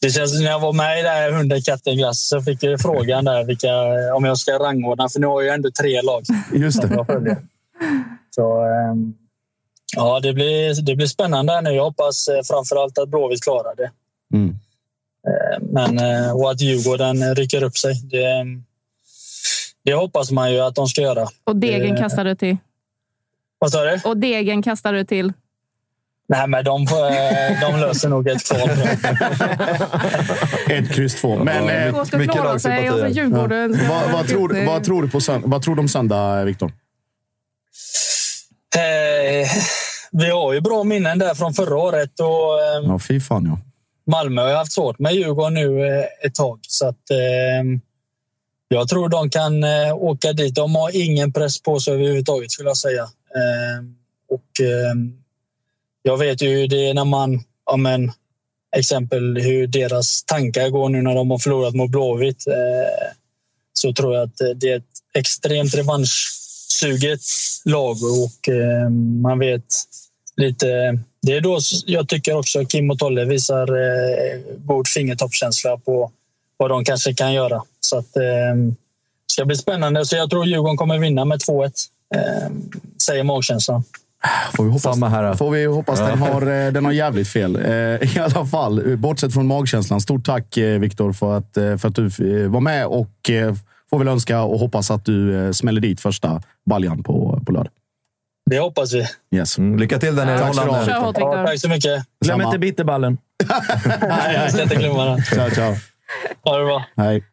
det 0.00 0.10
känns, 0.10 0.40
när 0.40 0.50
jag 0.50 0.60
var 0.60 0.72
med 0.72 1.00
i 1.00 1.02
det 1.02 1.08
här 1.08 1.32
Hunden, 1.32 1.62
katten, 1.62 1.96
glass 1.96 2.28
så 2.28 2.42
fick 2.42 2.62
jag 2.62 2.80
frågan 2.80 3.24
där 3.24 3.44
vilka, 3.44 3.74
om 4.14 4.24
jag 4.24 4.38
ska 4.38 4.52
rangordna. 4.52 5.08
För 5.08 5.20
nu 5.20 5.26
har 5.26 5.42
jag 5.42 5.54
ändå 5.54 5.70
tre 5.70 6.02
lag. 6.02 6.24
Just 6.52 6.82
det. 6.82 6.88
Så, 8.30 8.64
ehm, 8.64 9.14
ja, 9.96 10.20
det 10.20 10.32
blir, 10.32 10.82
det 10.82 10.96
blir 10.96 11.06
spännande 11.06 11.60
nu. 11.60 11.70
Jag 11.70 11.84
hoppas 11.84 12.28
eh, 12.28 12.40
framför 12.44 12.76
allt 12.82 12.98
att 12.98 13.08
Blåvitt 13.08 13.42
klarar 13.42 13.74
det. 13.76 13.90
Mm. 14.34 14.48
Ehm, 14.48 15.62
men, 15.62 15.98
eh, 15.98 16.32
och 16.32 16.50
att 16.50 16.60
Djurgården 16.60 17.34
rycker 17.34 17.62
upp 17.62 17.76
sig. 17.76 17.94
Det, 17.94 18.46
det 19.84 19.94
hoppas 19.94 20.30
man 20.30 20.52
ju 20.52 20.60
att 20.60 20.74
de 20.74 20.86
ska 20.86 21.00
göra. 21.02 21.28
Och 21.44 21.56
degen 21.56 21.96
kastar 21.96 22.24
du 22.24 22.34
till? 22.34 22.56
Vad 23.58 23.70
sa 23.70 23.84
du? 23.84 24.00
Och 24.04 24.16
degen 24.16 24.62
kastar 24.62 24.92
du 24.92 25.04
till? 25.04 25.32
Nej, 26.30 26.48
men 26.48 26.64
de, 26.64 26.82
eh, 26.82 27.60
de 27.60 27.80
löser 27.80 28.08
nog 28.08 28.28
ett 28.28 28.44
kval. 28.44 28.70
ett 30.78 30.92
kryss 30.92 31.14
två. 31.20 31.36
Men, 31.36 31.66
ja, 31.66 31.72
eh, 31.72 32.04
ska 32.04 32.18
mycket 32.18 32.36
Djurgården. 33.16 33.78
Ja. 33.82 33.88
Vad, 33.88 34.12
vad, 34.12 34.28
tror, 34.28 34.66
vad, 34.66 34.84
tror, 34.84 35.02
du 35.02 35.08
på 35.08 35.20
vad 35.44 35.62
tror 35.62 35.74
du 35.74 35.80
om 35.80 35.88
söndag, 35.88 36.44
Viktor? 36.44 36.72
Eh, 38.76 39.48
vi 40.10 40.30
har 40.30 40.52
ju 40.52 40.60
bra 40.60 40.84
minnen 40.84 41.18
där 41.18 41.34
från 41.34 41.54
förra 41.54 41.76
året. 41.76 42.20
Och, 42.20 42.26
eh, 42.26 42.84
ja, 42.84 42.98
fy 42.98 43.20
fan 43.20 43.46
ja. 43.46 43.58
Malmö 44.12 44.42
har 44.42 44.54
haft 44.54 44.72
svårt 44.72 44.98
med 44.98 45.14
Djurgården 45.14 45.54
nu 45.54 45.86
eh, 45.86 46.04
ett 46.26 46.34
tag. 46.34 46.58
Så 46.62 46.88
att, 46.88 47.10
eh, 47.10 47.80
jag 48.68 48.88
tror 48.88 49.08
de 49.08 49.30
kan 49.30 49.64
eh, 49.64 49.94
åka 49.94 50.32
dit. 50.32 50.54
De 50.54 50.74
har 50.74 50.96
ingen 50.96 51.32
press 51.32 51.62
på 51.62 51.80
sig 51.80 51.94
överhuvudtaget 51.94 52.50
skulle 52.50 52.68
jag 52.68 52.76
säga. 52.76 53.02
och 54.28 54.60
jag 56.02 56.18
vet 56.18 56.42
ju 56.42 56.48
hur 56.48 56.68
det 56.68 56.88
är 56.88 56.94
när 56.94 57.04
man, 57.04 57.44
ja 57.66 57.76
men, 57.76 58.12
exempel 58.76 59.38
hur 59.40 59.66
deras 59.66 60.24
tankar 60.24 60.68
går 60.68 60.88
nu 60.88 61.02
när 61.02 61.14
de 61.14 61.30
har 61.30 61.38
förlorat 61.38 61.74
mot 61.74 61.90
Blåvitt. 61.90 62.46
Eh, 62.46 63.12
så 63.72 63.92
tror 63.92 64.14
jag 64.14 64.22
att 64.22 64.40
eh, 64.40 64.48
det 64.48 64.70
är 64.70 64.76
ett 64.76 64.84
extremt 65.14 65.74
revanschsuget 65.74 67.20
lag 67.64 67.96
och 68.02 68.48
eh, 68.48 68.90
man 69.22 69.38
vet 69.38 69.74
lite. 70.36 70.98
Det 71.22 71.36
är 71.36 71.40
då 71.40 71.58
jag 71.86 72.08
tycker 72.08 72.36
också 72.36 72.64
Kim 72.64 72.90
och 72.90 72.98
Tolle 72.98 73.24
visar 73.24 73.68
eh, 73.68 74.40
god 74.58 74.88
fingertoppskänsla 74.88 75.76
på 75.76 76.12
vad 76.56 76.70
de 76.70 76.84
kanske 76.84 77.14
kan 77.14 77.32
göra. 77.32 77.62
Så 77.80 77.98
att, 77.98 78.12
det 78.12 79.32
ska 79.32 79.44
bli 79.44 79.56
spännande. 79.56 80.06
Så 80.06 80.16
jag 80.16 80.30
tror 80.30 80.46
Djurgården 80.46 80.76
kommer 80.76 80.98
vinna 80.98 81.24
med 81.24 81.38
2-1, 81.38 81.72
eh, 82.14 82.50
säger 83.02 83.24
magkänslan. 83.24 83.84
Får 84.54 84.64
vi 84.64 84.70
hoppas, 84.70 84.82
Samma 84.82 85.08
här. 85.08 85.34
Får 85.34 85.50
vi 85.50 85.64
hoppas 85.64 85.98
den, 85.98 86.18
har, 86.18 86.42
eh, 86.42 86.72
den 86.72 86.84
har 86.84 86.92
jävligt 86.92 87.28
fel. 87.28 87.56
Eh, 87.56 87.72
I 88.16 88.18
alla 88.20 88.46
fall, 88.46 88.96
bortsett 88.96 89.34
från 89.34 89.46
magkänslan. 89.46 90.00
Stort 90.00 90.26
tack 90.26 90.56
eh, 90.56 90.78
Viktor 90.78 91.12
för 91.12 91.36
att, 91.36 91.50
för 91.54 91.86
att 91.86 91.94
du 91.94 92.08
var 92.48 92.60
med 92.60 92.86
och 92.86 93.30
får 93.90 93.98
väl 93.98 94.08
önska 94.08 94.42
och 94.42 94.58
hoppas 94.58 94.90
att 94.90 95.04
du 95.04 95.50
smäller 95.54 95.80
dit 95.80 96.00
första 96.00 96.42
baljan 96.70 97.02
på, 97.02 97.42
på 97.46 97.52
lördag. 97.52 97.72
Det 98.50 98.58
hoppas 98.58 98.92
vi. 98.92 99.06
Yes. 99.36 99.58
Mm, 99.58 99.78
lycka 99.78 99.98
till 99.98 100.16
där 100.16 100.26
nere 100.26 100.38
i 100.38 100.42
Holland. 100.42 100.86
Kör 100.86 101.12
Ja, 101.20 101.46
tack 101.46 101.60
så 101.60 101.68
mycket. 101.68 102.04
Glöm 102.24 102.38
Samma. 102.38 102.44
inte 102.44 102.58
bitterballen. 102.58 103.18
Jag 104.34 104.52
ska 104.52 104.62
inte 104.62 104.74
glömma 104.74 105.04
det. 105.04 105.22
Ciao, 105.22 105.50
ciao. 105.50 105.74
Ha 106.44 106.58
det 106.58 106.64
bra. 106.64 106.84
Hej. 106.96 107.24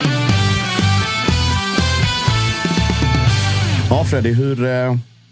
Ja, 3.90 4.04
Freddy, 4.04 4.34
hur, 4.34 4.66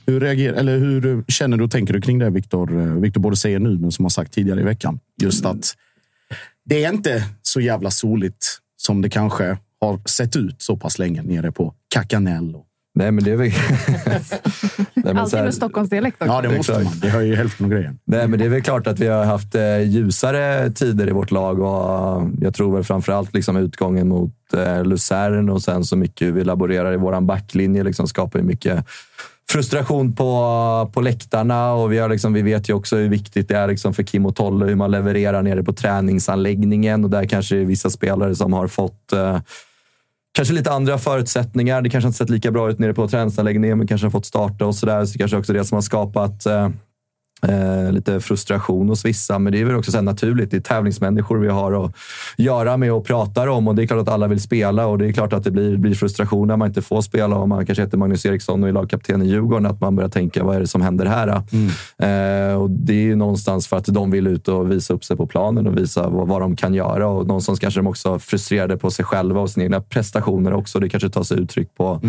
hur, 0.07 0.19
reagerar, 0.19 0.53
eller 0.57 0.77
hur 0.77 1.23
känner 1.27 1.57
du 1.57 1.63
och 1.63 1.71
tänker 1.71 1.93
du 1.93 2.01
kring 2.01 2.19
det 2.19 2.29
Viktor, 2.29 2.79
eh, 2.81 2.85
Viktor 2.93 3.21
både 3.21 3.35
säger 3.35 3.59
nu, 3.59 3.77
men 3.77 3.91
som 3.91 4.05
har 4.05 4.09
sagt 4.09 4.33
tidigare 4.33 4.59
i 4.59 4.63
veckan? 4.63 4.99
Just 5.21 5.45
att 5.45 5.73
det 6.65 6.83
är 6.85 6.93
inte 6.93 7.23
så 7.41 7.61
jävla 7.61 7.91
soligt 7.91 8.45
som 8.77 9.01
det 9.01 9.09
kanske 9.09 9.57
har 9.81 9.99
sett 10.05 10.35
ut 10.35 10.55
så 10.61 10.77
pass 10.77 10.99
länge 10.99 11.23
nere 11.23 11.51
på 11.51 11.73
Kakanell. 11.95 12.55
och- 12.55 12.65
Nej, 12.97 13.11
men 13.11 13.23
det 13.23 13.31
är 13.31 13.35
väl... 13.35 13.51
Nej, 14.93 15.13
men 15.13 15.17
Alltid 15.17 15.37
här- 15.37 15.45
med 15.45 15.53
Stockholmsdialekt 15.53 16.21
också. 16.21 16.33
Ja, 16.33 16.41
det 16.41 16.57
måste 16.57 16.83
man. 16.83 16.93
Det 17.01 17.09
hör 17.09 17.21
ju 17.21 17.35
hälften 17.35 17.65
av 17.65 17.71
grejen. 17.71 17.99
Nej, 18.05 18.27
men 18.27 18.39
det 18.39 18.45
är 18.45 18.49
väl 18.49 18.61
klart 18.61 18.87
att 18.87 18.99
vi 18.99 19.07
har 19.07 19.25
haft 19.25 19.55
eh, 19.55 19.81
ljusare 19.81 20.71
tider 20.71 21.07
i 21.07 21.11
vårt 21.11 21.31
lag 21.31 21.59
och 21.59 22.21
eh, 22.21 22.27
jag 22.41 22.53
tror 22.55 22.73
väl 22.75 22.83
framförallt 22.83 23.33
liksom 23.33 23.57
utgången 23.57 24.07
mot 24.07 24.31
Luzern 24.83 25.49
och 25.49 25.61
sen 25.61 25.83
så 25.83 25.95
mycket 25.95 26.33
vi 26.33 26.43
laborerar 26.43 26.93
i 26.93 26.97
våran 26.97 27.25
backlinje 27.27 27.83
liksom 27.83 28.07
skapar 28.07 28.39
ju 28.39 28.45
mycket 28.45 28.85
frustration 29.51 30.15
på, 30.15 30.91
på 30.93 31.01
läktarna 31.01 31.73
och 31.73 31.91
vi, 31.91 31.97
har 31.97 32.09
liksom, 32.09 32.33
vi 32.33 32.41
vet 32.41 32.69
ju 32.69 32.73
också 32.73 32.95
hur 32.95 33.09
viktigt 33.09 33.47
det 33.47 33.57
är 33.57 33.67
liksom 33.67 33.93
för 33.93 34.03
Kim 34.03 34.25
och 34.25 34.35
Tolle 34.35 34.65
hur 34.65 34.75
man 34.75 34.91
levererar 34.91 35.41
nere 35.41 35.63
på 35.63 35.73
träningsanläggningen 35.73 37.03
och 37.03 37.09
där 37.09 37.25
kanske 37.25 37.55
det 37.55 37.61
är 37.61 37.65
vissa 37.65 37.89
spelare 37.89 38.35
som 38.35 38.53
har 38.53 38.67
fått 38.67 39.13
eh, 39.13 39.39
Kanske 40.35 40.53
lite 40.53 40.71
andra 40.71 40.97
förutsättningar. 40.97 41.81
Det 41.81 41.89
kanske 41.89 42.07
inte 42.07 42.17
sett 42.17 42.29
lika 42.29 42.51
bra 42.51 42.69
ut 42.69 42.79
nere 42.79 42.93
på 42.93 43.07
träningsanläggningen, 43.07 43.77
men 43.77 43.87
kanske 43.87 44.05
har 44.07 44.11
fått 44.11 44.25
starta 44.25 44.65
och 44.65 44.75
sådär. 44.75 45.05
Så 45.05 45.13
det 45.13 45.17
kanske 45.17 45.37
också 45.37 45.53
är 45.53 45.57
det 45.57 45.65
som 45.65 45.75
har 45.75 45.81
skapat 45.81 46.45
eh, 46.45 46.69
eh, 47.49 47.91
lite 47.91 48.19
frustration 48.19 48.89
hos 48.89 49.05
vissa. 49.05 49.39
Men 49.39 49.53
det 49.53 49.61
är 49.61 49.65
väl 49.65 49.75
också 49.75 49.91
så 49.91 50.01
naturligt. 50.01 50.51
Det 50.51 50.57
är 50.57 50.61
tävlingsmänniskor 50.61 51.37
vi 51.37 51.47
har 51.47 51.85
att 51.85 51.95
göra 52.37 52.77
med 52.77 52.93
och 52.93 53.05
pratar 53.05 53.47
om. 53.47 53.67
Och 53.67 53.75
det 53.75 53.83
är 53.83 53.87
klart 53.87 54.01
att 54.01 54.09
alla 54.09 54.27
vill 54.27 54.41
spela 54.41 54.87
och 54.87 54.97
det 54.97 55.07
är 55.07 55.11
klart 55.11 55.33
att 55.33 55.43
det 55.43 55.51
blir, 55.51 55.77
blir 55.77 55.95
frustration 55.95 56.47
när 56.47 56.57
man 56.57 56.67
inte 56.67 56.81
får 56.81 57.01
spela. 57.01 57.35
Om 57.35 57.49
man 57.49 57.65
kanske 57.65 57.83
heter 57.83 57.97
Magnus 57.97 58.25
Eriksson 58.25 58.63
och 58.63 58.69
är 58.69 58.73
lagkapten 58.73 59.21
i 59.21 59.27
Djurgården, 59.27 59.65
att 59.65 59.81
man 59.81 59.95
börjar 59.95 60.09
tänka 60.09 60.43
vad 60.43 60.55
är 60.55 60.59
det 60.59 60.67
som 60.67 60.81
händer 60.81 61.05
här? 61.05 61.27
Eh, 61.27 62.61
och 62.61 62.69
det 62.69 62.93
är 62.93 63.03
ju 63.03 63.15
någonstans 63.15 63.67
för 63.67 63.77
att 63.77 63.85
de 63.85 64.11
vill 64.11 64.27
ut 64.27 64.47
och 64.47 64.71
visa 64.71 64.93
upp 64.93 65.03
sig 65.03 65.17
på 65.17 65.27
planen 65.27 65.67
och 65.67 65.77
visa 65.77 66.09
vad, 66.09 66.27
vad 66.27 66.41
de 66.41 66.55
kan 66.55 66.73
göra. 66.73 67.07
Och 67.07 67.27
någonstans 67.27 67.59
kanske 67.59 67.79
de 67.79 67.87
också 67.87 68.13
är 68.13 68.19
frustrerade 68.19 68.77
på 68.77 68.91
sig 68.91 69.05
själva 69.05 69.41
och 69.41 69.49
sina 69.49 69.63
egna 69.63 69.81
prestationer 69.81 70.53
också. 70.53 70.79
Det 70.79 70.89
kanske 70.89 71.09
tar 71.09 71.23
sig 71.23 71.39
uttryck 71.39 71.75
på 71.75 71.99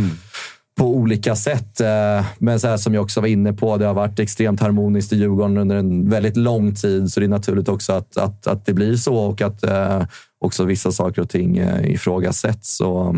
på 0.77 0.97
olika 0.97 1.37
sätt. 1.37 1.81
Eh, 1.81 2.27
men 2.39 2.61
så 2.61 2.69
här 2.69 2.77
som 2.77 2.95
jag 2.95 3.03
också 3.03 3.21
var 3.21 3.29
inne 3.29 3.53
på, 3.53 3.77
det 3.77 3.87
har 3.87 3.95
varit 3.95 4.19
extremt 4.19 4.61
harmoniskt 4.61 5.13
i 5.13 5.17
Djurgården 5.17 5.59
under 5.59 5.77
en 5.77 6.11
väldigt 6.11 6.37
lång 6.37 6.75
tid. 6.75 7.13
Så 7.13 7.21
det 7.21 7.27
är 7.27 7.29
naturligt 7.29 7.69
också 7.69 7.93
att, 7.93 8.17
att, 8.17 8.47
att 8.47 8.67
det 8.67 8.73
blir 8.73 8.97
så 8.97 9.17
och 9.17 9.43
att 9.43 9.65
eh, 9.65 10.03
också 10.41 10.65
vissa 10.65 10.93
saker 10.93 11.23
och 11.23 11.31
ting 11.31 11.59
eh, 11.59 11.91
ifrågasätts. 11.91 12.81
Och, 12.81 13.15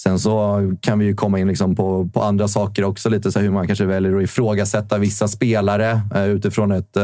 Sen 0.00 0.18
så 0.18 0.60
kan 0.80 0.98
vi 0.98 1.04
ju 1.04 1.14
komma 1.14 1.38
in 1.38 1.48
liksom 1.48 1.76
på, 1.76 2.10
på 2.14 2.22
andra 2.22 2.48
saker 2.48 2.84
också, 2.84 3.08
lite 3.08 3.32
så 3.32 3.38
här 3.38 3.46
hur 3.46 3.52
man 3.52 3.66
kanske 3.66 3.84
väljer 3.84 4.16
att 4.16 4.22
ifrågasätta 4.22 4.98
vissa 4.98 5.28
spelare 5.28 6.00
utifrån 6.26 6.72
ett 6.72 6.96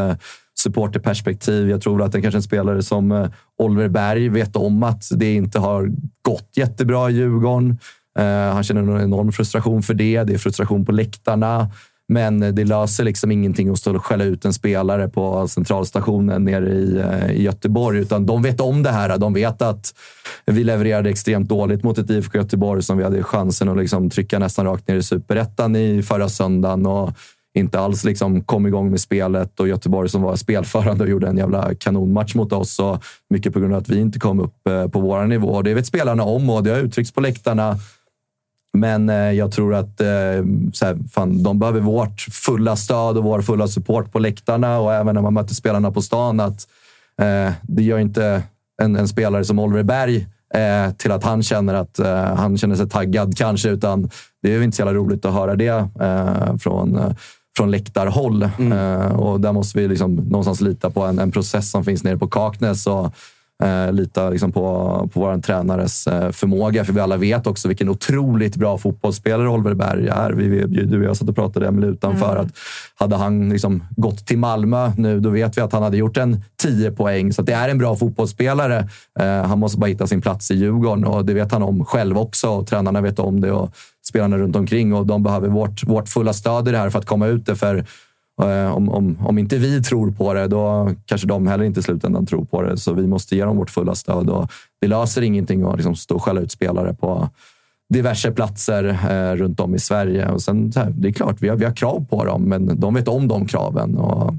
supporterperspektiv. 0.61 1.70
Jag 1.70 1.82
tror 1.82 2.03
att 2.03 2.12
det 2.12 2.18
är 2.18 2.22
kanske 2.22 2.38
en 2.38 2.42
spelare 2.42 2.82
som 2.82 3.28
Oliver 3.59 3.88
Berg 3.88 4.28
vet 4.28 4.57
om 4.57 4.82
att 4.82 5.05
det 5.16 5.34
inte 5.34 5.59
har 5.59 5.90
gått 6.22 6.49
jättebra 6.57 7.11
i 7.11 7.14
Djurgården. 7.14 7.78
Eh, 8.18 8.54
han 8.54 8.62
känner 8.62 8.80
en 8.80 9.00
enorm 9.00 9.32
frustration 9.32 9.82
för 9.82 9.94
det. 9.94 10.24
Det 10.24 10.34
är 10.34 10.38
frustration 10.38 10.86
på 10.86 10.92
läktarna. 10.92 11.70
Men 12.08 12.40
det 12.40 12.64
löser 12.64 13.04
liksom 13.04 13.30
ingenting 13.30 13.68
att 13.68 13.78
stå 13.78 13.96
och 13.96 14.04
skälla 14.04 14.24
ut 14.24 14.44
en 14.44 14.52
spelare 14.52 15.08
på 15.08 15.48
centralstationen 15.48 16.44
nere 16.44 16.72
i, 16.72 16.98
eh, 16.98 17.30
i 17.30 17.42
Göteborg. 17.42 17.98
Utan 17.98 18.26
de 18.26 18.42
vet 18.42 18.60
om 18.60 18.82
det 18.82 18.90
här. 18.90 19.18
De 19.18 19.34
vet 19.34 19.62
att 19.62 19.94
vi 20.46 20.64
levererade 20.64 21.10
extremt 21.10 21.48
dåligt 21.48 21.82
mot 21.82 21.98
ett 21.98 22.10
IFK 22.10 22.38
Göteborg 22.38 22.82
som 22.82 22.98
vi 22.98 23.04
hade 23.04 23.22
chansen 23.22 23.68
att 23.68 23.76
liksom 23.76 24.10
trycka 24.10 24.38
nästan 24.38 24.66
rakt 24.66 24.88
ner 24.88 24.96
i 24.96 25.02
superettan 25.02 25.76
i 25.76 26.02
förra 26.02 26.28
söndagen. 26.28 26.86
Och 26.86 27.10
inte 27.54 27.80
alls 27.80 28.04
liksom 28.04 28.44
kom 28.44 28.66
igång 28.66 28.90
med 28.90 29.00
spelet 29.00 29.60
och 29.60 29.68
Göteborg 29.68 30.08
som 30.08 30.22
var 30.22 30.36
spelförande 30.36 31.04
och 31.04 31.10
gjorde 31.10 31.28
en 31.28 31.36
jävla 31.36 31.74
kanonmatch 31.74 32.34
mot 32.34 32.52
oss. 32.52 32.78
Och 32.78 33.04
mycket 33.30 33.52
på 33.52 33.60
grund 33.60 33.74
av 33.74 33.80
att 33.80 33.88
vi 33.88 34.00
inte 34.00 34.18
kom 34.18 34.40
upp 34.40 34.68
eh, 34.68 34.88
på 34.88 35.00
vår 35.00 35.26
nivå. 35.26 35.62
Det 35.62 35.74
vet 35.74 35.86
spelarna 35.86 36.22
om 36.22 36.50
och 36.50 36.64
det 36.64 36.70
har 36.70 36.78
uttryckts 36.78 37.12
på 37.12 37.20
läktarna. 37.20 37.76
Men 38.75 39.09
eh, 39.09 39.33
jag 39.33 39.53
tror 39.53 39.75
att 39.75 40.01
eh, 40.01 40.07
här, 40.07 41.09
fan, 41.12 41.43
de 41.43 41.59
behöver 41.59 41.81
vårt 41.81 42.20
fulla 42.20 42.77
stöd 42.77 43.16
och 43.16 43.25
vår 43.25 43.43
fulla 43.43 43.68
support 43.68 44.12
på 44.12 44.18
läktarna 44.18 44.79
och 44.79 44.95
även 44.95 45.14
när 45.14 45.22
man 45.22 45.35
möter 45.35 45.55
spelarna 45.55 45.91
på 45.91 46.03
stan. 46.03 46.41
att 46.41 46.66
eh, 47.20 47.53
Det 47.62 47.83
gör 47.83 47.99
inte 47.99 48.43
en, 48.83 48.97
en 48.97 49.09
spelare 49.09 49.45
som 49.45 49.59
Oliver 49.59 49.83
Berg 49.83 50.27
eh, 50.55 50.93
till 50.93 51.12
att 51.12 51.25
han 51.25 51.43
känner 51.43 51.75
att 51.75 51.99
eh, 51.99 52.35
han 52.35 52.59
känner 52.59 52.77
sig 52.77 52.89
taggad 52.89 53.37
kanske, 53.37 53.68
utan 53.70 54.11
det 54.43 54.55
är 54.55 54.62
inte 54.62 54.77
så 54.77 54.81
jävla 54.81 54.95
roligt 54.95 55.25
att 55.25 55.35
höra 55.35 55.57
det 55.57 55.89
eh, 56.01 56.57
från, 56.57 57.14
från 57.57 57.70
läktarhåll. 57.70 58.43
Eh, 58.43 59.16
och 59.16 59.41
där 59.41 59.53
måste 59.53 59.79
vi 59.79 59.89
liksom 59.89 60.14
någonstans 60.14 60.61
lita 60.61 60.91
på 60.91 61.03
en, 61.03 61.18
en 61.18 61.31
process 61.31 61.70
som 61.70 61.85
finns 61.85 62.05
nere 62.05 62.18
på 62.18 62.27
Kaknäs. 62.27 62.87
Och, 62.87 63.12
Eh, 63.64 63.92
lita 63.92 64.30
liksom 64.30 64.52
på, 64.52 64.60
på 65.14 65.20
vår 65.20 65.38
tränares 65.38 66.06
eh, 66.06 66.30
förmåga. 66.30 66.84
För 66.84 66.92
vi 66.92 67.00
alla 67.00 67.16
vet 67.16 67.46
också 67.46 67.68
vilken 67.68 67.88
otroligt 67.88 68.56
bra 68.56 68.78
fotbollsspelare 68.78 69.48
Oliver 69.48 69.74
Berg 69.74 70.08
är. 70.08 70.30
Vi, 70.30 70.48
vi, 70.48 70.66
du 70.66 70.98
och 70.98 71.04
jag 71.04 71.16
satt 71.16 71.28
och 71.28 71.34
pratade 71.34 71.66
Emil 71.66 71.84
utanför 71.84 72.36
att 72.36 72.48
hade 72.94 73.16
han 73.16 73.48
liksom 73.48 73.84
gått 73.96 74.26
till 74.26 74.38
Malmö 74.38 74.92
nu, 74.96 75.20
då 75.20 75.30
vet 75.30 75.58
vi 75.58 75.60
att 75.62 75.72
han 75.72 75.82
hade 75.82 75.96
gjort 75.96 76.16
en 76.16 76.42
10 76.62 76.90
poäng. 76.90 77.32
Så 77.32 77.42
det 77.42 77.52
är 77.52 77.68
en 77.68 77.78
bra 77.78 77.96
fotbollsspelare. 77.96 78.88
Eh, 79.20 79.42
han 79.42 79.58
måste 79.58 79.78
bara 79.78 79.86
hitta 79.86 80.06
sin 80.06 80.20
plats 80.20 80.50
i 80.50 80.54
Djurgården 80.54 81.04
och 81.04 81.24
det 81.24 81.34
vet 81.34 81.52
han 81.52 81.62
om 81.62 81.84
själv 81.84 82.18
också. 82.18 82.48
Och 82.48 82.66
tränarna 82.66 83.00
vet 83.00 83.18
om 83.18 83.40
det 83.40 83.52
och 83.52 83.74
spelarna 84.08 84.38
runt 84.38 84.56
omkring 84.56 84.94
och 84.94 85.06
de 85.06 85.22
behöver 85.22 85.48
vårt, 85.48 85.84
vårt 85.84 86.08
fulla 86.08 86.32
stöd 86.32 86.68
i 86.68 86.70
det 86.70 86.78
här 86.78 86.90
för 86.90 86.98
att 86.98 87.06
komma 87.06 87.26
ut 87.26 87.46
det. 87.46 87.56
För 87.56 87.84
Om, 88.74 88.89
om, 88.89 89.18
om 89.20 89.39
inte 89.39 89.59
vi 89.59 89.82
tror 89.82 90.11
på 90.11 90.35
det, 90.35 90.47
då 90.47 90.91
kanske 91.07 91.26
de 91.26 91.47
heller 91.47 91.64
inte 91.64 91.80
i 91.80 91.82
slutändan 91.82 92.26
tror 92.26 92.45
på 92.45 92.62
det. 92.62 92.76
Så 92.76 92.93
vi 92.93 93.07
måste 93.07 93.37
ge 93.37 93.45
dem 93.45 93.57
vårt 93.57 93.70
fulla 93.70 93.95
stöd. 93.95 94.30
Och 94.30 94.51
det 94.80 94.87
löser 94.89 95.22
ingenting 95.22 95.62
att 95.62 95.76
liksom 95.76 95.97
stå 95.97 96.14
och 96.14 96.22
skälla 96.22 96.41
ut 96.41 96.51
spelare 96.51 96.95
på 96.95 97.28
diverse 97.89 98.30
platser 98.30 98.85
eh, 99.11 99.37
runt 99.37 99.61
om 99.61 99.74
i 99.74 99.78
Sverige. 99.78 100.28
Och 100.28 100.43
sen, 100.43 100.70
det 100.91 101.09
är 101.09 101.12
klart, 101.12 101.37
vi 101.41 101.49
har, 101.49 101.57
vi 101.57 101.64
har 101.64 101.72
krav 101.72 102.07
på 102.11 102.24
dem, 102.24 102.43
men 102.43 102.80
de 102.80 102.95
vet 102.95 103.09
om 103.09 103.28
de 103.28 103.47
kraven. 103.47 103.97
Och 103.97 104.35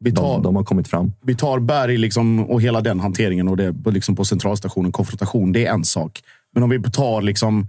Vi 0.00 0.12
tar, 0.12 0.34
de, 0.34 0.42
de 0.42 0.56
har 0.56 0.64
kommit 0.64 0.88
fram. 0.88 1.12
vi 1.22 1.34
tar 1.34 1.58
Berg 1.58 1.96
liksom, 1.96 2.50
och 2.50 2.62
hela 2.62 2.80
den 2.80 3.00
hanteringen 3.00 3.48
och 3.48 3.56
det 3.56 3.74
liksom 3.86 4.16
på 4.16 4.24
centralstationen, 4.24 4.92
konfrontation, 4.92 5.52
det 5.52 5.66
är 5.66 5.72
en 5.72 5.84
sak. 5.84 6.22
Men 6.54 6.62
om 6.62 6.70
vi 6.70 6.82
tar 6.82 7.22
liksom, 7.22 7.66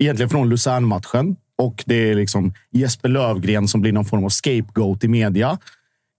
egentligen 0.00 0.30
från 0.30 0.48
Luzern-matchen 0.48 1.36
och 1.60 1.84
det 1.86 2.10
är 2.10 2.14
liksom 2.14 2.52
Jesper 2.70 3.08
Lövgren 3.08 3.68
som 3.68 3.80
blir 3.80 3.92
någon 3.92 4.04
form 4.04 4.24
av 4.24 4.28
scapegoat 4.28 5.04
i 5.04 5.08
media. 5.08 5.58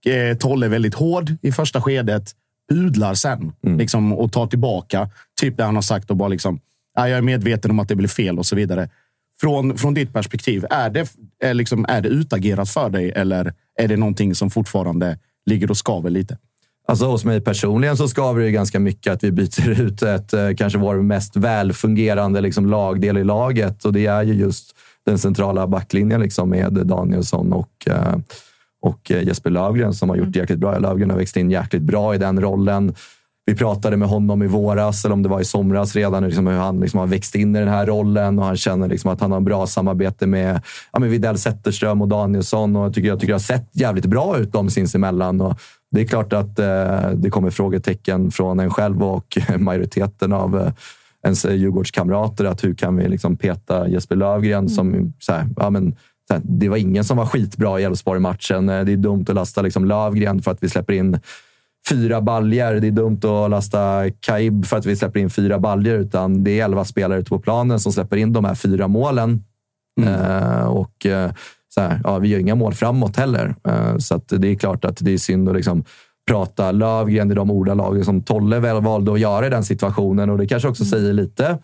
Eh, 0.05 0.37
Tolle 0.37 0.65
är 0.65 0.69
väldigt 0.69 0.93
hård 0.93 1.35
i 1.41 1.51
första 1.51 1.81
skedet, 1.81 2.31
pudlar 2.69 3.13
sen 3.13 3.53
liksom, 3.77 4.13
och 4.13 4.31
tar 4.31 4.47
tillbaka. 4.47 5.09
Typ 5.41 5.57
det 5.57 5.63
han 5.63 5.75
har 5.75 5.81
sagt 5.81 6.09
och 6.09 6.17
bara 6.17 6.29
liksom, 6.29 6.59
"Ja, 6.95 7.09
jag 7.09 7.17
är 7.17 7.21
medveten 7.21 7.71
om 7.71 7.79
att 7.79 7.87
det 7.87 7.95
blir 7.95 8.07
fel 8.07 8.39
och 8.39 8.45
så 8.45 8.55
vidare. 8.55 8.89
Från, 9.39 9.77
från 9.77 9.93
ditt 9.93 10.13
perspektiv, 10.13 10.65
är 10.69 10.89
det, 10.89 11.13
är, 11.43 11.53
liksom, 11.53 11.85
är 11.89 12.01
det 12.01 12.09
utagerat 12.09 12.69
för 12.69 12.89
dig 12.89 13.11
eller 13.11 13.53
är 13.79 13.87
det 13.87 13.97
någonting 13.97 14.35
som 14.35 14.49
fortfarande 14.49 15.17
ligger 15.45 15.71
och 15.71 15.77
skaver 15.77 16.09
lite? 16.09 16.37
Alltså 16.87 17.05
hos 17.05 17.25
mig 17.25 17.41
personligen 17.41 17.97
så 17.97 18.07
skaver 18.07 18.41
det 18.41 18.51
ganska 18.51 18.79
mycket 18.79 19.13
att 19.13 19.23
vi 19.23 19.31
byter 19.31 19.81
ut 19.81 20.01
ett, 20.01 20.33
eh, 20.33 20.49
kanske 20.57 20.79
vår 20.79 20.95
mest 20.95 21.35
välfungerande 21.35 22.41
liksom, 22.41 22.65
lagdel 22.65 23.17
i 23.17 23.23
laget. 23.23 23.85
Och 23.85 23.93
det 23.93 24.05
är 24.05 24.23
ju 24.23 24.33
just 24.33 24.75
den 25.05 25.17
centrala 25.17 25.67
backlinjen 25.67 26.21
liksom, 26.21 26.49
med 26.49 26.73
Danielsson 26.73 27.53
och, 27.53 27.87
eh, 27.87 28.15
och 28.81 29.11
Jesper 29.11 29.49
Lövgren 29.49 29.93
som 29.93 30.09
har 30.09 30.15
gjort 30.15 30.35
jäkligt 30.35 30.59
bra. 30.59 30.79
Lövgren 30.79 31.09
har 31.09 31.17
växt 31.17 31.37
in 31.37 31.51
jäkligt 31.51 31.83
bra 31.83 32.15
i 32.15 32.17
den 32.17 32.41
rollen. 32.41 32.93
Vi 33.45 33.55
pratade 33.55 33.97
med 33.97 34.07
honom 34.07 34.43
i 34.43 34.47
våras, 34.47 35.05
eller 35.05 35.13
om 35.13 35.23
det 35.23 35.29
var 35.29 35.41
i 35.41 35.45
somras 35.45 35.95
redan, 35.95 36.23
liksom 36.23 36.47
hur 36.47 36.57
han 36.57 36.79
liksom 36.79 36.99
har 36.99 37.07
växt 37.07 37.35
in 37.35 37.55
i 37.55 37.59
den 37.59 37.67
här 37.67 37.85
rollen 37.85 38.39
och 38.39 38.45
han 38.45 38.57
känner 38.57 38.87
liksom 38.87 39.11
att 39.11 39.21
han 39.21 39.31
har 39.31 39.37
en 39.37 39.43
bra 39.43 39.67
samarbete 39.67 40.27
med, 40.27 40.61
ja, 40.91 40.99
med 40.99 41.09
Widell 41.09 41.37
Zetterström 41.37 42.01
och 42.01 42.07
Danielsson. 42.07 42.75
Och 42.75 42.85
jag 42.85 42.93
tycker, 42.93 43.09
jag 43.09 43.19
tycker 43.19 43.33
det 43.33 43.35
har 43.35 43.39
sett 43.39 43.69
jävligt 43.71 44.05
bra 44.05 44.37
ut 44.37 44.51
dem 44.51 44.69
sinsemellan. 44.69 45.41
Och 45.41 45.59
det 45.91 46.01
är 46.01 46.05
klart 46.05 46.33
att 46.33 46.59
eh, 46.59 47.09
det 47.13 47.29
kommer 47.29 47.49
frågetecken 47.49 48.31
från 48.31 48.59
en 48.59 48.69
själv 48.69 49.03
och 49.03 49.37
majoriteten 49.57 50.33
av 50.33 50.59
eh, 50.59 50.71
ens 51.23 51.45
Djurgårdskamrater. 51.45 52.45
Att 52.45 52.63
hur 52.63 52.73
kan 52.73 52.97
vi 52.97 53.07
liksom 53.07 53.35
peta 53.35 53.87
Jesper 53.87 54.15
Lövgren 54.15 54.69
som 54.69 55.13
så 55.19 55.33
här, 55.33 55.47
ja, 55.57 55.69
men, 55.69 55.95
här, 56.29 56.41
det 56.43 56.69
var 56.69 56.77
ingen 56.77 57.03
som 57.03 57.17
var 57.17 57.25
skitbra 57.25 57.79
i 57.79 57.83
Elfsborg-matchen. 57.83 58.69
Eh, 58.69 58.85
Det 58.85 58.91
är 58.91 58.97
dumt 58.97 59.25
att 59.27 59.35
lasta 59.35 59.61
liksom 59.61 59.85
Lövgren 59.85 60.41
för 60.41 60.51
att 60.51 60.63
vi 60.63 60.69
släpper 60.69 60.93
in 60.93 61.19
fyra 61.89 62.21
baljer. 62.21 62.73
Det 62.73 62.87
är 62.87 62.91
dumt 62.91 63.19
att 63.23 63.49
lasta 63.49 64.03
Kaib 64.19 64.65
för 64.65 64.77
att 64.77 64.85
vi 64.85 64.95
släpper 64.95 65.19
in 65.19 65.29
fyra 65.29 65.59
baljer, 65.59 65.95
utan 65.95 66.43
det 66.43 66.59
är 66.59 66.65
elva 66.65 66.85
spelare 66.85 67.19
ute 67.19 67.29
på 67.29 67.39
planen 67.39 67.79
som 67.79 67.93
släpper 67.93 68.17
in 68.17 68.33
de 68.33 68.45
här 68.45 68.55
fyra 68.55 68.87
målen. 68.87 69.43
Eh, 70.01 70.63
och 70.63 71.05
eh, 71.05 71.31
så 71.69 71.81
här, 71.81 72.01
ja, 72.03 72.19
vi 72.19 72.27
gör 72.27 72.39
inga 72.39 72.55
mål 72.55 72.73
framåt 72.73 73.17
heller. 73.17 73.55
Eh, 73.67 73.97
så 73.97 74.21
det 74.27 74.47
är 74.47 74.55
klart 74.55 74.85
att 74.85 74.97
det 75.01 75.11
är 75.11 75.17
synd 75.17 75.49
att 75.49 75.55
liksom 75.55 75.83
prata 76.31 76.71
Lövgren 76.71 77.31
i 77.31 77.33
de 77.33 77.51
ordalag 77.51 78.05
som 78.05 78.21
Tolle 78.21 78.59
väl 78.59 78.81
valde 78.81 79.13
att 79.13 79.19
göra 79.19 79.47
i 79.47 79.49
den 79.49 79.63
situationen. 79.63 80.29
Och 80.29 80.37
det 80.37 80.47
kanske 80.47 80.69
också 80.69 80.85
säger 80.85 81.13
lite 81.13 81.57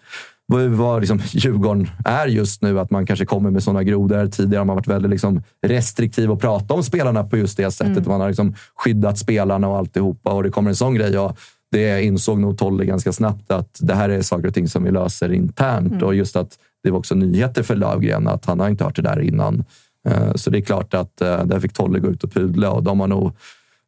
vad, 0.46 0.62
vad 0.62 1.00
liksom 1.00 1.20
Djurgården 1.32 1.88
är 2.06 2.28
just 2.28 2.62
nu. 2.62 2.80
Att 2.80 2.92
man 2.92 3.06
kanske 3.06 3.26
kommer 3.26 3.52
med 3.52 3.64
sådana 3.64 3.84
grodor. 3.84 4.28
Tidigare 4.28 4.60
har 4.60 4.66
man 4.66 4.76
varit 4.76 4.88
väldigt 4.88 5.12
liksom 5.12 5.42
restriktiv 5.68 6.32
och 6.32 6.42
prata 6.42 6.74
om 6.74 6.84
spelarna 6.84 7.24
på 7.24 7.38
just 7.38 7.58
det 7.58 7.72
sättet. 7.72 8.08
Man 8.08 8.22
har 8.22 8.28
liksom 8.28 8.56
skyddat 8.76 9.18
spelarna 9.18 9.68
och 9.68 9.78
alltihopa. 9.78 10.34
Och 10.34 10.44
det 10.44 10.50
kommer 10.50 10.70
en 10.70 10.76
sån 10.76 10.96
grej. 10.96 11.20
Och 11.20 11.38
det 11.72 12.04
insåg 12.04 12.40
nog 12.40 12.58
Tolle 12.58 12.86
ganska 12.86 13.12
snabbt 13.12 13.52
att 13.52 13.80
det 13.80 13.96
här 13.96 14.10
är 14.10 14.22
saker 14.22 14.48
och 14.48 14.54
ting 14.54 14.68
som 14.68 14.84
vi 14.84 14.92
löser 14.92 15.34
internt. 15.34 16.04
Och 16.04 16.16
just 16.16 16.36
att 16.36 16.50
det 16.84 16.92
var 16.92 17.00
också 17.00 17.16
nyheter 17.16 17.64
för 17.64 17.76
Lövgren 17.76 18.28
att 18.28 18.46
han 18.46 18.60
har 18.60 18.70
inte 18.70 18.84
hört 18.84 18.96
det 18.96 19.02
där 19.02 19.20
innan. 19.22 19.64
Eh, 20.08 20.34
Så 20.36 20.50
det 20.50 20.58
är 20.58 20.62
klart 20.62 20.94
att 20.94 21.22
eh, 21.22 21.44
där 21.46 21.60
fick 21.60 21.74
Tolle 21.74 22.00
gå 22.00 22.08
ut 22.08 22.24
och 22.24 22.32
pudla 22.34 22.72
och 22.72 22.84
de 22.84 23.00
har 23.00 23.08
nog 23.08 23.32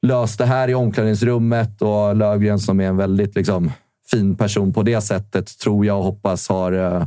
löst 0.02 0.38
det 0.38 0.46
här 0.46 0.68
i 0.68 0.76
omklädningsrummet 0.76 1.82
och 1.82 2.16
Lövgren 2.16 2.60
som 2.60 2.80
är 2.80 2.88
en 2.88 2.98
väldigt 2.98 3.36
liksom, 3.36 3.72
fin 4.12 4.36
person 4.36 4.74
på 4.74 4.84
det 4.84 5.02
sättet 5.02 5.60
tror 5.60 5.86
jag 5.86 5.98
och 5.98 6.04
hoppas 6.04 6.50
har, 6.50 6.72
eh, 6.72 7.06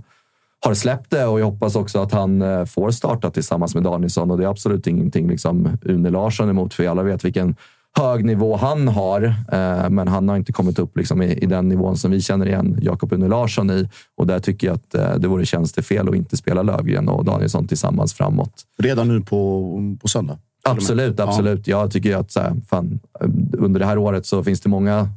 har 0.64 0.74
släppt 0.74 1.10
det 1.10 1.24
och 1.24 1.40
jag 1.40 1.44
hoppas 1.44 1.76
också 1.76 2.02
att 2.02 2.12
han 2.12 2.42
eh, 2.42 2.64
får 2.64 2.90
starta 2.90 3.30
tillsammans 3.30 3.74
med 3.74 3.84
Danielsson 3.84 4.30
och 4.30 4.38
det 4.38 4.44
är 4.44 4.48
absolut 4.48 4.86
ingenting 4.86 5.28
liksom 5.28 5.68
Une 5.82 6.10
Larsson 6.10 6.50
emot 6.50 6.74
för 6.74 6.88
alla 6.88 7.02
vet 7.02 7.24
vilken 7.24 7.56
hög 7.98 8.24
nivå 8.24 8.56
han 8.56 8.88
har. 8.88 9.22
Eh, 9.52 9.90
Men 9.90 10.08
han 10.08 10.28
har 10.28 10.36
inte 10.36 10.52
kommit 10.52 10.78
upp 10.78 10.96
liksom 10.96 11.22
i, 11.22 11.32
i 11.32 11.46
den 11.46 11.68
nivån 11.68 11.96
som 11.96 12.10
vi 12.10 12.20
känner 12.20 12.46
igen 12.46 12.78
Jakob 12.82 13.12
Une 13.12 13.28
Larsson 13.28 13.70
i 13.70 13.88
och 14.16 14.26
där 14.26 14.38
tycker 14.38 14.66
jag 14.66 14.74
att 14.74 14.94
eh, 14.94 15.14
det 15.18 15.28
vore 15.28 15.46
tjänstefel 15.46 16.08
att 16.08 16.14
inte 16.14 16.36
spela 16.36 16.62
Lövgren 16.62 17.08
och 17.08 17.24
Danielsson 17.24 17.68
tillsammans 17.68 18.14
framåt. 18.14 18.62
Redan 18.78 19.08
nu 19.08 19.20
på, 19.20 19.98
på 20.02 20.08
söndag. 20.08 20.38
Absolut, 20.64 21.20
absolut. 21.20 21.66
Jag 21.66 21.90
tycker 21.90 22.08
ju 22.08 22.14
att 22.14 22.32
så 22.32 22.40
här, 22.40 22.56
fan, 22.68 23.00
under 23.52 23.80
det 23.80 23.86
här 23.86 23.98
året 23.98 24.26
så 24.26 24.44
finns 24.44 24.60
det 24.60 24.68
många... 24.68 25.08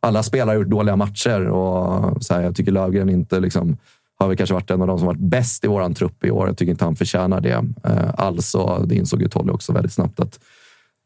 Alla 0.00 0.22
spelare 0.22 0.54
har 0.54 0.62
gjort 0.62 0.70
dåliga 0.70 0.96
matcher 0.96 1.48
och 1.48 2.24
så 2.24 2.34
här, 2.34 2.42
jag 2.42 2.56
tycker 2.56 2.72
Löfgren 2.72 3.08
inte 3.08 3.40
liksom, 3.40 3.76
har 4.18 4.28
väl 4.28 4.36
kanske 4.36 4.54
varit 4.54 4.70
en 4.70 4.80
av 4.80 4.86
de 4.86 4.98
som 4.98 5.06
varit 5.06 5.20
bäst 5.20 5.64
i 5.64 5.68
våran 5.68 5.94
trupp 5.94 6.24
i 6.24 6.30
år. 6.30 6.46
Jag 6.46 6.56
tycker 6.56 6.70
inte 6.70 6.84
han 6.84 6.96
förtjänar 6.96 7.40
det 7.40 7.64
eh, 7.84 8.14
alls 8.16 8.54
och 8.54 8.88
det 8.88 8.94
insåg 8.94 9.22
ju 9.22 9.28
Tolle 9.28 9.52
också 9.52 9.72
väldigt 9.72 9.92
snabbt 9.92 10.20
att 10.20 10.40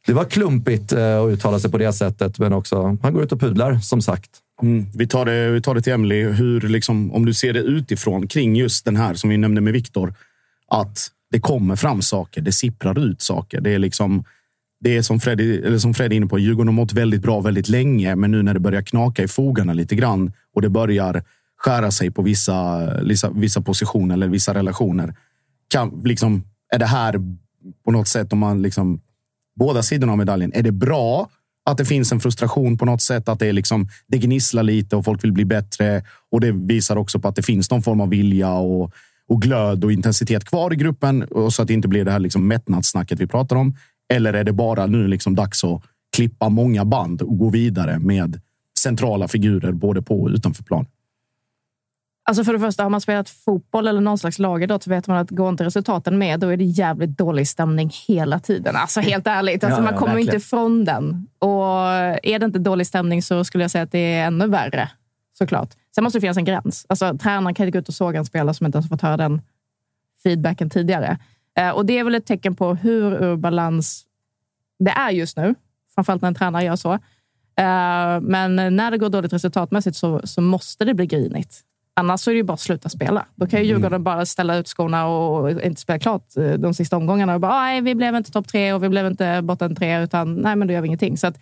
det 0.06 0.12
var 0.12 0.24
klumpigt 0.24 0.92
eh, 0.92 1.20
att 1.20 1.30
uttala 1.30 1.58
sig 1.58 1.70
på 1.70 1.78
det 1.78 1.92
sättet, 1.92 2.38
men 2.38 2.52
också 2.52 2.98
han 3.02 3.12
går 3.12 3.22
ut 3.22 3.32
och 3.32 3.40
pudlar 3.40 3.78
som 3.78 4.02
sagt. 4.02 4.30
Mm. 4.62 4.86
Vi, 4.94 5.06
tar 5.06 5.24
det, 5.24 5.50
vi 5.50 5.62
tar 5.62 5.74
det 5.74 5.82
till 5.82 5.92
Emily. 5.92 6.22
Hur, 6.22 6.60
liksom, 6.60 7.12
om 7.12 7.26
du 7.26 7.34
ser 7.34 7.52
det 7.52 7.60
utifrån 7.60 8.26
kring 8.26 8.56
just 8.56 8.84
den 8.84 8.96
här 8.96 9.14
som 9.14 9.30
vi 9.30 9.36
nämnde 9.36 9.60
med 9.60 9.72
Viktor. 9.72 10.14
Att 10.68 11.10
det 11.30 11.40
kommer 11.40 11.76
fram 11.76 12.02
saker. 12.02 12.40
Det 12.40 12.52
sipprar 12.52 12.98
ut 12.98 13.22
saker. 13.22 13.60
Det 13.60 13.70
är 13.70 13.78
liksom 13.78 14.24
det 14.80 14.96
är 14.96 15.02
som 15.02 15.20
Freddy, 15.20 15.58
eller 15.58 15.78
som 15.78 15.94
Freddy 15.94 16.14
är 16.14 16.16
inne 16.16 16.26
på. 16.26 16.38
Djurgården 16.38 16.68
har 16.68 16.72
mått 16.72 16.92
väldigt 16.92 17.22
bra 17.22 17.40
väldigt 17.40 17.68
länge, 17.68 18.16
men 18.16 18.30
nu 18.30 18.42
när 18.42 18.54
det 18.54 18.60
börjar 18.60 18.82
knaka 18.82 19.22
i 19.22 19.28
fogarna 19.28 19.72
lite 19.72 19.94
grann 19.94 20.32
och 20.54 20.62
det 20.62 20.68
börjar 20.68 21.22
skära 21.56 21.90
sig 21.90 22.10
på 22.10 22.22
vissa, 22.22 22.88
vissa, 23.02 23.30
vissa 23.30 23.60
positioner 23.60 24.14
eller 24.14 24.28
vissa 24.28 24.54
relationer. 24.54 25.14
Kan, 25.68 26.02
liksom, 26.04 26.44
är 26.74 26.78
det 26.78 26.86
här 26.86 27.20
på 27.84 27.90
något 27.90 28.08
sätt, 28.08 28.32
om 28.32 28.38
man 28.38 28.62
liksom 28.62 29.00
båda 29.56 29.82
sidorna 29.82 30.12
av 30.12 30.18
medaljen, 30.18 30.52
är 30.54 30.62
det 30.62 30.72
bra 30.72 31.30
att 31.64 31.78
det 31.78 31.84
finns 31.84 32.12
en 32.12 32.20
frustration 32.20 32.78
på 32.78 32.84
något 32.84 33.02
sätt, 33.02 33.28
att 33.28 33.38
det, 33.38 33.46
är 33.46 33.52
liksom, 33.52 33.88
det 34.06 34.18
gnisslar 34.18 34.62
lite 34.62 34.96
och 34.96 35.04
folk 35.04 35.24
vill 35.24 35.32
bli 35.32 35.44
bättre. 35.44 36.02
Och 36.30 36.40
det 36.40 36.52
visar 36.52 36.96
också 36.96 37.18
på 37.18 37.28
att 37.28 37.36
det 37.36 37.42
finns 37.42 37.70
någon 37.70 37.82
form 37.82 38.00
av 38.00 38.08
vilja 38.08 38.52
och, 38.52 38.92
och 39.30 39.42
glöd 39.42 39.84
och 39.84 39.92
intensitet 39.92 40.44
kvar 40.44 40.72
i 40.72 40.76
gruppen. 40.76 41.22
Och 41.22 41.52
så 41.52 41.62
att 41.62 41.68
det 41.68 41.74
inte 41.74 41.88
blir 41.88 42.04
det 42.04 42.10
här 42.10 42.18
liksom 42.18 42.48
mättnadssnacket 42.48 43.20
vi 43.20 43.26
pratar 43.26 43.56
om. 43.56 43.76
Eller 44.12 44.32
är 44.32 44.44
det 44.44 44.52
bara 44.52 44.86
nu 44.86 45.08
liksom 45.08 45.34
dags 45.34 45.64
att 45.64 45.82
klippa 46.16 46.48
många 46.48 46.84
band 46.84 47.22
och 47.22 47.38
gå 47.38 47.48
vidare 47.48 47.98
med 47.98 48.40
centrala 48.78 49.28
figurer 49.28 49.72
både 49.72 50.02
på 50.02 50.20
och 50.22 50.28
utanför 50.28 50.62
plan? 50.62 50.86
Alltså 52.24 52.44
för 52.44 52.52
det 52.52 52.58
första, 52.60 52.82
har 52.82 52.90
man 52.90 53.00
spelat 53.00 53.28
fotboll 53.30 53.88
eller 53.88 54.00
någon 54.00 54.18
slags 54.18 54.38
lagidrott 54.38 54.82
så 54.82 54.90
vet 54.90 55.06
man 55.06 55.16
att 55.16 55.30
går 55.30 55.48
inte 55.48 55.64
resultaten 55.64 56.18
med, 56.18 56.40
då 56.40 56.48
är 56.48 56.56
det 56.56 56.64
jävligt 56.64 57.18
dålig 57.18 57.48
stämning 57.48 57.90
hela 58.08 58.38
tiden. 58.40 58.76
Alltså 58.76 59.00
helt 59.00 59.26
ärligt, 59.26 59.64
alltså 59.64 59.80
Ja, 59.80 59.84
man 59.84 59.94
kommer 59.94 60.14
verkligen. 60.14 60.34
inte 60.34 60.46
ifrån 60.46 60.84
den. 60.84 61.26
Och 61.38 61.78
är 62.22 62.38
det 62.38 62.44
inte 62.44 62.58
dålig 62.58 62.86
stämning 62.86 63.22
så 63.22 63.44
skulle 63.44 63.64
jag 63.64 63.70
säga 63.70 63.84
att 63.84 63.92
det 63.92 64.14
är 64.14 64.26
ännu 64.26 64.46
värre. 64.46 64.90
Såklart. 65.38 65.70
Sen 65.94 66.04
måste 66.04 66.16
det 66.16 66.20
finnas 66.20 66.36
en 66.36 66.44
gräns. 66.44 66.86
Alltså, 66.88 67.18
tränaren 67.18 67.54
kan 67.54 67.66
inte 67.66 67.78
gå 67.78 67.82
ut 67.82 67.88
och 67.88 67.94
såga 67.94 68.18
en 68.18 68.24
spelare 68.24 68.54
som 68.54 68.66
inte 68.66 68.78
ens 68.78 68.88
fått 68.88 69.02
höra 69.02 69.16
den 69.16 69.42
feedbacken 70.22 70.70
tidigare. 70.70 71.18
Eh, 71.58 71.70
och 71.70 71.86
det 71.86 71.98
är 71.98 72.04
väl 72.04 72.14
ett 72.14 72.26
tecken 72.26 72.56
på 72.56 72.74
hur 72.74 73.24
ur 73.24 73.36
balans 73.36 74.04
det 74.78 74.90
är 74.90 75.10
just 75.10 75.36
nu. 75.36 75.54
Framförallt 75.94 76.22
när 76.22 76.28
en 76.28 76.34
tränare 76.34 76.64
gör 76.64 76.76
så. 76.76 76.92
Eh, 76.92 78.20
men 78.20 78.56
när 78.56 78.90
det 78.90 78.98
går 78.98 79.08
dåligt 79.08 79.32
resultatmässigt 79.32 79.96
så, 79.96 80.20
så 80.24 80.40
måste 80.40 80.84
det 80.84 80.94
bli 80.94 81.06
grinigt. 81.06 81.60
Annars 81.94 82.20
så 82.20 82.30
är 82.30 82.32
det 82.32 82.36
ju 82.36 82.42
bara 82.42 82.54
att 82.54 82.60
sluta 82.60 82.88
spela. 82.88 83.26
Då 83.34 83.46
kan 83.46 83.60
ju 83.60 83.66
Djurgården 83.66 84.04
bara 84.04 84.26
ställa 84.26 84.56
ut 84.56 84.68
skorna 84.68 85.06
och 85.06 85.50
inte 85.50 85.80
spela 85.80 85.98
klart 85.98 86.36
eh, 86.36 86.52
de 86.52 86.74
sista 86.74 86.96
omgångarna. 86.96 87.34
Och 87.34 87.40
bara, 87.40 87.60
nej, 87.60 87.80
vi 87.80 87.94
blev 87.94 88.16
inte 88.16 88.30
topp 88.30 88.48
tre 88.48 88.72
och 88.72 88.82
vi 88.84 88.88
blev 88.88 89.06
inte 89.06 89.42
botten 89.42 89.76
tre, 89.76 90.02
utan 90.02 90.34
nej, 90.34 90.56
men 90.56 90.68
då 90.68 90.74
gör 90.74 90.80
vi 90.80 90.86
ingenting. 90.86 91.16
Så 91.18 91.26
att, 91.26 91.38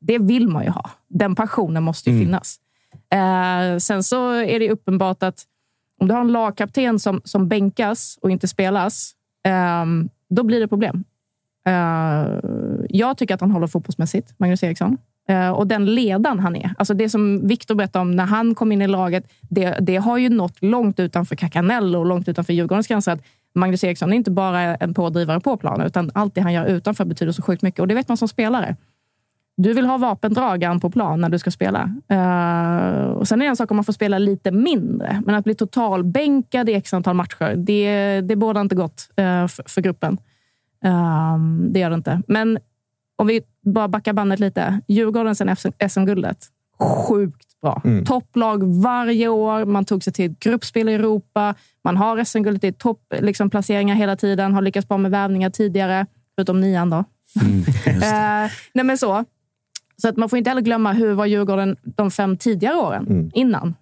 det 0.00 0.18
vill 0.18 0.48
man 0.48 0.64
ju 0.64 0.70
ha. 0.70 0.90
Den 1.08 1.34
passionen 1.34 1.82
måste 1.82 2.10
ju 2.10 2.18
finnas. 2.24 2.60
Eh, 3.12 3.78
sen 3.78 4.02
så 4.02 4.30
är 4.30 4.60
det 4.60 4.70
uppenbart 4.70 5.22
att 5.22 5.44
om 6.00 6.08
du 6.08 6.14
har 6.14 6.20
en 6.20 6.32
lagkapten 6.32 6.98
som, 6.98 7.20
som 7.24 7.48
bänkas 7.48 8.18
och 8.22 8.30
inte 8.30 8.48
spelas, 8.48 9.12
eh, 9.46 9.84
då 10.30 10.42
blir 10.42 10.60
det 10.60 10.68
problem. 10.68 11.04
Eh, 11.66 12.38
jag 12.88 13.18
tycker 13.18 13.34
att 13.34 13.40
han 13.40 13.50
håller 13.50 13.66
fotbollsmässigt, 13.66 14.34
Magnus 14.38 14.62
Eriksson. 14.62 14.98
Eh, 15.28 15.50
och 15.50 15.66
den 15.66 15.94
ledaren 15.94 16.40
han 16.40 16.56
är. 16.56 16.74
Alltså 16.78 16.94
det 16.94 17.08
som 17.08 17.48
Viktor 17.48 17.74
berättade 17.74 18.00
om 18.00 18.16
när 18.16 18.26
han 18.26 18.54
kom 18.54 18.72
in 18.72 18.82
i 18.82 18.86
laget, 18.86 19.32
det, 19.40 19.76
det 19.80 19.96
har 19.96 20.18
ju 20.18 20.28
nått 20.28 20.62
långt 20.62 21.00
utanför 21.00 21.36
Kakanello 21.36 21.98
och 21.98 22.06
långt 22.06 22.28
utanför 22.28 22.52
Djurgårdens 22.52 22.86
gränser. 22.86 23.12
Att 23.12 23.22
Magnus 23.54 23.84
Eriksson 23.84 24.12
är 24.12 24.16
inte 24.16 24.30
bara 24.30 24.76
en 24.76 24.94
pådrivare 24.94 25.40
på 25.40 25.56
planen, 25.56 25.86
utan 25.86 26.10
allt 26.14 26.34
det 26.34 26.40
han 26.40 26.52
gör 26.52 26.66
utanför 26.66 27.04
betyder 27.04 27.32
så 27.32 27.42
sjukt 27.42 27.62
mycket. 27.62 27.80
Och 27.80 27.88
det 27.88 27.94
vet 27.94 28.08
man 28.08 28.16
som 28.16 28.28
spelare. 28.28 28.76
Du 29.62 29.72
vill 29.72 29.86
ha 29.86 29.98
vapendragaren 29.98 30.80
på 30.80 30.90
plan 30.90 31.20
när 31.20 31.28
du 31.28 31.38
ska 31.38 31.50
spela. 31.50 31.94
Eh, 32.08 33.10
och 33.10 33.28
Sen 33.28 33.40
är 33.40 33.44
det 33.44 33.48
en 33.48 33.56
sak 33.56 33.70
om 33.70 33.76
man 33.76 33.84
får 33.84 33.92
spela 33.92 34.18
lite 34.18 34.50
mindre. 34.50 35.22
Men 35.26 35.34
att 35.34 35.44
bli 35.44 35.54
totalbänkad 35.54 36.68
i 36.68 36.74
x 36.74 36.94
antal 36.94 37.16
matcher, 37.16 37.54
det, 37.56 38.20
det 38.20 38.36
bådar 38.36 38.60
inte 38.60 38.74
gott 38.74 39.10
eh, 39.16 39.46
för, 39.46 39.68
för 39.68 39.80
gruppen. 39.80 40.18
Eh, 40.84 41.38
det 41.70 41.80
gör 41.80 41.90
det 41.90 41.96
inte. 41.96 42.22
Men 42.28 42.58
om 43.16 43.26
vi 43.26 43.40
bara 43.64 43.88
backar 43.88 44.12
bandet 44.12 44.40
lite. 44.40 44.80
Djurgården 44.88 45.36
sen 45.36 45.56
SM-guldet. 45.88 46.46
Sjukt 46.78 47.60
bra. 47.62 47.82
Topplag 48.06 48.82
varje 48.82 49.28
år. 49.28 49.64
Man 49.64 49.84
tog 49.84 50.04
sig 50.04 50.12
till 50.12 50.30
ett 50.30 50.40
gruppspel 50.40 50.88
i 50.88 50.94
Europa. 50.94 51.54
Man 51.84 51.96
har 51.96 52.24
SM-guldet 52.24 52.64
i 52.64 52.72
toppplaceringar 52.72 53.26
liksom, 53.26 53.50
placeringar 53.50 53.94
hela 53.94 54.16
tiden. 54.16 54.54
Har 54.54 54.62
lyckats 54.62 54.88
bra 54.88 54.98
med 54.98 55.10
värvningar 55.10 55.50
tidigare. 55.50 56.06
Förutom 56.34 56.60
nian 56.60 56.90
då. 56.90 56.96
eh, 57.86 58.50
nej 58.72 58.84
men 58.84 58.98
så. 58.98 59.24
Så 60.00 60.08
att 60.08 60.16
man 60.16 60.28
får 60.28 60.36
inte 60.38 60.50
heller 60.50 60.62
glömma 60.62 60.92
hur 60.92 61.12
var 61.14 61.26
Djurgården 61.26 61.76
de 61.82 62.10
fem 62.10 62.36
tidigare 62.36 62.76
åren 62.76 63.30
innan. 63.34 63.74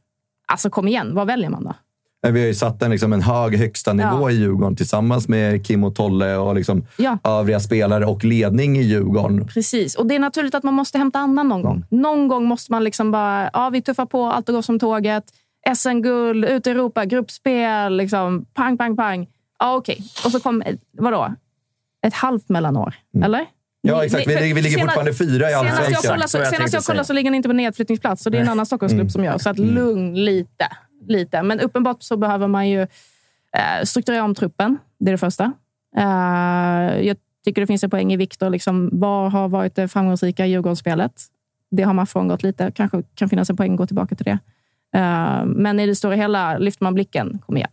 Alltså 0.53 0.71
kom 0.71 0.89
igen, 0.89 1.15
vad 1.15 1.27
väljer 1.27 1.51
man 1.51 1.65
då? 1.65 1.75
Vi 2.23 2.41
har 2.41 2.47
ju 2.47 2.55
satt 2.55 2.83
en, 2.83 2.91
liksom, 2.91 3.13
en 3.13 3.23
hög 3.23 3.57
högsta 3.59 3.93
nivå 3.93 4.09
Ja. 4.11 4.31
i 4.31 4.35
Djurgården 4.35 4.77
tillsammans 4.77 5.29
med 5.29 5.67
Kim 5.67 5.85
och 5.85 5.95
Tolle 5.95 6.37
och 6.37 6.55
liksom 6.55 6.87
Ja. 6.97 7.19
övriga 7.25 7.61
spelare 7.61 8.07
och 8.07 8.25
ledning 8.25 8.77
i 8.79 8.83
Djurgården. 8.83 9.47
Precis, 9.47 9.95
och 9.95 10.07
det 10.07 10.15
är 10.15 10.19
naturligt 10.19 10.55
att 10.55 10.63
man 10.63 10.75
måste 10.75 10.99
hämta 10.99 11.19
andan 11.19 11.49
någon 11.49 11.63
gång. 11.63 11.85
Någon 11.91 12.29
gång 12.29 12.45
måste 12.45 12.73
man 12.73 12.85
liksom 12.85 13.11
bara, 13.11 13.51
ja 13.53 13.71
vi 13.71 13.83
tuffar 13.83 14.07
på, 14.07 14.25
allt 14.27 14.47
går 14.49 14.63
som 14.63 14.79
tåget. 14.79 15.25
SM-guld, 15.77 16.45
ut 16.45 16.67
i 16.67 16.71
Europa, 16.71 17.05
gruppspel, 17.05 17.97
liksom, 17.97 18.45
pang, 18.55 18.79
pang, 18.79 18.97
pang. 18.97 19.27
Ja, 19.59 19.75
okej. 19.77 19.99
Och 20.25 20.31
så 20.33 20.41
kom, 20.41 20.63
vadå? 20.93 21.35
Ett 22.07 22.15
halvt 22.15 22.49
mellanår, 22.49 22.95
eller? 23.25 23.47
Ja, 23.81 24.05
exakt. 24.05 24.27
Vi, 24.27 24.35
vi 24.53 24.63
ligger 24.63 24.77
sena- 24.77 24.83
fortfarande 24.87 25.15
fyra 25.15 25.51
i 25.51 25.53
Senast 25.53 25.53
jag 25.53 25.69
allsvenskan. 25.79 26.11
kollade 26.13 26.29
så, 26.29 26.39
jag 26.39 26.47
senast 26.49 26.75
jag 26.75 26.85
kollade 26.85 27.05
så 27.05 27.13
ligger 27.13 27.31
ni 27.31 27.37
inte 27.37 27.49
på 27.49 27.53
nedflyttningsplats. 27.53 28.23
Så 28.23 28.31
det 28.31 28.39
är 28.39 28.43
en 28.43 28.49
annan 28.49 28.67
Stockholmsklubb 28.67 29.11
som 29.11 29.25
gör. 29.25 29.39
Så 29.39 29.51
att 29.51 29.59
lugn 29.59 30.25
lite, 30.25 30.69
lite. 31.07 31.43
Men 31.43 31.61
uppenbart 31.61 32.03
så 32.03 32.17
behöver 32.17 32.47
man 32.47 32.69
ju 32.69 32.83
eh, 32.83 33.85
strukturera 33.85 34.25
om 34.25 34.35
truppen. 34.35 34.79
Det 34.99 35.11
är 35.11 35.13
det 35.13 35.19
första. 35.19 35.53
Eh, 35.97 36.03
jag 37.07 37.17
tycker 37.45 37.61
det 37.61 37.67
finns 37.67 37.85
en 37.85 37.91
poäng 37.91 38.13
i 38.13 38.17
Viktor. 38.17 38.51
Liksom, 38.51 38.91
vad 38.93 39.33
har 39.33 39.49
varit 39.49 39.75
det 39.75 39.89
framgångsrika 39.89 40.47
Djurgårdsspelet? 40.47 41.13
Det 41.71 41.83
har 41.83 41.93
man 41.95 42.07
frångått 42.07 42.43
lite. 42.43 42.71
Kanske 42.71 43.03
kan 43.15 43.29
finnas 43.29 43.51
en 43.51 43.57
poäng 43.57 43.73
att 43.73 43.79
gå 43.79 43.87
tillbaka 43.87 44.15
till 44.15 44.25
det. 44.25 44.39
Eh, 44.99 45.45
men 45.45 45.81
i 45.81 45.87
det 45.87 45.95
stora 45.95 46.15
hela, 46.15 46.59
lyfter 46.59 46.85
man 46.85 46.95
blicken, 46.95 47.39
kom 47.47 47.57
igen. 47.57 47.71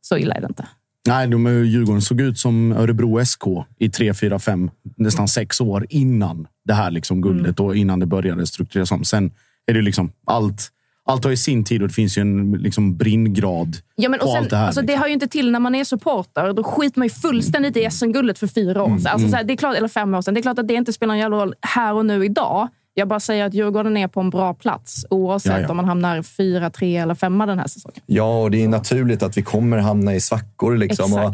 Så 0.00 0.16
illa 0.18 0.34
är 0.34 0.40
det 0.40 0.46
inte. 0.46 0.68
Nej, 1.08 1.26
de, 1.28 1.64
Djurgården 1.66 2.02
såg 2.02 2.20
ut 2.20 2.38
som 2.38 2.72
Örebro 2.72 3.24
SK 3.24 3.42
i 3.78 3.88
tre, 3.90 4.14
fyra, 4.14 4.38
fem, 4.38 4.70
nästan 4.96 5.28
sex 5.28 5.60
år 5.60 5.86
innan 5.90 6.46
det 6.64 6.74
här 6.74 6.90
liksom 6.90 7.20
guldet 7.20 7.60
och 7.60 7.76
innan 7.76 8.00
det 8.00 8.06
började 8.06 8.46
struktureras 8.46 8.92
om. 8.92 9.04
Sen 9.04 9.30
är 9.66 9.74
det 9.74 9.82
liksom 9.82 10.12
allt. 10.26 10.68
Allt 11.04 11.24
har 11.24 11.30
ju 11.30 11.36
sin 11.36 11.64
tid 11.64 11.82
och 11.82 11.88
det 11.88 11.94
finns 11.94 12.18
ju 12.18 12.22
en 12.22 12.52
liksom 12.52 12.96
brinngrad 12.96 13.76
Ja, 13.96 14.08
men, 14.08 14.20
och 14.20 14.26
på 14.26 14.32
sen, 14.32 14.38
allt 14.42 14.50
det 14.50 14.56
här. 14.56 14.66
alltså, 14.66 14.80
det 14.80 14.86
liksom. 14.86 15.00
hör 15.00 15.06
ju 15.06 15.14
inte 15.14 15.28
till 15.28 15.50
när 15.50 15.60
man 15.60 15.74
är 15.74 15.84
supporter. 15.84 16.52
Då 16.52 16.64
skiter 16.64 16.98
man 16.98 17.06
ju 17.06 17.10
fullständigt 17.10 17.76
i 17.76 17.90
SM-guldet 17.90 18.38
för 18.38 18.46
fyra 18.46 18.82
år 18.82 18.98
sedan. 18.98 19.06
Alltså, 19.12 19.28
så 19.28 19.36
här, 19.36 19.44
det 19.44 19.52
är 19.52 19.56
klart, 19.56 19.76
eller 19.76 19.88
fem 19.88 20.14
år 20.14 20.22
sedan. 20.22 20.34
Det 20.34 20.40
är 20.40 20.42
klart 20.42 20.58
att 20.58 20.68
det 20.68 20.74
inte 20.74 20.92
spelar 20.92 21.14
någon 21.14 21.18
jävla 21.18 21.36
roll 21.36 21.54
här 21.60 21.94
och 21.94 22.06
nu 22.06 22.24
idag. 22.24 22.68
Jag 22.98 23.08
bara 23.08 23.20
säger 23.20 23.44
att 23.44 23.54
Djurgården 23.54 23.96
är 23.96 24.08
på 24.08 24.20
en 24.20 24.30
bra 24.30 24.54
plats 24.54 25.06
oavsett 25.10 25.52
Ja, 25.52 25.60
ja. 25.60 25.68
om 25.68 25.76
man 25.76 25.84
hamnar 25.84 26.22
fyra, 26.22 26.70
tre 26.70 26.96
eller 26.96 27.14
femma 27.14 27.46
den 27.46 27.58
här 27.58 27.66
säsongen. 27.66 28.00
Ja, 28.06 28.42
och 28.42 28.50
det 28.50 28.64
är 28.64 28.68
naturligt 28.68 29.22
att 29.22 29.36
vi 29.36 29.42
kommer 29.42 29.78
hamna 29.78 30.14
i 30.14 30.20
svackor. 30.20 30.76
Liksom. 30.76 31.32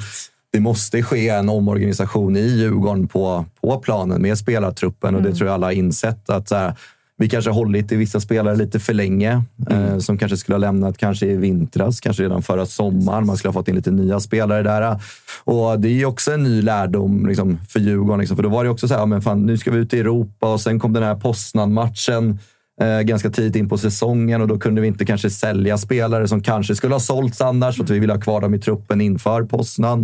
Det 0.52 0.60
måste 0.60 1.02
ske 1.02 1.28
en 1.28 1.48
omorganisation 1.48 2.36
i 2.36 2.40
Djurgården 2.40 3.08
på, 3.08 3.44
på 3.60 3.78
planen 3.78 4.22
med 4.22 4.38
spelartruppen. 4.38 5.14
Och 5.14 5.22
det 5.22 5.34
tror 5.34 5.48
jag 5.48 5.54
alla 5.54 5.66
har 5.66 5.72
insett. 5.72 6.30
att 6.30 6.48
så 6.48 6.54
här, 6.54 6.74
Vi 7.16 7.28
kanske 7.28 7.50
hållit 7.50 7.92
i 7.92 7.96
vissa 7.96 8.20
spelare 8.20 8.56
lite 8.56 8.80
för 8.80 8.94
länge. 8.94 9.42
Eh, 9.70 9.98
som 9.98 10.18
kanske 10.18 10.36
skulle 10.36 10.54
ha 10.54 10.60
lämnat 10.60 10.98
kanske 10.98 11.26
i 11.26 11.36
vintras, 11.36 12.00
kanske 12.00 12.22
redan 12.22 12.42
förra 12.42 12.66
sommaren. 12.66 13.26
Man 13.26 13.36
skulle 13.36 13.48
ha 13.48 13.52
fått 13.52 13.68
in 13.68 13.74
lite 13.74 13.90
nya 13.90 14.20
spelare 14.20 14.62
där. 14.62 15.00
Och 15.44 15.80
Det 15.80 15.88
är 15.88 16.06
också 16.06 16.32
en 16.32 16.42
ny 16.42 16.62
lärdom 16.62 17.26
liksom, 17.26 17.58
för 17.68 17.80
Djurgården. 17.80 18.20
Liksom. 18.20 18.36
För 18.36 18.42
då 18.42 18.48
var 18.48 18.64
det 18.64 18.70
också 18.70 18.88
så 18.88 18.94
här, 18.94 19.00
ja, 19.00 19.06
men 19.06 19.22
fan, 19.22 19.46
nu 19.46 19.58
ska 19.58 19.70
vi 19.70 19.78
ut 19.78 19.94
i 19.94 20.00
Europa 20.00 20.52
och 20.52 20.60
sen 20.60 20.78
kom 20.78 20.92
den 20.92 21.02
här 21.02 21.14
Poznan-matchen 21.14 22.38
eh, 22.80 23.00
ganska 23.00 23.30
tidigt 23.30 23.56
in 23.56 23.68
på 23.68 23.78
säsongen 23.78 24.40
och 24.40 24.48
då 24.48 24.58
kunde 24.58 24.80
vi 24.80 24.86
inte 24.86 25.04
kanske 25.04 25.30
sälja 25.30 25.78
spelare 25.78 26.28
som 26.28 26.42
kanske 26.42 26.76
skulle 26.76 26.94
ha 26.94 27.00
sålts 27.00 27.40
annars 27.40 27.76
för 27.76 27.84
att 27.84 27.90
vi 27.90 27.98
ville 27.98 28.12
ha 28.12 28.20
kvar 28.20 28.40
dem 28.40 28.54
i 28.54 28.58
truppen 28.58 29.00
inför 29.00 29.42
Poznan. 29.42 30.02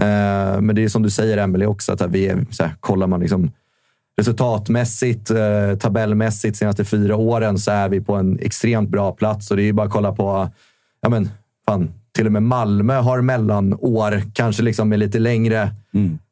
Eh, 0.00 0.60
men 0.60 0.74
det 0.74 0.84
är 0.84 0.88
som 0.88 1.02
du 1.02 1.10
säger, 1.10 1.38
Emelie 1.38 1.66
också, 1.66 1.92
att 1.92 2.02
vi 2.10 2.26
är, 2.26 2.46
så 2.50 2.62
här, 2.62 2.74
kollar 2.80 3.06
man 3.06 3.20
liksom 3.20 3.50
resultatmässigt, 4.20 5.30
eh, 5.30 5.78
tabellmässigt 5.78 6.56
senaste 6.56 6.84
fyra 6.84 7.16
åren 7.16 7.58
så 7.58 7.70
är 7.70 7.88
vi 7.88 8.00
på 8.00 8.14
en 8.14 8.38
extremt 8.38 8.90
bra 8.90 9.12
plats. 9.12 9.50
Och 9.50 9.56
det 9.56 9.62
är 9.62 9.64
ju 9.64 9.72
bara 9.72 9.86
att 9.86 9.92
kolla 9.92 10.12
på, 10.12 10.48
ja 11.00 11.08
men 11.08 11.28
fan, 11.66 11.92
till 12.16 12.26
och 12.26 12.32
med 12.32 12.42
Malmö 12.42 12.94
har 12.94 13.20
mellanår, 13.20 14.22
kanske 14.34 14.62
liksom 14.62 14.88
med 14.88 14.98
lite 14.98 15.18
längre 15.18 15.70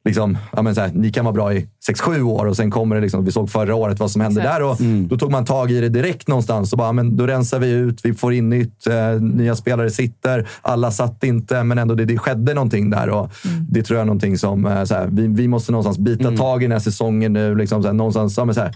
Liksom, 0.05 0.39
ja, 0.57 0.63
men 0.63 0.75
så 0.75 0.81
här, 0.81 0.91
ni 0.95 1.13
kan 1.13 1.25
vara 1.25 1.33
bra 1.33 1.53
i 1.55 1.69
6-7 1.89 2.23
år 2.23 2.47
och 2.47 2.57
sen 2.57 2.71
kommer 2.71 2.95
det, 2.97 3.03
liksom, 3.03 3.25
vi 3.25 3.33
såg 3.33 3.51
förra 3.51 3.75
året 3.75 4.01
vad 4.01 4.11
som 4.11 4.21
hände 4.21 4.41
Exakt. 4.41 4.59
där 4.59 4.65
och 4.65 4.77
då 5.09 5.19
tog 5.19 5.31
man 5.31 5.45
tag 5.45 5.71
i 5.71 5.81
det 5.81 5.89
direkt 5.89 6.29
någonstans. 6.29 6.73
Och 6.73 6.79
bara, 6.79 6.93
men 6.93 7.17
då 7.17 7.27
rensar 7.27 7.59
vi 7.59 7.71
ut, 7.71 8.05
vi 8.05 8.15
får 8.15 8.33
in 8.33 8.49
nytt, 8.49 8.87
eh, 8.87 9.21
nya 9.21 9.57
spelare 9.57 9.91
sitter. 9.91 10.49
Alla 10.63 10.91
satt 10.91 11.25
inte, 11.25 11.65
men 11.65 11.79
ändå 11.79 11.95
det, 11.95 12.05
det 12.05 12.19
skedde 12.19 12.55
någonting 12.55 12.91
där. 12.91 13.09
Och 13.09 13.31
Det 13.71 13.83
tror 13.83 13.97
jag 13.97 14.03
är 14.03 14.07
någonting 14.07 14.39
som 14.39 14.67
eh, 14.67 14.85
så 14.85 14.95
här, 14.95 15.09
vi, 15.13 15.27
vi 15.27 15.49
måste 15.49 15.73
någonstans 15.73 15.99
bita 15.99 16.37
tag 16.37 16.63
i 16.63 16.65
den 16.65 16.73
här 16.73 16.79
säsongen 16.79 17.33
nu. 17.33 17.55
Liksom, 17.55 17.83
så 17.83 17.89
här, 17.89 17.95
någonstans, 17.95 18.37
ja, 18.37 18.45
men 18.45 18.55
så 18.55 18.61
här, 18.61 18.75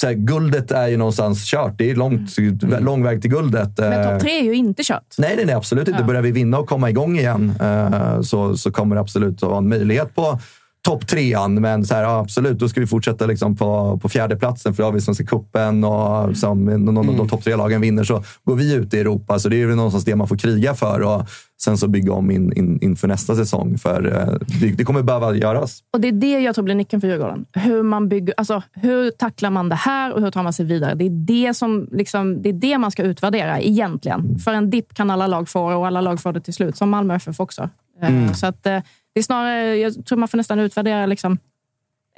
så 0.00 0.06
här, 0.06 0.14
guldet 0.14 0.70
är 0.70 0.88
ju 0.88 0.96
någonstans 0.96 1.50
kört. 1.50 1.74
Det 1.78 1.90
är 1.90 1.94
långt, 1.94 2.36
lång 2.80 3.02
väg 3.02 3.22
till 3.22 3.30
guldet. 3.30 3.78
Men 3.78 3.92
Eh, 3.92 4.10
topp 4.10 4.20
tre 4.20 4.38
är 4.38 4.42
ju 4.42 4.54
inte 4.54 4.82
kört. 4.82 5.14
Nej, 5.18 5.32
nej, 5.36 5.44
nej 5.44 5.54
absolut 5.54 5.88
inte. 5.88 6.00
Ja. 6.00 6.06
Börjar 6.06 6.22
vi 6.22 6.32
vinna 6.32 6.58
och 6.58 6.68
komma 6.68 6.90
igång 6.90 7.18
igen 7.18 7.52
eh, 7.60 8.20
så, 8.20 8.56
så 8.56 8.70
kommer 8.70 8.94
det 8.94 9.00
absolut 9.00 9.42
att 9.42 9.48
vara 9.48 9.58
en 9.58 9.68
möjlighet 9.68 10.14
på 10.14 10.38
topp 10.82 11.06
trean. 11.06 11.54
Men 11.54 11.84
så 11.84 11.94
här, 11.94 12.02
ja, 12.02 12.18
absolut, 12.18 12.58
då 12.58 12.68
ska 12.68 12.80
vi 12.80 12.86
fortsätta 12.86 13.26
liksom 13.26 13.56
på, 13.56 13.98
på 14.02 14.08
fjärde 14.08 14.36
platsen 14.36 14.74
för 14.74 14.82
då 14.82 14.86
har 14.86 14.92
vi 14.92 15.00
Svenska 15.00 15.24
cupen 15.26 15.84
och 15.84 16.36
som 16.36 16.64
någon 16.64 16.98
av 16.98 17.16
de 17.16 17.28
topp 17.28 17.44
tre-lagen 17.44 17.80
vinner 17.80 18.04
så 18.04 18.24
går 18.44 18.56
vi 18.56 18.74
ut 18.74 18.94
i 18.94 19.00
Europa. 19.00 19.38
Så 19.38 19.48
det 19.48 19.62
är 19.62 19.66
väl 19.66 19.76
någonstans 19.76 20.04
det 20.04 20.16
man 20.16 20.28
får 20.28 20.36
kriga 20.36 20.74
för 20.74 21.00
och 21.00 21.28
sen 21.62 21.78
så 21.78 21.88
bygga 21.88 22.12
om 22.12 22.30
in, 22.30 22.52
in, 22.52 22.78
inför 22.82 23.08
nästa 23.08 23.36
säsong. 23.36 23.78
För 23.78 24.06
eh, 24.06 24.46
det, 24.60 24.72
det 24.72 24.84
kommer 24.84 25.02
behöva 25.02 25.34
göras. 25.34 25.82
Och 25.92 26.00
Det 26.00 26.08
är 26.08 26.12
det 26.12 26.40
jag 26.40 26.54
tror 26.54 26.64
blir 26.64 26.74
nyckeln 26.74 27.00
för 27.00 27.08
Djurgården. 27.08 27.44
Hur, 27.52 27.82
man 27.82 28.08
bygger, 28.08 28.34
alltså, 28.36 28.62
hur 28.72 29.10
tacklar 29.10 29.50
man 29.50 29.68
det 29.68 29.74
här 29.74 30.12
och 30.12 30.20
hur 30.20 30.30
tar 30.30 30.42
man 30.42 30.52
sig 30.52 30.66
vidare? 30.66 30.94
Det 30.94 31.04
är 31.04 31.10
det, 31.10 31.54
som, 31.54 31.88
liksom, 31.92 32.42
det, 32.42 32.48
är 32.48 32.52
det 32.52 32.78
man 32.78 32.90
ska 32.90 33.02
utvärdera 33.02 33.60
egentligen. 33.60 34.38
För 34.38 34.52
en 34.52 34.70
dipp 34.70 34.94
kan 34.94 35.10
alla 35.10 35.26
lag 35.26 35.48
få 35.48 35.62
och 35.62 35.86
alla 35.86 36.00
lag 36.00 36.20
får 36.20 36.32
det 36.32 36.40
till 36.40 36.54
slut, 36.54 36.76
som 36.76 36.90
Malmö 36.90 37.14
FF 37.14 37.40
också. 37.40 37.62
Eh, 37.62 38.08
Mm. 38.08 38.34
Så 38.34 38.46
att, 38.46 38.66
eh, 38.66 38.78
det 39.14 39.20
är 39.20 39.24
snarare, 39.24 39.76
jag 39.76 40.06
tror 40.06 40.18
man 40.18 40.28
får 40.28 40.38
nästan 40.38 40.58
utvärdera 40.58 41.06
liksom, 41.06 41.38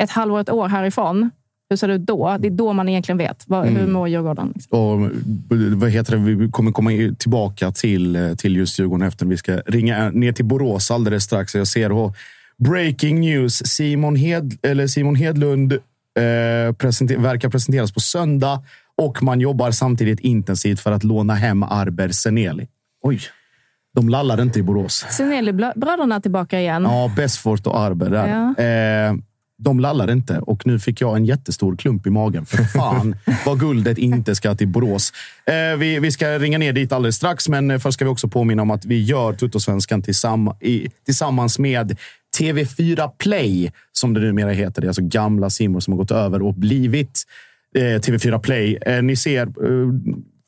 ett 0.02 0.10
halvår, 0.10 0.40
ett 0.40 0.50
år 0.50 0.68
härifrån. 0.68 1.30
Hur 1.70 1.76
ser 1.76 1.88
det 1.88 1.94
ut 1.94 2.06
då? 2.06 2.36
Det 2.40 2.48
är 2.48 2.50
då 2.50 2.72
man 2.72 2.88
egentligen 2.88 3.18
vet. 3.18 3.44
Vad, 3.46 3.66
Hur 3.66 3.78
Mm. 3.78 3.92
mår 3.92 4.08
Djurgården? 4.08 4.52
Liksom. 4.54 4.78
Och, 4.78 5.10
vad 5.80 5.90
heter 5.90 6.16
det? 6.16 6.34
Vi 6.34 6.50
kommer 6.50 6.72
komma 6.72 6.90
tillbaka 7.18 7.72
till, 7.72 8.16
eh, 8.16 8.34
till 8.34 8.56
just 8.56 8.78
Djurgården 8.78 9.06
efter. 9.08 9.26
Vi 9.26 9.36
ska 9.36 9.56
ringa 9.56 10.10
ner 10.10 10.32
till 10.32 10.44
Borås 10.44 10.90
alldeles 10.90 11.24
strax. 11.24 11.54
Jag 11.54 11.66
ser 11.66 11.90
här, 11.90 12.12
breaking 12.58 13.20
news. 13.20 13.54
Simon, 13.66 14.16
Hed, 14.16 14.58
eller 14.62 14.86
Simon 14.86 15.14
Hedlund 15.14 15.72
eh, 15.72 16.72
presenter, 16.78 17.16
verkar 17.18 17.48
presenteras 17.48 17.92
på 17.92 18.00
söndag 18.00 18.62
och 18.96 19.22
man 19.22 19.40
jobbar 19.40 19.70
samtidigt 19.70 20.20
intensivt 20.20 20.80
för 20.80 20.92
att 20.92 21.04
låna 21.04 21.34
hem 21.34 21.62
Arber 21.62 22.08
Seneli. 22.08 22.68
Oj. 23.02 23.20
De 23.94 24.08
lallar 24.08 24.42
inte 24.42 24.58
i 24.58 24.62
Borås. 24.62 25.06
Seneli-bröderna 25.10 26.20
tillbaka 26.20 26.60
igen. 26.60 26.82
Ja, 26.82 27.12
Besfort 27.16 27.66
och 27.66 27.80
Arber 27.80 28.10
där. 28.10 28.54
Ja. 28.56 28.64
Eh, 28.64 29.14
de 29.58 29.80
lallar 29.80 30.10
inte 30.10 30.38
och 30.38 30.66
nu 30.66 30.78
fick 30.78 31.00
jag 31.00 31.16
en 31.16 31.24
jättestor 31.24 31.76
klump 31.76 32.06
i 32.06 32.10
magen. 32.10 32.46
För 32.46 32.64
fan 32.64 33.16
vad 33.46 33.60
guldet 33.60 33.98
inte 33.98 34.34
ska 34.34 34.54
till 34.54 34.68
Borås. 34.68 35.12
Eh, 35.46 35.78
vi, 35.78 35.98
vi 35.98 36.12
ska 36.12 36.38
ringa 36.38 36.58
ner 36.58 36.72
dit 36.72 36.92
alldeles 36.92 37.16
strax, 37.16 37.48
men 37.48 37.70
eh, 37.70 37.78
först 37.78 37.94
ska 37.94 38.04
vi 38.04 38.10
också 38.10 38.28
påminna 38.28 38.62
om 38.62 38.70
att 38.70 38.84
vi 38.84 39.02
gör 39.02 39.32
Tuttosvenskan 39.32 40.02
tillsamm 40.02 40.50
i, 40.60 40.88
tillsammans 41.04 41.58
med 41.58 41.96
TV4 42.38 43.10
Play, 43.18 43.72
som 43.92 44.14
det 44.14 44.20
numera 44.20 44.50
heter. 44.50 44.82
Det 44.82 44.86
är 44.86 44.88
alltså 44.88 45.02
gamla 45.02 45.50
Simor 45.50 45.80
som 45.80 45.92
har 45.92 45.98
gått 45.98 46.10
över 46.10 46.42
och 46.42 46.54
blivit 46.54 47.22
eh, 47.76 47.80
TV4 47.80 48.38
Play. 48.38 48.78
Eh, 48.86 49.02
ni 49.02 49.16
ser, 49.16 49.42
eh, 49.42 49.88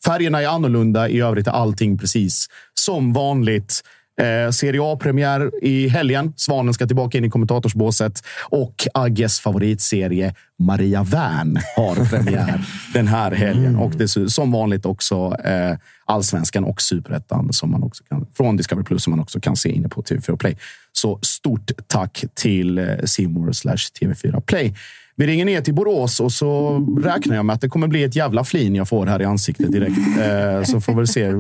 färgerna 0.05 0.43
är 0.43 0.47
annorlunda. 0.47 1.09
I 1.09 1.21
övrigt 1.21 1.47
är 1.47 1.53
allting 1.53 1.99
precis 1.99 2.47
som 2.75 3.13
vanligt. 3.13 3.83
Eh, 4.21 4.51
Serie 4.51 4.81
A-premiär 4.83 5.51
i 5.63 5.89
helgen. 5.89 6.33
Svanen 6.37 6.75
ska 6.75 6.87
tillbaka 6.87 7.19
in 7.19 7.25
i 7.25 7.31
kommentatorsbåset. 7.31 8.23
Och 8.49 8.89
Agges 8.95 9.41
favoritserie 9.41 10.35
Maria 10.59 11.03
Wern 11.03 11.59
har 11.77 11.95
premiär 11.95 12.67
den 12.95 13.09
här 13.09 13.31
helgen. 13.31 13.77
Och 13.77 13.91
det 13.91 14.05
är 14.05 14.29
som 14.29 14.53
vanligt 14.53 14.87
också 14.87 15.37
eh, 15.45 15.77
Allsvenskan 16.05 16.65
och 16.65 16.83
Superettan 16.83 17.53
som 17.53 17.71
man 17.71 17.83
också 17.83 18.05
kan, 18.05 18.27
från 18.37 18.57
Discovery 18.57 18.85
Plus 18.85 19.03
som 19.03 19.11
man 19.11 19.21
också 19.21 19.41
kan 19.41 19.57
se 19.57 19.69
inne 19.69 19.89
på 19.89 20.03
TV4 20.03 20.37
Play. 20.37 20.57
Så 20.93 21.19
stort 21.23 21.71
tack 21.87 22.25
till 22.35 22.79
eh, 22.79 22.87
Simor 23.05 23.53
slash 23.53 23.77
TV4 24.01 24.41
Play. 24.41 24.75
Vi 25.17 25.27
ringer 25.27 25.45
ner 25.45 25.61
till 25.61 25.75
Borås 25.75 26.21
och 26.21 26.33
så 26.33 26.79
räknar 27.03 27.37
jag 27.37 27.45
med 27.45 27.55
att 27.55 27.61
det 27.61 27.69
kommer 27.69 27.89
bli 27.89 28.05
ett 28.05 28.17
jävla 28.17 28.45
flin 28.45 28.75
jag 28.75 28.89
får 28.89 29.07
här 29.07 29.23
i 29.23 29.25
ansiktet 29.25 29.73
direkt. 29.73 29.99
Eh, 29.99 30.63
så 30.63 30.81
får 30.81 30.95
vi 30.95 31.07
se. 31.07 31.33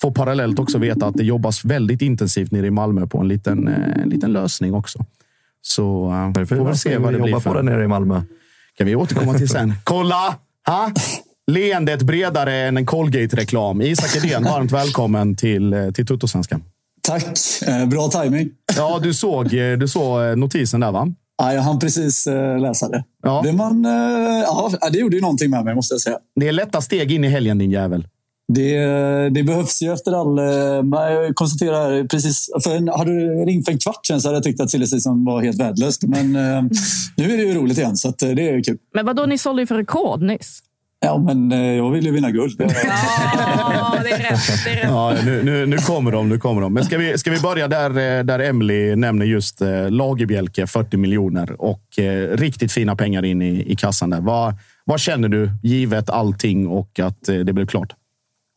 Får 0.00 0.10
parallellt 0.10 0.58
också 0.58 0.78
veta 0.78 1.06
att 1.06 1.14
det 1.14 1.24
jobbas 1.24 1.64
väldigt 1.64 2.02
intensivt 2.02 2.50
nere 2.50 2.66
i 2.66 2.70
Malmö 2.70 3.06
på 3.06 3.18
en 3.18 3.28
liten, 3.28 3.68
eh, 3.68 4.02
en 4.02 4.08
liten 4.08 4.32
lösning 4.32 4.74
också. 4.74 5.04
Så 5.62 6.12
eh, 6.36 6.44
får 6.44 6.68
vi 6.70 6.76
se 6.76 6.98
vad 6.98 7.12
det 7.12 7.18
blir 7.18 7.32
på 7.32 7.40
för. 7.40 7.54
det 7.54 7.62
nere 7.62 7.84
i 7.84 7.88
Malmö. 7.88 8.22
kan 8.78 8.86
vi 8.86 8.96
återkomma 8.96 9.34
till 9.34 9.48
sen. 9.48 9.72
Kolla! 9.84 10.36
Ha? 10.66 10.92
Leendet 11.46 12.02
bredare 12.02 12.54
än 12.54 12.76
en 12.76 12.86
Colgate-reklam. 12.86 13.82
Isak 13.82 14.24
Edén, 14.24 14.44
varmt 14.44 14.72
välkommen 14.72 15.36
till, 15.36 15.72
eh, 15.72 15.90
till 15.90 16.06
Tuttosvenskan. 16.06 16.62
Tack. 17.00 17.24
Eh, 17.66 17.86
bra 17.86 18.08
timing. 18.08 18.50
Ja, 18.76 19.00
du 19.02 19.14
såg, 19.14 19.54
eh, 19.54 19.78
du 19.78 19.88
såg 19.88 20.22
eh, 20.22 20.36
notisen 20.36 20.80
där, 20.80 20.92
va? 20.92 21.08
Ja, 21.36 21.52
jag 21.54 21.62
hann 21.62 21.78
precis 21.78 22.26
eh, 22.26 22.60
läsa 22.60 22.88
det. 22.88 23.04
Ja. 23.22 23.40
Det, 23.44 23.52
man, 23.52 23.84
eh, 23.84 23.90
ja, 24.42 24.70
det 24.92 24.98
gjorde 24.98 25.16
ju 25.16 25.22
någonting 25.22 25.50
med 25.50 25.64
mig, 25.64 25.74
måste 25.74 25.94
jag 25.94 26.00
säga. 26.00 26.18
Det 26.40 26.48
är 26.48 26.52
lätta 26.52 26.80
steg 26.80 27.12
in 27.12 27.24
i 27.24 27.28
helgen, 27.28 27.58
din 27.58 27.70
jävel. 27.70 28.08
Det, 28.52 28.78
det 29.30 29.42
behövs 29.42 29.82
ju 29.82 29.92
efter 29.92 30.12
all... 30.12 30.38
eh, 30.38 31.00
Jag 31.12 31.34
konstaterar 31.34 31.72
här 31.92 32.04
precis... 32.04 32.50
För 32.64 32.76
en, 32.76 32.88
hade 32.88 33.10
du 33.20 33.44
ringt 33.44 33.64
för 33.64 33.72
en 33.72 33.78
kvart 33.78 34.06
sedan 34.06 34.20
så 34.20 34.28
hade 34.28 34.36
jag 34.36 34.44
tyckt 34.44 34.60
att 34.60 34.70
silly 34.70 34.86
var 35.26 35.42
helt 35.42 35.60
värdelöst. 35.60 36.02
Men 36.02 36.32
nu 37.16 37.24
är 37.32 37.36
det 37.36 37.42
ju 37.42 37.54
roligt 37.54 37.78
igen, 37.78 37.96
så 37.96 38.08
att, 38.08 38.18
det 38.18 38.48
är 38.48 38.62
kul. 38.64 38.78
Men 38.94 39.06
vadå, 39.06 39.26
ni 39.26 39.38
sålde 39.38 39.62
ju 39.62 39.66
för 39.66 39.74
rekord 39.74 40.22
nyss. 40.22 40.60
Ja, 41.00 41.18
men 41.18 41.52
eh, 41.52 41.58
jag 41.58 41.90
vill 41.90 42.04
ju 42.04 42.12
vinna 42.12 42.30
guld. 42.30 42.54
Ja, 42.58 42.66
det 44.02 44.10
är 44.10 44.18
rätt. 44.18 44.64
Det 44.64 44.70
är 44.70 44.76
rätt. 44.76 44.84
Ja, 44.84 45.16
nu, 45.24 45.42
nu, 45.42 45.66
nu 45.66 45.76
kommer 45.76 46.12
de. 46.12 46.28
Nu 46.28 46.38
kommer 46.38 46.62
de. 46.62 46.72
Men 46.72 46.84
ska 46.84 46.98
vi, 46.98 47.18
ska 47.18 47.30
vi 47.30 47.40
börja 47.40 47.68
där, 47.68 47.90
eh, 47.90 48.24
där 48.24 48.38
Emily 48.38 48.96
nämner 48.96 49.26
just 49.26 49.60
eh, 49.60 49.90
Lagerbjälke, 49.90 50.66
40 50.66 50.96
miljoner 50.96 51.62
och 51.62 51.98
eh, 51.98 52.36
riktigt 52.36 52.72
fina 52.72 52.96
pengar 52.96 53.24
in 53.24 53.42
i, 53.42 53.72
i 53.72 53.76
kassan. 53.76 54.10
där. 54.10 54.20
Vad, 54.20 54.54
vad 54.84 55.00
känner 55.00 55.28
du, 55.28 55.50
givet 55.62 56.10
allting 56.10 56.68
och 56.68 57.00
att 57.00 57.28
eh, 57.28 57.36
det 57.36 57.52
blev 57.52 57.66
klart? 57.66 57.92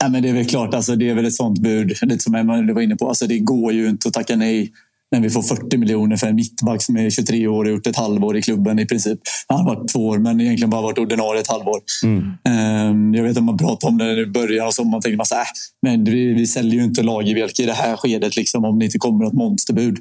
Ja, 0.03 0.09
men 0.09 0.23
det 0.23 0.29
är 0.29 0.33
väl 0.33 0.45
klart, 0.45 0.73
alltså, 0.73 0.95
det 0.95 1.09
är 1.09 1.15
väl 1.15 1.25
ett 1.25 1.33
sånt 1.33 1.59
bud, 1.59 1.97
lite 2.01 2.23
som 2.23 2.35
Emma 2.35 2.73
var 2.73 2.81
inne 2.81 2.95
på. 2.95 3.07
Alltså, 3.07 3.27
det 3.27 3.39
går 3.39 3.73
ju 3.73 3.89
inte 3.89 4.07
att 4.07 4.13
tacka 4.13 4.35
nej 4.35 4.71
när 5.11 5.21
vi 5.21 5.29
får 5.29 5.41
40 5.41 5.77
miljoner 5.77 6.17
för 6.17 6.27
en 6.27 6.35
mittback 6.35 6.81
som 6.81 6.97
är 6.97 7.09
23 7.09 7.47
år 7.47 7.65
och 7.65 7.71
gjort 7.71 7.87
ett 7.87 7.95
halvår 7.95 8.37
i 8.37 8.41
klubben 8.41 8.79
i 8.79 8.85
princip. 8.85 9.19
Han 9.47 9.59
har 9.59 9.75
varit 9.75 9.87
två 9.87 10.07
år, 10.07 10.17
men 10.17 10.41
egentligen 10.41 10.69
bara 10.69 10.81
varit 10.81 10.97
ordinarie 10.97 11.41
ett 11.41 11.47
halvår. 11.47 11.79
Mm. 12.03 13.13
Jag 13.13 13.23
vet 13.23 13.37
att 13.37 13.43
man 13.43 13.57
pratade 13.57 13.91
om 13.91 13.97
det 13.97 14.21
i 14.21 14.25
början 14.25 14.67
och 14.67 14.73
så 14.73 14.83
man 14.83 15.01
tänkte 15.01 15.17
man 15.17 15.25
så 15.25 15.35
här, 15.35 15.47
men 15.81 16.03
vi, 16.03 16.33
vi 16.33 16.47
säljer 16.47 16.79
ju 16.79 16.83
inte 16.83 17.03
Lagerbielke 17.03 17.63
i 17.63 17.65
det 17.65 17.73
här 17.73 17.97
skedet 17.97 18.35
liksom, 18.35 18.65
om 18.65 18.79
det 18.79 18.85
inte 18.85 18.97
kommer 18.97 19.25
något 19.25 19.33
monsterbud. 19.33 19.97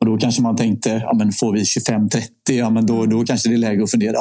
Och 0.00 0.06
då 0.06 0.18
kanske 0.18 0.42
man 0.42 0.56
tänkte, 0.56 0.90
ja, 0.90 1.14
men 1.14 1.32
får 1.32 1.52
vi 1.52 1.62
25-30, 1.62 2.20
ja, 2.50 2.70
men 2.70 2.86
då, 2.86 3.06
då 3.06 3.24
kanske 3.24 3.48
det 3.48 3.54
är 3.54 3.58
läge 3.58 3.82
att 3.82 3.90
fundera. 3.90 4.18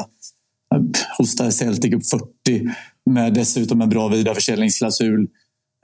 Hostar 1.17 1.49
Celtic 1.49 1.93
upp 1.93 2.05
40 2.05 2.69
med 3.09 3.33
dessutom 3.33 3.81
en 3.81 3.89
bra 3.89 4.07
vidareförsäljningsklausul. 4.07 5.27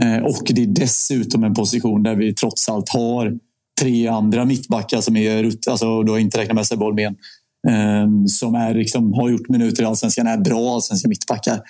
Eh, 0.04 0.18
och 0.18 0.44
det 0.46 0.64
är 0.64 0.68
dessutom 0.68 1.44
en 1.44 1.54
position 1.54 2.04
där 2.04 2.16
vi 2.16 2.34
trots 2.34 2.70
allt 2.70 2.90
har 2.90 3.40
tre 3.80 4.08
andra 4.08 4.46
mittbackar 4.46 5.02
som 5.02 5.18
är, 5.18 5.52
alltså 5.70 6.04
då 6.04 6.20
inte 6.20 6.38
räknar 6.38 6.56
med 6.56 6.68
sig 6.68 6.78
bollben. 6.78 7.16
eh, 7.68 8.26
som 8.28 8.56
är, 8.56 8.74
liksom, 8.74 9.14
har 9.14 9.30
gjort 9.30 9.50
minuter 9.50 9.84
i 9.84 9.86
allsvenskan, 9.86 10.28
är 10.28 10.38
bra 10.38 10.76
allsvenska 10.76 11.08
mittbackar. 11.08 11.62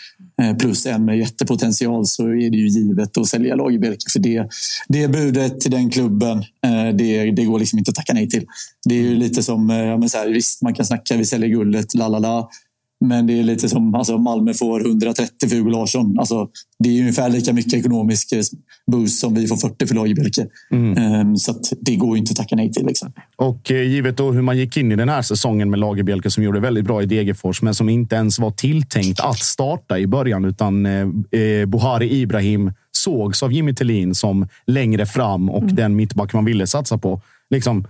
Eh, 0.42 0.58
plus 0.58 0.86
en 0.86 1.06
med 1.06 1.18
jättepotential 1.18 2.06
så 2.06 2.28
är 2.28 2.50
det 2.50 2.58
ju 2.58 2.68
givet 2.68 3.18
att 3.18 3.28
sälja 3.28 3.56
Lagerbielke 3.56 4.12
för 4.12 4.20
det. 4.20 4.48
Det 4.88 5.08
budet 5.08 5.60
till 5.62 5.72
den 5.72 5.90
klubben, 5.90 6.38
eh, 6.38 6.96
det, 6.96 7.32
det 7.32 7.46
går 7.46 7.60
liksom 7.60 7.80
inte 7.80 7.90
att 7.90 7.96
tacka 7.96 8.14
nej 8.14 8.30
till. 8.30 8.46
Det 8.90 8.96
är 8.96 9.02
ju 9.02 9.16
lite 9.16 9.44
som, 9.44 9.70
eh, 9.70 9.78
ja, 9.78 9.98
men 9.98 10.10
så 10.10 10.18
här, 10.18 10.30
visst 10.30 10.62
man 10.62 10.74
kan 10.74 10.86
snacka, 10.86 11.18
vi 11.18 11.26
säljer 11.26 11.50
guldet, 11.50 11.94
la 11.94 12.08
la 12.08 12.20
la. 12.20 12.50
Men 13.06 13.28
det 13.28 13.40
är 13.40 13.44
lite 13.44 13.70
som 13.70 13.96
alltså 13.96 14.18
Malmö 14.18 14.54
får 14.54 14.86
130 14.86 15.50
för 15.50 15.56
Hugo 15.56 15.70
Larsson. 15.70 16.20
Alltså, 16.20 16.50
det 16.80 16.90
är 16.90 17.00
ungefär 17.00 17.30
lika 17.30 17.54
mycket 17.54 17.74
ekonomisk 17.74 18.32
eh, 18.32 18.42
boost 18.92 19.20
som 19.20 19.34
vi 19.34 19.48
får 19.48 19.58
40 19.58 19.88
för 19.88 19.96
Lagerbielke. 19.96 20.48
Mm. 20.72 21.22
Um, 21.28 21.38
så 21.38 21.56
det 21.82 21.96
går 21.96 22.18
inte 22.18 22.32
att 22.32 22.38
tacka 22.38 22.56
nej 22.56 22.72
till. 22.72 22.86
Liksom. 22.86 23.12
Och 23.36 23.72
eh, 23.72 23.84
givet 23.84 24.18
då 24.18 24.32
hur 24.32 24.42
man 24.42 24.58
gick 24.58 24.78
in 24.78 24.92
i 24.92 24.96
den 24.96 25.10
här 25.10 25.22
säsongen 25.22 25.70
med 25.70 25.80
Lagerbielke 25.80 26.32
som 26.32 26.44
gjorde 26.44 26.60
väldigt 26.60 26.86
bra 26.86 27.04
i 27.04 27.06
Degerfors, 27.06 27.62
men 27.62 27.76
som 27.76 27.90
inte 27.90 28.16
ens 28.16 28.40
var 28.40 28.52
tilltänkt 28.52 29.20
att 29.20 29.40
starta 29.40 30.00
i 30.00 30.08
början, 30.08 30.46
utan 30.46 30.86
eh, 30.86 31.02
eh 31.42 31.66
Buhari 31.66 32.22
Ibrahim 32.22 32.72
sågs 32.92 33.44
av 33.44 33.54
Jimmy 33.54 33.76
Tillin 33.76 34.16
som 34.16 34.48
längre 34.68 35.06
fram 35.06 35.50
och 35.50 35.64
mm. 35.64 35.76
den 35.76 35.96
mittback 35.96 36.34
man 36.34 36.46
ville 36.46 36.68
satsa 36.68 36.98
på. 36.98 37.22
Liksom, 37.50 37.88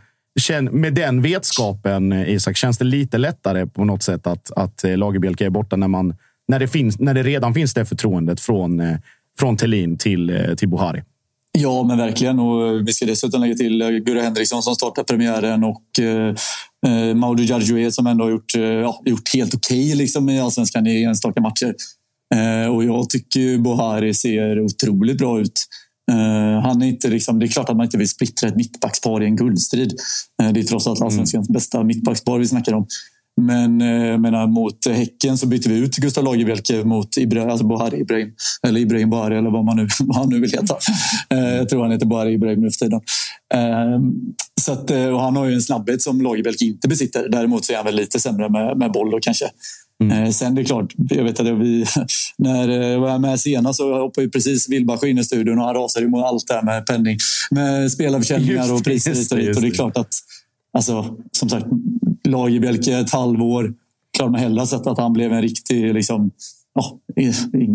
med 0.71 0.93
den 0.93 1.21
vetskapen, 1.21 2.11
eh, 2.11 2.29
Isak, 2.29 2.57
känns 2.57 2.77
det 2.77 2.85
lite 2.85 3.17
lättare 3.17 3.65
på 3.65 3.85
något 3.85 4.03
sätt 4.03 4.27
att, 4.27 4.51
att 4.51 4.83
eh, 4.83 4.97
Lagerbielke 4.97 5.45
är 5.45 5.49
borta 5.49 5.75
när, 5.75 5.87
man, 5.87 6.15
när, 6.47 6.59
det 6.59 6.67
finns, 6.67 6.99
när 6.99 7.13
det 7.13 7.23
redan 7.23 7.53
finns 7.53 7.73
det 7.73 7.85
förtroendet 7.85 8.39
från, 8.39 8.79
eh, 8.79 8.97
från 9.39 9.57
Thelin 9.57 9.97
till, 9.97 10.55
till 10.57 10.69
Buhari? 10.69 11.03
Ja, 11.51 11.83
men 11.83 11.97
verkligen. 11.97 12.39
Och 12.39 12.87
vi 12.87 12.93
ska 12.93 13.05
dessutom 13.05 13.41
lägga 13.41 13.55
till 13.55 14.01
Gurra 14.05 14.21
Henriksson 14.21 14.63
som 14.63 14.75
startar 14.75 15.03
premiären 15.03 15.63
och 15.63 15.99
eh, 15.99 17.15
Maudou 17.15 17.43
Djardjouet 17.43 17.93
som 17.93 18.07
ändå 18.07 18.23
har 18.23 18.31
gjort, 18.31 18.55
ja, 18.55 19.01
gjort 19.05 19.33
helt 19.33 19.55
okej 19.55 19.85
okay, 19.85 19.95
liksom, 19.95 20.29
i 20.29 20.39
allsvenskan 20.39 20.87
i 20.87 21.03
enstaka 21.03 21.41
matcher. 21.41 21.73
Eh, 22.35 22.75
och 22.75 22.83
jag 22.83 23.09
tycker 23.09 23.57
Buhari 23.57 24.13
ser 24.13 24.59
otroligt 24.59 25.17
bra 25.17 25.39
ut. 25.39 25.65
Uh, 26.09 26.59
han 26.59 26.81
är 26.81 26.87
inte 26.87 27.07
liksom, 27.07 27.39
det 27.39 27.45
är 27.45 27.47
klart 27.47 27.69
att 27.69 27.77
man 27.77 27.85
inte 27.85 27.97
vill 27.97 28.09
splittra 28.09 28.49
ett 28.49 28.55
mittbackspar 28.55 29.23
i 29.23 29.25
en 29.25 29.35
guldstrid. 29.35 29.93
Uh, 30.43 30.51
det 30.51 30.59
är 30.59 30.63
trots 30.63 30.87
allt 30.87 31.01
allsvenskans 31.01 31.49
mm. 31.49 31.53
bästa 31.53 31.83
mittbackspar 31.83 32.39
vi 32.39 32.47
snackar 32.47 32.73
om. 32.73 32.87
Men 33.41 33.81
uh, 33.81 34.17
menar, 34.17 34.47
mot 34.47 34.87
Häcken 34.87 35.37
så 35.37 35.47
byter 35.47 35.69
vi 35.69 35.77
ut 35.77 35.95
Gustav 35.95 36.23
Lagerbielke 36.23 36.83
mot 36.83 37.17
Ibra, 37.17 37.51
alltså 37.51 37.65
Bohari 37.65 37.99
Ibrahim. 37.99 38.31
Eller 38.67 38.79
Ibrahim 38.79 39.09
Bohari 39.09 39.37
eller 39.37 39.49
vad, 39.49 39.65
man 39.65 39.77
nu, 39.77 39.87
vad 39.99 40.17
han 40.17 40.29
nu 40.29 40.39
vill 40.39 40.51
heta. 40.51 40.75
jag 41.29 41.69
tror 41.69 41.81
han 41.81 41.91
heter 41.91 42.05
Bohari 42.05 42.33
Ibrahim 42.33 42.61
nu 42.61 42.71
för 42.71 42.79
tiden. 42.79 43.01
så 44.61 44.71
att, 44.71 44.91
och 44.91 45.21
han 45.21 45.35
har 45.35 45.45
ju 45.45 45.53
en 45.53 45.61
snabbhet 45.61 46.01
som 46.01 46.21
Lagerbielke 46.21 46.65
inte 46.65 46.87
besitter. 46.87 47.29
Däremot 47.29 47.65
så 47.65 47.73
är 47.73 47.77
han 47.77 47.85
väl 47.85 47.95
lite 47.95 48.19
sämre 48.19 48.49
med, 48.49 48.77
med 48.77 48.91
boll 48.91 49.13
och 49.13 49.23
kanske. 49.23 49.45
Mm. 50.03 50.23
Eh, 50.23 50.29
sen 50.29 50.55
det 50.55 50.61
är 50.61 50.65
klart, 50.65 50.93
jag 51.09 51.23
vet 51.23 51.39
att 51.39 51.47
vi, 51.47 51.85
när 52.37 52.69
jag 52.69 52.99
var 52.99 53.19
med 53.19 53.39
senast 53.39 53.77
så 53.77 53.99
hoppade 53.99 54.25
ju 54.25 54.31
precis 54.31 54.69
Wilbach 54.69 55.03
in 55.03 55.17
i 55.17 55.23
studion 55.23 55.59
och 55.59 55.65
han 55.65 55.75
rasade 55.75 56.07
mot 56.07 56.25
allt 56.25 56.47
det 56.47 56.53
här 56.53 56.63
med 56.63 56.85
penning. 56.85 57.17
Med 57.51 57.91
spelarförsäljningar 57.91 58.73
och 58.73 58.83
priser 58.83 59.13
hit 59.13 59.31
och 59.31 59.37
dit. 59.37 59.55
Och 59.55 59.61
det 59.61 59.67
är 59.67 59.71
klart 59.71 59.97
att, 59.97 60.13
alltså, 60.73 61.17
som 61.31 61.49
sagt, 61.49 61.65
Lagerbielke 62.23 62.97
ett 62.97 63.11
halvår. 63.11 63.73
Klart 64.17 64.31
man 64.31 64.39
hellre 64.39 64.67
sett 64.67 64.87
att 64.87 64.97
han 64.97 65.13
blev 65.13 65.33
en 65.33 65.41
riktig 65.41 65.93
liksom, 65.93 66.31
oh, 66.75 66.93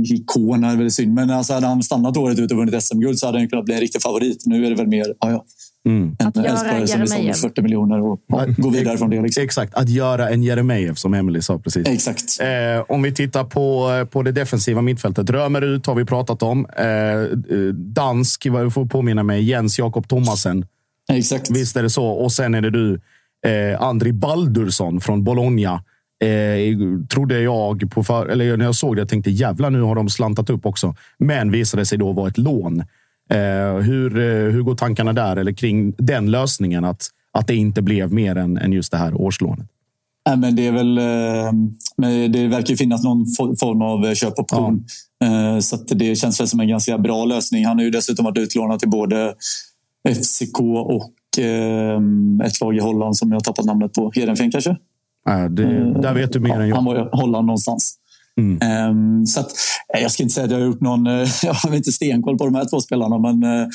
ikon 0.05 0.64
är 0.64 0.76
väl 0.76 0.90
synd. 0.90 1.14
Men 1.14 1.30
alltså, 1.30 1.52
hade 1.52 1.66
han 1.66 1.82
stannat 1.82 2.16
året 2.16 2.38
ut 2.38 2.51
och 2.51 2.56
vunnit 2.56 2.82
SM-guld 2.82 3.18
så 3.18 3.26
hade 3.26 3.38
han 3.38 3.48
kunnat 3.48 3.64
bli 3.64 3.74
en 3.74 3.80
riktig 3.80 4.02
favorit. 4.02 4.46
Nu 4.46 4.66
är 4.66 4.70
det 4.70 4.76
väl 4.76 4.86
mer, 4.86 5.14
ja, 5.20 5.30
ja. 5.30 5.44
Mm. 5.85 6.16
Att 6.19 6.36
en 6.36 6.89
som 6.89 7.02
är 7.02 7.32
såld 7.32 7.36
40 7.36 7.62
miljoner 7.62 8.01
och 8.01 8.20
ja, 8.27 8.47
gå 8.56 8.70
vidare 8.70 8.98
från 8.98 9.11
det. 9.11 9.23
Liksom. 9.23 9.44
Exakt, 9.44 9.74
att 9.74 9.89
göra 9.89 10.28
en 10.31 10.43
Jeremejeff 10.43 10.98
som 10.98 11.15
Emily 11.15 11.43
sa 11.43 11.59
precis. 11.59 11.89
Exakt. 11.89 12.40
Eh, 12.40 12.85
om 12.89 13.02
vi 13.02 13.12
tittar 13.12 13.44
på, 13.44 13.90
på 14.11 14.23
det 14.23 14.32
defensiva 14.32 14.82
mittfältet. 14.82 15.31
Römerud 15.31 15.86
har 15.86 15.94
vi 15.94 16.05
pratat 16.05 16.43
om. 16.43 16.66
Eh, 16.66 17.66
dansk, 17.74 18.47
vad 18.51 18.65
jag 18.65 18.74
får 18.74 18.86
påminna 18.86 19.23
mig, 19.23 19.43
Jens 19.43 19.78
Jakob 19.78 20.09
Thomasen. 20.09 20.66
Exakt. 21.12 21.51
Visst 21.51 21.77
är 21.77 21.82
det 21.82 21.90
så. 21.90 22.06
Och 22.06 22.32
sen 22.32 22.55
är 22.55 22.61
det 22.61 22.70
du, 22.70 23.01
eh, 23.47 23.82
Andri 23.82 24.12
Baldursson 24.12 25.01
från 25.01 25.24
Bologna. 25.24 25.82
Eh, 26.24 27.06
trodde 27.09 27.40
jag, 27.40 27.90
på 27.90 28.05
för, 28.05 28.27
eller 28.27 28.56
när 28.56 28.65
jag 28.65 28.74
såg 28.74 28.97
det, 28.97 29.01
jag 29.01 29.09
tänkte 29.09 29.31
jävlar, 29.31 29.70
nu 29.70 29.81
har 29.81 29.94
de 29.94 30.09
slantat 30.09 30.51
upp 30.51 30.66
också. 30.66 30.97
Men 31.19 31.51
visade 31.51 31.86
sig 31.86 31.98
då 31.98 32.12
vara 32.12 32.28
ett 32.28 32.39
lån. 32.39 32.85
Eh, 33.30 33.76
hur, 33.82 34.18
eh, 34.18 34.52
hur 34.52 34.62
går 34.62 34.74
tankarna 34.74 35.12
där 35.12 35.36
eller 35.36 35.52
kring 35.52 35.94
den 35.98 36.30
lösningen? 36.30 36.84
Att, 36.84 37.09
att 37.32 37.46
det 37.46 37.56
inte 37.56 37.82
blev 37.82 38.12
mer 38.12 38.36
än, 38.36 38.56
än 38.56 38.72
just 38.72 38.92
det 38.92 38.98
här 38.98 39.14
årslånet. 39.14 39.66
Nej, 40.28 40.36
men 40.36 40.56
det, 40.56 40.66
är 40.66 40.72
väl, 40.72 40.98
eh, 40.98 42.30
det 42.30 42.48
verkar 42.48 42.76
finnas 42.76 43.05
någon 43.05 43.26
form 43.60 43.82
av 43.82 44.14
köpoption. 44.14 44.84
Ja. 45.18 45.60
Så 45.60 45.76
det 45.76 46.16
känns 46.16 46.40
väl 46.40 46.48
som 46.48 46.60
en 46.60 46.68
ganska 46.68 46.98
bra 46.98 47.24
lösning. 47.24 47.66
Han 47.66 47.78
har 47.78 47.84
ju 47.84 47.90
dessutom 47.90 48.24
varit 48.24 48.38
utlånad 48.38 48.80
till 48.80 48.88
både 48.88 49.34
FCK 50.09 50.60
och 50.60 51.12
ett 52.44 52.60
lag 52.60 52.76
i 52.76 52.80
Holland 52.80 53.16
som 53.16 53.32
jag 53.32 53.44
tappat 53.44 53.64
namnet 53.64 53.92
på. 53.92 54.12
Heerenveen 54.14 54.51
kanske? 54.51 54.76
Ja, 55.24 55.48
det, 55.48 56.02
där 56.02 56.14
vet 56.14 56.32
du 56.32 56.40
mer 56.40 56.51
ja, 56.51 56.62
än 56.62 56.68
jag. 56.68 56.76
Han 56.76 56.84
var 56.84 56.96
i 56.96 57.09
Holland 57.12 57.46
någonstans. 57.46 57.98
Mm. 58.40 58.89
Um, 58.90 59.27
så 59.27 59.40
att, 59.40 59.52
eh, 59.94 60.02
jag 60.02 60.12
ska 60.12 60.23
inte 60.23 60.35
säga 60.35 60.44
att 60.44 60.51
jag 60.51 60.59
har 60.59 60.66
gjort 60.66 60.81
någon... 60.81 61.06
Eh, 61.06 61.28
jag 61.43 61.55
har 61.55 61.74
inte 61.74 61.93
stenkoll 61.93 62.39
på 62.39 62.44
de 62.44 62.55
här 62.55 62.65
två 62.65 62.81
spelarna, 62.81 63.19
men 63.19 63.43
eh, 63.43 63.69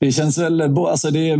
det 0.00 0.12
känns 0.12 0.38
väl... 0.38 0.60
Alltså 0.76 1.10
det, 1.10 1.36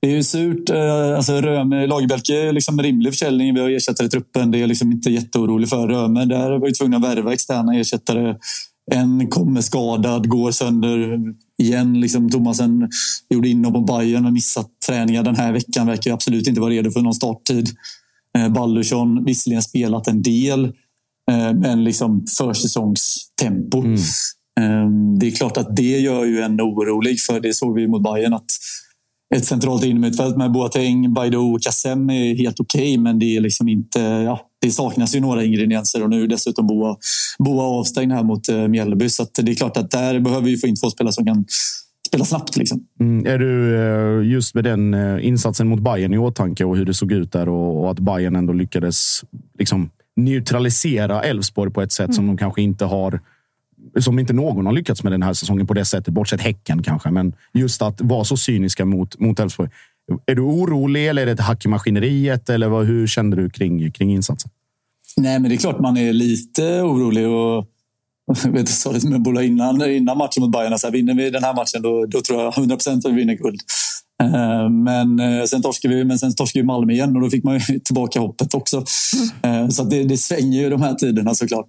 det 0.00 0.08
är 0.08 0.14
ju 0.16 0.22
surt. 0.22 0.70
Alltså 1.16 1.40
Röme, 1.40 1.86
Lagerbielke 1.86 2.48
är 2.48 2.52
liksom 2.52 2.82
rimlig 2.82 3.12
försäljning. 3.12 3.54
Vi 3.54 3.60
har 3.60 3.70
ersättare 3.70 4.06
i 4.06 4.10
truppen. 4.10 4.50
Det 4.50 4.62
är 4.62 4.66
liksom 4.66 4.92
inte 4.92 5.10
jätteorolig 5.10 5.68
för. 5.68 5.88
Röme, 5.88 6.24
där 6.24 6.50
var 6.50 6.66
vi 6.66 6.72
tvungna 6.72 6.96
att 6.96 7.02
värva 7.02 7.32
externa 7.32 7.74
ersättare. 7.74 8.36
En 8.92 9.28
kommer 9.28 9.60
skadad, 9.60 10.28
går 10.28 10.50
sönder 10.50 11.18
igen. 11.58 12.00
Liksom 12.00 12.30
Thomasen 12.30 12.88
gjorde 13.30 13.48
inhopp 13.48 13.74
på 13.74 13.80
Bayern 13.80 14.22
men 14.22 14.32
missat 14.32 14.68
träningar 14.86 15.22
den 15.22 15.36
här 15.36 15.52
veckan. 15.52 15.86
Verkar 15.86 16.12
absolut 16.12 16.48
inte 16.48 16.60
vara 16.60 16.70
redo 16.70 16.90
för 16.90 17.00
någon 17.00 17.14
starttid. 17.14 17.68
Baldursson 18.50 19.24
visserligen 19.24 19.62
spelat 19.62 20.08
en 20.08 20.22
del 20.22 20.72
men 21.54 21.84
liksom 21.84 22.24
försäsongstempo. 22.38 23.78
Mm. 23.78 23.98
Ehm, 24.60 25.18
det 25.18 25.26
är 25.26 25.30
klart 25.30 25.56
att 25.56 25.76
det 25.76 25.98
gör 26.00 26.24
ju 26.24 26.40
en 26.40 26.60
orolig, 26.60 27.20
för 27.20 27.40
det 27.40 27.54
såg 27.54 27.74
vi 27.74 27.88
mot 27.88 28.02
Bayern 28.02 28.34
att 28.34 28.46
ett 29.34 29.44
centralt 29.44 29.84
innermittfält 29.84 30.36
med 30.36 30.52
Boateng, 30.52 31.14
Baidoo 31.14 31.54
och 31.54 31.62
Kassem 31.62 32.10
är 32.10 32.34
helt 32.34 32.60
okej, 32.60 32.80
okay, 32.80 32.98
men 32.98 33.18
det 33.18 33.36
är 33.36 33.40
liksom 33.40 33.68
inte... 33.68 34.00
Ja, 34.00 34.40
det 34.60 34.70
saknas 34.70 35.14
ju 35.14 35.20
några 35.20 35.44
ingredienser 35.44 36.02
och 36.02 36.10
nu 36.10 36.26
dessutom 36.26 36.66
Boa, 36.66 36.96
Boa 37.38 37.62
avstängd 37.62 38.12
här 38.12 38.22
mot 38.22 38.48
uh, 38.48 38.68
Mjällby. 38.68 39.08
Så 39.08 39.26
det 39.42 39.50
är 39.50 39.54
klart 39.54 39.76
att 39.76 39.90
där 39.90 40.20
behöver 40.20 40.46
vi 40.46 40.56
få 40.56 40.66
in 40.66 40.76
två 40.76 40.90
spelare 40.90 41.12
som 41.12 41.26
kan 41.26 41.44
spela 42.08 42.24
snabbt. 42.24 42.56
Liksom. 42.56 42.86
Mm, 43.00 43.26
är 43.26 43.38
du 43.38 43.76
eh, 43.76 44.32
just 44.32 44.54
med 44.54 44.64
den 44.64 44.94
insatsen 45.20 45.68
mot 45.68 45.80
Bayern 45.80 46.14
i 46.14 46.18
åtanke 46.18 46.64
och 46.64 46.76
hur 46.76 46.84
det 46.84 46.94
såg 46.94 47.12
ut 47.12 47.32
där 47.32 47.48
och, 47.48 47.82
och 47.82 47.90
att 47.90 47.98
Bayern 47.98 48.36
ändå 48.36 48.52
lyckades 48.52 49.20
liksom 49.58 49.90
neutralisera 50.16 51.22
Elfsborg 51.22 51.72
på 51.72 51.82
ett 51.82 51.92
sätt 51.92 52.04
mm. 52.04 52.14
som 52.14 52.26
de 52.26 52.36
kanske 52.36 52.62
inte 52.62 52.84
har 52.84 53.20
som 54.00 54.18
inte 54.18 54.32
någon 54.32 54.66
har 54.66 54.72
lyckats 54.72 55.02
med 55.02 55.12
den 55.12 55.22
här 55.22 55.32
säsongen 55.32 55.66
på 55.66 55.74
det 55.74 55.84
sättet, 55.84 56.14
bortsett 56.14 56.40
Häcken 56.40 56.82
kanske. 56.82 57.10
Men 57.10 57.32
just 57.52 57.82
att 57.82 58.00
vara 58.00 58.24
så 58.24 58.36
cyniska 58.36 58.84
mot, 58.84 59.18
mot 59.18 59.40
Elfsborg. 59.40 59.70
Är 60.26 60.34
du 60.34 60.42
orolig 60.42 61.08
eller 61.08 61.22
är 61.22 61.26
det 61.26 61.32
ett 61.32 61.40
hack 61.40 61.64
i 61.64 61.68
maskineriet? 61.68 62.48
Eller 62.48 62.68
vad, 62.68 62.86
hur 62.86 63.06
kände 63.06 63.36
du 63.36 63.50
kring, 63.50 63.92
kring 63.92 64.12
insatsen? 64.12 64.50
Nej, 65.16 65.40
men 65.40 65.48
det 65.48 65.54
är 65.54 65.58
klart 65.58 65.80
man 65.80 65.96
är 65.96 66.12
lite 66.12 66.82
orolig. 66.82 67.28
Och, 67.28 67.66
jag 68.44 68.52
vet, 68.52 68.68
sa 68.68 68.92
det 68.92 69.04
med 69.04 69.22
Bola 69.22 69.42
innan, 69.42 69.90
innan 69.90 70.18
matchen 70.18 70.42
mot 70.42 70.52
Bayern. 70.52 70.78
Så 70.78 70.86
här, 70.86 70.92
vinner 70.92 71.14
vi 71.14 71.30
den 71.30 71.44
här 71.44 71.54
matchen 71.54 71.82
då, 71.82 72.06
då 72.06 72.20
tror 72.20 72.42
jag 72.42 72.58
100 72.58 72.76
procent 72.76 73.06
att 73.06 73.12
vi 73.12 73.16
vinner 73.16 73.34
guld. 73.34 73.60
Eh, 74.22 74.70
men 74.70 75.20
eh, 75.20 75.44
sen 75.44 75.62
torskade 75.62 75.94
vi, 75.94 76.04
men 76.04 76.18
sen 76.18 76.34
torskade 76.34 76.62
vi 76.62 76.66
Malmö 76.66 76.92
igen 76.92 77.16
och 77.16 77.22
då 77.22 77.30
fick 77.30 77.44
man 77.44 77.58
ju 77.58 77.80
tillbaka 77.84 78.20
hoppet 78.20 78.54
också. 78.54 78.84
Mm. 79.42 79.70
Så 79.70 79.84
det, 79.84 80.04
det 80.04 80.16
svänger 80.16 80.62
ju 80.62 80.70
de 80.70 80.82
här 80.82 80.94
tiderna 80.94 81.34
såklart. 81.34 81.66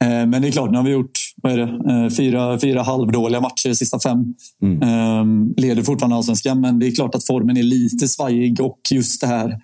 Men 0.00 0.42
det 0.42 0.48
är 0.48 0.52
klart, 0.52 0.70
nu 0.70 0.76
har 0.76 0.84
vi 0.84 0.90
gjort 0.90 1.18
vad 1.42 1.52
är 1.52 1.56
det? 1.56 1.92
Eh, 1.92 2.10
fyra, 2.10 2.58
fyra 2.58 2.82
halvdåliga 2.82 3.40
matcher 3.40 3.68
de 3.68 3.74
sista 3.74 4.00
fem. 4.00 4.34
Mm. 4.62 4.82
Ehm, 4.82 5.54
leder 5.56 5.82
fortfarande 5.82 6.16
allsvenskan, 6.16 6.60
men 6.60 6.78
det 6.78 6.86
är 6.86 6.94
klart 6.94 7.14
att 7.14 7.26
formen 7.26 7.56
är 7.56 7.62
lite 7.62 8.08
svajig 8.08 8.60
och 8.60 8.78
just 8.90 9.20
det 9.20 9.26
här 9.26 9.58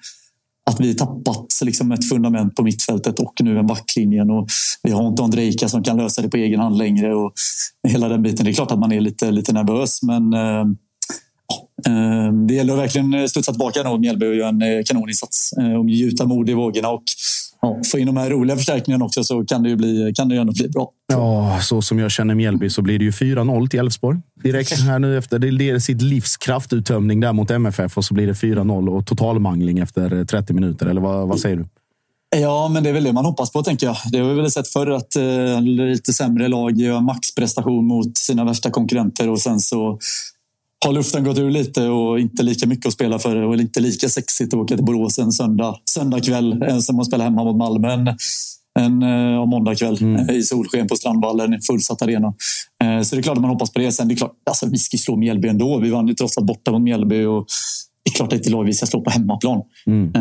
att 0.70 0.80
vi 0.80 0.94
tappat 0.94 1.60
liksom 1.64 1.92
ett 1.92 2.08
fundament 2.08 2.54
på 2.54 2.62
mittfältet 2.62 3.18
och 3.18 3.32
nu 3.40 3.58
en 3.58 3.66
backlinjen. 3.66 4.30
Och 4.30 4.48
vi 4.82 4.90
har 4.90 5.08
inte 5.08 5.22
Ondrejka 5.22 5.68
som 5.68 5.82
kan 5.82 5.96
lösa 5.96 6.22
det 6.22 6.28
på 6.28 6.36
egen 6.36 6.60
hand 6.60 6.78
längre. 6.78 7.14
Och 7.14 7.32
hela 7.88 8.08
den 8.08 8.22
biten. 8.22 8.44
Det 8.44 8.50
är 8.50 8.54
klart 8.54 8.70
att 8.70 8.78
man 8.78 8.92
är 8.92 9.00
lite, 9.00 9.30
lite 9.30 9.52
nervös, 9.52 10.02
men 10.02 10.32
eh, 10.32 10.40
eh, 10.40 10.64
det 12.46 12.54
gäller 12.54 12.72
att 12.72 12.78
verkligen 12.78 13.28
studsa 13.28 13.52
tillbaka 13.52 13.82
nu 13.82 13.98
Mjällby 13.98 14.26
och 14.26 14.34
göra 14.34 14.48
en 14.48 14.62
eh, 14.62 14.82
kanoninsats. 14.86 15.52
Eh, 15.52 15.74
och 15.74 15.90
gjuta 15.90 16.26
mod 16.26 16.50
i 16.50 16.54
vågorna 16.54 16.88
och 16.88 17.02
ja, 17.62 17.80
få 17.92 17.98
in 17.98 18.06
de 18.06 18.16
här 18.16 18.30
roliga 18.30 18.56
förstärkningarna 18.56 19.04
också 19.04 19.24
så 19.24 19.44
kan 19.44 19.62
det 19.62 19.68
ju 19.68 19.76
bli, 19.76 20.12
kan 20.16 20.28
det 20.28 20.34
ju 20.34 20.40
ändå 20.40 20.52
bli 20.52 20.68
bra. 20.68 20.90
Ja, 21.06 21.58
så 21.62 21.82
som 21.82 21.98
jag 21.98 22.10
känner 22.10 22.34
Mjällby 22.34 22.70
så 22.70 22.82
blir 22.82 22.98
det 22.98 23.04
ju 23.04 23.10
4-0 23.10 23.68
till 23.68 23.80
Elfsborg. 23.80 24.18
Direkt 24.42 24.80
här 24.80 24.98
nu 24.98 25.18
efter 25.18 25.38
det 25.38 25.70
är 25.70 25.78
sitt 25.78 26.02
livs 26.02 26.36
kraftuttömning 26.36 27.20
där 27.20 27.32
mot 27.32 27.50
MFF 27.50 27.98
och 27.98 28.04
så 28.04 28.14
blir 28.14 28.26
det 28.26 28.32
4-0 28.32 28.88
och 28.88 29.06
totalmangling 29.06 29.78
efter 29.78 30.24
30 30.24 30.52
minuter. 30.52 30.86
Eller 30.86 31.00
vad, 31.00 31.28
vad 31.28 31.40
säger 31.40 31.56
du? 31.56 31.66
Ja, 32.36 32.68
men 32.68 32.82
det 32.82 32.88
är 32.88 32.92
väl 32.92 33.04
det 33.04 33.12
man 33.12 33.24
hoppas 33.24 33.52
på, 33.52 33.62
tänker 33.62 33.86
jag. 33.86 33.96
Det 34.12 34.18
har 34.18 34.28
vi 34.28 34.34
väl 34.34 34.50
sett 34.50 34.68
förr 34.68 34.90
att 34.90 35.16
eh, 35.16 35.62
lite 35.62 36.12
sämre 36.12 36.48
lag 36.48 36.76
gör 36.76 37.00
maxprestation 37.00 37.86
mot 37.86 38.18
sina 38.18 38.44
värsta 38.44 38.70
konkurrenter 38.70 39.28
och 39.28 39.40
sen 39.40 39.60
så 39.60 39.98
har 40.84 40.92
luften 40.92 41.24
gått 41.24 41.38
ur 41.38 41.50
lite 41.50 41.88
och 41.88 42.20
inte 42.20 42.42
lika 42.42 42.66
mycket 42.66 42.86
att 42.86 42.92
spela 42.92 43.18
för 43.18 43.36
och 43.36 43.56
inte 43.56 43.80
lika 43.80 44.08
sexigt 44.08 44.54
att 44.54 44.60
åka 44.60 44.76
till 44.76 44.84
Borås 44.84 45.18
en 45.18 45.32
söndag, 45.32 45.78
söndag 45.90 46.20
kväll 46.20 46.82
som 46.82 47.00
att 47.00 47.06
spela 47.06 47.24
hemma 47.24 47.44
mot 47.44 47.56
Malmö 47.56 47.92
en, 47.92 48.08
en, 48.78 49.02
en 49.02 49.48
måndag 49.48 49.74
kväll 49.74 50.02
mm. 50.02 50.30
i 50.30 50.42
solsken 50.42 50.88
på 50.88 50.96
Strandvallen, 50.96 51.60
fullsatt 51.60 52.02
arena. 52.02 52.34
Eh, 52.84 53.02
så 53.02 53.16
det 53.16 53.20
är 53.20 53.22
klart 53.22 53.36
att 53.36 53.42
man 53.42 53.50
hoppas 53.50 53.72
på 53.72 53.78
det. 53.78 53.92
Sen 53.92 54.08
det 54.08 54.14
är 54.14 54.16
klart, 54.16 54.32
alltså, 54.50 54.66
vi 54.66 54.78
ska 54.78 54.96
slå 54.96 55.16
Mjällby 55.16 55.48
ändå. 55.48 55.78
Vi 55.78 55.90
vann 55.90 56.08
ju 56.08 56.14
trots 56.14 56.38
allt 56.38 56.46
borta 56.46 56.72
mot 56.72 56.82
Mjällby 56.82 57.24
och 57.24 57.46
det 58.04 58.10
är 58.10 58.14
klart 58.14 58.26
att 58.26 58.30
det 58.30 58.36
är 58.36 58.40
ett 58.40 58.52
lag 58.52 58.64
vi 58.64 58.72
ska 58.72 58.86
slå 58.86 59.00
på 59.00 59.10
hemmaplan. 59.10 59.62
Mm. 59.86 60.12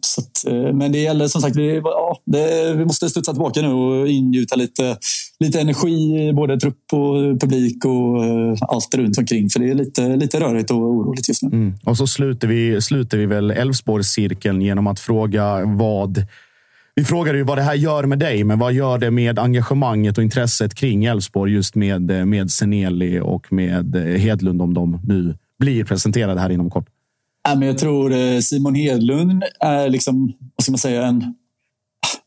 Så 0.00 0.20
att, 0.20 0.46
eh, 0.46 0.74
men 0.74 0.92
det 0.92 0.98
gäller 0.98 1.28
som 1.28 1.40
sagt, 1.40 1.56
vi, 1.56 1.76
ja, 1.84 2.18
det, 2.26 2.74
vi 2.74 2.84
måste 2.84 3.08
studsa 3.10 3.32
tillbaka 3.32 3.62
nu 3.62 3.68
och 3.68 4.08
ingjuta 4.08 4.56
lite, 4.56 4.96
lite 5.40 5.60
energi 5.60 6.28
i 6.28 6.32
både 6.32 6.60
trupp 6.60 6.92
och 6.92 7.40
publik 7.40 7.84
och 7.84 8.24
eh, 8.24 8.56
allt 8.60 8.94
runt 8.94 9.18
omkring. 9.18 9.50
För 9.50 9.60
det 9.60 9.70
är 9.70 9.74
lite, 9.74 10.16
lite 10.16 10.40
rörigt 10.40 10.70
och 10.70 10.76
oroligt 10.76 11.28
just 11.28 11.42
nu. 11.42 11.48
Mm. 11.48 11.74
Och 11.84 11.96
så 11.96 12.06
sluter 12.06 12.48
vi, 12.48 12.82
sluter 12.82 13.18
vi 13.18 13.26
väl 13.26 13.50
Elfsborgscirkeln 13.50 14.62
genom 14.62 14.86
att 14.86 15.00
fråga 15.00 15.64
vad 15.64 16.26
vi 16.94 17.04
frågade 17.04 17.38
ju 17.38 17.44
vad 17.44 17.58
det 17.58 17.62
här 17.62 17.74
gör 17.74 18.04
med 18.04 18.18
dig, 18.18 18.44
men 18.44 18.58
vad 18.58 18.72
gör 18.72 18.98
det 18.98 19.10
med 19.10 19.38
engagemanget 19.38 20.18
och 20.18 20.24
intresset 20.24 20.74
kring 20.74 21.04
Elfsborg 21.04 21.52
just 21.52 21.74
med, 21.74 22.28
med 22.28 22.50
Seneli 22.50 23.20
och 23.20 23.52
med 23.52 23.96
Hedlund 23.96 24.62
om 24.62 24.74
de 24.74 25.00
nu 25.04 25.34
blir 25.58 25.84
presenterade 25.84 26.40
här 26.40 26.50
inom 26.50 26.70
kort? 26.70 26.88
jag 27.62 27.78
tror 27.78 28.12
eh, 28.12 28.38
Simon 28.40 28.74
Hedlund 28.74 29.44
är 29.60 29.88
liksom, 29.88 30.32
vad 30.56 30.62
ska 30.62 30.72
man 30.72 30.78
säga, 30.78 31.06
en... 31.06 31.34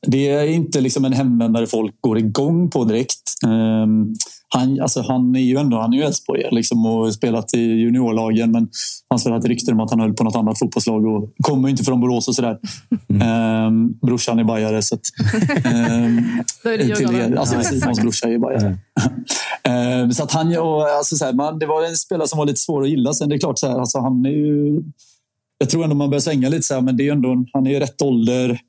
Det 0.08 0.30
är 0.30 0.48
inte 0.48 0.82
liksom 0.82 1.06
en 1.06 1.14
hemvändare 1.14 1.68
folk 1.68 1.96
går 2.02 2.18
igång 2.18 2.70
på 2.70 2.84
direkt. 2.84 3.22
Ehm, 3.46 4.14
han, 4.56 4.82
alltså 4.82 5.02
han 5.02 5.36
är 5.36 5.40
ju 5.40 5.58
ändå 5.58 5.80
han 5.80 5.94
är 5.94 5.98
ju 5.98 6.04
Elfsborgare 6.04 6.56
liksom, 6.56 6.86
och 6.86 7.14
spelat 7.14 7.54
i 7.54 7.60
juniorlagen. 7.60 8.52
Men 8.52 8.70
han 9.10 9.32
har 9.32 9.40
ett 9.40 9.46
rykte 9.46 9.72
om 9.72 9.80
att 9.80 9.92
han 9.92 10.00
höll 10.00 10.14
på 10.14 10.24
något 10.24 10.36
annat 10.36 10.60
fotbollslag 10.60 11.06
och 11.06 11.34
kommer 11.42 11.70
inte 11.70 11.84
från 11.84 12.02
Borås 12.02 12.28
och 12.28 12.36
sådär. 12.36 12.58
Mm. 13.10 13.22
Ehm, 13.22 13.94
brorsan 14.02 14.40
är 14.40 14.44
bajare. 14.44 14.82
Så 14.82 14.96
att, 14.96 15.02
ehm, 15.66 16.18
är 16.64 16.78
det 16.78 16.96
till, 16.96 17.38
alltså, 17.38 17.62
Simons 17.62 18.02
brorsa 18.02 18.28
är 18.28 18.38
bajare. 18.38 18.78
ehm, 19.64 20.12
så 20.12 20.24
att 20.24 20.32
han, 20.32 20.58
och, 20.58 20.90
alltså, 20.90 21.16
så 21.16 21.26
här, 21.26 21.34
man, 21.34 21.60
det 21.60 21.66
var 21.66 21.86
en 21.86 21.96
spelare 21.96 22.28
som 22.28 22.40
var 22.40 22.46
lite 22.46 22.60
svår 22.60 22.82
att 22.84 22.90
gilla. 22.90 23.14
Sen 23.14 23.30
det 23.30 23.36
är 23.36 23.40
klart, 23.40 23.60
så 23.60 23.68
här, 23.68 23.80
alltså, 23.80 24.00
han 24.00 24.26
är 24.26 24.30
ju, 24.30 24.82
jag 25.58 25.70
tror 25.70 25.84
ändå 25.84 25.96
man 25.96 26.10
börjar 26.10 26.22
svänga 26.22 26.50
lite. 26.50 26.64
Så 26.64 26.74
här, 26.74 26.82
men 26.82 26.98
det 26.98 27.08
är 27.08 27.12
ändå, 27.12 27.46
han 27.54 27.68
är 27.68 27.72
i 27.72 27.80
rätt 27.80 28.02
ålder. 28.02 28.60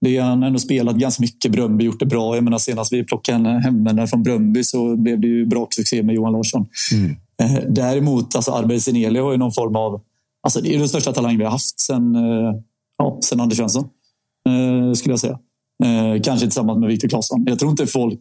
Det 0.00 0.16
är, 0.16 0.22
han 0.22 0.42
ändå 0.42 0.58
spelat 0.58 0.96
ganska 0.96 1.20
mycket 1.20 1.52
Bröndby, 1.52 1.84
gjort 1.84 2.00
det 2.00 2.06
bra. 2.06 2.34
Jag 2.34 2.44
menar, 2.44 2.58
senast 2.58 2.92
vi 2.92 3.04
plockade 3.04 3.38
en 3.38 3.46
hemvändare 3.46 4.06
från 4.06 4.22
Bröndby 4.22 4.64
så 4.64 4.96
blev 4.96 5.20
det 5.20 5.26
ju 5.26 5.46
bra 5.46 5.68
succé 5.70 6.02
med 6.02 6.14
Johan 6.14 6.32
Larsson. 6.32 6.66
Mm. 6.92 7.16
Eh, 7.42 7.64
däremot, 7.68 8.36
alltså 8.36 8.52
Arber 8.52 8.78
Seneli 8.78 9.18
har 9.18 9.32
ju 9.32 9.38
någon 9.38 9.52
form 9.52 9.76
av... 9.76 10.00
Alltså 10.42 10.60
det 10.60 10.74
är 10.74 10.78
den 10.78 10.88
största 10.88 11.12
talang 11.12 11.38
vi 11.38 11.44
har 11.44 11.50
haft 11.50 11.80
sen, 11.80 12.14
eh, 12.14 12.54
ja, 12.98 13.18
sen 13.24 13.40
Anders 13.40 13.58
Svensson, 13.58 13.84
eh, 14.48 14.92
skulle 14.92 15.12
jag 15.12 15.20
säga. 15.20 15.38
Kanske 16.22 16.46
tillsammans 16.46 16.78
med 16.78 16.88
Viktor 16.88 17.08
Claesson. 17.08 17.44
Jag 17.46 17.58
tror 17.58 17.70
inte 17.70 17.86
folk 17.86 18.20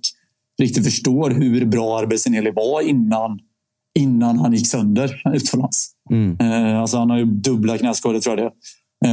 riktigt 0.61 0.85
förstår 0.85 1.29
hur 1.29 1.65
bra 1.65 1.99
Arber 1.99 2.17
Seneli 2.17 2.51
var 2.55 2.81
innan, 2.81 3.39
innan 3.99 4.39
han 4.39 4.53
gick 4.53 4.67
sönder 4.67 5.21
utomlands. 5.33 5.91
Mm. 6.11 6.37
Alltså 6.77 6.97
han 6.97 7.09
har 7.09 7.17
ju 7.17 7.25
dubbla 7.25 7.77
knäskador, 7.77 8.19
tror 8.19 8.39
jag 8.39 8.45
det 8.45 8.51
Eh, 8.51 8.55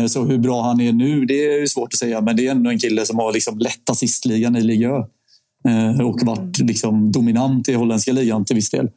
så 0.08 0.24
hur 0.24 0.38
bra 0.38 0.62
han 0.62 0.80
är 0.80 0.92
nu, 0.92 1.24
det 1.24 1.44
är 1.44 1.66
svårt 1.66 1.92
att 1.92 1.98
säga. 1.98 2.20
Men 2.20 2.36
det 2.36 2.46
är 2.46 2.50
ändå 2.50 2.70
en 2.70 2.78
kille 2.78 3.06
som 3.06 3.18
har 3.18 3.32
liksom 3.32 3.58
lett 3.58 3.90
assistligan 3.90 4.56
i 4.56 4.60
Liga 4.60 4.88
Ö. 4.88 5.02
Eh, 5.68 6.00
och 6.00 6.22
varit 6.22 6.58
liksom 6.58 7.12
dominant 7.12 7.68
i 7.68 7.74
holländska 7.74 8.12
ligan 8.12 8.44
till 8.44 8.56
viss 8.56 8.70
del. 8.70 8.90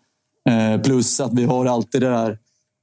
Eh, 0.50 0.82
plus 0.82 1.20
att 1.20 1.34
vi 1.34 1.44
har 1.44 1.66
alltid 1.66 2.02
det 2.02 2.10
där 2.10 2.38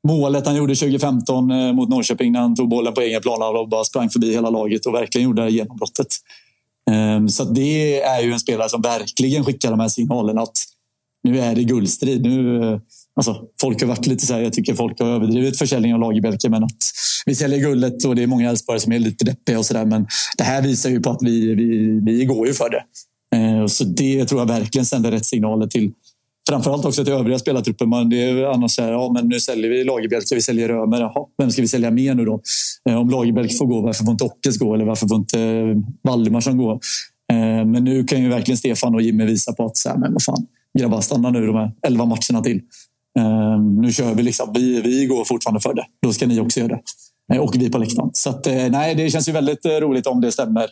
målet 0.08 0.46
han 0.46 0.56
gjorde 0.56 0.74
2015 0.74 1.74
mot 1.74 1.88
Norrköping 1.88 2.32
när 2.32 2.40
han 2.40 2.56
tog 2.56 2.68
bollen 2.68 2.94
på 2.94 3.00
egen 3.00 3.22
plan 3.22 3.56
och 3.56 3.68
bara 3.68 3.84
sprang 3.84 4.10
förbi 4.10 4.32
hela 4.32 4.50
laget 4.50 4.86
och 4.86 4.94
verkligen 4.94 5.24
gjorde 5.24 5.44
det 5.44 5.50
genombrottet. 5.50 6.06
Så 7.28 7.44
det 7.44 8.00
är 8.00 8.22
ju 8.22 8.32
en 8.32 8.40
spelare 8.40 8.68
som 8.68 8.82
verkligen 8.82 9.44
skickar 9.44 9.70
de 9.70 9.80
här 9.80 9.88
signalerna 9.88 10.42
att 10.42 10.58
nu 11.22 11.38
är 11.38 11.54
det 11.54 11.64
guldstrid. 11.64 12.22
Nu, 12.22 12.80
alltså, 13.16 13.42
folk 13.60 13.80
har 13.80 13.88
varit 13.88 14.06
lite 14.06 14.26
så 14.26 14.34
här, 14.34 14.40
jag 14.40 14.52
tycker 14.52 14.74
folk 14.74 15.00
har 15.00 15.06
överdrivit 15.06 15.58
försäljningen 15.58 15.94
av 15.94 16.00
Lagerbielke, 16.00 16.48
men 16.48 16.64
att 16.64 16.76
vi 17.26 17.34
säljer 17.34 17.58
guldet 17.58 18.04
och 18.04 18.16
det 18.16 18.22
är 18.22 18.26
många 18.26 18.50
Elfsborgare 18.50 18.80
som 18.80 18.92
är 18.92 18.98
lite 18.98 19.24
deppiga 19.24 19.58
och 19.58 19.66
sådär. 19.66 19.84
Men 19.84 20.06
det 20.38 20.44
här 20.44 20.62
visar 20.62 20.90
ju 20.90 21.00
på 21.00 21.10
att 21.10 21.22
vi, 21.22 21.54
vi, 21.54 22.00
vi 22.00 22.24
går 22.24 22.46
ju 22.46 22.52
för 22.52 22.70
det. 22.70 22.82
Eh, 23.36 23.66
så 23.66 23.84
det 23.84 24.24
tror 24.24 24.40
jag 24.40 24.46
verkligen 24.46 24.86
sänder 24.86 25.10
rätt 25.10 25.26
signaler 25.26 25.66
till 25.66 25.92
framförallt 26.48 26.84
också 26.84 27.04
till 27.04 27.12
övriga 27.12 27.38
spelartrupper. 27.38 27.86
Man, 27.86 28.08
det 28.08 28.22
är 28.22 28.44
annars 28.44 28.74
så 28.74 28.82
här, 28.82 28.92
ja, 28.92 29.12
men 29.12 29.28
nu 29.28 29.40
säljer 29.40 29.70
vi 29.70 29.84
Lagerbjälke, 29.84 30.34
vi 30.34 30.42
säljer 30.42 30.68
Römer. 30.68 31.00
Jaha, 31.00 31.26
vem 31.38 31.50
ska 31.50 31.62
vi 31.62 31.68
sälja 31.68 31.90
mer 31.90 32.14
nu 32.14 32.24
då? 32.24 32.40
Eh, 32.88 32.96
om 32.96 33.10
Lagerbjälke 33.10 33.54
får 33.54 33.66
gå, 33.66 33.80
varför 33.80 34.04
får 34.04 34.12
inte 34.12 34.24
Ockes 34.24 34.58
gå? 34.58 34.74
Eller 34.74 34.84
varför 34.84 35.08
får 35.08 35.16
inte 35.16 35.40
eh, 35.40 35.76
Valdemarsson 36.02 36.58
gå? 36.58 36.72
Eh, 37.32 37.64
men 37.66 37.84
nu 37.84 38.04
kan 38.04 38.22
ju 38.22 38.28
verkligen 38.28 38.58
Stefan 38.58 38.94
och 38.94 39.02
Jimmy 39.02 39.24
visa 39.24 39.52
på 39.52 39.64
att 39.64 39.76
så 39.76 39.88
här, 39.88 39.96
men 39.96 40.12
vad 40.12 40.22
fan, 40.22 40.46
grabbar, 40.78 41.00
stanna 41.00 41.30
nu 41.30 41.46
de 41.46 41.56
här 41.56 41.72
elva 41.86 42.04
matcherna 42.04 42.42
till. 42.44 42.60
Nu 43.80 43.92
kör 43.92 44.14
vi 44.14 44.22
liksom. 44.22 44.52
Vi, 44.54 44.80
vi 44.80 45.06
går 45.06 45.24
fortfarande 45.24 45.60
för 45.60 45.74
det. 45.74 45.84
Då 46.02 46.12
ska 46.12 46.26
ni 46.26 46.40
också 46.40 46.60
göra 46.60 46.68
det. 46.68 46.80
Eh, 47.32 47.40
och 47.40 47.54
vi 47.58 47.70
på 47.70 47.78
läktaren. 47.78 48.10
Så 48.12 48.30
att, 48.30 48.46
eh, 48.46 48.70
nej, 48.70 48.94
det 48.94 49.10
känns 49.10 49.28
ju 49.28 49.32
väldigt 49.32 49.64
eh, 49.64 49.70
roligt 49.70 50.06
om 50.06 50.20
det 50.20 50.32
stämmer. 50.32 50.66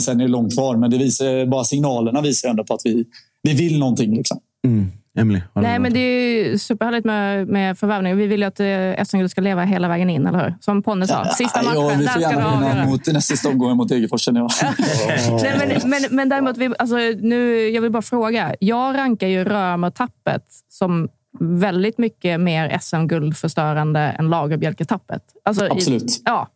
Sen 0.00 0.20
är 0.20 0.24
det 0.24 0.30
långt 0.30 0.54
kvar, 0.54 0.76
men 0.76 0.90
det 0.90 0.98
visar, 0.98 1.46
bara 1.46 1.64
signalerna 1.64 2.20
visar 2.20 2.48
ändå 2.48 2.64
på 2.64 2.74
att 2.74 2.80
vi, 2.84 3.04
vi 3.42 3.54
vill 3.54 3.78
någonting. 3.78 4.16
Liksom. 4.16 4.38
Mm. 4.66 4.86
Emily, 5.18 5.40
Nej, 5.54 5.78
men 5.78 5.92
det 5.92 5.98
är 6.00 6.58
superhärligt 6.58 7.04
med, 7.04 7.48
med 7.48 7.78
förvärvning. 7.78 8.16
Vi 8.16 8.26
vill 8.26 8.40
ju 8.40 8.46
att 8.46 9.08
SM 9.08 9.26
ska 9.26 9.40
leva 9.40 9.64
hela 9.64 9.88
vägen 9.88 10.10
in, 10.10 10.26
eller 10.26 10.44
hur? 10.44 10.54
Som 10.60 10.82
Ponne 10.82 11.06
sa. 11.06 11.24
Sista 11.24 11.62
matchen, 11.62 11.80
ja, 11.80 11.96
vi 11.98 12.06
får 12.06 12.22
gärna 12.22 12.68
vinna 12.68 12.86
mot 12.86 13.06
nästa 13.06 13.20
sista 13.20 13.48
omgången 13.48 13.76
mot 13.76 13.88
Degerfors, 13.88 14.20
känner 14.20 14.40
jag. 14.40 14.50
Nej, 15.42 15.54
men, 15.58 15.90
men, 15.90 16.02
men 16.10 16.28
däremot, 16.28 16.56
vi, 16.56 16.72
alltså, 16.78 16.96
nu, 17.20 17.68
jag 17.68 17.82
vill 17.82 17.92
bara 17.92 18.02
fråga. 18.02 18.54
Jag 18.60 18.98
rankar 18.98 19.26
ju 19.26 19.44
Römer-tappet 19.44 20.44
som 20.68 21.08
väldigt 21.40 21.98
mycket 21.98 22.40
mer 22.40 22.78
SM-guldförstörande 22.78 24.00
än 24.00 24.30
Lagerbjälke-tappet. 24.30 25.22
Alltså, 25.44 25.68
Absolut. 25.70 26.02
I, 26.02 26.22
ja. 26.24 26.48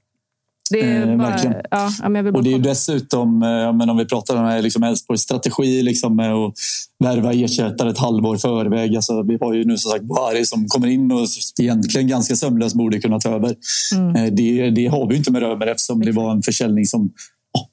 Det 0.70 0.80
är 0.80 1.10
eh, 1.10 1.16
bara, 1.16 1.54
ja, 1.70 1.90
och 2.34 2.42
det 2.42 2.52
är 2.52 2.58
dessutom, 2.58 3.42
eh, 3.42 3.72
men 3.72 3.90
om 3.90 3.96
vi 3.96 4.04
pratar 4.04 4.36
om 4.36 4.62
liksom 4.62 4.82
Elfsborgs 4.82 5.20
strategi 5.20 5.82
liksom 5.82 6.16
med 6.16 6.32
att 6.32 6.54
värva 6.98 7.32
ersättare 7.32 7.90
ett 7.90 7.98
halvår 7.98 8.36
förväg. 8.36 8.96
Alltså, 8.96 9.22
vi 9.22 9.38
har 9.40 9.54
ju 9.54 9.64
nu 9.64 9.78
som 9.78 9.90
sagt 9.90 10.04
Bari 10.04 10.46
som 10.46 10.68
kommer 10.68 10.88
in 10.88 11.12
och 11.12 11.26
egentligen 11.60 12.08
ganska 12.08 12.36
sömlöst 12.36 12.76
borde 12.76 13.00
kunna 13.00 13.20
ta 13.20 13.28
över. 13.28 13.54
Mm. 13.94 14.16
Eh, 14.16 14.32
det, 14.32 14.70
det, 14.70 14.86
har 14.86 15.08
vi 15.08 15.16
inte 15.16 15.32
med 15.32 15.42
Römer 15.42 15.66
eftersom 15.66 16.00
det 16.00 16.12
var 16.12 16.30
en 16.30 16.42
försäljning 16.42 16.86
som 16.86 17.10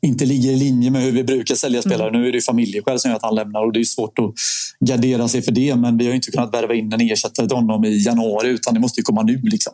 inte 0.01 0.25
ligger 0.25 0.51
i 0.51 0.55
linje 0.55 0.91
med 0.91 1.01
hur 1.01 1.11
vi 1.11 1.23
brukar 1.23 1.55
sälja 1.55 1.81
spelare. 1.81 2.09
Mm. 2.09 2.21
Nu 2.21 2.27
är 2.27 2.31
det 2.31 2.41
familjeskäl 2.41 2.99
som 2.99 3.11
gör 3.11 3.15
att 3.15 3.23
han 3.23 3.35
lämnar 3.35 3.65
och 3.65 3.73
det 3.73 3.79
är 3.79 3.83
svårt 3.83 4.19
att 4.19 4.33
gardera 4.79 5.27
sig 5.27 5.41
för 5.41 5.51
det. 5.51 5.75
Men 5.75 5.97
vi 5.97 6.07
har 6.07 6.13
inte 6.13 6.31
kunnat 6.31 6.53
värva 6.53 6.73
in 6.73 6.93
en 6.93 7.01
ersättare 7.01 7.47
till 7.47 7.57
honom 7.57 7.85
i 7.85 8.05
januari 8.05 8.49
utan 8.49 8.73
det 8.73 8.79
måste 8.79 8.99
ju 8.99 9.03
komma 9.03 9.23
nu. 9.23 9.41
Liksom. 9.43 9.73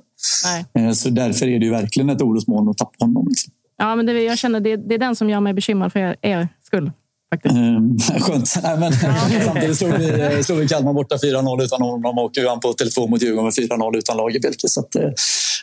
Eh, 0.75 0.91
så 0.91 1.09
därför 1.09 1.47
är 1.47 1.59
det 1.59 1.65
ju 1.65 1.71
verkligen 1.71 2.09
ett 2.09 2.21
orosmoln 2.21 2.69
att 2.69 2.77
tappa 2.77 3.05
honom. 3.05 3.27
Liksom. 3.29 3.53
Ja, 3.77 3.95
men 3.95 4.05
det, 4.05 4.23
jag 4.23 4.37
känner 4.37 4.59
det, 4.59 4.75
det 4.75 4.95
är 4.95 4.99
den 4.99 5.15
som 5.15 5.29
gör 5.29 5.39
mig 5.39 5.53
bekymrad 5.53 5.93
för 5.93 5.99
er, 5.99 6.15
er 6.21 6.47
skull. 6.63 6.91
Faktiskt. 7.35 7.55
Mm, 7.55 7.97
skönt. 8.19 8.53
Nej, 8.63 8.79
men, 8.79 8.93
samtidigt 9.45 9.77
slog 9.77 9.91
vi, 9.93 10.43
slog 10.43 10.57
vi 10.57 10.67
Kalmar 10.67 10.93
borta 10.93 11.15
4-0 11.15 11.63
utan 11.63 11.81
honom 11.81 12.17
och 12.17 12.31
vann 12.45 12.59
på 12.59 12.67
Tele2 12.73 13.09
mot 13.09 13.21
Djurgården 13.21 13.43
med 13.43 13.53
4-0 13.53 13.97
utan 13.97 14.17
Lagerbielke. 14.17 14.67
Så 14.67 14.79
att, 14.79 14.95
eh, 14.95 15.09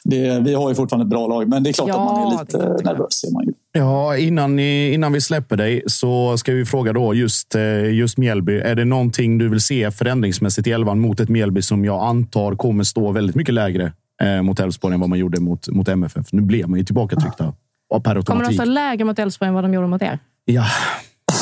det, 0.04 0.40
vi 0.40 0.54
har 0.54 0.68
ju 0.68 0.74
fortfarande 0.74 1.04
ett 1.04 1.10
bra 1.10 1.26
lag, 1.26 1.48
men 1.48 1.62
det 1.62 1.70
är 1.70 1.72
klart 1.72 1.88
Ja, 1.88 1.94
att 1.94 2.14
man 2.14 2.32
är 2.32 2.40
lite 2.40 2.58
det 2.58 2.64
är 2.64 2.92
nervös. 2.92 3.12
Ser 3.14 3.32
man 3.32 3.44
ju. 3.44 3.52
Ja, 3.72 4.16
innan, 4.16 4.56
ni, 4.56 4.92
innan 4.92 5.12
vi 5.12 5.20
släpper 5.20 5.56
dig 5.56 5.82
så 5.86 6.36
ska 6.38 6.52
vi 6.52 6.64
fråga 6.64 6.92
då 6.92 7.14
just, 7.14 7.54
eh, 7.54 7.94
just 7.94 8.18
Mjällby. 8.18 8.58
Är 8.58 8.74
det 8.74 8.84
någonting 8.84 9.38
du 9.38 9.48
vill 9.48 9.60
se 9.60 9.90
förändringsmässigt 9.90 10.66
i 10.66 10.70
elvan 10.72 11.00
mot 11.00 11.20
ett 11.20 11.28
Mjällby 11.28 11.62
som 11.62 11.84
jag 11.84 12.02
antar 12.08 12.54
kommer 12.54 12.84
stå 12.84 13.12
väldigt 13.12 13.36
mycket 13.36 13.54
lägre 13.54 13.92
eh, 14.22 14.42
mot 14.42 14.60
Elfsborg 14.60 14.94
än 14.94 15.00
vad 15.00 15.08
man 15.08 15.18
gjorde 15.18 15.40
mot, 15.40 15.68
mot 15.68 15.88
MFF? 15.88 16.26
Nu 16.32 16.42
blev 16.42 16.68
man 16.68 16.78
ju 16.78 16.84
tillbakatryckta 16.84 17.54
av 17.94 18.00
per 18.00 18.02
Kommer 18.02 18.14
de 18.14 18.18
automatik. 18.18 18.54
stå 18.56 18.64
lägre 18.64 19.04
mot 19.04 19.18
Elfsborg 19.18 19.48
än 19.48 19.54
vad 19.54 19.64
de 19.64 19.74
gjorde 19.74 19.86
mot 19.86 20.02
er? 20.02 20.18
Ja, 20.44 20.64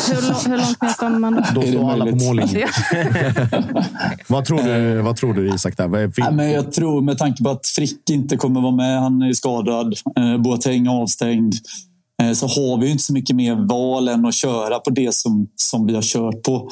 Hur, 0.08 0.48
hur 0.50 0.56
långt 0.58 0.82
ner 0.82 0.88
står 0.88 1.08
man 1.08 1.34
då? 1.34 1.42
då 1.54 1.60
Är 1.60 1.64
det 1.66 1.72
står 1.72 1.90
alla 1.92 2.06
på 2.06 2.16
mållinjen. 2.16 2.68
vad, 4.28 4.44
tror 4.44 4.62
du, 4.62 5.00
vad 5.02 5.16
tror 5.16 5.34
du 5.34 5.54
Isak? 5.54 5.76
Där? 5.76 5.88
Vad 5.88 6.00
är- 6.00 6.12
Nej, 6.18 6.32
men 6.32 6.50
jag 6.50 6.72
tror 6.72 7.00
med 7.02 7.18
tanke 7.18 7.42
på 7.42 7.50
att 7.50 7.66
Frick 7.66 8.10
inte 8.10 8.36
kommer 8.36 8.60
vara 8.60 8.72
med, 8.74 9.00
han 9.00 9.22
är 9.22 9.32
skadad, 9.32 9.94
eh, 10.18 10.36
Boateng 10.38 10.88
avstängd, 10.88 11.54
eh, 12.22 12.32
så 12.32 12.46
har 12.46 12.78
vi 12.80 12.86
ju 12.86 12.92
inte 12.92 13.04
så 13.04 13.12
mycket 13.12 13.36
mer 13.36 13.54
val 13.68 14.08
än 14.08 14.26
att 14.26 14.34
köra 14.34 14.78
på 14.78 14.90
det 14.90 15.14
som, 15.14 15.48
som 15.56 15.86
vi 15.86 15.94
har 15.94 16.02
kört 16.02 16.42
på. 16.42 16.68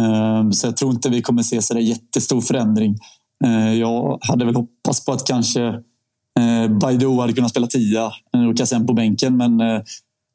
Eh, 0.00 0.50
så 0.50 0.66
jag 0.66 0.76
tror 0.76 0.90
inte 0.90 1.08
vi 1.10 1.22
kommer 1.22 1.42
se 1.42 1.62
så 1.62 1.74
där 1.74 1.80
jättestor 1.80 2.40
förändring. 2.40 2.96
Eh, 3.44 3.72
jag 3.74 4.18
hade 4.22 4.44
väl 4.44 4.54
hoppats 4.54 5.04
på 5.04 5.12
att 5.12 5.26
kanske 5.26 5.62
eh, 6.40 6.70
Baidoo 6.80 7.20
hade 7.20 7.32
kunnat 7.32 7.50
spela 7.50 7.66
tia 7.66 8.12
eh, 8.34 8.48
och 8.48 8.56
Kassem 8.58 8.86
på 8.86 8.92
bänken, 8.92 9.36
men 9.36 9.60
eh, 9.60 9.80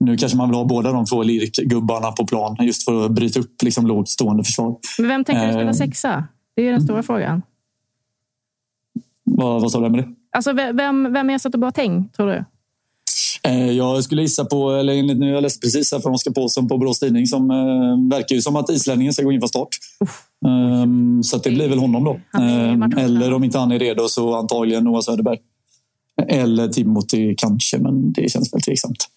nu 0.05 0.17
kanske 0.17 0.38
man 0.38 0.49
vill 0.49 0.55
ha 0.57 0.65
båda 0.65 0.91
de 0.91 1.05
två 1.05 1.23
lirikgubbarna 1.23 2.11
på 2.11 2.25
plan 2.25 2.55
just 2.59 2.85
för 2.85 3.05
att 3.05 3.11
bryta 3.11 3.39
upp 3.39 3.61
liksom, 3.63 3.88
lågt 3.88 4.09
stående 4.09 4.43
försvar. 4.43 4.75
Men 4.97 5.07
vem 5.07 5.23
tänker 5.23 5.47
du 5.47 5.53
spela 5.53 5.69
Eh. 5.69 5.73
sexa? 5.73 6.27
Det 6.55 6.67
är 6.67 6.71
den 6.71 6.81
stora 6.81 7.03
frågan. 7.03 7.41
Vad, 9.23 9.61
vad 9.61 9.71
sa 9.71 9.80
du 9.81 9.89
med 9.89 9.99
det? 10.03 10.09
Alltså, 10.31 10.53
ve- 10.53 10.71
vem, 10.71 11.13
vem 11.13 11.30
ersätter 11.30 11.57
Boateng, 11.57 12.09
tror 12.15 12.27
du? 12.27 12.45
Eh, 13.43 13.71
Jag 13.71 14.03
skulle 14.03 14.21
gissa 14.21 14.45
på, 14.45 14.71
eller 14.71 14.93
enligt 14.93 15.17
nu, 15.17 15.30
jag 15.30 15.41
läste 15.43 15.59
precis 15.59 15.91
här 15.91 15.99
från 15.99 16.13
Oskar 16.13 16.31
Paulsson 16.31 16.67
på 16.67 16.77
Borås 16.77 16.99
Tidning, 16.99 17.27
som 17.27 17.51
eh, 17.51 18.17
verkar 18.17 18.35
ju 18.35 18.41
som 18.41 18.55
att 18.55 18.69
islänningen 18.69 19.13
ska 19.13 19.23
gå 19.23 19.31
in 19.31 19.41
från 19.41 19.49
start. 19.49 19.67
Um, 20.45 21.23
så 21.23 21.38
det 21.38 21.49
blir 21.51 21.69
väl 21.69 21.80
honom 21.80 22.03
då. 22.03 22.19
Matchvinnare. 22.34 23.01
eller 23.01 23.34
om 23.34 23.43
inte 23.43 23.59
han 23.59 23.71
är 23.71 23.80
redo 23.80 24.07
så 24.07 24.35
antagligen 24.35 24.84
Noah 24.84 25.01
Söderberg. 25.01 25.38
Eller 26.27 26.67
Timothy 26.67 27.35
kanske, 27.35 27.77
men 27.77 28.11
det 28.13 28.31
känns 28.31 28.53
väl 28.53 28.61
tveksamt. 28.61 29.07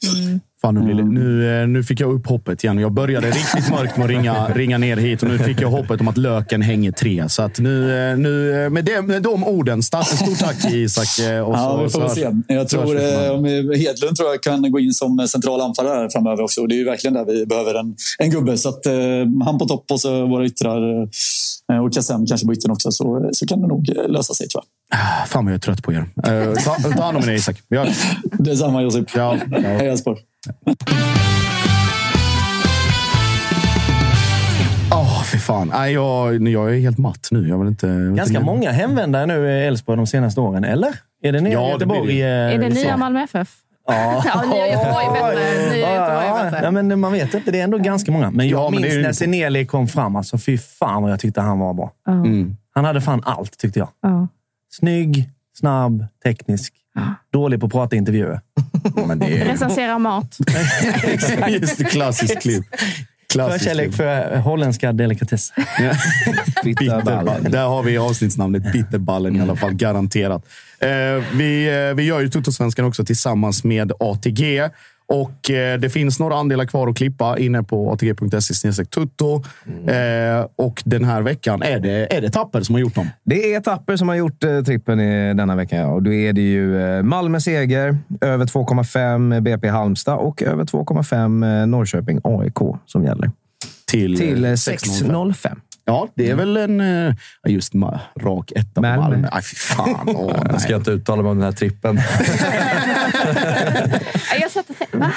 Fan, 0.66 0.74
nu, 0.74 0.80
blir 0.80 0.94
det, 0.94 1.04
nu, 1.04 1.60
eh, 1.62 1.68
nu 1.68 1.84
fick 1.84 2.00
jag 2.00 2.12
upp 2.12 2.26
hoppet 2.26 2.64
igen. 2.64 2.78
Jag 2.78 2.92
började 2.92 3.30
riktigt 3.30 3.70
mörkt 3.70 3.96
med 3.96 4.04
att 4.04 4.10
ringa, 4.10 4.48
ringa 4.54 4.78
ner 4.78 4.96
hit 4.96 5.22
och 5.22 5.28
nu 5.28 5.38
fick 5.38 5.60
jag 5.60 5.68
hoppet 5.68 6.00
om 6.00 6.08
att 6.08 6.16
löken 6.16 6.62
hänger 6.62 6.92
tre. 6.92 7.28
Så 7.28 7.42
att 7.42 7.58
nu, 7.58 8.10
eh, 8.10 8.18
nu 8.18 8.64
eh, 8.64 8.70
med, 8.70 8.84
det, 8.84 9.02
med 9.02 9.22
de 9.22 9.44
orden, 9.44 9.82
start, 9.82 10.06
stort 10.06 10.38
tack 10.38 10.72
Isak. 10.72 11.08
Och 11.46 11.54
Ja, 11.54 11.82
vi 11.82 11.90
får 11.90 12.00
väl 12.00 12.10
se. 12.10 12.30
Jag 12.46 12.68
tror 12.68 12.96
eh, 12.96 13.78
Hedlund 13.78 14.16
tror 14.16 14.30
jag 14.30 14.42
kan 14.42 14.72
gå 14.72 14.80
in 14.80 14.92
som 14.92 15.28
central 15.28 15.60
anfallare 15.60 16.10
framöver 16.10 16.42
också. 16.42 16.60
Och 16.60 16.68
det 16.68 16.74
är 16.74 16.78
ju 16.78 16.84
verkligen 16.84 17.14
där 17.14 17.24
vi 17.24 17.46
behöver 17.46 17.74
en, 17.74 17.96
en 18.18 18.30
gubbe. 18.30 18.58
Så 18.58 18.68
att, 18.68 18.86
eh, 18.86 18.92
han 19.44 19.58
på 19.58 19.66
topp 19.68 19.90
och 19.90 20.00
så 20.00 20.26
våra 20.26 20.46
yttrar 20.46 21.02
eh, 21.72 21.84
och 21.84 21.92
Kassem 21.92 22.26
kanske 22.26 22.46
på 22.46 22.52
yttern 22.52 22.70
också 22.70 22.90
så, 22.90 23.30
så 23.32 23.46
kan 23.46 23.60
det 23.60 23.66
nog 23.66 23.88
lösa 24.08 24.34
sig 24.34 24.48
tror 24.48 24.64
jag. 24.64 24.75
Fan 25.26 25.44
vad 25.44 25.52
jag 25.52 25.56
är 25.56 25.60
trött 25.60 25.82
på 25.82 25.92
er. 25.92 25.98
Eh, 26.26 26.52
ta, 26.64 26.74
ta 26.96 27.02
hand 27.04 27.16
om 27.16 27.22
er 27.22 27.30
Isak. 27.32 27.56
Vi 27.68 27.76
hörs. 27.78 28.16
Detsamma 28.32 28.82
Josip. 28.82 29.10
Ja, 29.14 29.36
ja. 29.50 29.58
Hej 29.60 29.88
Elfsborg. 29.88 30.18
Åh, 34.92 35.22
fy 35.24 35.38
fan. 35.38 35.68
Nej, 35.74 35.92
jag, 35.92 36.48
jag 36.48 36.74
är 36.74 36.80
helt 36.80 36.98
matt 36.98 37.28
nu. 37.30 37.48
Jag 37.48 37.58
vill 37.58 37.68
inte, 37.68 37.86
jag 37.86 37.94
vill 37.94 38.14
Ganska 38.14 38.34
inte 38.34 38.44
många 38.46 38.70
hemvändare 38.70 39.26
nu 39.26 39.48
i 39.50 39.66
Elfsborg 39.66 39.96
de 39.96 40.06
senaste 40.06 40.40
åren, 40.40 40.64
eller? 40.64 40.88
Är 41.22 41.32
det 41.32 41.40
nya 41.40 41.52
Ja, 41.52 41.60
det 41.66 41.72
Göteborg? 41.72 42.02
blir 42.06 42.24
eh, 42.24 42.28
Är 42.30 42.58
det 42.58 42.68
nya 42.68 42.74
ser? 42.84 42.96
Malmö 42.96 43.20
FF? 43.22 43.48
Ja. 43.88 44.22
Ja, 44.34 44.42
nya 44.42 44.66
Göteborg 44.66 45.04
är 45.06 45.12
bättre. 45.12 45.74
Nya 45.76 45.94
Göteborg 45.94 46.26
är 46.26 46.28
Ja, 46.38 46.44
bättre. 46.44 46.60
ja, 46.64 46.70
men 46.70 47.00
man 47.00 47.12
vet 47.12 47.34
inte. 47.34 47.50
Det 47.50 47.60
är 47.60 47.64
ändå 47.64 47.78
ganska 47.78 48.12
många. 48.12 48.30
Men 48.30 48.48
jag 48.48 48.60
Ja, 48.60 48.70
men 48.70 48.76
det 48.76 48.82
minns 48.82 48.92
är 48.94 48.98
ju- 48.98 49.02
när 49.02 49.12
Seneli 49.12 49.66
kom 49.66 49.88
fram. 49.88 50.16
Alltså, 50.16 50.38
fy 50.38 50.58
fan 50.58 51.02
vad 51.02 51.12
jag 51.12 51.20
tyckte 51.20 51.40
han 51.40 51.58
var 51.58 51.74
bra. 51.74 51.92
Ja. 52.06 52.12
Mm. 52.12 52.56
Han 52.74 52.84
hade 52.84 53.00
fan 53.00 53.22
allt, 53.24 53.58
tyckte 53.58 53.78
jag. 53.78 53.88
Ja. 54.02 54.28
Snygg, 54.78 55.30
snabb, 55.58 56.06
teknisk. 56.24 56.74
Dålig 57.32 57.60
på 57.60 57.66
att 57.66 57.72
prata 57.72 57.96
i 57.96 57.98
intervjuer. 57.98 58.40
Men 59.06 59.18
det 59.18 59.26
är 59.26 59.44
Recensera 59.44 59.98
mat. 59.98 60.38
just 61.48 61.78
det, 61.78 61.84
klassiskt 61.84 62.42
klipp. 62.42 62.64
Klassiskt 63.32 63.64
Förkärlek 63.64 63.94
för 63.94 64.36
holländska 64.36 64.92
delikatesser. 64.92 65.54
Bitterballen. 66.64 67.50
Där 67.50 67.66
har 67.66 67.82
vi 67.82 67.98
avsnittsnamnet 67.98 68.72
Bitterballen 68.72 69.36
i 69.36 69.40
alla 69.40 69.56
fall, 69.56 69.74
garanterat. 69.74 70.46
Eh, 70.78 70.88
vi, 71.34 71.66
eh, 71.88 71.94
vi 71.94 72.02
gör 72.02 72.20
ju 72.20 72.28
Tuttosvenskan 72.28 72.84
också 72.84 73.04
tillsammans 73.04 73.64
med 73.64 73.92
ATG. 74.00 74.68
Och 75.08 75.50
eh, 75.50 75.78
Det 75.78 75.90
finns 75.90 76.20
några 76.20 76.36
andelar 76.36 76.64
kvar 76.64 76.88
att 76.88 76.96
klippa 76.96 77.38
inne 77.38 77.62
på 77.62 77.92
atg.se 77.92 78.84
tutto. 78.84 79.42
Eh, 79.88 80.46
och 80.56 80.82
den 80.84 81.04
här 81.04 81.22
veckan 81.22 81.62
är 81.62 81.80
det, 81.80 82.16
är 82.16 82.20
det 82.20 82.30
Tapper 82.30 82.60
som 82.60 82.74
har 82.74 82.80
gjort 82.80 82.94
dem. 82.94 83.08
Det 83.24 83.54
är 83.54 83.60
Tapper 83.60 83.96
som 83.96 84.08
har 84.08 84.14
gjort 84.14 84.44
eh, 84.44 84.62
trippen 84.62 85.00
i 85.00 85.34
denna 85.34 85.56
vecka. 85.56 85.76
Ja. 85.76 85.86
Och 85.86 86.02
då 86.02 86.12
är 86.12 86.32
det 86.32 86.40
ju 86.40 86.82
eh, 86.82 87.02
Malmö 87.02 87.40
seger, 87.40 87.98
över 88.20 88.44
2,5 88.44 89.40
BP 89.40 89.68
Halmstad 89.68 90.18
och 90.18 90.42
över 90.42 90.64
2,5 90.64 91.60
eh, 91.60 91.66
Norrköping 91.66 92.20
AIK 92.24 92.58
som 92.86 93.04
gäller. 93.04 93.30
Till, 93.86 94.16
Till 94.16 94.44
eh, 94.44 94.48
6.05. 94.48 95.56
6,05. 95.86 95.92
Ja, 95.92 96.08
det 96.14 96.30
är 96.30 96.34
väl 96.34 96.56
en 96.56 96.80
eh, 97.08 97.14
just 97.48 97.72
ma- 97.74 97.98
rak 98.20 98.52
etta 98.56 98.74
på 98.74 98.80
Malmö. 98.80 99.00
Malmö. 99.08 99.28
Aj, 99.32 99.42
fy 99.42 99.56
fan. 99.56 100.08
Åh, 100.16 100.32
Jag 100.36 100.50
nej. 100.50 100.60
ska 100.60 100.76
inte 100.76 100.90
uttala 100.90 101.22
mig 101.22 101.30
om 101.30 101.36
den 101.36 101.44
här 101.44 101.52
trippen. 101.52 102.00
Ja, 104.30 104.36
Jag 104.40 104.50
satt 104.50 104.70
och 104.70 104.76
tänkte, 104.78 104.98
va? 104.98 105.12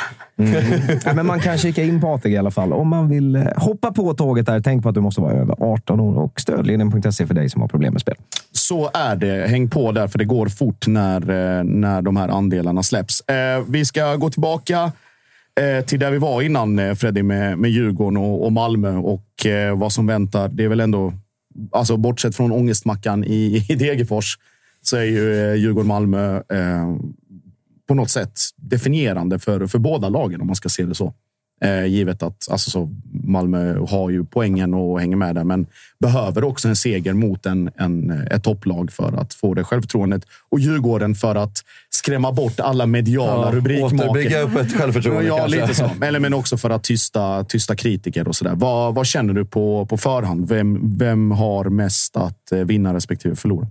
Ja, 1.05 1.13
men 1.13 1.25
man 1.25 1.39
kan 1.39 1.57
kika 1.57 1.83
in 1.83 2.01
på 2.01 2.07
ATG 2.13 2.31
i 2.33 2.37
alla 2.37 2.51
fall. 2.51 2.73
Om 2.73 2.87
man 2.87 3.09
vill 3.09 3.35
eh, 3.35 3.43
hoppa 3.55 3.91
på 3.91 4.13
tåget 4.13 4.45
där, 4.45 4.59
tänk 4.61 4.83
på 4.83 4.89
att 4.89 4.95
du 4.95 5.01
måste 5.01 5.21
vara 5.21 5.33
över 5.33 5.55
18 5.73 5.99
år 5.99 6.17
och 6.19 6.39
stödlinjen.se 6.39 7.27
för 7.27 7.33
dig 7.33 7.49
som 7.49 7.61
har 7.61 7.67
problem 7.67 7.93
med 7.93 8.01
spel. 8.01 8.15
Så 8.51 8.89
är 8.93 9.15
det. 9.15 9.47
Häng 9.49 9.69
på 9.69 9.91
där, 9.91 10.07
för 10.07 10.19
det 10.19 10.25
går 10.25 10.47
fort 10.47 10.87
när, 10.87 11.21
eh, 11.29 11.63
när 11.63 12.01
de 12.01 12.17
här 12.17 12.27
andelarna 12.29 12.83
släpps. 12.83 13.21
Eh, 13.21 13.63
vi 13.67 13.85
ska 13.85 14.15
gå 14.15 14.29
tillbaka 14.29 14.91
Eh, 15.59 15.85
till 15.85 15.99
där 15.99 16.11
vi 16.11 16.17
var 16.17 16.41
innan, 16.41 16.79
eh, 16.79 16.95
Freddy, 16.95 17.23
med, 17.23 17.57
med 17.57 17.71
Djurgården 17.71 18.17
och, 18.17 18.45
och 18.45 18.51
Malmö 18.51 18.95
och 18.95 19.45
eh, 19.45 19.77
vad 19.77 19.91
som 19.91 20.07
väntar. 20.07 20.49
Det 20.49 20.63
är 20.63 20.67
väl 20.67 20.79
ändå, 20.79 21.13
alltså 21.71 21.97
bortsett 21.97 22.35
från 22.35 22.51
ångestmackan 22.51 23.23
i, 23.23 23.65
i 23.69 23.75
Degerfors, 23.75 24.37
så 24.81 24.97
är 24.97 25.03
ju 25.03 25.51
eh, 25.51 25.55
Djurgården-Malmö 25.55 26.35
eh, 26.35 26.95
på 27.87 27.93
något 27.93 28.09
sätt 28.09 28.39
definierande 28.55 29.39
för, 29.39 29.67
för 29.67 29.79
båda 29.79 30.09
lagen, 30.09 30.41
om 30.41 30.47
man 30.47 30.55
ska 30.55 30.69
se 30.69 30.83
det 30.83 30.95
så. 30.95 31.13
Eh, 31.61 31.85
givet 31.85 32.23
att 32.23 32.47
alltså 32.51 32.69
så, 32.69 32.89
Malmö 33.23 33.79
har 33.89 34.09
ju 34.09 34.25
poängen 34.25 34.73
och 34.73 34.99
hänger 34.99 35.15
med 35.15 35.35
där, 35.35 35.43
men 35.43 35.65
behöver 35.99 36.43
också 36.43 36.67
en 36.67 36.75
seger 36.75 37.13
mot 37.13 37.45
en, 37.45 37.69
en, 37.77 38.11
ett 38.31 38.43
topplag 38.43 38.91
för 38.91 39.13
att 39.21 39.33
få 39.33 39.53
det 39.53 39.63
självförtroendet. 39.63 40.23
Och 40.49 40.59
Djurgården 40.59 41.15
för 41.15 41.35
att 41.35 41.57
skrämma 41.89 42.31
bort 42.31 42.59
alla 42.59 42.85
mediala 42.85 43.45
Ja, 43.47 43.51
rubrikmakare. 43.51 44.09
återbygga 44.09 44.41
upp 44.41 44.55
ett 44.55 44.73
självförtroende 44.77 45.23
Ja, 45.27 45.37
kanske. 45.37 45.61
lite 45.61 45.73
så. 45.75 45.91
Eller, 46.01 46.19
men 46.19 46.33
också 46.33 46.57
för 46.57 46.69
att 46.69 46.83
tysta, 46.83 47.43
tysta 47.43 47.75
kritiker 47.75 48.27
och 48.27 48.35
sådär. 48.35 48.55
Vad, 48.55 48.95
vad 48.95 49.05
känner 49.07 49.33
du 49.33 49.45
på, 49.45 49.85
på 49.85 49.97
förhand? 49.97 50.49
Vem, 50.49 50.97
vem 50.97 51.31
har 51.31 51.65
mest 51.65 52.17
att 52.17 52.51
eh, 52.51 52.59
vinna 52.59 52.93
respektive 52.93 53.35
förlora? 53.35 53.67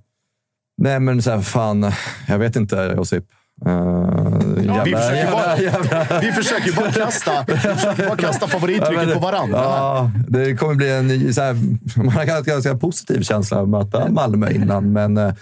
Nej, 0.82 1.00
men 1.00 1.22
så 1.22 1.30
här, 1.30 1.40
fan. 1.40 1.92
Jag 2.28 2.38
vet 2.38 2.56
inte, 2.56 2.94
Josip. 2.96 3.24
Uh, 3.66 3.72
jävla, 4.64 4.84
vi, 4.84 4.92
försöker 4.94 5.16
jävla, 5.16 5.32
bara, 5.32 5.58
jävla. 5.58 6.20
vi 6.20 6.32
försöker 6.32 6.72
bara 6.72 6.92
kasta, 6.92 7.44
vi 7.46 7.56
försöker 7.56 8.06
bara 8.06 8.16
kasta 8.16 8.46
favorittrycket 8.46 9.14
på 9.14 9.20
varandra. 9.20 9.58
Ja, 9.58 10.10
det 10.28 10.56
kommer 10.56 10.74
bli 10.74 10.90
en. 10.92 11.34
Så 11.34 11.40
här, 11.40 11.56
man 11.96 12.08
har 12.08 12.26
haft 12.26 12.46
ganska 12.46 12.76
positiv 12.76 13.22
känsla 13.22 13.60
att 13.60 13.68
möta 13.68 14.08
Malmö 14.08 14.50
innan, 14.50 14.92
men 14.92 15.16
eh, 15.16 15.32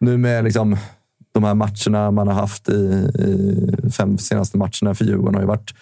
nu 0.00 0.16
med 0.18 0.44
liksom, 0.44 0.76
de 1.34 1.44
här 1.44 1.54
matcherna 1.54 2.10
man 2.10 2.28
har 2.28 2.34
haft 2.34 2.68
i, 2.68 2.72
i 3.18 3.90
fem 3.90 4.18
senaste 4.18 4.56
matcherna 4.56 4.94
för 4.94 5.04
Djurgården 5.04 5.34
har 5.34 5.42
ju 5.42 5.48
varit 5.48 5.74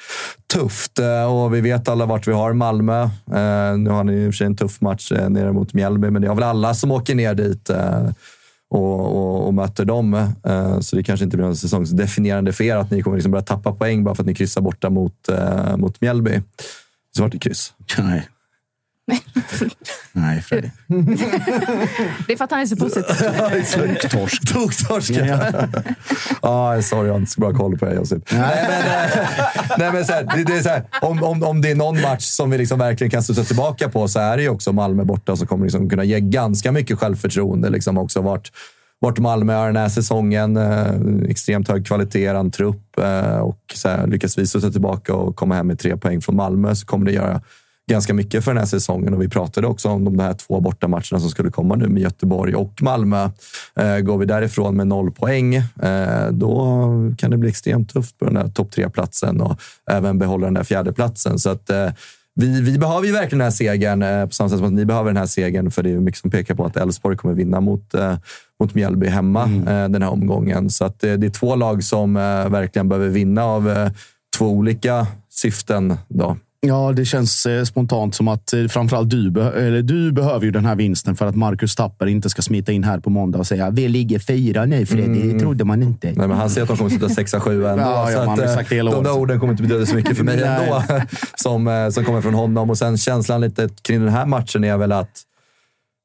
tufft. 0.55 0.99
Eh, 0.99 1.25
Och 1.35 1.55
vi 1.55 1.61
vet 1.61 1.89
alla 1.89 2.07
vart 2.07 2.29
vi 2.29 2.33
har 2.33 2.53
Malmö. 2.53 3.09
Nu 3.79 3.91
har 3.91 4.05
ni 4.05 4.13
i 4.13 4.29
och 4.29 4.33
för 4.33 4.37
sig 4.37 4.47
en 4.47 4.57
tuff 4.57 4.81
match 4.81 5.13
nere 5.29 5.53
mot 5.53 5.75
Mjällby, 5.75 6.11
men 6.11 6.23
det 6.23 6.29
har 6.29 6.35
väl 6.35 6.45
alla 6.45 6.75
som 6.75 6.91
åker 6.91 7.15
ner 7.15 7.35
dit 7.35 7.71
och, 8.71 9.01
och, 9.17 9.47
och 9.47 9.55
möter 9.55 9.85
dem. 9.85 10.15
Eh, 10.45 10.81
Så 10.81 10.97
det 10.97 11.03
kanske 11.03 11.25
inte 11.25 11.37
blir 11.37 11.47
någon 11.47 11.57
säsongsdefinierande 11.57 12.53
för 12.53 12.65
er 12.65 12.77
att 12.77 12.91
ni 12.91 13.03
kommer 13.03 13.17
liksom 13.17 13.33
börja 13.33 13.43
tappa 13.45 13.73
poäng 13.73 14.05
bara 14.05 14.15
för 14.15 14.23
att 14.23 14.27
ni 14.27 14.35
kryssar 14.35 14.61
borta 14.61 14.91
mot, 14.91 15.29
eh, 15.29 15.77
mot 15.77 16.01
Mjällby. 16.01 16.43
Så 17.17 17.23
vart 17.23 17.33
det 17.33 17.39
kryss. 17.39 17.73
Nej. 17.99 18.29
Nej, 20.13 20.43
Freddy. 20.43 20.71
Det 22.27 22.33
är 22.33 22.37
för 22.37 22.45
att 22.45 22.51
han 22.51 22.61
är 22.61 22.67
så 22.67 22.77
positiv. 22.77 23.15
Toktorsk. 24.01 24.53
Toktorsk. 24.53 25.11
Ja, 26.43 26.83
sorry, 26.83 27.07
jag 27.07 27.15
har 27.15 27.21
inte 27.21 27.33
så 27.33 27.41
bra 27.41 27.53
koll 27.53 27.79
på 27.79 27.85
det, 27.85 27.95
Josip. 27.95 28.33
Nej, 28.33 28.67
men, 28.69 28.81
eh, 28.81 29.29
nej, 29.79 29.93
men 29.93 30.05
så 30.05 30.13
här, 30.13 30.29
det, 30.37 30.45
det 30.45 30.59
är 30.59 30.63
så 30.63 30.69
här, 30.69 30.85
om, 31.01 31.23
om, 31.23 31.43
om 31.43 31.61
det 31.61 31.71
är 31.71 31.75
någon 31.75 32.01
match 32.01 32.25
som 32.25 32.51
vi 32.51 32.59
liksom 32.59 32.79
verkligen 32.79 33.11
kan 33.11 33.23
studsa 33.23 33.45
tillbaka 33.45 33.89
på 33.89 34.09
så 34.09 34.19
är 34.19 34.37
det 34.37 34.43
ju 34.43 34.49
också 34.49 34.73
Malmö 34.73 35.05
borta 35.05 35.37
som 35.37 35.47
kommer 35.47 35.65
liksom 35.65 35.91
kunna 35.91 36.05
ge 36.05 36.21
ganska 36.21 36.73
mycket 36.73 36.99
självförtroende. 36.99 37.71
Liksom 37.71 37.99
också 37.99 38.21
vart, 38.21 38.53
vart 39.01 39.19
Malmö 39.19 39.55
är 39.55 39.67
den 39.67 39.77
här 39.77 39.89
säsongen. 39.89 40.57
Eh, 40.57 40.95
extremt 41.29 41.69
hög 41.69 41.87
kvalitet, 41.87 42.27
en 42.27 42.51
trupp 42.51 42.99
eh, 42.99 43.39
och 43.39 43.61
så 43.75 43.89
här, 43.89 44.07
lyckas 44.07 44.39
vi 44.39 44.47
studsa 44.47 44.71
tillbaka 44.71 45.15
och 45.15 45.37
komma 45.37 45.55
hem 45.55 45.67
med 45.67 45.79
tre 45.79 45.97
poäng 45.97 46.21
från 46.21 46.37
Malmö 46.37 46.75
så 46.75 46.87
kommer 46.87 47.07
det 47.07 47.13
göra 47.13 47.41
ganska 47.91 48.15
mycket 48.15 48.45
för 48.45 48.51
den 48.51 48.59
här 48.59 48.67
säsongen. 48.67 49.15
Och 49.15 49.23
vi 49.23 49.29
pratade 49.29 49.67
också 49.67 49.89
om 49.89 50.05
de 50.05 50.19
här 50.19 50.33
två 50.33 50.61
bortamatcherna 50.61 51.21
som 51.21 51.31
skulle 51.31 51.51
komma 51.51 51.75
nu 51.75 51.89
med 51.89 52.03
Göteborg 52.03 52.55
och 52.55 52.83
Malmö. 52.83 53.31
Eh, 53.77 53.99
går 53.99 54.19
vi 54.19 54.27
därifrån 54.27 54.77
med 54.77 54.87
noll 54.87 55.11
poäng, 55.11 55.55
eh, 55.55 56.29
då 56.31 56.87
kan 57.19 57.31
det 57.31 57.37
bli 57.37 57.49
extremt 57.49 57.93
tufft 57.93 58.19
på 58.19 58.25
den 58.25 58.37
här 58.37 58.49
topp 58.49 58.71
tre-platsen 58.71 59.41
och 59.41 59.61
även 59.91 60.19
behålla 60.19 60.47
den 60.47 60.55
där 60.55 60.65
fjärdeplatsen. 60.65 61.39
Så 61.39 61.51
att, 61.51 61.71
eh, 61.71 61.89
vi, 62.35 62.61
vi 62.61 62.79
behöver 62.79 63.07
ju 63.07 63.13
verkligen 63.13 63.39
den 63.39 63.47
här 63.47 63.51
segern 63.51 64.29
på 64.29 64.35
samma 64.35 64.51
sätt 64.51 64.59
som 64.59 64.67
att 64.67 64.73
ni 64.73 64.85
behöver 64.85 65.11
den 65.11 65.17
här 65.17 65.27
segern. 65.27 65.71
För 65.71 65.83
det 65.83 65.91
är 65.91 66.01
mycket 66.01 66.21
som 66.21 66.31
pekar 66.31 66.55
på 66.55 66.65
att 66.65 66.77
Elfsborg 66.77 67.17
kommer 67.17 67.35
vinna 67.35 67.61
mot, 67.61 67.95
mot 68.61 68.75
Mjällby 68.75 69.07
hemma 69.07 69.43
eh, 69.43 69.89
den 69.89 70.03
här 70.03 70.11
omgången. 70.11 70.71
Så 70.71 70.85
att, 70.85 71.05
eh, 71.05 71.13
det 71.13 71.27
är 71.27 71.31
två 71.31 71.57
lag 71.57 71.85
som 71.85 72.15
verkligen 72.51 72.89
behöver 72.89 73.09
vinna 73.09 73.45
av 73.45 73.91
två 74.37 74.47
olika 74.47 75.07
syften. 75.31 75.97
Då. 76.09 76.37
Ja, 76.67 76.93
det 76.93 77.05
känns 77.05 77.47
eh, 77.47 77.65
spontant 77.65 78.15
som 78.15 78.29
att 78.29 78.53
eh, 78.53 78.67
framförallt 78.67 79.11
du, 79.11 79.41
eller 79.41 79.83
du 79.83 80.13
behöver 80.13 80.45
ju 80.45 80.51
den 80.51 80.65
här 80.65 80.77
vinsten 80.77 81.17
för 81.17 81.27
att 81.27 81.37
Marcus 81.37 81.77
Tapper 81.77 82.07
inte 82.07 82.31
ska 82.31 82.43
smita 82.43 82.73
in 82.73 82.85
här 82.85 83.01
på 83.01 83.11
måndag 83.11 83.39
och 83.39 83.47
säga 83.47 83.71
vi 83.71 83.89
ligger 83.89 84.19
fyra 84.19 84.65
nu 84.65 84.87
Freddy. 84.87 85.33
Det 85.33 85.39
trodde 85.39 85.65
man 85.65 85.83
inte. 85.83 86.07
Nej, 86.07 86.29
men 86.29 86.37
han 86.37 86.51
säger 86.51 86.63
att 86.63 86.69
de 86.69 86.77
kommer 86.77 86.91
sluta 86.91 87.09
sexa, 87.09 87.41
sju 87.41 87.67
ändå. 87.67 87.83
Ja, 87.83 88.11
ja, 88.11 88.25
så 88.25 88.31
att, 88.31 88.39
eh, 88.39 88.69
de 88.69 88.81
året. 88.81 89.05
där 89.05 89.19
orden 89.19 89.41
kommer 89.41 89.53
inte 89.53 89.63
betyda 89.63 89.87
så 89.87 89.95
mycket 89.95 90.17
för 90.17 90.25
mig 90.25 90.43
ändå. 90.43 90.83
Som, 91.35 91.91
som 91.93 92.05
kommer 92.05 92.21
från 92.21 92.35
honom. 92.35 92.71
Och 92.71 92.79
sen 92.79 92.99
känslan 92.99 93.41
lite 93.41 93.69
kring 93.83 94.01
den 94.01 94.13
här 94.13 94.27
matchen 94.27 94.65
är 94.65 94.77
väl 94.77 94.93
att 94.93 95.25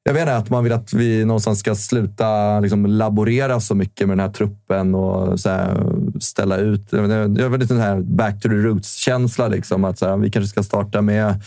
jag 0.07 0.13
vet 0.13 0.21
inte, 0.21 0.35
att 0.35 0.49
man 0.49 0.63
vill 0.63 0.73
att 0.73 0.93
vi 0.93 1.25
någonstans 1.25 1.59
ska 1.59 1.75
sluta 1.75 2.59
liksom, 2.59 2.85
laborera 2.85 3.59
så 3.59 3.75
mycket 3.75 4.07
med 4.07 4.17
den 4.17 4.27
här 4.27 4.33
truppen 4.33 4.95
och 4.95 5.39
så 5.39 5.49
här, 5.49 5.85
ställa 6.19 6.57
ut. 6.57 6.87
Jag 6.91 7.59
den 7.69 7.79
här 7.79 8.01
back 8.01 8.41
to 8.41 8.49
the 8.49 8.55
roots-känsla. 8.55 9.47
Liksom, 9.47 9.83
att 9.83 9.99
så 9.99 10.05
här, 10.05 10.17
vi 10.17 10.31
kanske 10.31 10.49
ska 10.49 10.63
starta 10.63 11.01
med 11.01 11.41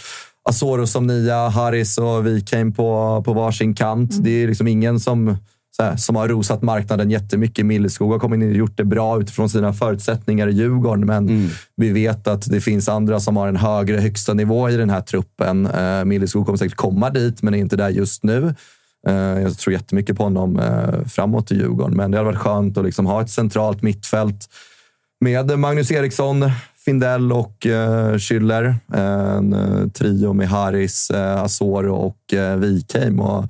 Asoro 0.49 0.86
som 0.86 1.07
nia, 1.07 1.49
Harris 1.49 1.99
och 1.99 2.27
Wikheim 2.27 2.73
på, 2.73 3.23
på 3.24 3.32
varsin 3.32 3.74
kant. 3.74 4.24
Det 4.24 4.31
är 4.31 4.49
liksom 4.49 4.69
ingen 4.69 5.01
som, 5.01 5.36
här, 5.78 5.97
som 5.97 6.16
har 6.16 6.28
rosat 6.28 6.62
marknaden 6.62 7.11
jättemycket. 7.11 7.66
Milleskog 7.66 8.12
har 8.12 8.19
kommit 8.19 8.43
in 8.43 8.51
och 8.51 8.57
gjort 8.57 8.77
det 8.77 8.85
bra 8.85 9.20
utifrån 9.20 9.51
sina 9.51 9.73
förutsättningar 9.73 10.49
i 10.49 10.53
Djurgården, 10.53 11.07
men 11.07 11.51
vi 11.77 11.93
vet 11.93 12.27
att 12.27 12.51
det 12.51 12.61
finns 12.61 12.89
andra 12.89 13.20
som 13.20 13.36
har 13.36 13.49
en 13.49 13.57
högre 13.57 13.97
högsta 13.97 14.35
nivå 14.35 14.70
i 14.70 14.77
den 14.77 14.90
här 14.90 15.01
truppen. 15.01 15.66
Uh, 15.66 16.05
Milleskog 16.05 16.47
kommer 16.47 16.59
säkert 16.59 16.77
komma 16.77 17.11
dit, 17.11 17.43
men 17.43 17.55
är 17.55 17.59
inte 17.59 17.77
där 17.77 17.89
just 17.89 18.23
nu. 18.23 18.55
Eh, 19.06 19.42
jag 19.42 19.58
tror 19.58 19.72
jättemycket 19.72 20.16
på 20.16 20.22
honom 20.22 20.58
eh, 20.58 21.04
framåt 21.06 21.52
i 21.52 21.54
Djurgården, 21.54 21.96
men 21.96 22.10
det 22.10 22.16
hade 22.16 22.26
varit 22.26 22.38
skönt 22.38 22.78
att 22.78 22.84
liksom 22.84 23.06
ha 23.06 23.22
ett 23.22 23.30
centralt 23.30 23.82
mittfält 23.82 24.48
med 25.20 25.58
Magnus 25.58 25.90
Eriksson, 25.90 26.50
Findell 26.84 27.32
och 27.32 27.66
eh, 27.66 28.14
Schüller. 28.14 28.74
En 28.92 29.90
trio 29.90 30.32
med 30.32 30.48
Haris, 30.48 31.10
Asoro 31.10 31.94
och 31.94 32.18
Wikheim. 32.58 33.20
Och 33.20 33.44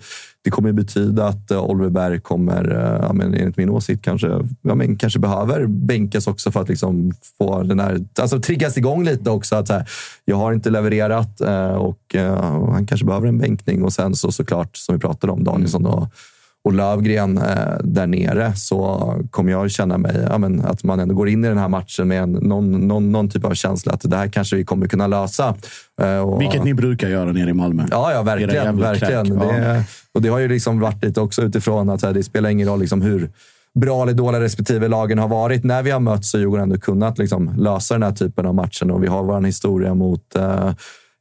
det 0.48 0.52
kommer 0.52 0.72
betyda 0.72 1.26
att 1.26 1.50
uh, 1.50 1.60
Oliver 1.60 1.90
Berg 1.90 2.20
kommer, 2.20 2.72
uh, 2.72 3.06
ja, 3.06 3.12
men 3.12 3.34
enligt 3.34 3.56
min 3.56 3.70
åsikt, 3.70 4.04
kanske, 4.04 4.26
ja, 4.62 4.74
men 4.74 4.96
kanske 4.96 5.18
behöver 5.18 5.66
bänkas 5.66 6.26
också 6.26 6.50
för 6.50 6.60
att 6.60 6.68
liksom 6.68 7.12
få 7.38 7.62
den 7.62 7.80
här, 7.80 8.00
alltså 8.20 8.40
triggas 8.40 8.76
igång 8.76 9.04
lite 9.04 9.30
också. 9.30 9.56
Att, 9.56 9.68
här, 9.68 9.88
jag 10.24 10.36
har 10.36 10.52
inte 10.52 10.70
levererat 10.70 11.40
uh, 11.44 11.74
och 11.74 12.14
uh, 12.14 12.70
han 12.72 12.86
kanske 12.86 13.06
behöver 13.06 13.28
en 13.28 13.38
bänkning. 13.38 13.82
Och 13.82 13.92
sen 13.92 14.14
så 14.14 14.32
såklart, 14.32 14.76
som 14.76 14.94
vi 14.94 15.00
pratade 15.00 15.32
om, 15.32 15.44
Danielsson 15.44 15.86
och 15.86 16.08
och 16.69 16.74
Lövgren 16.74 17.39
eh, 17.39 17.78
där 17.81 18.07
nere 18.07 18.53
så 18.57 19.15
kommer 19.31 19.53
jag 19.53 19.70
känna 19.70 19.99
mig, 19.99 20.27
ja, 20.31 20.39
men, 20.39 20.61
att 20.61 20.85
man 20.85 21.01
ändå 21.01 21.15
går 21.15 21.28
in 21.28 21.45
i 21.45 21.49
den 21.49 21.59
här 21.59 21.69
matchen 21.69 22.09
med 22.09 22.23
en, 22.23 22.32
någon, 22.32 22.73
någon, 22.73 23.12
någon 23.12 23.28
typ 23.28 23.45
av 23.45 23.55
känsla 23.55 23.93
att 23.93 24.11
det 24.11 24.16
här 24.16 24.28
kanske 24.28 24.57
vi 24.57 24.65
kommer 24.65 24.89
kunna 24.89 25.07
lösa. 25.07 25.55
Eh, 26.01 26.19
och, 26.19 26.40
Vilket 26.40 26.65
ni 26.65 26.74
brukar 26.74 27.09
göra 27.09 27.32
nere 27.32 27.51
i 27.51 27.53
Malmö. 27.53 27.86
Ja, 27.90 28.12
ja 28.12 28.23
verkligen. 28.23 28.81
verkligen. 28.81 29.27
kräk. 29.27 29.39
Ja. 29.43 29.53
Det, 29.53 29.85
och 30.15 30.23
det 30.23 30.28
har 30.28 30.39
ju 30.39 30.49
liksom 30.49 30.81
varit 30.81 31.05
lite 31.05 31.20
också 31.20 31.43
utifrån 31.43 31.90
att 31.90 32.03
här, 32.03 32.12
det 32.12 32.23
spelar 32.23 32.51
ingen 32.51 32.69
roll 32.69 32.81
liksom 32.81 33.03
hur 33.03 33.31
bra 33.74 34.03
eller 34.03 34.15
dåliga 34.15 34.40
respektive 34.40 34.89
lagen 34.89 35.19
har 35.19 35.28
varit. 35.28 35.65
När 35.65 35.82
vi 35.82 35.90
har 35.90 36.01
mötts 36.01 36.31
så 36.31 36.39
har 36.39 36.40
Djurgården 36.40 36.62
ändå 36.62 36.78
kunnat 36.78 37.19
liksom 37.19 37.55
lösa 37.59 37.95
den 37.95 38.03
här 38.03 38.12
typen 38.12 38.47
av 38.47 38.55
matchen 38.55 38.90
och 38.90 39.03
vi 39.03 39.07
har 39.07 39.23
vår 39.23 39.40
historia 39.40 39.95
mot 39.95 40.36
eh, 40.36 40.73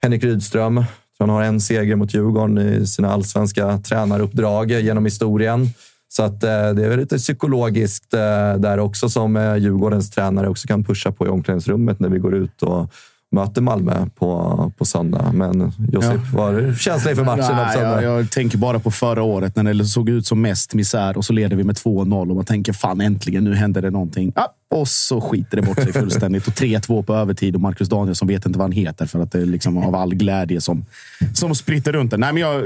Henrik 0.03 0.23
Rydström. 0.23 0.85
Han 1.19 1.29
har 1.29 1.43
en 1.43 1.61
seger 1.61 1.95
mot 1.95 2.13
Djurgården 2.13 2.57
i 2.57 2.87
sina 2.87 3.11
allsvenska 3.11 3.77
tränaruppdrag 3.77 4.71
genom 4.71 5.05
historien. 5.05 5.69
Så 6.09 6.23
att, 6.23 6.43
eh, 6.43 6.49
det 6.49 6.85
är 6.85 6.89
väl 6.89 6.99
lite 6.99 7.17
psykologiskt 7.17 8.13
eh, 8.13 8.19
där 8.57 8.79
också 8.79 9.09
som 9.09 9.37
eh, 9.37 9.55
Djurgårdens 9.55 10.11
tränare 10.11 10.49
också 10.49 10.67
kan 10.67 10.83
pusha 10.83 11.11
på 11.11 11.25
i 11.25 11.29
omklädningsrummet 11.29 11.99
när 11.99 12.09
vi 12.09 12.19
går 12.19 12.35
ut 12.35 12.63
och 12.63 12.93
möter 13.31 13.61
Malmö 13.61 14.05
på, 14.15 14.71
på 14.77 14.85
söndag. 14.85 15.31
Men 15.33 15.71
Josip, 15.91 16.19
vad 16.33 16.45
har 16.45 16.61
du 16.61 16.75
känsla 16.75 17.11
inför 17.11 17.23
matchen? 17.23 17.55
Nej, 17.55 17.79
jag, 17.79 18.03
jag 18.03 18.31
tänker 18.31 18.57
bara 18.57 18.79
på 18.79 18.91
förra 18.91 19.23
året 19.23 19.55
när 19.55 19.73
det 19.73 19.85
såg 19.85 20.09
ut 20.09 20.27
som 20.27 20.41
mest 20.41 20.73
misär 20.73 21.17
och 21.17 21.25
så 21.25 21.33
leder 21.33 21.55
vi 21.55 21.63
med 21.63 21.75
2-0 21.75 22.29
och 22.29 22.35
man 22.35 22.45
tänker 22.45 22.73
fan 22.73 23.01
äntligen, 23.01 23.43
nu 23.43 23.55
händer 23.55 23.81
det 23.81 23.89
någonting. 23.89 24.31
Ah, 24.35 24.47
och 24.69 24.87
så 24.87 25.21
skiter 25.21 25.57
det 25.57 25.63
bort 25.63 25.83
sig 25.83 25.93
fullständigt. 25.93 26.47
Och 26.47 26.53
3-2 26.53 27.03
på 27.03 27.13
övertid 27.13 27.55
och 27.55 27.61
Marcus 27.61 27.89
Danielsson 27.89 28.27
vet 28.27 28.45
inte 28.45 28.59
vad 28.59 28.65
han 28.65 28.71
heter 28.71 29.05
för 29.05 29.19
att 29.19 29.31
det 29.31 29.41
är 29.41 29.45
liksom 29.45 29.77
av 29.77 29.95
all 29.95 30.15
glädje 30.15 30.61
som, 30.61 30.85
som 31.33 31.55
spritter 31.55 31.93
runt 31.93 32.11
det. 32.11 32.17
Nej, 32.17 32.33
men 32.33 32.41
jag, 32.41 32.63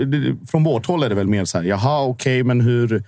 från 0.52 0.64
vårt 0.64 0.86
håll 0.86 1.03
är 1.03 1.10
det 1.10 1.15
väl 1.15 1.28
mer 1.28 1.45
så 1.45 1.57
här, 1.57 1.65
jaha, 1.65 2.03
okej, 2.03 2.44
men 2.44 2.61
hur, 2.61 3.03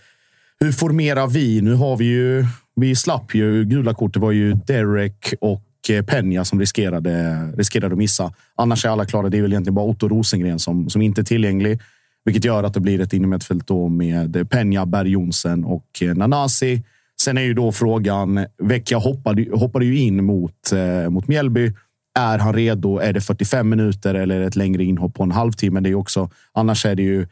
hur 0.60 0.72
formerar 0.72 1.28
vi? 1.28 1.62
Nu 1.62 1.74
har 1.74 1.98
vi 1.98 2.06
ju... 2.06 2.46
Vi 2.76 2.96
slapp 2.96 3.36
ju 3.36 3.66
gula 3.66 3.94
kort. 3.94 4.14
Det 4.14 4.20
var 4.20 4.32
ju 4.32 4.54
Derek 4.54 5.34
och 5.42 5.62
Penja 5.88 6.04
Peña 6.04 6.44
som 6.44 6.60
riskerade, 6.60 7.38
riskerade 7.58 7.94
att 7.94 7.98
missa. 7.98 8.34
Annars 8.56 8.86
är 8.86 8.90
alla 8.90 9.06
klara. 9.06 9.30
Det 9.30 9.38
är 9.38 9.42
väl 9.42 9.52
egentligen 9.52 9.76
bara 9.76 9.86
Otto 9.86 10.08
Rosengren 10.08 10.60
som, 10.60 10.90
som 10.90 11.02
inte 11.02 11.22
är 11.22 11.26
tillgänglig. 11.26 11.80
Vilket 12.26 12.46
gör 12.46 12.64
att 12.64 12.74
det 12.74 12.80
blir 12.80 13.02
ett 13.02 13.14
innermittfält 13.14 13.68
då 13.68 13.90
med 13.90 14.36
Peña, 14.36 14.86
Berg 14.86 15.10
Jonsen 15.10 15.64
och 15.64 15.88
eh, 16.02 16.16
Nanasi. 16.16 16.84
Sen 17.24 17.38
är 17.38 17.42
ju 17.42 17.54
då 17.54 17.72
frågan, 17.72 18.46
Vecchia 18.58 18.98
hoppade, 18.98 19.48
hoppade 19.54 19.86
ju 19.86 20.00
in 20.00 20.26
mot, 20.26 20.72
eh, 20.72 21.10
mot 21.10 21.28
Mjällby. 21.28 21.74
Är 22.20 22.38
han 22.38 22.54
redo? 22.54 22.98
Är 22.98 23.14
det 23.14 23.22
45 23.22 23.70
minuter 23.70 24.14
eller 24.16 24.42
ett 24.42 24.56
längre 24.56 24.84
inhopp 24.84 25.14
på 25.14 25.24
en 25.24 25.32
halvtimme? 25.32 25.80
Det 25.80 25.90
är 25.90 25.96
också, 25.96 26.30
annars 26.54 26.86
är 26.86 26.96
det 26.96 27.04
ju 27.04 27.28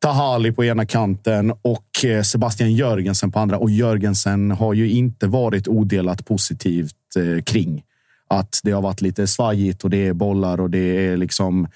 Tahali 0.00 0.52
på 0.52 0.64
ena 0.64 0.86
kanten 0.86 1.52
och 1.62 2.04
eh, 2.04 2.22
Sebastian 2.22 2.72
Jörgensen 2.72 3.32
på 3.32 3.38
andra. 3.38 3.58
Och 3.58 3.70
Jörgensen 3.70 4.50
har 4.50 4.74
ju 4.74 4.90
inte 4.90 5.26
varit 5.26 5.68
odelat 5.68 6.26
positivt 6.26 7.16
eh, 7.16 7.42
kring 7.42 7.82
att 8.28 8.60
det 8.62 8.70
har 8.70 8.82
varit 8.82 9.00
lite 9.00 9.26
svajigt 9.26 9.84
och 9.84 9.90
det 9.90 10.06
är 10.06 10.12
bollar 10.12 10.60
och 10.60 10.70
det 10.70 11.06
är 11.06 11.16
liksom 11.16 11.68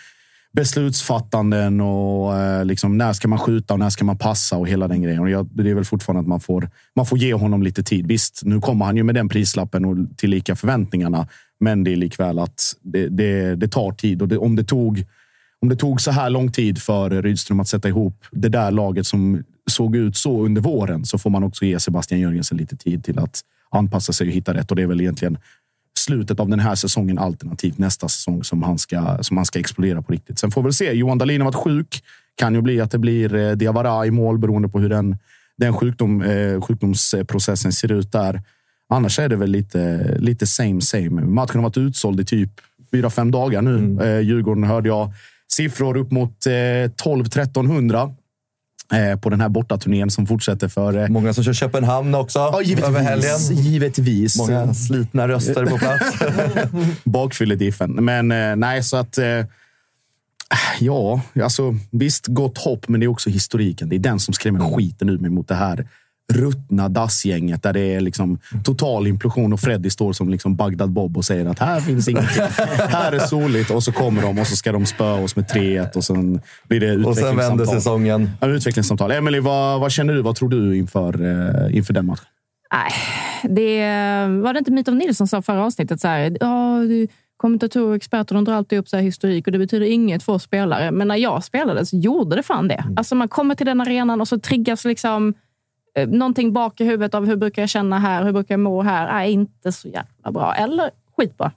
beslutsfattanden 0.54 1.80
och 1.80 2.36
eh, 2.36 2.64
liksom 2.64 2.98
när 2.98 3.12
ska 3.12 3.28
man 3.28 3.38
skjuta 3.38 3.74
och 3.74 3.80
när 3.80 3.90
ska 3.90 4.04
man 4.04 4.18
passa 4.18 4.56
och 4.56 4.68
hela 4.68 4.88
den 4.88 5.02
grejen. 5.02 5.20
Och 5.20 5.30
jag, 5.30 5.48
det 5.52 5.70
är 5.70 5.74
väl 5.74 5.84
fortfarande 5.84 6.20
att 6.20 6.28
man 6.28 6.40
får, 6.40 6.70
man 6.96 7.06
får 7.06 7.18
ge 7.18 7.34
honom 7.34 7.62
lite 7.62 7.82
tid. 7.82 8.06
Visst, 8.06 8.40
nu 8.44 8.60
kommer 8.60 8.84
han 8.84 8.96
ju 8.96 9.02
med 9.02 9.14
den 9.14 9.28
prislappen 9.28 9.84
och 9.84 9.96
tillika 10.16 10.56
förväntningarna, 10.56 11.28
men 11.60 11.84
det 11.84 11.92
är 11.92 11.96
likväl 11.96 12.38
att 12.38 12.60
det, 12.82 13.08
det, 13.08 13.54
det 13.54 13.68
tar 13.68 13.92
tid 13.92 14.22
och 14.22 14.28
det, 14.28 14.38
om 14.38 14.56
det 14.56 14.64
tog 14.64 15.04
om 15.60 15.68
det 15.68 15.76
tog 15.76 16.00
så 16.00 16.10
här 16.10 16.30
lång 16.30 16.52
tid 16.52 16.82
för 16.82 17.22
Rydström 17.22 17.60
att 17.60 17.68
sätta 17.68 17.88
ihop 17.88 18.24
det 18.30 18.48
där 18.48 18.70
laget 18.70 19.06
som 19.06 19.44
såg 19.70 19.96
ut 19.96 20.16
så 20.16 20.44
under 20.44 20.62
våren 20.62 21.04
så 21.04 21.18
får 21.18 21.30
man 21.30 21.44
också 21.44 21.64
ge 21.64 21.80
Sebastian 21.80 22.20
Jörgensen 22.20 22.58
lite 22.58 22.76
tid 22.76 23.04
till 23.04 23.18
att 23.18 23.40
anpassa 23.70 24.12
sig 24.12 24.28
och 24.28 24.32
hitta 24.32 24.54
rätt. 24.54 24.70
Och 24.70 24.76
det 24.76 24.82
är 24.82 24.86
väl 24.86 25.00
egentligen 25.00 25.38
slutet 26.04 26.40
av 26.40 26.48
den 26.48 26.60
här 26.60 26.74
säsongen 26.74 27.18
alternativt 27.18 27.78
nästa 27.78 28.08
säsong 28.08 28.44
som 28.44 28.62
han 28.62 28.78
ska, 28.78 29.18
som 29.20 29.36
han 29.36 29.46
ska 29.46 29.58
explodera 29.58 30.02
på 30.02 30.12
riktigt. 30.12 30.38
Sen 30.38 30.50
får 30.50 30.62
vi 30.62 30.72
se. 30.72 30.92
Johan 30.92 31.18
Dahlin 31.18 31.40
har 31.40 31.44
varit 31.44 31.64
sjuk. 31.64 32.02
Kan 32.36 32.54
ju 32.54 32.62
bli 32.62 32.80
att 32.80 32.90
det 32.90 32.98
blir 32.98 33.34
eh, 33.34 33.52
Diawara 33.52 34.06
i 34.06 34.10
mål 34.10 34.38
beroende 34.38 34.68
på 34.68 34.80
hur 34.80 34.88
den, 34.88 35.16
den 35.58 35.74
sjukdom, 35.74 36.22
eh, 36.22 36.60
sjukdomsprocessen 36.60 37.72
ser 37.72 37.92
ut 37.92 38.12
där. 38.12 38.42
Annars 38.88 39.18
är 39.18 39.28
det 39.28 39.36
väl 39.36 39.50
lite, 39.50 40.14
lite 40.18 40.46
same 40.46 40.80
same. 40.80 41.10
Matchen 41.10 41.54
har 41.54 41.62
varit 41.62 41.76
utsåld 41.76 42.20
i 42.20 42.24
typ 42.24 42.50
fyra, 42.92 43.10
fem 43.10 43.30
dagar 43.30 43.62
nu. 43.62 44.04
Eh, 44.04 44.20
Djurgården 44.20 44.64
hörde 44.64 44.88
jag 44.88 45.12
siffror 45.52 45.96
upp 45.96 46.10
mot 46.10 46.46
eh, 46.46 46.50
12-1300 46.50 47.94
eh, 47.94 48.10
på 49.20 49.30
den 49.30 49.40
här 49.40 49.48
bortaturnén 49.48 50.10
som 50.10 50.26
fortsätter 50.26 50.68
för... 50.68 51.02
Eh, 51.02 51.08
Många 51.08 51.34
som 51.34 51.44
kör 51.44 51.52
Köpenhamn 51.52 52.14
också 52.14 52.38
ja, 52.38 52.62
över 52.86 53.00
helgen. 53.00 53.30
givetvis. 53.38 53.66
givetvis. 53.66 54.38
Många 54.38 54.74
slitna 54.74 55.28
röster 55.28 55.66
på 55.66 55.78
plats. 55.78 56.16
Bakfyllediffen. 57.04 57.90
Men 57.92 58.32
eh, 58.32 58.56
nej, 58.56 58.82
så 58.82 58.96
att... 58.96 59.18
Eh, 59.18 59.44
Ja, 60.80 61.20
alltså 61.42 61.74
visst, 61.90 62.26
gott 62.26 62.58
hopp, 62.58 62.88
men 62.88 63.00
det 63.00 63.06
är 63.06 63.08
också 63.08 63.30
historiken. 63.30 63.88
Det 63.88 63.96
är 63.96 63.98
den 64.00 64.20
som 64.20 64.34
skrämmer 64.34 64.74
skiten 64.74 65.08
ur 65.08 65.18
mig 65.18 65.30
mot 65.30 65.48
det 65.48 65.54
här 65.54 65.86
ruttna 66.32 66.88
dassgänget 66.88 67.62
där 67.62 67.72
det 67.72 67.80
är 67.94 68.00
liksom 68.00 68.38
total 68.64 69.06
implosion 69.06 69.52
och 69.52 69.60
Freddy 69.60 69.90
står 69.90 70.12
som 70.12 70.28
liksom 70.28 70.56
Bagdad 70.56 70.90
Bob 70.90 71.16
och 71.16 71.24
säger 71.24 71.46
att 71.46 71.58
här 71.58 71.80
finns 71.80 72.08
ingenting. 72.08 72.42
här 72.88 73.12
är 73.12 73.18
soligt 73.18 73.70
och 73.70 73.82
så 73.82 73.92
kommer 73.92 74.22
de 74.22 74.38
och 74.38 74.46
så 74.46 74.56
ska 74.56 74.72
de 74.72 74.86
spöa 74.86 75.14
oss 75.24 75.36
med 75.36 75.44
3-1 75.50 75.96
och 75.96 76.04
sen 76.04 76.40
blir 76.68 76.80
det 76.80 77.04
Och 77.06 77.14
sen 77.16 77.24
vänder 77.24 77.44
utvecklingssamtal. 77.44 77.74
säsongen. 77.80 78.30
Ja, 78.40 78.46
utvecklingssamtal. 78.48 79.10
Emily, 79.10 79.40
vad, 79.40 79.80
vad 79.80 79.92
känner 79.92 80.14
du? 80.14 80.22
Vad 80.22 80.36
tror 80.36 80.48
du 80.48 80.76
inför, 80.76 81.22
eh, 81.68 81.76
inför 81.76 81.92
den 81.94 82.06
matchen? 82.06 82.24
Nej, 82.72 82.92
det 83.42 83.80
var 84.42 84.52
det 84.52 84.58
inte 84.58 84.70
Mitov 84.70 84.94
Nilsson 84.94 85.28
sa 85.28 85.42
förra 85.42 85.64
avsnittet. 85.64 86.00
Så 86.00 86.08
här, 86.08 86.36
ja, 86.40 86.78
du- 86.88 87.06
kommentatorer 87.36 87.86
och 87.88 87.94
experter 87.96 88.34
de 88.34 88.44
drar 88.44 88.54
alltid 88.54 88.78
upp 88.78 88.88
så 88.88 88.96
här 88.96 89.02
historik 89.04 89.46
och 89.46 89.52
det 89.52 89.58
betyder 89.58 89.86
inget 89.86 90.22
för 90.22 90.32
oss 90.32 90.42
spelare. 90.42 90.90
Men 90.90 91.08
när 91.08 91.16
jag 91.16 91.44
spelade 91.44 91.86
så 91.86 91.96
gjorde 91.96 92.36
det 92.36 92.42
fan 92.42 92.68
det. 92.68 92.84
Alltså 92.96 93.14
man 93.14 93.28
kommer 93.28 93.54
till 93.54 93.66
den 93.66 93.80
arenan 93.80 94.20
och 94.20 94.28
så 94.28 94.38
triggas 94.38 94.84
liksom 94.84 95.34
eh, 95.94 96.08
någonting 96.08 96.52
bak 96.52 96.80
i 96.80 96.84
huvudet 96.84 97.14
av 97.14 97.26
hur 97.26 97.36
brukar 97.36 97.62
jag 97.62 97.68
känna 97.68 97.98
här, 97.98 98.24
hur 98.24 98.32
brukar 98.32 98.54
jag 98.54 98.60
må 98.60 98.82
här? 98.82 99.12
Nej, 99.12 99.32
inte 99.32 99.72
så 99.72 99.88
jävla 99.88 100.32
bra. 100.32 100.54
Eller 100.54 100.90
skitbra. 101.16 101.52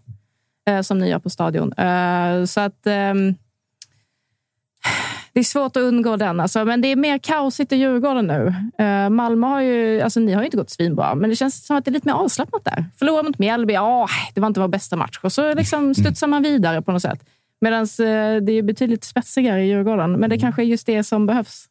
Eh, 0.67 0.81
som 0.81 0.99
ni 0.99 1.09
gör 1.09 1.19
på 1.19 1.29
stadion. 1.29 1.73
Eh, 1.73 2.45
så 2.45 2.59
att... 2.59 2.87
ehm, 2.87 3.35
det 5.37 5.41
är 5.41 5.43
svårt 5.43 5.77
att 5.77 5.83
undgå 5.83 6.15
den, 6.15 6.39
alltså. 6.39 6.65
men 6.65 6.81
det 6.81 6.87
är 6.87 6.95
mer 6.95 7.17
kaosigt 7.17 7.71
i 7.71 7.75
Djurgården 7.75 8.27
nu. 8.27 8.53
Uh, 8.85 9.09
Malmö 9.09 9.47
har 9.47 9.61
ju, 9.61 10.01
alltså 10.01 10.19
ni 10.19 10.33
har 10.33 10.41
ju 10.41 10.45
inte 10.45 10.57
gått 10.57 10.69
svinbra, 10.69 11.15
men 11.15 11.29
det 11.29 11.35
känns 11.35 11.65
som 11.65 11.77
att 11.77 11.85
det 11.85 11.91
är 11.91 11.93
lite 11.93 12.07
mer 12.07 12.13
avslappnat 12.13 12.65
där. 12.65 12.85
Förlora 12.99 13.23
mot 13.23 13.39
Mjällby, 13.39 13.73
ja, 13.73 14.07
det 14.33 14.41
var 14.41 14.47
inte 14.47 14.59
vår 14.59 14.67
bästa 14.67 14.95
match. 14.95 15.19
Och 15.23 15.31
så 15.31 15.53
liksom 15.53 15.95
studsar 15.95 16.27
man 16.27 16.43
vidare 16.43 16.81
på 16.81 16.91
något 16.91 17.01
sätt. 17.01 17.25
Medan 17.61 17.81
uh, 17.81 18.41
det 18.41 18.51
är 18.51 18.61
betydligt 18.61 19.03
spetsigare 19.03 19.63
i 19.63 19.67
Djurgården. 19.67 20.11
Men 20.11 20.29
det 20.29 20.39
kanske 20.39 20.61
är 20.61 20.65
just 20.65 20.85
det 20.85 21.03
som 21.03 21.25
behövs. 21.25 21.65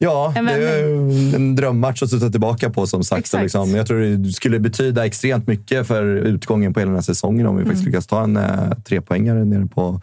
Ja, 0.00 0.32
En 0.36 0.44
det 0.44 0.52
är 0.52 0.78
ju 0.78 1.34
en 1.34 1.56
drömmatch 1.56 2.02
att 2.02 2.08
studsa 2.08 2.30
tillbaka 2.30 2.70
på 2.70 2.86
som 2.86 3.04
sagt. 3.04 3.18
Exakt. 3.20 3.42
Liksom. 3.42 3.70
Jag 3.70 3.86
tror 3.86 4.00
det 4.00 4.32
skulle 4.32 4.58
betyda 4.58 5.06
extremt 5.06 5.46
mycket 5.46 5.86
för 5.86 6.04
utgången 6.04 6.74
på 6.74 6.80
hela 6.80 6.88
den 6.90 6.96
här 6.96 7.02
säsongen 7.02 7.46
om 7.46 7.56
vi 7.56 7.64
faktiskt 7.64 7.84
lyckas 7.86 8.06
ta 8.06 8.22
en 8.24 8.36
eh, 8.36 8.70
trepoängare 8.84 9.44
nere 9.44 9.66
på, 9.66 10.00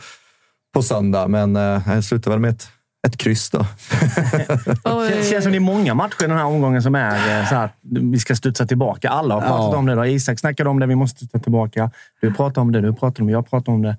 på 0.74 0.82
söndag. 0.82 1.28
Men 1.28 1.56
eh, 1.56 1.96
det 1.96 2.04
slutar 2.04 2.32
väl 2.32 2.40
med 2.40 2.50
ett, 2.52 2.68
ett 3.08 3.18
kryss 3.18 3.50
då. 3.50 3.60
Det 5.10 5.30
känns 5.30 5.44
som 5.44 5.52
det 5.52 5.58
är 5.58 5.60
många 5.60 5.94
matcher 5.94 6.24
i 6.24 6.28
den 6.28 6.38
här 6.38 6.46
omgången 6.46 6.82
som 6.84 6.96
är 6.96 7.40
eh, 7.40 7.48
så 7.50 7.56
här, 7.56 7.70
vi 7.82 8.20
ska 8.20 8.36
studsa 8.36 8.66
tillbaka. 8.66 9.10
Alla 9.10 9.34
har 9.34 9.42
pratat 9.42 9.72
Ja. 9.74 9.78
om 9.78 9.86
det. 9.86 9.96
Då. 9.96 10.06
Isak 10.06 10.40
snackade 10.40 10.70
om 10.70 10.80
det. 10.80 10.86
Vi 10.86 10.96
måste 10.96 11.18
studsa 11.18 11.40
tillbaka. 11.40 11.92
Du 12.22 12.34
pratar 12.34 12.62
om 12.62 12.72
det. 12.72 12.82
Du 12.82 12.94
pratar 12.94 13.22
om 13.24 13.28
det. 13.28 13.34
Jag 13.34 13.50
pratar 13.50 13.72
om 13.72 13.82
det. 13.82 13.98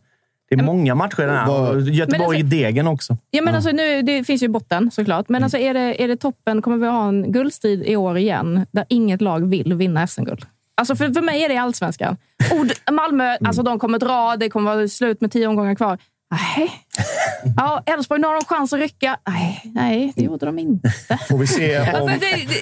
Det 0.49 0.55
är 0.55 0.63
många 0.63 0.95
matcher 0.95 1.23
den 1.27 1.37
här. 1.37 1.91
Göteborg 1.91 2.39
Men 2.39 2.47
i 2.47 2.51
degen 2.51 2.87
också. 2.87 3.17
Ja, 3.31 3.43
men 3.43 3.55
alltså, 3.55 3.71
nu, 3.71 4.03
det 4.03 4.25
finns 4.25 4.43
ju 4.43 4.49
botten 4.49 4.91
såklart. 4.91 5.29
Men 5.29 5.43
alltså, 5.43 5.59
är, 5.59 5.75
det, 5.75 6.03
är 6.03 6.09
det 6.09 6.17
toppen? 6.17 6.63
Kommer 6.63 6.77
vi 6.77 6.87
ha 6.87 7.09
en 7.09 7.33
guldstrid 7.33 7.83
i 7.87 7.97
år 7.97 8.19
igen 8.19 8.67
där 8.71 8.85
inget 8.89 9.21
lag 9.21 9.49
vill 9.51 9.75
vinna 9.75 10.07
SM-guld? 10.07 10.45
Alltså 10.75 10.97
för, 10.97 11.13
för 11.13 11.21
mig 11.23 11.45
är 11.45 11.49
det 11.49 11.57
allsvenskan. 11.57 12.17
Och 12.59 12.67
d- 12.67 12.75
Malmö, 12.93 13.37
alltså, 13.45 13.63
de 13.63 13.79
kommer 13.79 13.99
dra. 13.99 14.37
Det 14.37 14.49
kommer 14.51 14.75
vara 14.77 14.89
slut 14.89 15.21
med 15.21 15.33
tio 15.33 15.47
omgångar 15.47 15.75
kvar. 15.75 15.99
Nej. 16.31 16.71
Ja, 17.57 17.83
Elfsborg, 17.87 18.21
nu 18.21 18.27
har 18.27 18.35
de 18.41 18.45
chans 18.47 18.73
att 18.73 18.79
rycka. 18.81 19.17
Nej, 19.29 19.61
nej, 19.75 20.13
det 20.17 20.23
gjorde 20.23 20.47
de 20.47 20.59
inte. 20.59 20.89
Får 21.29 21.39
vi 21.39 21.47
se 21.47 21.77
Alltså, 21.77 22.03
om... 22.03 22.09
det, 22.09 22.17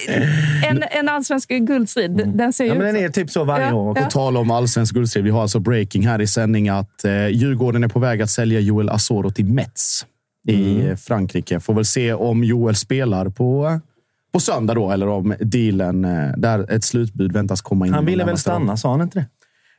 det, 0.07 0.67
en, 0.67 0.83
en 0.91 1.09
allsvensk 1.09 1.49
guldstrid, 1.49 2.31
den 2.35 2.53
ser 2.53 2.63
ju 2.63 2.69
Ja, 2.69 2.75
men 2.75 2.85
den 2.95 3.03
är 3.03 3.09
typ 3.09 3.29
så 3.29 3.43
varje 3.43 3.65
Ja, 3.67 3.73
år. 3.73 3.97
ja. 3.97 4.03
På 4.05 4.11
tal 4.11 4.37
om 4.37 4.51
allsvensk 4.51 4.93
guldstrid. 4.93 5.23
Vi 5.23 5.29
har 5.29 5.41
alltså 5.41 5.59
breaking 5.59 6.07
här 6.07 6.21
i 6.21 6.27
sändning 6.27 6.69
att 6.69 7.05
eh, 7.05 7.27
Djurgården 7.27 7.83
är 7.83 7.87
på 7.87 7.99
väg 7.99 8.21
att 8.21 8.29
sälja 8.29 8.59
Joel 8.59 8.89
Asoro 8.89 9.29
till 9.31 9.45
Metz 9.45 10.05
i 10.47 10.75
Mm. 10.81 10.97
Frankrike. 10.97 11.59
Får 11.59 11.73
väl 11.73 11.85
se 11.85 12.13
om 12.13 12.43
Joel 12.43 12.75
spelar 12.75 13.29
på, 13.29 13.79
på 14.33 14.39
söndag 14.39 14.73
då, 14.73 14.91
eller 14.91 15.07
om 15.07 15.35
dealen 15.39 16.05
eh, 16.05 16.31
där 16.37 16.71
ett 16.71 16.83
slutbud 16.83 17.31
väntas 17.33 17.61
komma 17.61 17.87
in. 17.87 17.93
Han 17.93 18.05
ville 18.05 18.23
väl 18.23 18.37
stanna, 18.37 18.77
sa 18.77 18.91
han 18.91 19.01
inte 19.01 19.19
det? 19.19 19.25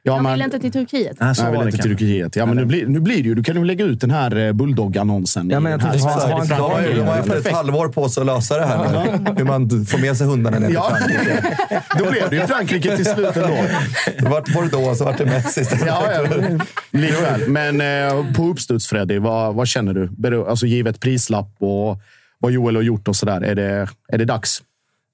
Ja, 0.06 0.14
Han 0.14 0.22
men, 0.22 0.32
vill 0.32 0.42
inte 0.42 0.58
till 0.58 0.72
Turkiet. 0.72 1.16
Nej, 1.20 1.34
så 1.34 1.42
Nej, 1.42 1.52
var 1.52 1.58
vill 1.58 1.68
inte 1.68 1.82
till. 1.82 1.90
Turkiet. 1.90 2.36
Ja, 2.36 2.46
men 2.46 2.56
nu 2.56 2.64
blir, 2.64 2.86
nu 2.86 3.00
blir 3.00 3.16
det 3.16 3.22
ju. 3.22 3.34
Du 3.34 3.42
kan 3.42 3.56
ju 3.56 3.64
lägga 3.64 3.84
ut 3.84 4.00
den 4.00 4.10
här 4.10 4.36
eh, 4.36 4.52
Bulldog-annonsen. 4.52 5.50
Ja, 5.50 5.60
men 5.60 5.72
jag 5.72 5.80
De 5.80 5.86
har, 5.86 7.16
haft 7.16 7.46
ett 7.46 7.52
halvår 7.52 7.88
på 7.88 8.08
sig 8.08 8.20
att 8.20 8.26
lösa 8.26 8.58
det 8.58 8.66
här. 8.66 8.78
nu. 9.18 9.34
Hur 9.36 9.44
man 9.44 9.86
får 9.86 9.98
med 9.98 10.16
sig 10.16 10.26
hundarna 10.26 10.58
ner 10.58 10.66
till 10.66 10.74
Ja, 10.74 10.90
Frankrike. 10.98 11.56
då 11.98 12.10
blev 12.10 12.30
det 12.30 12.36
ju 12.36 12.46
Frankrike 12.46 12.96
till 12.96 13.04
slut 13.06 13.36
ändå. 13.36 13.56
Det 14.18 14.28
vart 14.28 14.52
Bordeaux, 14.54 14.98
så 14.98 15.04
vart 15.04 15.18
det 15.18 15.24
Metz 15.26 15.58
istället. 15.58 15.86
Ja, 15.86 16.12
ja. 16.12 16.58
Likväl. 16.90 17.48
Men 17.48 17.80
eh, 17.80 18.34
på 18.36 18.42
uppstuds, 18.42 18.86
Freddy, 18.86 19.18
vad, 19.18 19.54
vad 19.54 19.68
känner 19.68 19.94
du? 19.94 20.44
Alltså, 20.46 20.66
givet 20.66 21.00
prislapp 21.00 21.50
och 21.58 21.98
vad 22.38 22.52
Joel 22.52 22.74
har 22.76 22.82
gjort 22.82 23.08
och 23.08 23.16
sådär. 23.16 23.40
Är 23.40 23.54
det, 23.54 23.88
är 24.12 24.18
det 24.18 24.24
dags? 24.24 24.62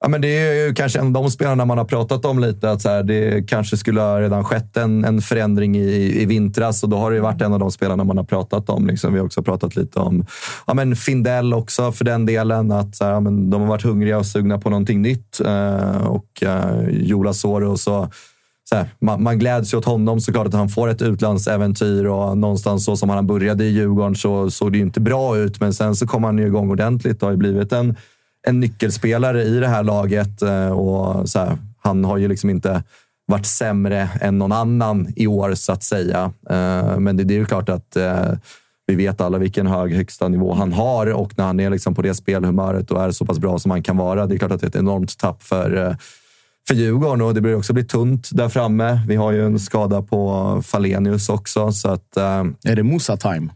Ja, 0.05 0.09
men 0.09 0.21
det 0.21 0.27
är 0.27 0.67
ju 0.67 0.73
kanske 0.73 0.99
en 0.99 1.05
av 1.05 1.11
de 1.11 1.31
spelarna 1.31 1.65
man 1.65 1.77
har 1.77 1.85
pratat 1.85 2.25
om 2.25 2.39
lite. 2.39 2.71
Att 2.71 2.81
så 2.81 2.89
här, 2.89 3.03
det 3.03 3.47
kanske 3.47 3.77
skulle 3.77 4.01
ha 4.01 4.21
redan 4.21 4.43
skett 4.43 4.77
en, 4.77 5.05
en 5.05 5.21
förändring 5.21 5.77
i, 5.77 6.21
i 6.21 6.25
vintras 6.25 6.83
och 6.83 6.89
då 6.89 6.97
har 6.97 7.11
det 7.11 7.15
ju 7.15 7.21
varit 7.21 7.41
en 7.41 7.53
av 7.53 7.59
de 7.59 7.71
spelarna 7.71 8.03
man 8.03 8.17
har 8.17 8.23
pratat 8.23 8.69
om. 8.69 8.87
Liksom. 8.87 9.13
Vi 9.13 9.19
har 9.19 9.25
också 9.25 9.43
pratat 9.43 9.75
lite 9.75 9.99
om 9.99 10.25
ja, 10.67 10.73
men 10.73 10.95
Findell 10.95 11.53
också 11.53 11.91
för 11.91 12.05
den 12.05 12.25
delen. 12.25 12.71
Att 12.71 12.95
så 12.95 13.05
här, 13.05 13.11
ja, 13.11 13.19
men 13.19 13.49
de 13.49 13.61
har 13.61 13.67
varit 13.67 13.83
hungriga 13.83 14.17
och 14.17 14.25
sugna 14.25 14.59
på 14.59 14.69
någonting 14.69 15.01
nytt. 15.01 15.39
Eh, 15.45 16.07
och 16.07 16.43
eh, 16.43 16.89
Jola 16.89 17.33
Soro 17.33 17.77
så 17.77 18.09
så 18.69 18.75
här, 18.75 18.87
man, 18.99 19.23
man 19.23 19.39
gläds 19.39 19.73
ju 19.73 19.77
åt 19.77 19.85
honom 19.85 20.19
såklart 20.19 20.47
att 20.47 20.53
han 20.53 20.69
får 20.69 20.87
ett 20.87 21.01
utlandsäventyr 21.01 22.05
och 22.05 22.37
någonstans 22.37 22.85
så 22.85 22.97
som 22.97 23.09
han 23.09 23.27
började 23.27 23.63
i 23.63 23.69
Djurgården 23.69 24.15
så 24.15 24.51
såg 24.51 24.71
det 24.71 24.77
ju 24.77 24.83
inte 24.83 24.99
bra 24.99 25.37
ut. 25.37 25.59
Men 25.59 25.73
sen 25.73 25.95
så 25.95 26.07
kom 26.07 26.23
han 26.23 26.37
ju 26.37 26.45
igång 26.45 26.71
ordentligt 26.71 27.23
och 27.23 27.27
har 27.27 27.31
ju 27.31 27.37
blivit 27.37 27.71
en, 27.71 27.95
en 28.47 28.59
nyckelspelare 28.59 29.43
i 29.43 29.59
det 29.59 29.67
här 29.67 29.83
laget. 29.83 30.41
Eh, 30.41 30.69
och 30.69 31.29
så 31.29 31.39
här, 31.39 31.57
han 31.81 32.05
har 32.05 32.17
ju 32.17 32.27
liksom 32.27 32.49
inte 32.49 32.83
varit 33.27 33.45
sämre 33.45 34.09
än 34.21 34.37
någon 34.37 34.51
annan 34.51 35.07
i 35.15 35.27
år 35.27 35.55
så 35.55 35.71
att 35.71 35.83
säga. 35.83 36.31
Eh, 36.49 36.99
men 36.99 37.17
det, 37.17 37.23
det 37.23 37.33
är 37.33 37.39
ju 37.39 37.45
klart 37.45 37.69
att 37.69 37.95
eh, 37.95 38.31
vi 38.87 38.95
vet 38.95 39.21
alla 39.21 39.37
vilken 39.37 39.67
hög 39.67 39.95
högsta 39.95 40.27
nivå 40.27 40.53
han 40.53 40.73
har 40.73 41.13
och 41.13 41.37
när 41.37 41.45
han 41.45 41.59
är 41.59 41.69
liksom 41.69 41.95
på 41.95 42.01
det 42.01 42.13
spelhumöret 42.13 42.91
och 42.91 43.03
är 43.03 43.11
så 43.11 43.25
pass 43.25 43.39
bra 43.39 43.59
som 43.59 43.71
han 43.71 43.83
kan 43.83 43.97
vara. 43.97 44.27
Det 44.27 44.35
är 44.35 44.37
klart 44.37 44.51
att 44.51 44.61
det 44.61 44.65
är 44.65 44.69
ett 44.69 44.75
enormt 44.75 45.17
tapp 45.17 45.43
för 45.43 45.97
för 46.67 46.75
Djurgården 46.75 47.21
och 47.21 47.33
det 47.33 47.41
blir 47.41 47.55
också 47.55 47.73
bli 47.73 47.83
tunt 47.83 48.29
där 48.31 48.49
framme. 48.49 49.01
Vi 49.07 49.15
har 49.15 49.31
ju 49.31 49.45
en 49.45 49.59
skada 49.59 50.01
på 50.01 50.61
Falenius 50.65 51.29
också. 51.29 51.71
Så 51.71 51.89
att, 51.89 52.17
Är 52.17 52.75
det 52.75 52.83
Musa-time? 52.83 53.49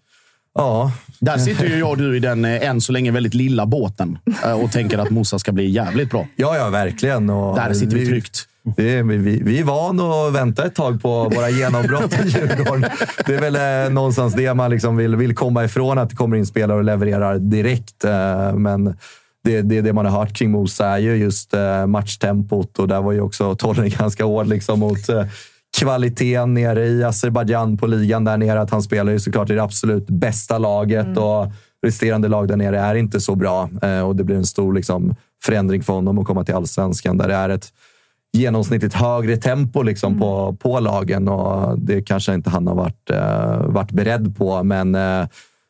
Ja, 0.57 0.91
Där 1.19 1.37
sitter 1.37 1.65
ju 1.65 1.79
jag 1.79 1.89
och 1.89 1.97
du 1.97 2.17
i 2.17 2.19
den 2.19 2.45
eh, 2.45 2.69
än 2.69 2.81
så 2.81 2.91
länge 2.91 3.11
väldigt 3.11 3.33
lilla 3.33 3.65
båten 3.65 4.17
eh, 4.45 4.63
och 4.63 4.71
tänker 4.71 4.97
att 4.97 5.09
Musa 5.09 5.39
ska 5.39 5.51
bli 5.51 5.69
jävligt 5.69 6.09
bra. 6.09 6.27
ja, 6.35 6.57
ja, 6.57 6.69
verkligen. 6.69 7.29
Och 7.29 7.55
Där 7.55 7.73
sitter 7.73 7.97
vi 7.97 8.05
tryggt. 8.05 8.47
Det 8.75 9.03
vi, 9.03 9.17
vi, 9.17 9.41
vi 9.43 9.59
är 9.59 9.63
van 9.63 9.99
att 9.99 10.33
vänta 10.33 10.65
ett 10.65 10.75
tag 10.75 11.01
på 11.01 11.23
våra 11.23 11.49
genombrott 11.49 12.13
i 12.13 12.27
Djurgården. 12.27 12.85
Det 13.25 13.35
är 13.35 13.41
väl 13.41 13.85
eh, 13.85 13.93
någonstans 13.93 14.33
det 14.33 14.53
man 14.53 14.71
liksom 14.71 14.97
vill, 14.97 15.15
vill 15.15 15.35
komma 15.35 15.63
ifrån, 15.63 15.97
att 15.97 16.09
det 16.09 16.15
kommer 16.15 16.37
in 16.37 16.45
spelare 16.45 16.77
och 16.77 16.83
levererar 16.83 17.39
direkt. 17.39 18.03
Eh, 18.03 18.53
men 18.53 18.95
det, 19.43 19.61
det, 19.61 19.81
det 19.81 19.93
man 19.93 20.05
har 20.05 20.19
hört 20.19 20.33
kring 20.33 20.51
Mosa 20.51 20.85
är 20.87 20.97
ju 20.97 21.15
just 21.15 21.53
eh, 21.53 21.85
matchtempot 21.87 22.79
och 22.79 22.87
där 22.87 23.01
var 23.01 23.11
ju 23.11 23.21
också 23.21 23.55
Tollen 23.55 23.89
ganska 23.99 24.25
hård 24.25 24.47
liksom 24.47 24.79
mot 24.79 25.09
eh, 25.09 25.25
kvaliteten 25.77 26.53
nere 26.53 26.85
i 26.85 27.03
Azerbajdzjan 27.03 27.77
på 27.77 27.87
ligan 27.87 28.23
där 28.23 28.37
nere. 28.37 28.61
Att 28.61 28.71
han 28.71 28.83
spelar 28.83 29.11
ju 29.11 29.19
såklart 29.19 29.49
i 29.49 29.53
det 29.53 29.63
absolut 29.63 30.07
bästa 30.07 30.57
laget 30.57 31.17
och 31.17 31.51
resterande 31.85 32.27
lag 32.27 32.47
där 32.47 32.57
nere 32.57 32.79
är 32.79 32.95
inte 32.95 33.19
så 33.19 33.35
bra. 33.35 33.69
Eh, 33.81 34.01
och 34.01 34.15
det 34.15 34.23
blir 34.23 34.35
en 34.35 34.45
stor 34.45 34.73
liksom, 34.73 35.15
förändring 35.43 35.83
för 35.83 35.93
honom 35.93 36.19
att 36.19 36.25
komma 36.25 36.43
till 36.43 36.55
allsvenskan 36.55 37.17
där 37.17 37.27
det 37.27 37.35
är 37.35 37.49
ett 37.49 37.73
genomsnittligt 38.33 38.93
högre 38.93 39.37
tempo 39.37 39.81
liksom 39.81 40.19
på, 40.19 40.57
på 40.59 40.79
lagen 40.79 41.27
och 41.27 41.79
det 41.79 42.01
kanske 42.01 42.33
inte 42.33 42.49
han 42.49 42.67
har 42.67 42.75
varit, 42.75 43.09
eh, 43.09 43.65
varit 43.67 43.91
beredd 43.91 44.37
på. 44.37 44.63
Men 44.63 44.95
eh, 44.95 45.27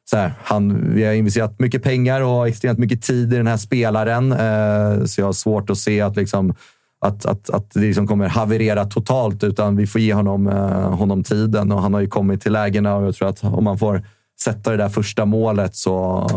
så 0.10 0.18
här, 0.18 0.34
han, 0.44 0.94
vi 0.94 1.06
har 1.06 1.14
investerat 1.14 1.60
mycket 1.60 1.84
pengar 1.84 2.22
och 2.22 2.48
extremt 2.48 2.80
mycket 2.80 3.02
tid 3.02 3.34
i 3.34 3.38
den 3.38 3.48
här 3.48 3.58
spelaren, 3.58 4.32
eh, 4.32 5.06
så 5.06 5.22
jag 5.22 5.26
har 5.26 5.34
svårt 5.34 5.70
att 5.70 5.78
se 5.78 6.02
att, 6.02 6.16
liksom, 6.16 6.56
att, 7.00 7.26
att, 7.26 7.50
att 7.50 7.72
det 7.72 7.80
liksom 7.80 8.08
kommer 8.08 8.28
haverera 8.28 8.86
totalt, 8.86 9.44
utan 9.44 9.76
vi 9.76 9.88
får 9.88 10.02
ge 10.02 10.14
honom, 10.14 10.48
eh, 10.48 10.96
honom 10.96 11.24
tiden 11.24 11.72
och 11.72 11.82
han 11.82 11.94
har 11.94 12.02
ju 12.02 12.08
kommit 12.08 12.42
till 12.42 12.54
lägena 12.54 12.96
och 12.96 13.08
jag 13.08 13.16
tror 13.16 13.30
att 13.30 13.44
om 13.44 13.64
man 13.64 13.78
får 13.78 14.04
sätta 14.40 14.72
det 14.72 14.78
där 14.78 14.90
första 14.90 15.26
målet 15.26 15.76
så, 15.76 16.28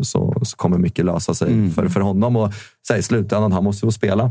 så, 0.00 0.34
så 0.42 0.56
kommer 0.56 0.78
mycket 0.78 1.04
lösa 1.04 1.34
sig 1.34 1.70
för, 1.70 1.88
för 1.88 2.00
honom. 2.00 2.36
Och 2.36 2.52
så 2.82 2.92
här, 2.92 3.00
i 3.00 3.02
slutändan, 3.02 3.52
han 3.52 3.64
måste 3.64 3.86
få 3.86 3.92
spela. 3.92 4.30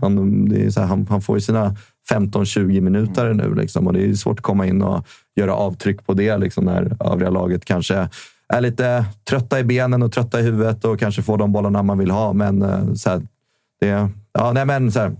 Han, 0.00 0.48
det 0.48 0.64
är 0.64 0.70
så 0.70 0.80
här, 0.80 0.86
han, 0.86 1.06
han 1.10 1.22
får 1.22 1.36
ju 1.36 1.40
sina 1.40 1.76
15-20 2.10 2.80
minuter 2.80 3.34
nu 3.34 3.54
liksom, 3.54 3.86
och 3.86 3.92
det 3.92 4.04
är 4.04 4.14
svårt 4.14 4.38
att 4.38 4.42
komma 4.42 4.66
in 4.66 4.82
och 4.82 5.06
göra 5.36 5.54
avtryck 5.54 6.06
på 6.06 6.14
det 6.14 6.38
liksom, 6.38 6.64
när 6.64 6.96
övriga 7.00 7.30
laget 7.30 7.64
kanske 7.64 8.08
är 8.48 8.60
lite 8.60 9.04
trötta 9.28 9.60
i 9.60 9.64
benen 9.64 10.02
och 10.02 10.12
trötta 10.12 10.40
i 10.40 10.42
huvudet 10.42 10.84
och 10.84 10.98
kanske 10.98 11.22
får 11.22 11.38
de 11.38 11.52
bollarna 11.52 11.82
man 11.82 11.98
vill 11.98 12.10
ha. 12.10 12.32
Men 12.32 12.62
eh, 12.62 12.94
så 12.94 13.10
här, 13.10 13.22
det, 13.80 14.08
ja, 14.38 14.52
nej, 14.52 14.66
men, 14.66 14.92
så 14.92 15.00
här, 15.00 15.12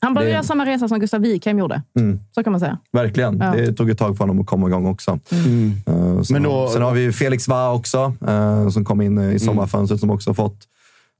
Han 0.00 0.14
började 0.14 0.30
Det- 0.30 0.34
göra 0.34 0.42
samma 0.42 0.66
resa 0.66 0.88
som 0.88 0.98
Gustav 1.00 1.20
Wikheim 1.20 1.58
gjorde. 1.58 1.82
Mm. 1.98 2.20
Så 2.34 2.42
kan 2.44 2.50
man 2.50 2.60
säga. 2.60 2.78
Verkligen. 2.92 3.38
Ja. 3.38 3.50
Det 3.52 3.72
tog 3.72 3.90
ett 3.90 3.98
tag 3.98 4.16
för 4.16 4.24
honom 4.24 4.40
att 4.40 4.46
komma 4.46 4.66
igång 4.68 4.86
också. 4.86 5.10
Eh, 5.10 6.22
sen, 6.22 6.24
Men 6.30 6.42
då- 6.42 6.68
sen 6.72 6.82
har 6.82 6.92
vi 6.92 7.12
Felix 7.12 7.48
Va 7.48 7.72
också, 7.72 8.14
eh, 8.28 8.68
som 8.68 8.84
kom 8.84 9.00
in 9.00 9.18
i 9.18 9.38
sommarfönstret, 9.38 10.00
som 10.00 10.10
också 10.10 10.34
fått 10.34 10.58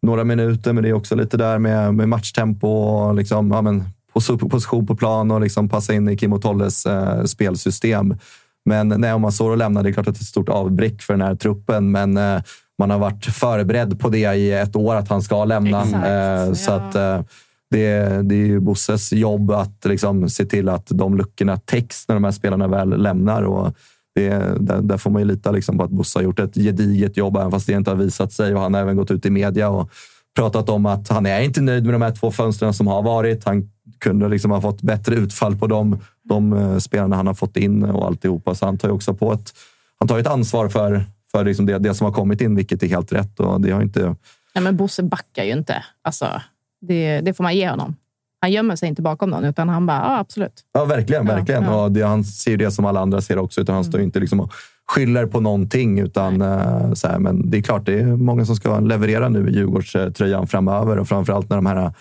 några 0.03 0.25
minuter. 0.25 0.73
Men 0.73 0.83
det 0.83 0.89
är 0.89 0.93
också 0.93 1.15
lite 1.15 1.37
där 1.37 1.59
med, 1.59 1.95
med 1.95 2.09
matchtempo 2.09 2.69
och 2.69 3.15
liksom, 3.15 3.51
ja, 3.51 3.63
men, 3.63 3.85
pos- 4.15 4.49
position 4.49 4.87
på 4.87 4.97
plan 4.97 5.31
och 5.31 5.41
liksom 5.41 5.69
passa 5.69 5.95
in 5.95 6.09
i 6.09 6.17
Kim 6.17 6.33
och 6.33 6.43
Tolles 6.43 6.87
eh, 6.87 7.25
spelsystem. 7.25 8.15
Men 8.65 8.89
nej, 8.89 9.13
om 9.13 9.23
man 9.23 9.33
står 9.33 9.51
och 9.51 9.57
lämnar, 9.57 9.83
det 9.83 9.89
är 9.89 9.93
klart 9.93 10.09
att 10.09 10.15
det 10.15 10.19
är 10.19 10.23
ett 10.23 10.27
stort 10.27 10.49
avbräck 10.49 11.03
för 11.03 11.13
den 11.15 11.23
här 11.23 11.35
truppen. 11.35 11.91
Men 11.91 12.17
man 12.79 12.91
har 12.91 12.99
varit 12.99 13.25
förberedd 13.25 14.01
på 14.01 14.09
det 14.09 14.35
i 14.35 14.53
ett 14.53 14.77
år, 14.77 14.95
att 14.95 15.09
han 15.09 15.23
ska 15.23 15.45
lämna. 15.45 15.83
Exakt, 15.83 16.07
Eh, 16.07 16.53
Så 16.53 16.71
ja. 16.71 16.77
att, 16.77 16.95
eh, 16.95 17.21
det, 17.71 17.99
det 18.23 18.35
är 18.35 18.47
ju 18.47 18.61
Bosses 18.61 19.13
jobb 19.13 19.51
att 19.51 19.85
liksom 19.85 20.29
se 20.29 20.45
till 20.45 20.69
att 20.69 20.87
de 20.91 21.17
luckorna 21.17 21.57
täcks 21.57 22.09
när 22.09 22.15
de 22.15 22.25
här 22.25 22.31
spelarna 22.33 22.69
väl 22.69 23.03
lämnar. 23.03 23.43
Och 23.43 23.75
det, 24.15 24.29
där, 24.61 24.83
där 24.83 24.97
får 24.99 25.11
man 25.11 25.23
ju 25.23 25.29
lita 25.29 25.51
liksom 25.51 25.79
på 25.79 25.85
att 25.85 25.91
Bosse 25.91 26.19
har 26.19 26.25
gjort 26.25 26.39
ett 26.39 26.55
gediget 26.55 27.17
jobb, 27.17 27.37
även 27.37 27.51
fast 27.51 27.67
det 27.67 27.73
inte 27.73 27.91
har 27.91 27.97
visat 27.97 28.33
sig. 28.33 28.55
Och 28.55 28.61
han 28.61 28.75
har 28.75 28.81
även 28.81 28.97
gått 28.97 29.11
ut 29.11 29.27
i 29.27 29.31
media 29.31 29.69
och 29.69 29.91
pratat 30.37 30.69
om 30.69 30.87
att 30.87 31.09
han 31.09 31.27
är 31.27 31.41
inte 31.41 31.61
nöjd 31.61 31.85
med 31.85 31.95
de 31.95 32.03
här 32.03 32.11
två 32.11 32.31
fönstren 32.31 32.75
som 32.75 32.87
har 32.87 33.03
varit. 33.03 33.45
Han 33.45 33.71
kunde 33.99 34.29
liksom 34.29 34.51
ha 34.51 34.61
fått 34.61 34.83
bättre 34.83 35.15
utfall 35.15 35.57
på 35.57 35.67
de, 35.67 35.99
de 36.29 36.53
eh, 36.53 36.79
spelarna 36.79 37.17
han 37.17 37.27
har 37.27 37.35
fått 37.35 37.57
in 37.57 37.85
och 37.85 38.07
alltihopa. 38.07 38.55
Så 38.55 38.67
han 38.67 38.79
tar 38.79 38.89
ju 38.89 38.95
också 38.95 39.15
på 39.15 39.33
ett, 39.33 39.53
han 39.99 40.09
tar 40.09 40.19
ett 40.19 40.27
ansvar 40.27 40.69
för, 40.69 41.05
för 41.39 41.45
liksom 41.45 41.67
det, 41.67 41.79
det 41.79 41.95
som 41.95 42.05
har 42.05 42.13
kommit 42.13 42.41
in, 42.41 42.55
vilket 42.55 42.83
är 42.83 42.87
helt 42.87 43.13
rätt. 43.13 43.41
Och 43.41 43.61
det 43.61 43.71
har 43.71 43.83
inte... 43.83 44.17
Nej, 44.55 44.65
men 44.65 44.77
Bosse 44.77 45.03
backar 45.03 45.45
ju 45.45 45.53
inte. 45.53 45.85
Alltså, 46.03 46.43
det, 46.81 47.21
det 47.21 47.35
får 47.35 47.45
man 47.45 47.57
ge 47.57 47.69
honom. 47.69 47.97
Han 48.41 48.53
gömmer 48.53 48.77
sig 48.77 48.89
inte 48.89 49.03
bakom 49.03 49.31
någon, 49.31 49.45
utan 49.45 49.69
han 49.69 49.87
bara, 49.87 49.97
ja 49.97 50.19
absolut. 50.19 50.65
Ja, 50.73 50.85
verkligen. 50.85 51.27
Verkligen. 51.27 51.65
ja. 51.65 51.85
Och 51.85 51.93
det, 51.93 52.03
han 52.03 52.25
ser 52.25 52.57
det 52.57 52.71
som 52.71 52.85
alla 52.85 53.01
andra 53.01 53.21
ser 53.21 53.39
också. 53.39 53.61
Utan 53.61 53.75
han 53.75 53.85
står 53.85 54.01
ju 54.01 54.07
inte 54.07 54.21
liksom 54.21 54.41
och 54.41 54.53
skyller 54.89 55.27
på 55.27 55.41
någonting. 55.41 55.99
Utan, 55.99 56.43
eh, 56.43 56.93
så 56.93 57.09
här, 57.09 57.19
men 57.19 57.51
det 57.51 57.59
är 57.59 57.63
klart, 57.63 57.87
det 57.87 58.01
är 58.01 58.07
många 58.07 58.45
som 58.45 58.57
ska 58.57 58.81
leverera 58.81 59.29
nu 59.29 59.49
i 59.49 59.53
Djurgårdströjan 59.53 60.47
framöver. 60.47 60.99
Och 60.99 61.09
framförallt 61.09 61.51
när 61.51 61.57
de 61.57 61.67
här 61.67 61.93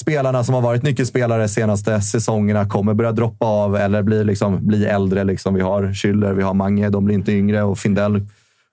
spelarna 0.00 0.44
som 0.44 0.54
har 0.54 0.62
varit 0.62 0.82
nyckelspelare 0.82 1.42
de 1.42 1.48
senaste 1.48 2.00
säsongerna 2.00 2.68
kommer 2.68 2.94
börja 2.94 3.12
droppa 3.12 3.46
av 3.46 3.76
eller 3.76 4.02
bli, 4.02 4.24
liksom, 4.24 4.66
bli 4.66 4.84
äldre. 4.86 5.24
Liksom. 5.24 5.54
Vi 5.54 5.60
har 5.60 5.82
Schüller, 5.82 6.32
vi 6.32 6.42
har 6.42 6.54
Mange, 6.54 6.88
de 6.88 7.04
blir 7.04 7.14
inte 7.14 7.32
yngre. 7.32 7.62
Och 7.62 7.78
Findell 7.78 8.26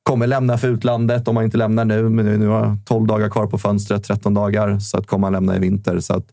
kommer 0.07 0.27
lämna 0.27 0.57
för 0.57 0.67
utlandet 0.67 1.27
om 1.27 1.35
han 1.35 1.45
inte 1.45 1.57
lämnar 1.57 1.85
nu. 1.85 2.09
Men 2.09 2.25
nu- 2.39 2.47
har 2.47 2.59
jag 2.65 2.77
12 2.85 3.07
dagar 3.07 3.29
kvar 3.29 3.47
på 3.47 3.57
fönstret, 3.57 4.03
13 4.03 4.33
dagar. 4.33 4.79
Så 4.79 4.97
att 4.97 5.07
kommer 5.07 5.27
han 5.27 5.33
lämna 5.33 5.55
i 5.55 5.59
vinter. 5.59 5.99
Så 5.99 6.13
att 6.13 6.25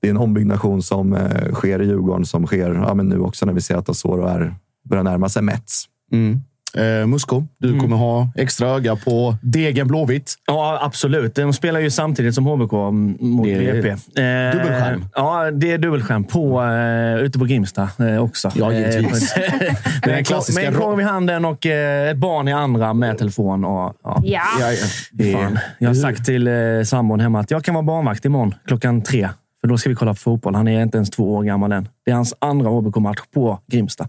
det 0.00 0.06
är 0.06 0.10
en 0.10 0.16
ombyggnation 0.16 0.82
som 0.82 1.14
eh, 1.14 1.52
sker 1.52 1.82
i 1.82 1.86
Djurgården 1.86 2.26
som 2.26 2.46
sker 2.46 2.74
ja, 2.74 2.94
men 2.94 3.08
nu 3.08 3.18
också 3.20 3.46
när 3.46 3.52
vi 3.52 3.60
ser 3.60 3.76
att 3.76 3.88
Asoro 3.88 4.26
är, 4.26 4.54
börjar 4.88 5.04
närma 5.04 5.28
sig 5.28 5.42
Mets. 5.42 5.84
Mm. 6.12 6.40
Eh, 6.74 7.06
Musko, 7.06 7.46
du 7.58 7.80
kommer 7.80 7.96
ha 7.96 8.32
extra 8.36 8.68
öga 8.68 8.96
på 8.96 9.36
Degen 9.42 9.88
Blåvitt. 9.88 10.34
Ja, 10.46 10.78
absolut. 10.82 11.34
De 11.34 11.52
spelar 11.52 11.80
ju 11.80 11.90
samtidigt 11.90 12.34
som 12.34 12.46
HBK 12.46 12.72
mot 12.72 13.44
Det 13.44 13.68
är 13.68 13.82
BP. 13.82 13.88
Eh, 13.88 14.52
dubbelskärm. 14.52 15.04
Ja, 15.14 15.50
det 15.50 15.72
är 15.72 15.78
dubbelskärm 15.78 16.24
på, 16.24 16.62
eh, 16.62 17.24
ute 17.24 17.38
på 17.38 17.44
Grimsta 17.44 17.88
eh, 17.98 18.22
också. 18.22 18.50
Ja, 18.54 18.72
givetvis. 18.72 19.36
Eh, 19.36 19.52
med, 20.06 20.18
en 20.18 20.24
klassiska 20.24 20.60
med 20.62 20.74
en 20.74 20.80
korv 20.80 21.00
i 21.00 21.04
handen 21.04 21.44
och 21.44 21.66
eh, 21.66 22.10
ett 22.10 22.16
barn 22.16 22.48
i 22.48 22.52
andra 22.52 22.94
med 22.94 23.18
telefon. 23.18 23.64
Och, 23.64 23.94
ja. 24.02 24.22
Ja. 24.24 24.42
Ja, 24.60 25.38
Fan. 25.38 25.58
Jag 25.78 25.88
har 25.88 25.94
sagt 25.94 26.24
till 26.24 26.46
eh, 26.46 26.52
sambon 26.84 27.20
hemma 27.20 27.40
att 27.40 27.50
jag 27.50 27.64
kan 27.64 27.74
vara 27.74 27.82
barnvakt 27.82 28.24
imorgon 28.24 28.54
klockan 28.66 29.02
tre. 29.02 29.28
För 29.60 29.68
då 29.68 29.78
ska 29.78 29.88
vi 29.88 29.94
kolla 29.94 30.14
på 30.14 30.20
fotboll. 30.20 30.54
Han 30.54 30.68
är 30.68 30.82
inte 30.82 30.96
ens 30.98 31.10
två 31.10 31.34
år 31.34 31.42
gammal 31.42 31.72
än. 31.72 31.88
Det 32.04 32.10
är 32.10 32.14
hans 32.14 32.34
andra 32.38 32.68
HBK-match 32.70 33.18
på 33.34 33.58
Grimsta. 33.66 34.08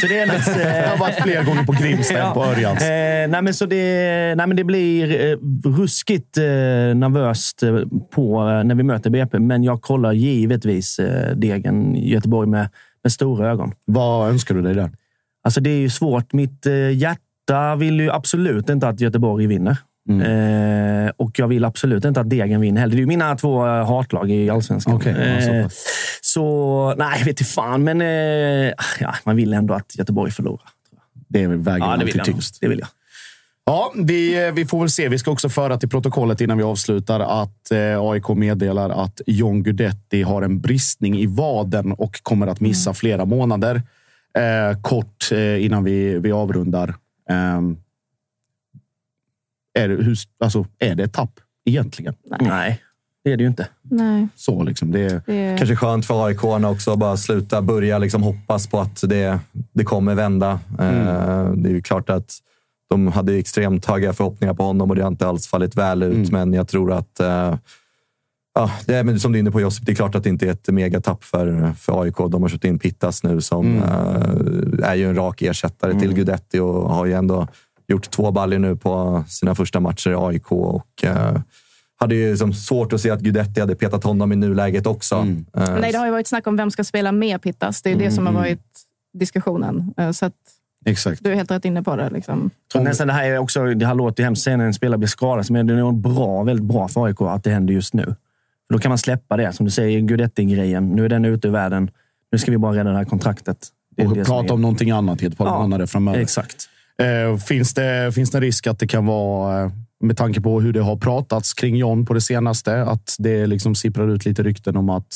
Så 0.00 0.06
det 0.06 0.18
är 0.18 0.26
Jag 0.58 0.84
eh, 0.84 0.90
har 0.90 0.98
varit 0.98 1.22
fler 1.22 1.44
gånger 1.44 1.62
på 1.64 1.72
Grimsta 1.72 2.18
än 2.18 2.34
på 2.34 2.44
Örjans. 2.44 2.82
Eh, 2.82 3.28
nej, 3.28 3.42
men 3.42 3.54
så 3.54 3.66
det, 3.66 4.34
nej, 4.36 4.46
men 4.46 4.56
det 4.56 4.64
blir 4.64 5.30
eh, 5.30 5.36
ruskigt 5.78 6.38
eh, 6.38 6.44
nervöst 6.94 7.62
eh, 7.62 7.78
på, 8.14 8.48
eh, 8.48 8.64
när 8.64 8.74
vi 8.74 8.82
möter 8.82 9.10
BP. 9.10 9.38
Men 9.38 9.64
jag 9.64 9.82
kollar 9.82 10.12
givetvis 10.12 10.98
eh, 10.98 11.36
Degen 11.36 11.94
Göteborg 11.94 12.48
med, 12.48 12.68
med 13.02 13.12
stora 13.12 13.50
ögon. 13.50 13.72
Vad 13.84 14.30
önskar 14.30 14.54
du 14.54 14.62
dig 14.62 14.74
där? 14.74 14.90
Alltså 15.44 15.60
det 15.60 15.70
är 15.70 15.78
ju 15.78 15.90
svårt. 15.90 16.32
Mitt 16.32 16.66
hjärta 16.94 17.76
vill 17.76 18.00
ju 18.00 18.10
absolut 18.10 18.70
inte 18.70 18.88
att 18.88 19.00
Göteborg 19.00 19.46
vinner. 19.46 19.76
Eh, 20.10 21.12
och 21.16 21.38
jag 21.38 21.48
vill 21.48 21.64
absolut 21.64 22.04
inte 22.04 22.20
att 22.20 22.30
Degen 22.30 22.60
vinner 22.60 22.80
heller. 22.80 22.94
Det 22.94 22.98
är 22.98 23.00
ju 23.00 23.06
mina 23.06 23.36
två 23.36 23.60
hatlag 23.64 24.30
i 24.30 24.50
allsvenskan. 24.50 24.94
Okej, 24.94 25.14
ja, 25.46 25.68
så 26.24 26.90
eh, 26.90 26.96
nej, 26.98 27.18
vet 27.18 27.28
inte 27.28 27.44
fan. 27.44 27.84
Men 27.84 28.00
eh, 28.00 28.72
ja, 29.00 29.14
man 29.24 29.36
vill 29.36 29.52
ändå 29.52 29.74
att 29.74 29.98
Göteborg 29.98 30.32
förlorar. 30.32 30.68
Det 31.28 31.46
väger 31.46 31.78
Ja, 31.78 31.96
det 31.96 32.02
alltid 32.02 32.24
tyngst. 32.24 32.60
Det 32.60 32.68
vill 32.68 32.78
jag. 32.78 32.88
Ja, 33.64 33.92
vi, 33.96 34.50
vi 34.54 34.66
får 34.66 34.80
väl 34.80 34.90
se. 34.90 35.08
Vi 35.08 35.18
ska 35.18 35.30
också 35.30 35.48
föra 35.48 35.76
till 35.76 35.88
protokollet 35.88 36.40
innan 36.40 36.58
vi 36.58 36.64
avslutar 36.64 37.20
att 37.20 37.70
eh, 37.70 38.00
AIK 38.00 38.28
meddelar 38.28 38.90
att 38.90 39.20
John 39.26 39.62
Guidetti 39.62 40.22
har 40.22 40.42
en 40.42 40.60
bristning 40.60 41.18
i 41.18 41.26
vaden 41.26 41.92
och 41.92 42.22
kommer 42.22 42.46
att 42.46 42.60
missa 42.60 42.94
flera 42.94 43.24
månader. 43.24 43.82
Eh, 44.38 44.80
kort 44.80 45.32
eh, 45.32 45.64
innan 45.64 45.84
vi, 45.84 46.18
vi 46.18 46.32
avrundar. 46.32 46.94
Ehm, 47.30 47.76
är, 49.78 49.88
det, 49.88 49.94
hur, 49.94 50.18
alltså, 50.38 50.66
är 50.78 50.94
det 50.94 51.04
ett 51.04 51.12
tapp 51.12 51.40
egentligen? 51.64 52.14
Nej, 52.40 52.82
det 53.24 53.32
är 53.32 53.36
det 53.36 53.42
ju 53.42 53.48
inte. 53.48 53.68
Nej, 53.94 54.28
Så 54.36 54.62
liksom, 54.62 54.92
det, 54.92 55.22
det, 55.26 55.56
Kanske 55.58 55.76
skönt 55.76 56.06
för 56.06 56.26
aik 56.26 56.44
också 56.44 56.92
att 56.92 56.98
bara 56.98 57.16
sluta 57.16 57.62
börja 57.62 57.98
liksom 57.98 58.22
hoppas 58.22 58.66
på 58.66 58.80
att 58.80 59.00
det, 59.02 59.38
det 59.72 59.84
kommer 59.84 60.14
vända. 60.14 60.50
Eh, 60.78 61.50
Det 61.52 61.68
är 61.68 61.72
ju 61.72 61.82
klart 61.82 62.10
att 62.10 62.38
de 62.90 63.06
hade 63.06 63.34
extremt 63.34 63.86
höga 63.86 64.12
förhoppningar 64.12 64.54
på 64.54 64.62
honom 64.62 64.90
och 64.90 64.96
det 64.96 65.02
har 65.02 65.08
inte 65.08 65.26
alls 65.26 65.46
fallit 65.46 65.76
väl 65.76 66.02
ut. 66.02 66.30
Men 66.32 66.52
jag 66.52 66.68
tror 66.68 66.92
att 66.92 67.20
eh, 67.20 67.54
Ja, 68.54 68.70
det 68.86 68.94
är 68.94 69.04
men 69.04 69.20
som 69.20 69.32
du 69.32 69.38
är 69.38 69.40
inne 69.40 69.50
på 69.50 69.60
Josip, 69.60 69.86
det 69.86 69.92
är 69.92 69.96
klart 69.96 70.14
att 70.14 70.22
det 70.24 70.28
inte 70.28 70.46
är 70.46 70.50
ett 70.50 70.68
megatapp 70.68 71.24
för, 71.24 71.72
för 71.72 72.02
AIK. 72.02 72.16
De 72.16 72.42
har 72.42 72.48
köpt 72.48 72.64
in 72.64 72.78
Pittas 72.78 73.22
nu 73.22 73.40
som 73.40 73.76
eh, 73.82 74.88
är 74.90 74.94
ju 74.94 75.08
en 75.08 75.16
rak 75.16 75.42
ersättare 75.42 76.00
till 76.00 76.14
Gudetti 76.14 76.58
och 76.58 76.94
har 76.94 77.06
ju 77.06 77.12
ändå 77.12 77.48
gjort 77.88 78.10
två 78.10 78.30
baller 78.30 78.58
nu 78.58 78.76
på 78.76 79.24
sina 79.28 79.54
första 79.54 79.80
matcher 79.80 80.10
i 80.10 80.14
AIK. 80.14 80.52
Och, 80.52 81.04
eh, 81.04 81.36
hade 82.02 82.14
ju 82.14 82.30
liksom 82.30 82.52
svårt 82.52 82.92
att 82.92 83.00
se 83.00 83.10
att 83.10 83.20
Gudetti 83.20 83.60
hade 83.60 83.74
petat 83.74 84.04
honom 84.04 84.32
i 84.32 84.36
nuläget 84.36 84.86
också. 84.86 85.14
Eh, 85.14 85.80
nej, 85.80 85.92
det 85.92 85.98
har 85.98 86.06
ju 86.06 86.12
varit 86.12 86.26
snack 86.26 86.46
om 86.46 86.56
vem 86.56 86.70
ska 86.70 86.84
spela 86.84 87.12
med 87.12 87.42
Pittas. 87.42 87.82
Det 87.82 87.90
är 87.92 87.96
det 87.96 88.10
som 88.10 88.26
har 88.26 88.32
varit 88.32 88.62
diskussionen. 89.18 89.94
Eh, 89.96 90.10
Så 90.10 90.26
att 90.26 90.32
exakt. 90.86 91.24
du 91.24 91.30
är 91.30 91.34
helt 91.34 91.50
rätt 91.50 91.64
inne 91.64 91.82
på 91.82 91.96
det. 91.96 92.10
Liksom. 92.10 92.50
Så 92.72 92.80
nästan 92.80 93.06
det 93.06 93.12
här 93.12 93.24
är 93.24 93.38
också, 93.38 93.64
det 93.74 93.86
här 93.86 93.94
låter 93.94 94.22
ju 94.22 94.24
hemskt 94.24 94.42
sen 94.42 94.58
när 94.58 94.66
en 94.66 94.74
spelare 94.74 94.98
blir 94.98 95.08
skadad, 95.08 95.50
men 95.50 95.66
det 95.66 95.72
är 95.72 95.76
nog 95.76 95.94
bra, 95.94 96.42
väldigt 96.42 96.64
bra 96.66 96.88
för 96.88 97.04
AIK 97.06 97.20
att 97.20 97.44
det 97.44 97.50
händer 97.50 97.74
just 97.74 97.94
nu. 97.94 98.04
För 98.04 98.72
då 98.72 98.78
kan 98.78 98.88
man 98.88 98.98
släppa 98.98 99.36
det. 99.36 99.52
Som 99.52 99.66
du 99.66 99.70
säger, 99.70 100.00
Gudetti-grejen. 100.00 100.88
Nu 100.88 101.04
är 101.04 101.08
den 101.08 101.24
ute 101.24 101.48
ur 101.48 101.52
världen. 101.52 101.90
Nu 102.32 102.38
ska 102.38 102.50
vi 102.50 102.58
bara 102.58 102.74
rädda 102.76 102.90
det 102.90 102.96
här 102.96 103.04
kontraktet. 103.04 103.68
Det 103.96 104.06
Och 104.06 104.26
prata 104.26 104.54
om 104.54 104.62
någonting 104.62 104.90
annat 104.90 105.22
i 105.22 105.26
ett 105.26 105.38
par 105.38 105.46
Ja, 105.46 105.58
månader 105.62 105.86
framöver. 105.86 106.18
Exakt. 106.18 106.68
Eh, 106.98 107.36
finns, 107.38 107.74
det, 107.74 108.14
finns 108.14 108.30
det 108.30 108.38
en 108.38 108.42
risk 108.42 108.66
att 108.66 108.78
det 108.78 108.86
kan 108.86 109.06
vara, 109.06 109.62
eh, 109.64 109.70
med 110.02 110.16
tanke 110.16 110.40
på 110.40 110.60
hur 110.60 110.72
det 110.72 110.80
har 110.82 110.96
pratats 110.96 111.54
kring 111.54 111.76
John 111.76 112.06
på 112.06 112.14
det 112.14 112.20
senaste, 112.20 112.82
att 112.82 113.16
det 113.18 113.46
liksom 113.46 113.74
sipprar 113.74 114.08
ut 114.08 114.24
lite 114.24 114.42
rykten 114.42 114.76
om 114.76 114.88
att 114.90 115.14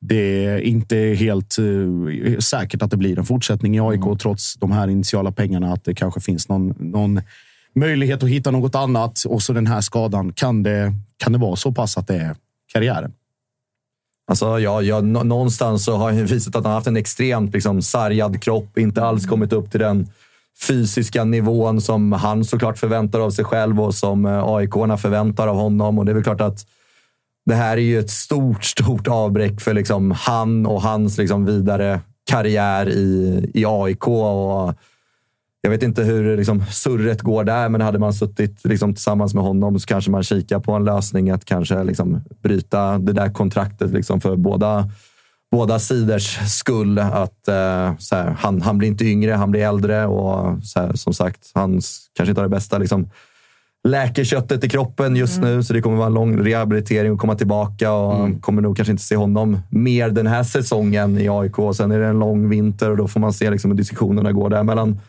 det 0.00 0.60
inte 0.62 0.96
är 0.96 1.14
helt 1.14 1.56
eh, 1.58 2.38
säkert 2.38 2.82
att 2.82 2.90
det 2.90 2.96
blir 2.96 3.18
en 3.18 3.24
fortsättning 3.24 3.76
i 3.76 3.80
AIK 3.80 4.02
Mm. 4.06 4.18
trots 4.18 4.54
de 4.54 4.72
här 4.72 4.88
initiala 4.88 5.32
pengarna. 5.32 5.72
Att 5.72 5.84
det 5.84 5.94
kanske 5.94 6.20
finns 6.20 6.48
någon, 6.48 6.74
någon 6.78 7.20
möjlighet 7.74 8.22
att 8.22 8.28
hitta 8.28 8.50
något 8.50 8.74
annat. 8.74 9.22
Och 9.26 9.42
så 9.42 9.52
den 9.52 9.66
här 9.66 9.80
skadan. 9.80 10.32
Kan 10.32 10.62
det, 10.62 10.92
kan 11.16 11.32
det 11.32 11.38
vara 11.38 11.56
så 11.56 11.72
pass 11.72 11.96
att 11.98 12.06
det 12.06 12.16
är 12.16 12.36
karriären? 12.72 13.12
Alltså, 14.28 14.58
ja, 14.60 14.82
ja, 14.82 15.00
nå- 15.00 15.22
någonstans 15.22 15.84
så 15.84 15.96
har 15.96 16.12
han 16.12 16.26
visat 16.26 16.56
att 16.56 16.64
han 16.64 16.72
haft 16.74 16.86
en 16.86 16.96
extremt 16.96 17.52
liksom, 17.54 17.82
sargad 17.82 18.42
kropp. 18.42 18.78
Inte 18.78 19.02
alls 19.04 19.26
kommit 19.26 19.52
upp 19.52 19.70
till 19.70 19.80
den 19.80 20.08
fysiska 20.60 21.24
nivån 21.24 21.80
som 21.80 22.12
han 22.12 22.44
såklart 22.44 22.78
förväntar 22.78 23.20
av 23.20 23.30
sig 23.30 23.44
själv 23.44 23.80
och 23.80 23.94
som 23.94 24.26
eh, 24.26 24.44
aik 24.44 24.72
förväntar 24.72 25.48
av 25.48 25.56
honom. 25.56 25.98
Och 25.98 26.04
det 26.04 26.12
är 26.12 26.14
väl 26.14 26.24
klart 26.24 26.40
att 26.40 26.66
det 27.46 27.54
här 27.54 27.76
är 27.76 27.82
ju 27.82 27.98
ett 27.98 28.10
stort, 28.10 28.64
stort 28.74 29.08
avbräck 29.08 29.60
för 29.60 29.74
liksom, 29.74 30.10
han 30.10 30.66
och 30.66 30.82
hans 30.82 31.18
liksom, 31.18 31.44
vidare 31.44 32.00
karriär 32.30 32.88
i, 32.88 33.50
i 33.54 33.64
AIK. 33.66 34.08
Och 34.08 34.74
jag 35.60 35.70
vet 35.70 35.82
inte 35.82 36.02
hur 36.02 36.36
liksom, 36.36 36.64
surret 36.70 37.22
går 37.22 37.44
där, 37.44 37.68
men 37.68 37.80
hade 37.80 37.98
man 37.98 38.14
suttit 38.14 38.64
liksom, 38.64 38.94
tillsammans 38.94 39.34
med 39.34 39.44
honom 39.44 39.80
så 39.80 39.86
kanske 39.86 40.10
man 40.10 40.22
kikar 40.22 40.60
på 40.60 40.72
en 40.72 40.84
lösning 40.84 41.30
att 41.30 41.44
kanske 41.44 41.84
liksom, 41.84 42.20
bryta 42.42 42.98
det 42.98 43.12
där 43.12 43.32
kontraktet 43.32 43.90
liksom, 43.90 44.20
för 44.20 44.36
båda, 44.36 44.90
båda 45.50 45.78
sidors 45.78 46.38
skull. 46.48 46.98
Att, 46.98 47.48
eh, 47.48 47.96
så 47.98 48.16
här, 48.16 48.36
han, 48.38 48.62
han 48.62 48.78
blir 48.78 48.88
inte 48.88 49.04
yngre, 49.04 49.32
han 49.32 49.50
blir 49.50 49.60
äldre 49.60 50.06
och 50.06 50.64
så 50.64 50.80
här, 50.80 50.92
som 50.92 51.14
sagt, 51.14 51.50
han 51.54 51.80
kanske 52.16 52.30
inte 52.30 52.40
har 52.40 52.48
det 52.48 52.56
bästa 52.56 52.78
liksom, 52.78 53.10
läker 53.86 54.24
köttet 54.24 54.64
i 54.64 54.68
kroppen 54.68 55.16
just 55.16 55.40
nu, 55.40 55.62
så 55.62 55.72
det 55.72 55.80
kommer 55.80 55.96
vara 55.96 56.06
en 56.06 56.14
lång 56.14 56.38
rehabilitering 56.38 57.12
och 57.12 57.20
komma 57.20 57.34
tillbaka. 57.34 57.92
Och 57.92 58.42
kommer 58.42 58.62
nog 58.62 58.76
kanske 58.76 58.92
inte 58.92 59.02
se 59.02 59.16
honom 59.16 59.58
mer 59.70 60.10
den 60.10 60.26
här 60.26 60.42
säsongen 60.42 61.18
i 61.18 61.28
AIK. 61.28 61.56
Sen 61.74 61.90
är 61.90 61.98
det 61.98 62.06
en 62.06 62.18
lång 62.18 62.48
vinter 62.48 62.90
och 62.90 62.96
då 62.96 63.08
får 63.08 63.20
man 63.20 63.32
se 63.32 63.50
liksom 63.50 63.70
hur 63.70 63.78
diskussionerna 63.78 64.32
går 64.32 64.50
där 64.50 64.62
mellan 64.62 65.00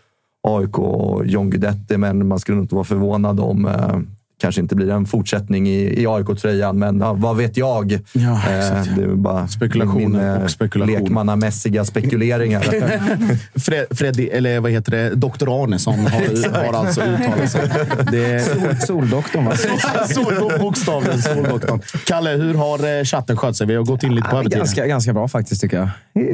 AIK 0.48 0.80
och 0.80 1.26
John 1.26 1.50
Guidetti. 1.50 1.98
Men 1.98 2.28
man 2.28 2.40
skulle 2.40 2.56
nog 2.56 2.64
inte 2.64 2.76
vara 2.76 2.86
förvånad 2.86 3.40
om 3.40 3.66
eh, 3.66 4.00
kanske 4.42 4.62
inte 4.62 4.76
blir 4.76 4.90
en 4.92 5.06
fortsättning 5.06 5.68
i, 5.70 6.02
i 6.02 6.08
AIK-tröjan, 6.08 6.80
men 6.80 7.00
ja, 7.00 7.14
vad 7.14 7.38
vet 7.38 7.58
jag? 7.58 8.00
Ja, 8.14 8.32
eh, 8.32 8.84
det 8.98 9.04
är 9.04 9.16
bara 9.16 9.48
Spekulationer 9.48 10.08
min, 10.08 10.20
eh, 10.20 10.44
och 10.44 10.52
spekulation. 10.52 10.94
lekmannamässiga 11.04 11.86
spekuleringar. 11.86 12.62
Fred, 13.60 13.86
Freddy, 13.92 14.28
eller 14.28 14.60
vad 14.60 14.72
heter 14.72 14.92
det? 14.92 15.16
Doktor 15.16 15.64
Arnesson 15.64 16.00
har, 16.00 16.10
har 16.72 16.74
alltså 16.74 17.02
uttalat 17.02 17.52
sig. 17.52 17.70
Det 18.12 18.40
Sol, 18.46 18.76
soldoktorn, 18.88 19.46
va? 19.46 19.54
Sol, 20.08 20.60
bokstavligen 20.60 21.22
Soldoktorn. 21.22 21.82
Kalle, 22.06 22.30
hur 22.30 22.54
har 22.54 22.98
eh, 23.00 23.04
chatten 23.04 23.38
skött 23.38 23.56
sig? 23.56 23.68
Vi 23.68 23.76
har 23.76 23.84
gått 23.84 24.04
in 24.04 24.16
lite 24.16 24.30
på 24.30 24.36
Ja, 24.36 24.40
övertid. 24.40 24.58
ganska, 24.58 24.88
ganska 24.88 25.14
bra 25.14 25.28
faktiskt, 25.28 25.62
tycker 25.62 25.78
jag. 25.78 25.90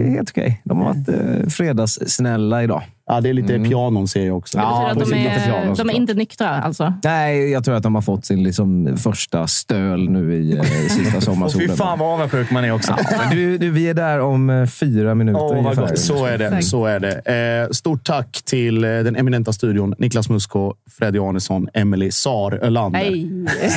Helt 0.09 0.29
okej. 0.29 0.61
De 0.63 0.77
har 0.77 0.85
varit 0.85 1.09
eh, 1.09 1.49
fredagssnälla 1.49 2.63
idag. 2.63 2.81
Ja, 3.05 3.21
det 3.21 3.29
är 3.29 3.33
lite 3.33 3.59
pianon 3.59 4.07
ser 4.07 4.25
jag 4.25 4.37
också. 4.37 4.57
Det 4.57 4.63
betyder 4.99 5.05
att 5.05 5.09
de, 5.09 5.27
är, 5.27 5.45
piano 5.45 5.75
de 5.75 5.89
är 5.89 5.93
inte 5.93 6.13
nyktra 6.13 6.49
alltså? 6.49 6.93
Nej, 7.03 7.51
jag 7.51 7.65
tror 7.65 7.75
att 7.75 7.83
de 7.83 7.95
har 7.95 8.01
fått 8.01 8.25
sin 8.25 8.43
liksom, 8.43 8.97
första 8.97 9.47
stöl 9.47 10.09
nu 10.09 10.35
i 10.35 10.57
eh, 10.57 10.63
sista 10.89 11.17
Och 11.17 11.23
sommarsolen. 11.23 11.69
fy 11.69 11.75
fan 11.75 11.99
vad 11.99 12.13
avundsjuk 12.13 12.51
man 12.51 12.65
är 12.65 12.71
också. 12.71 12.95
Ja, 13.11 13.21
du, 13.31 13.57
du, 13.57 13.69
vi 13.71 13.89
är 13.89 13.93
där 13.93 14.19
om 14.19 14.49
eh, 14.49 14.65
fyra 14.65 15.15
minuter 15.15 15.41
Åh, 15.41 15.49
vad 15.49 15.57
ungefär. 15.57 15.81
gott. 15.81 15.99
Så 15.99 16.25
är 16.25 16.37
det. 16.37 16.61
Så 16.61 16.85
är 16.85 16.99
det. 16.99 17.63
Eh, 17.65 17.71
stort 17.71 18.03
tack 18.03 18.41
till 18.45 18.83
eh, 18.83 18.89
den 18.89 19.15
eminenta 19.15 19.53
studion. 19.53 19.95
Niklas 19.97 20.29
Musko, 20.29 20.73
Freddy 20.91 21.19
Arnesson, 21.19 21.67
Emily 21.73 22.11
Sar 22.11 22.59
Ölander. 22.63 22.99
Nej. 22.99 23.29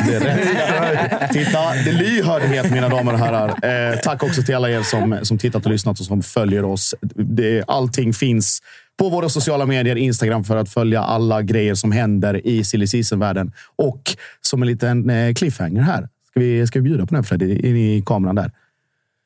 Det 0.09 0.15
är 0.15 0.21
rätt. 0.21 1.33
Titta, 1.33 1.59
det 1.85 1.91
är 1.91 1.99
lyhördhet 1.99 2.71
mina 2.73 2.89
damer 2.89 3.13
och 3.13 3.19
herrar. 3.19 3.49
Eh, 3.49 3.99
tack 3.99 4.23
också 4.23 4.43
till 4.43 4.55
alla 4.55 4.71
er 4.71 4.83
som, 4.83 5.19
som 5.23 5.39
tittat 5.39 5.65
och 5.67 5.71
lyssnat 5.73 6.01
och 6.01 6.07
som 6.07 6.23
följer 6.23 6.65
oss. 6.65 6.95
Det, 7.15 7.65
allting 7.67 8.13
finns 8.13 8.61
på 8.99 9.09
våra 9.09 9.29
sociala 9.29 9.67
medier, 9.67 9.97
Instagram, 9.97 10.45
för 10.45 10.57
att 10.57 10.69
följa 10.69 11.03
alla 11.03 11.43
grejer 11.43 11.75
som 11.75 11.93
händer 11.93 12.47
i 12.47 12.65
silly 12.65 12.87
season-världen. 12.87 13.53
Och 13.77 14.17
som 14.41 14.63
en 14.63 14.69
liten 14.69 15.11
eh, 15.11 15.35
cliffhanger 15.35 15.83
här. 15.83 16.09
Ska 16.31 16.41
vi, 16.41 16.67
ska 16.67 16.79
vi 16.79 16.83
bjuda 16.83 17.07
på 17.07 17.15
den 17.15 17.25
Freddy? 17.25 17.69
In 17.69 17.77
i 17.77 18.03
kameran 18.07 18.35
där. 18.35 18.51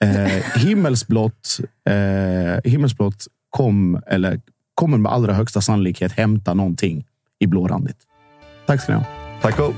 Eh, 0.05 0.63
himmelsblått, 0.63 1.61
eh, 1.91 2.71
himmelsblått 2.71 3.27
kom, 3.51 4.03
eller, 4.07 4.41
kommer 4.75 4.99
med 4.99 5.13
allra 5.13 5.33
högsta 5.33 5.61
sannolikhet 5.61 6.13
hämta 6.13 6.55
någonting 6.55 7.07
i 7.39 7.47
blårandigt. 7.47 7.99
Tack 8.67 8.83
ska 8.83 8.93
ni 8.93 8.99
ha. 8.99 9.05
Tack 9.43 9.59
och. 9.61 9.75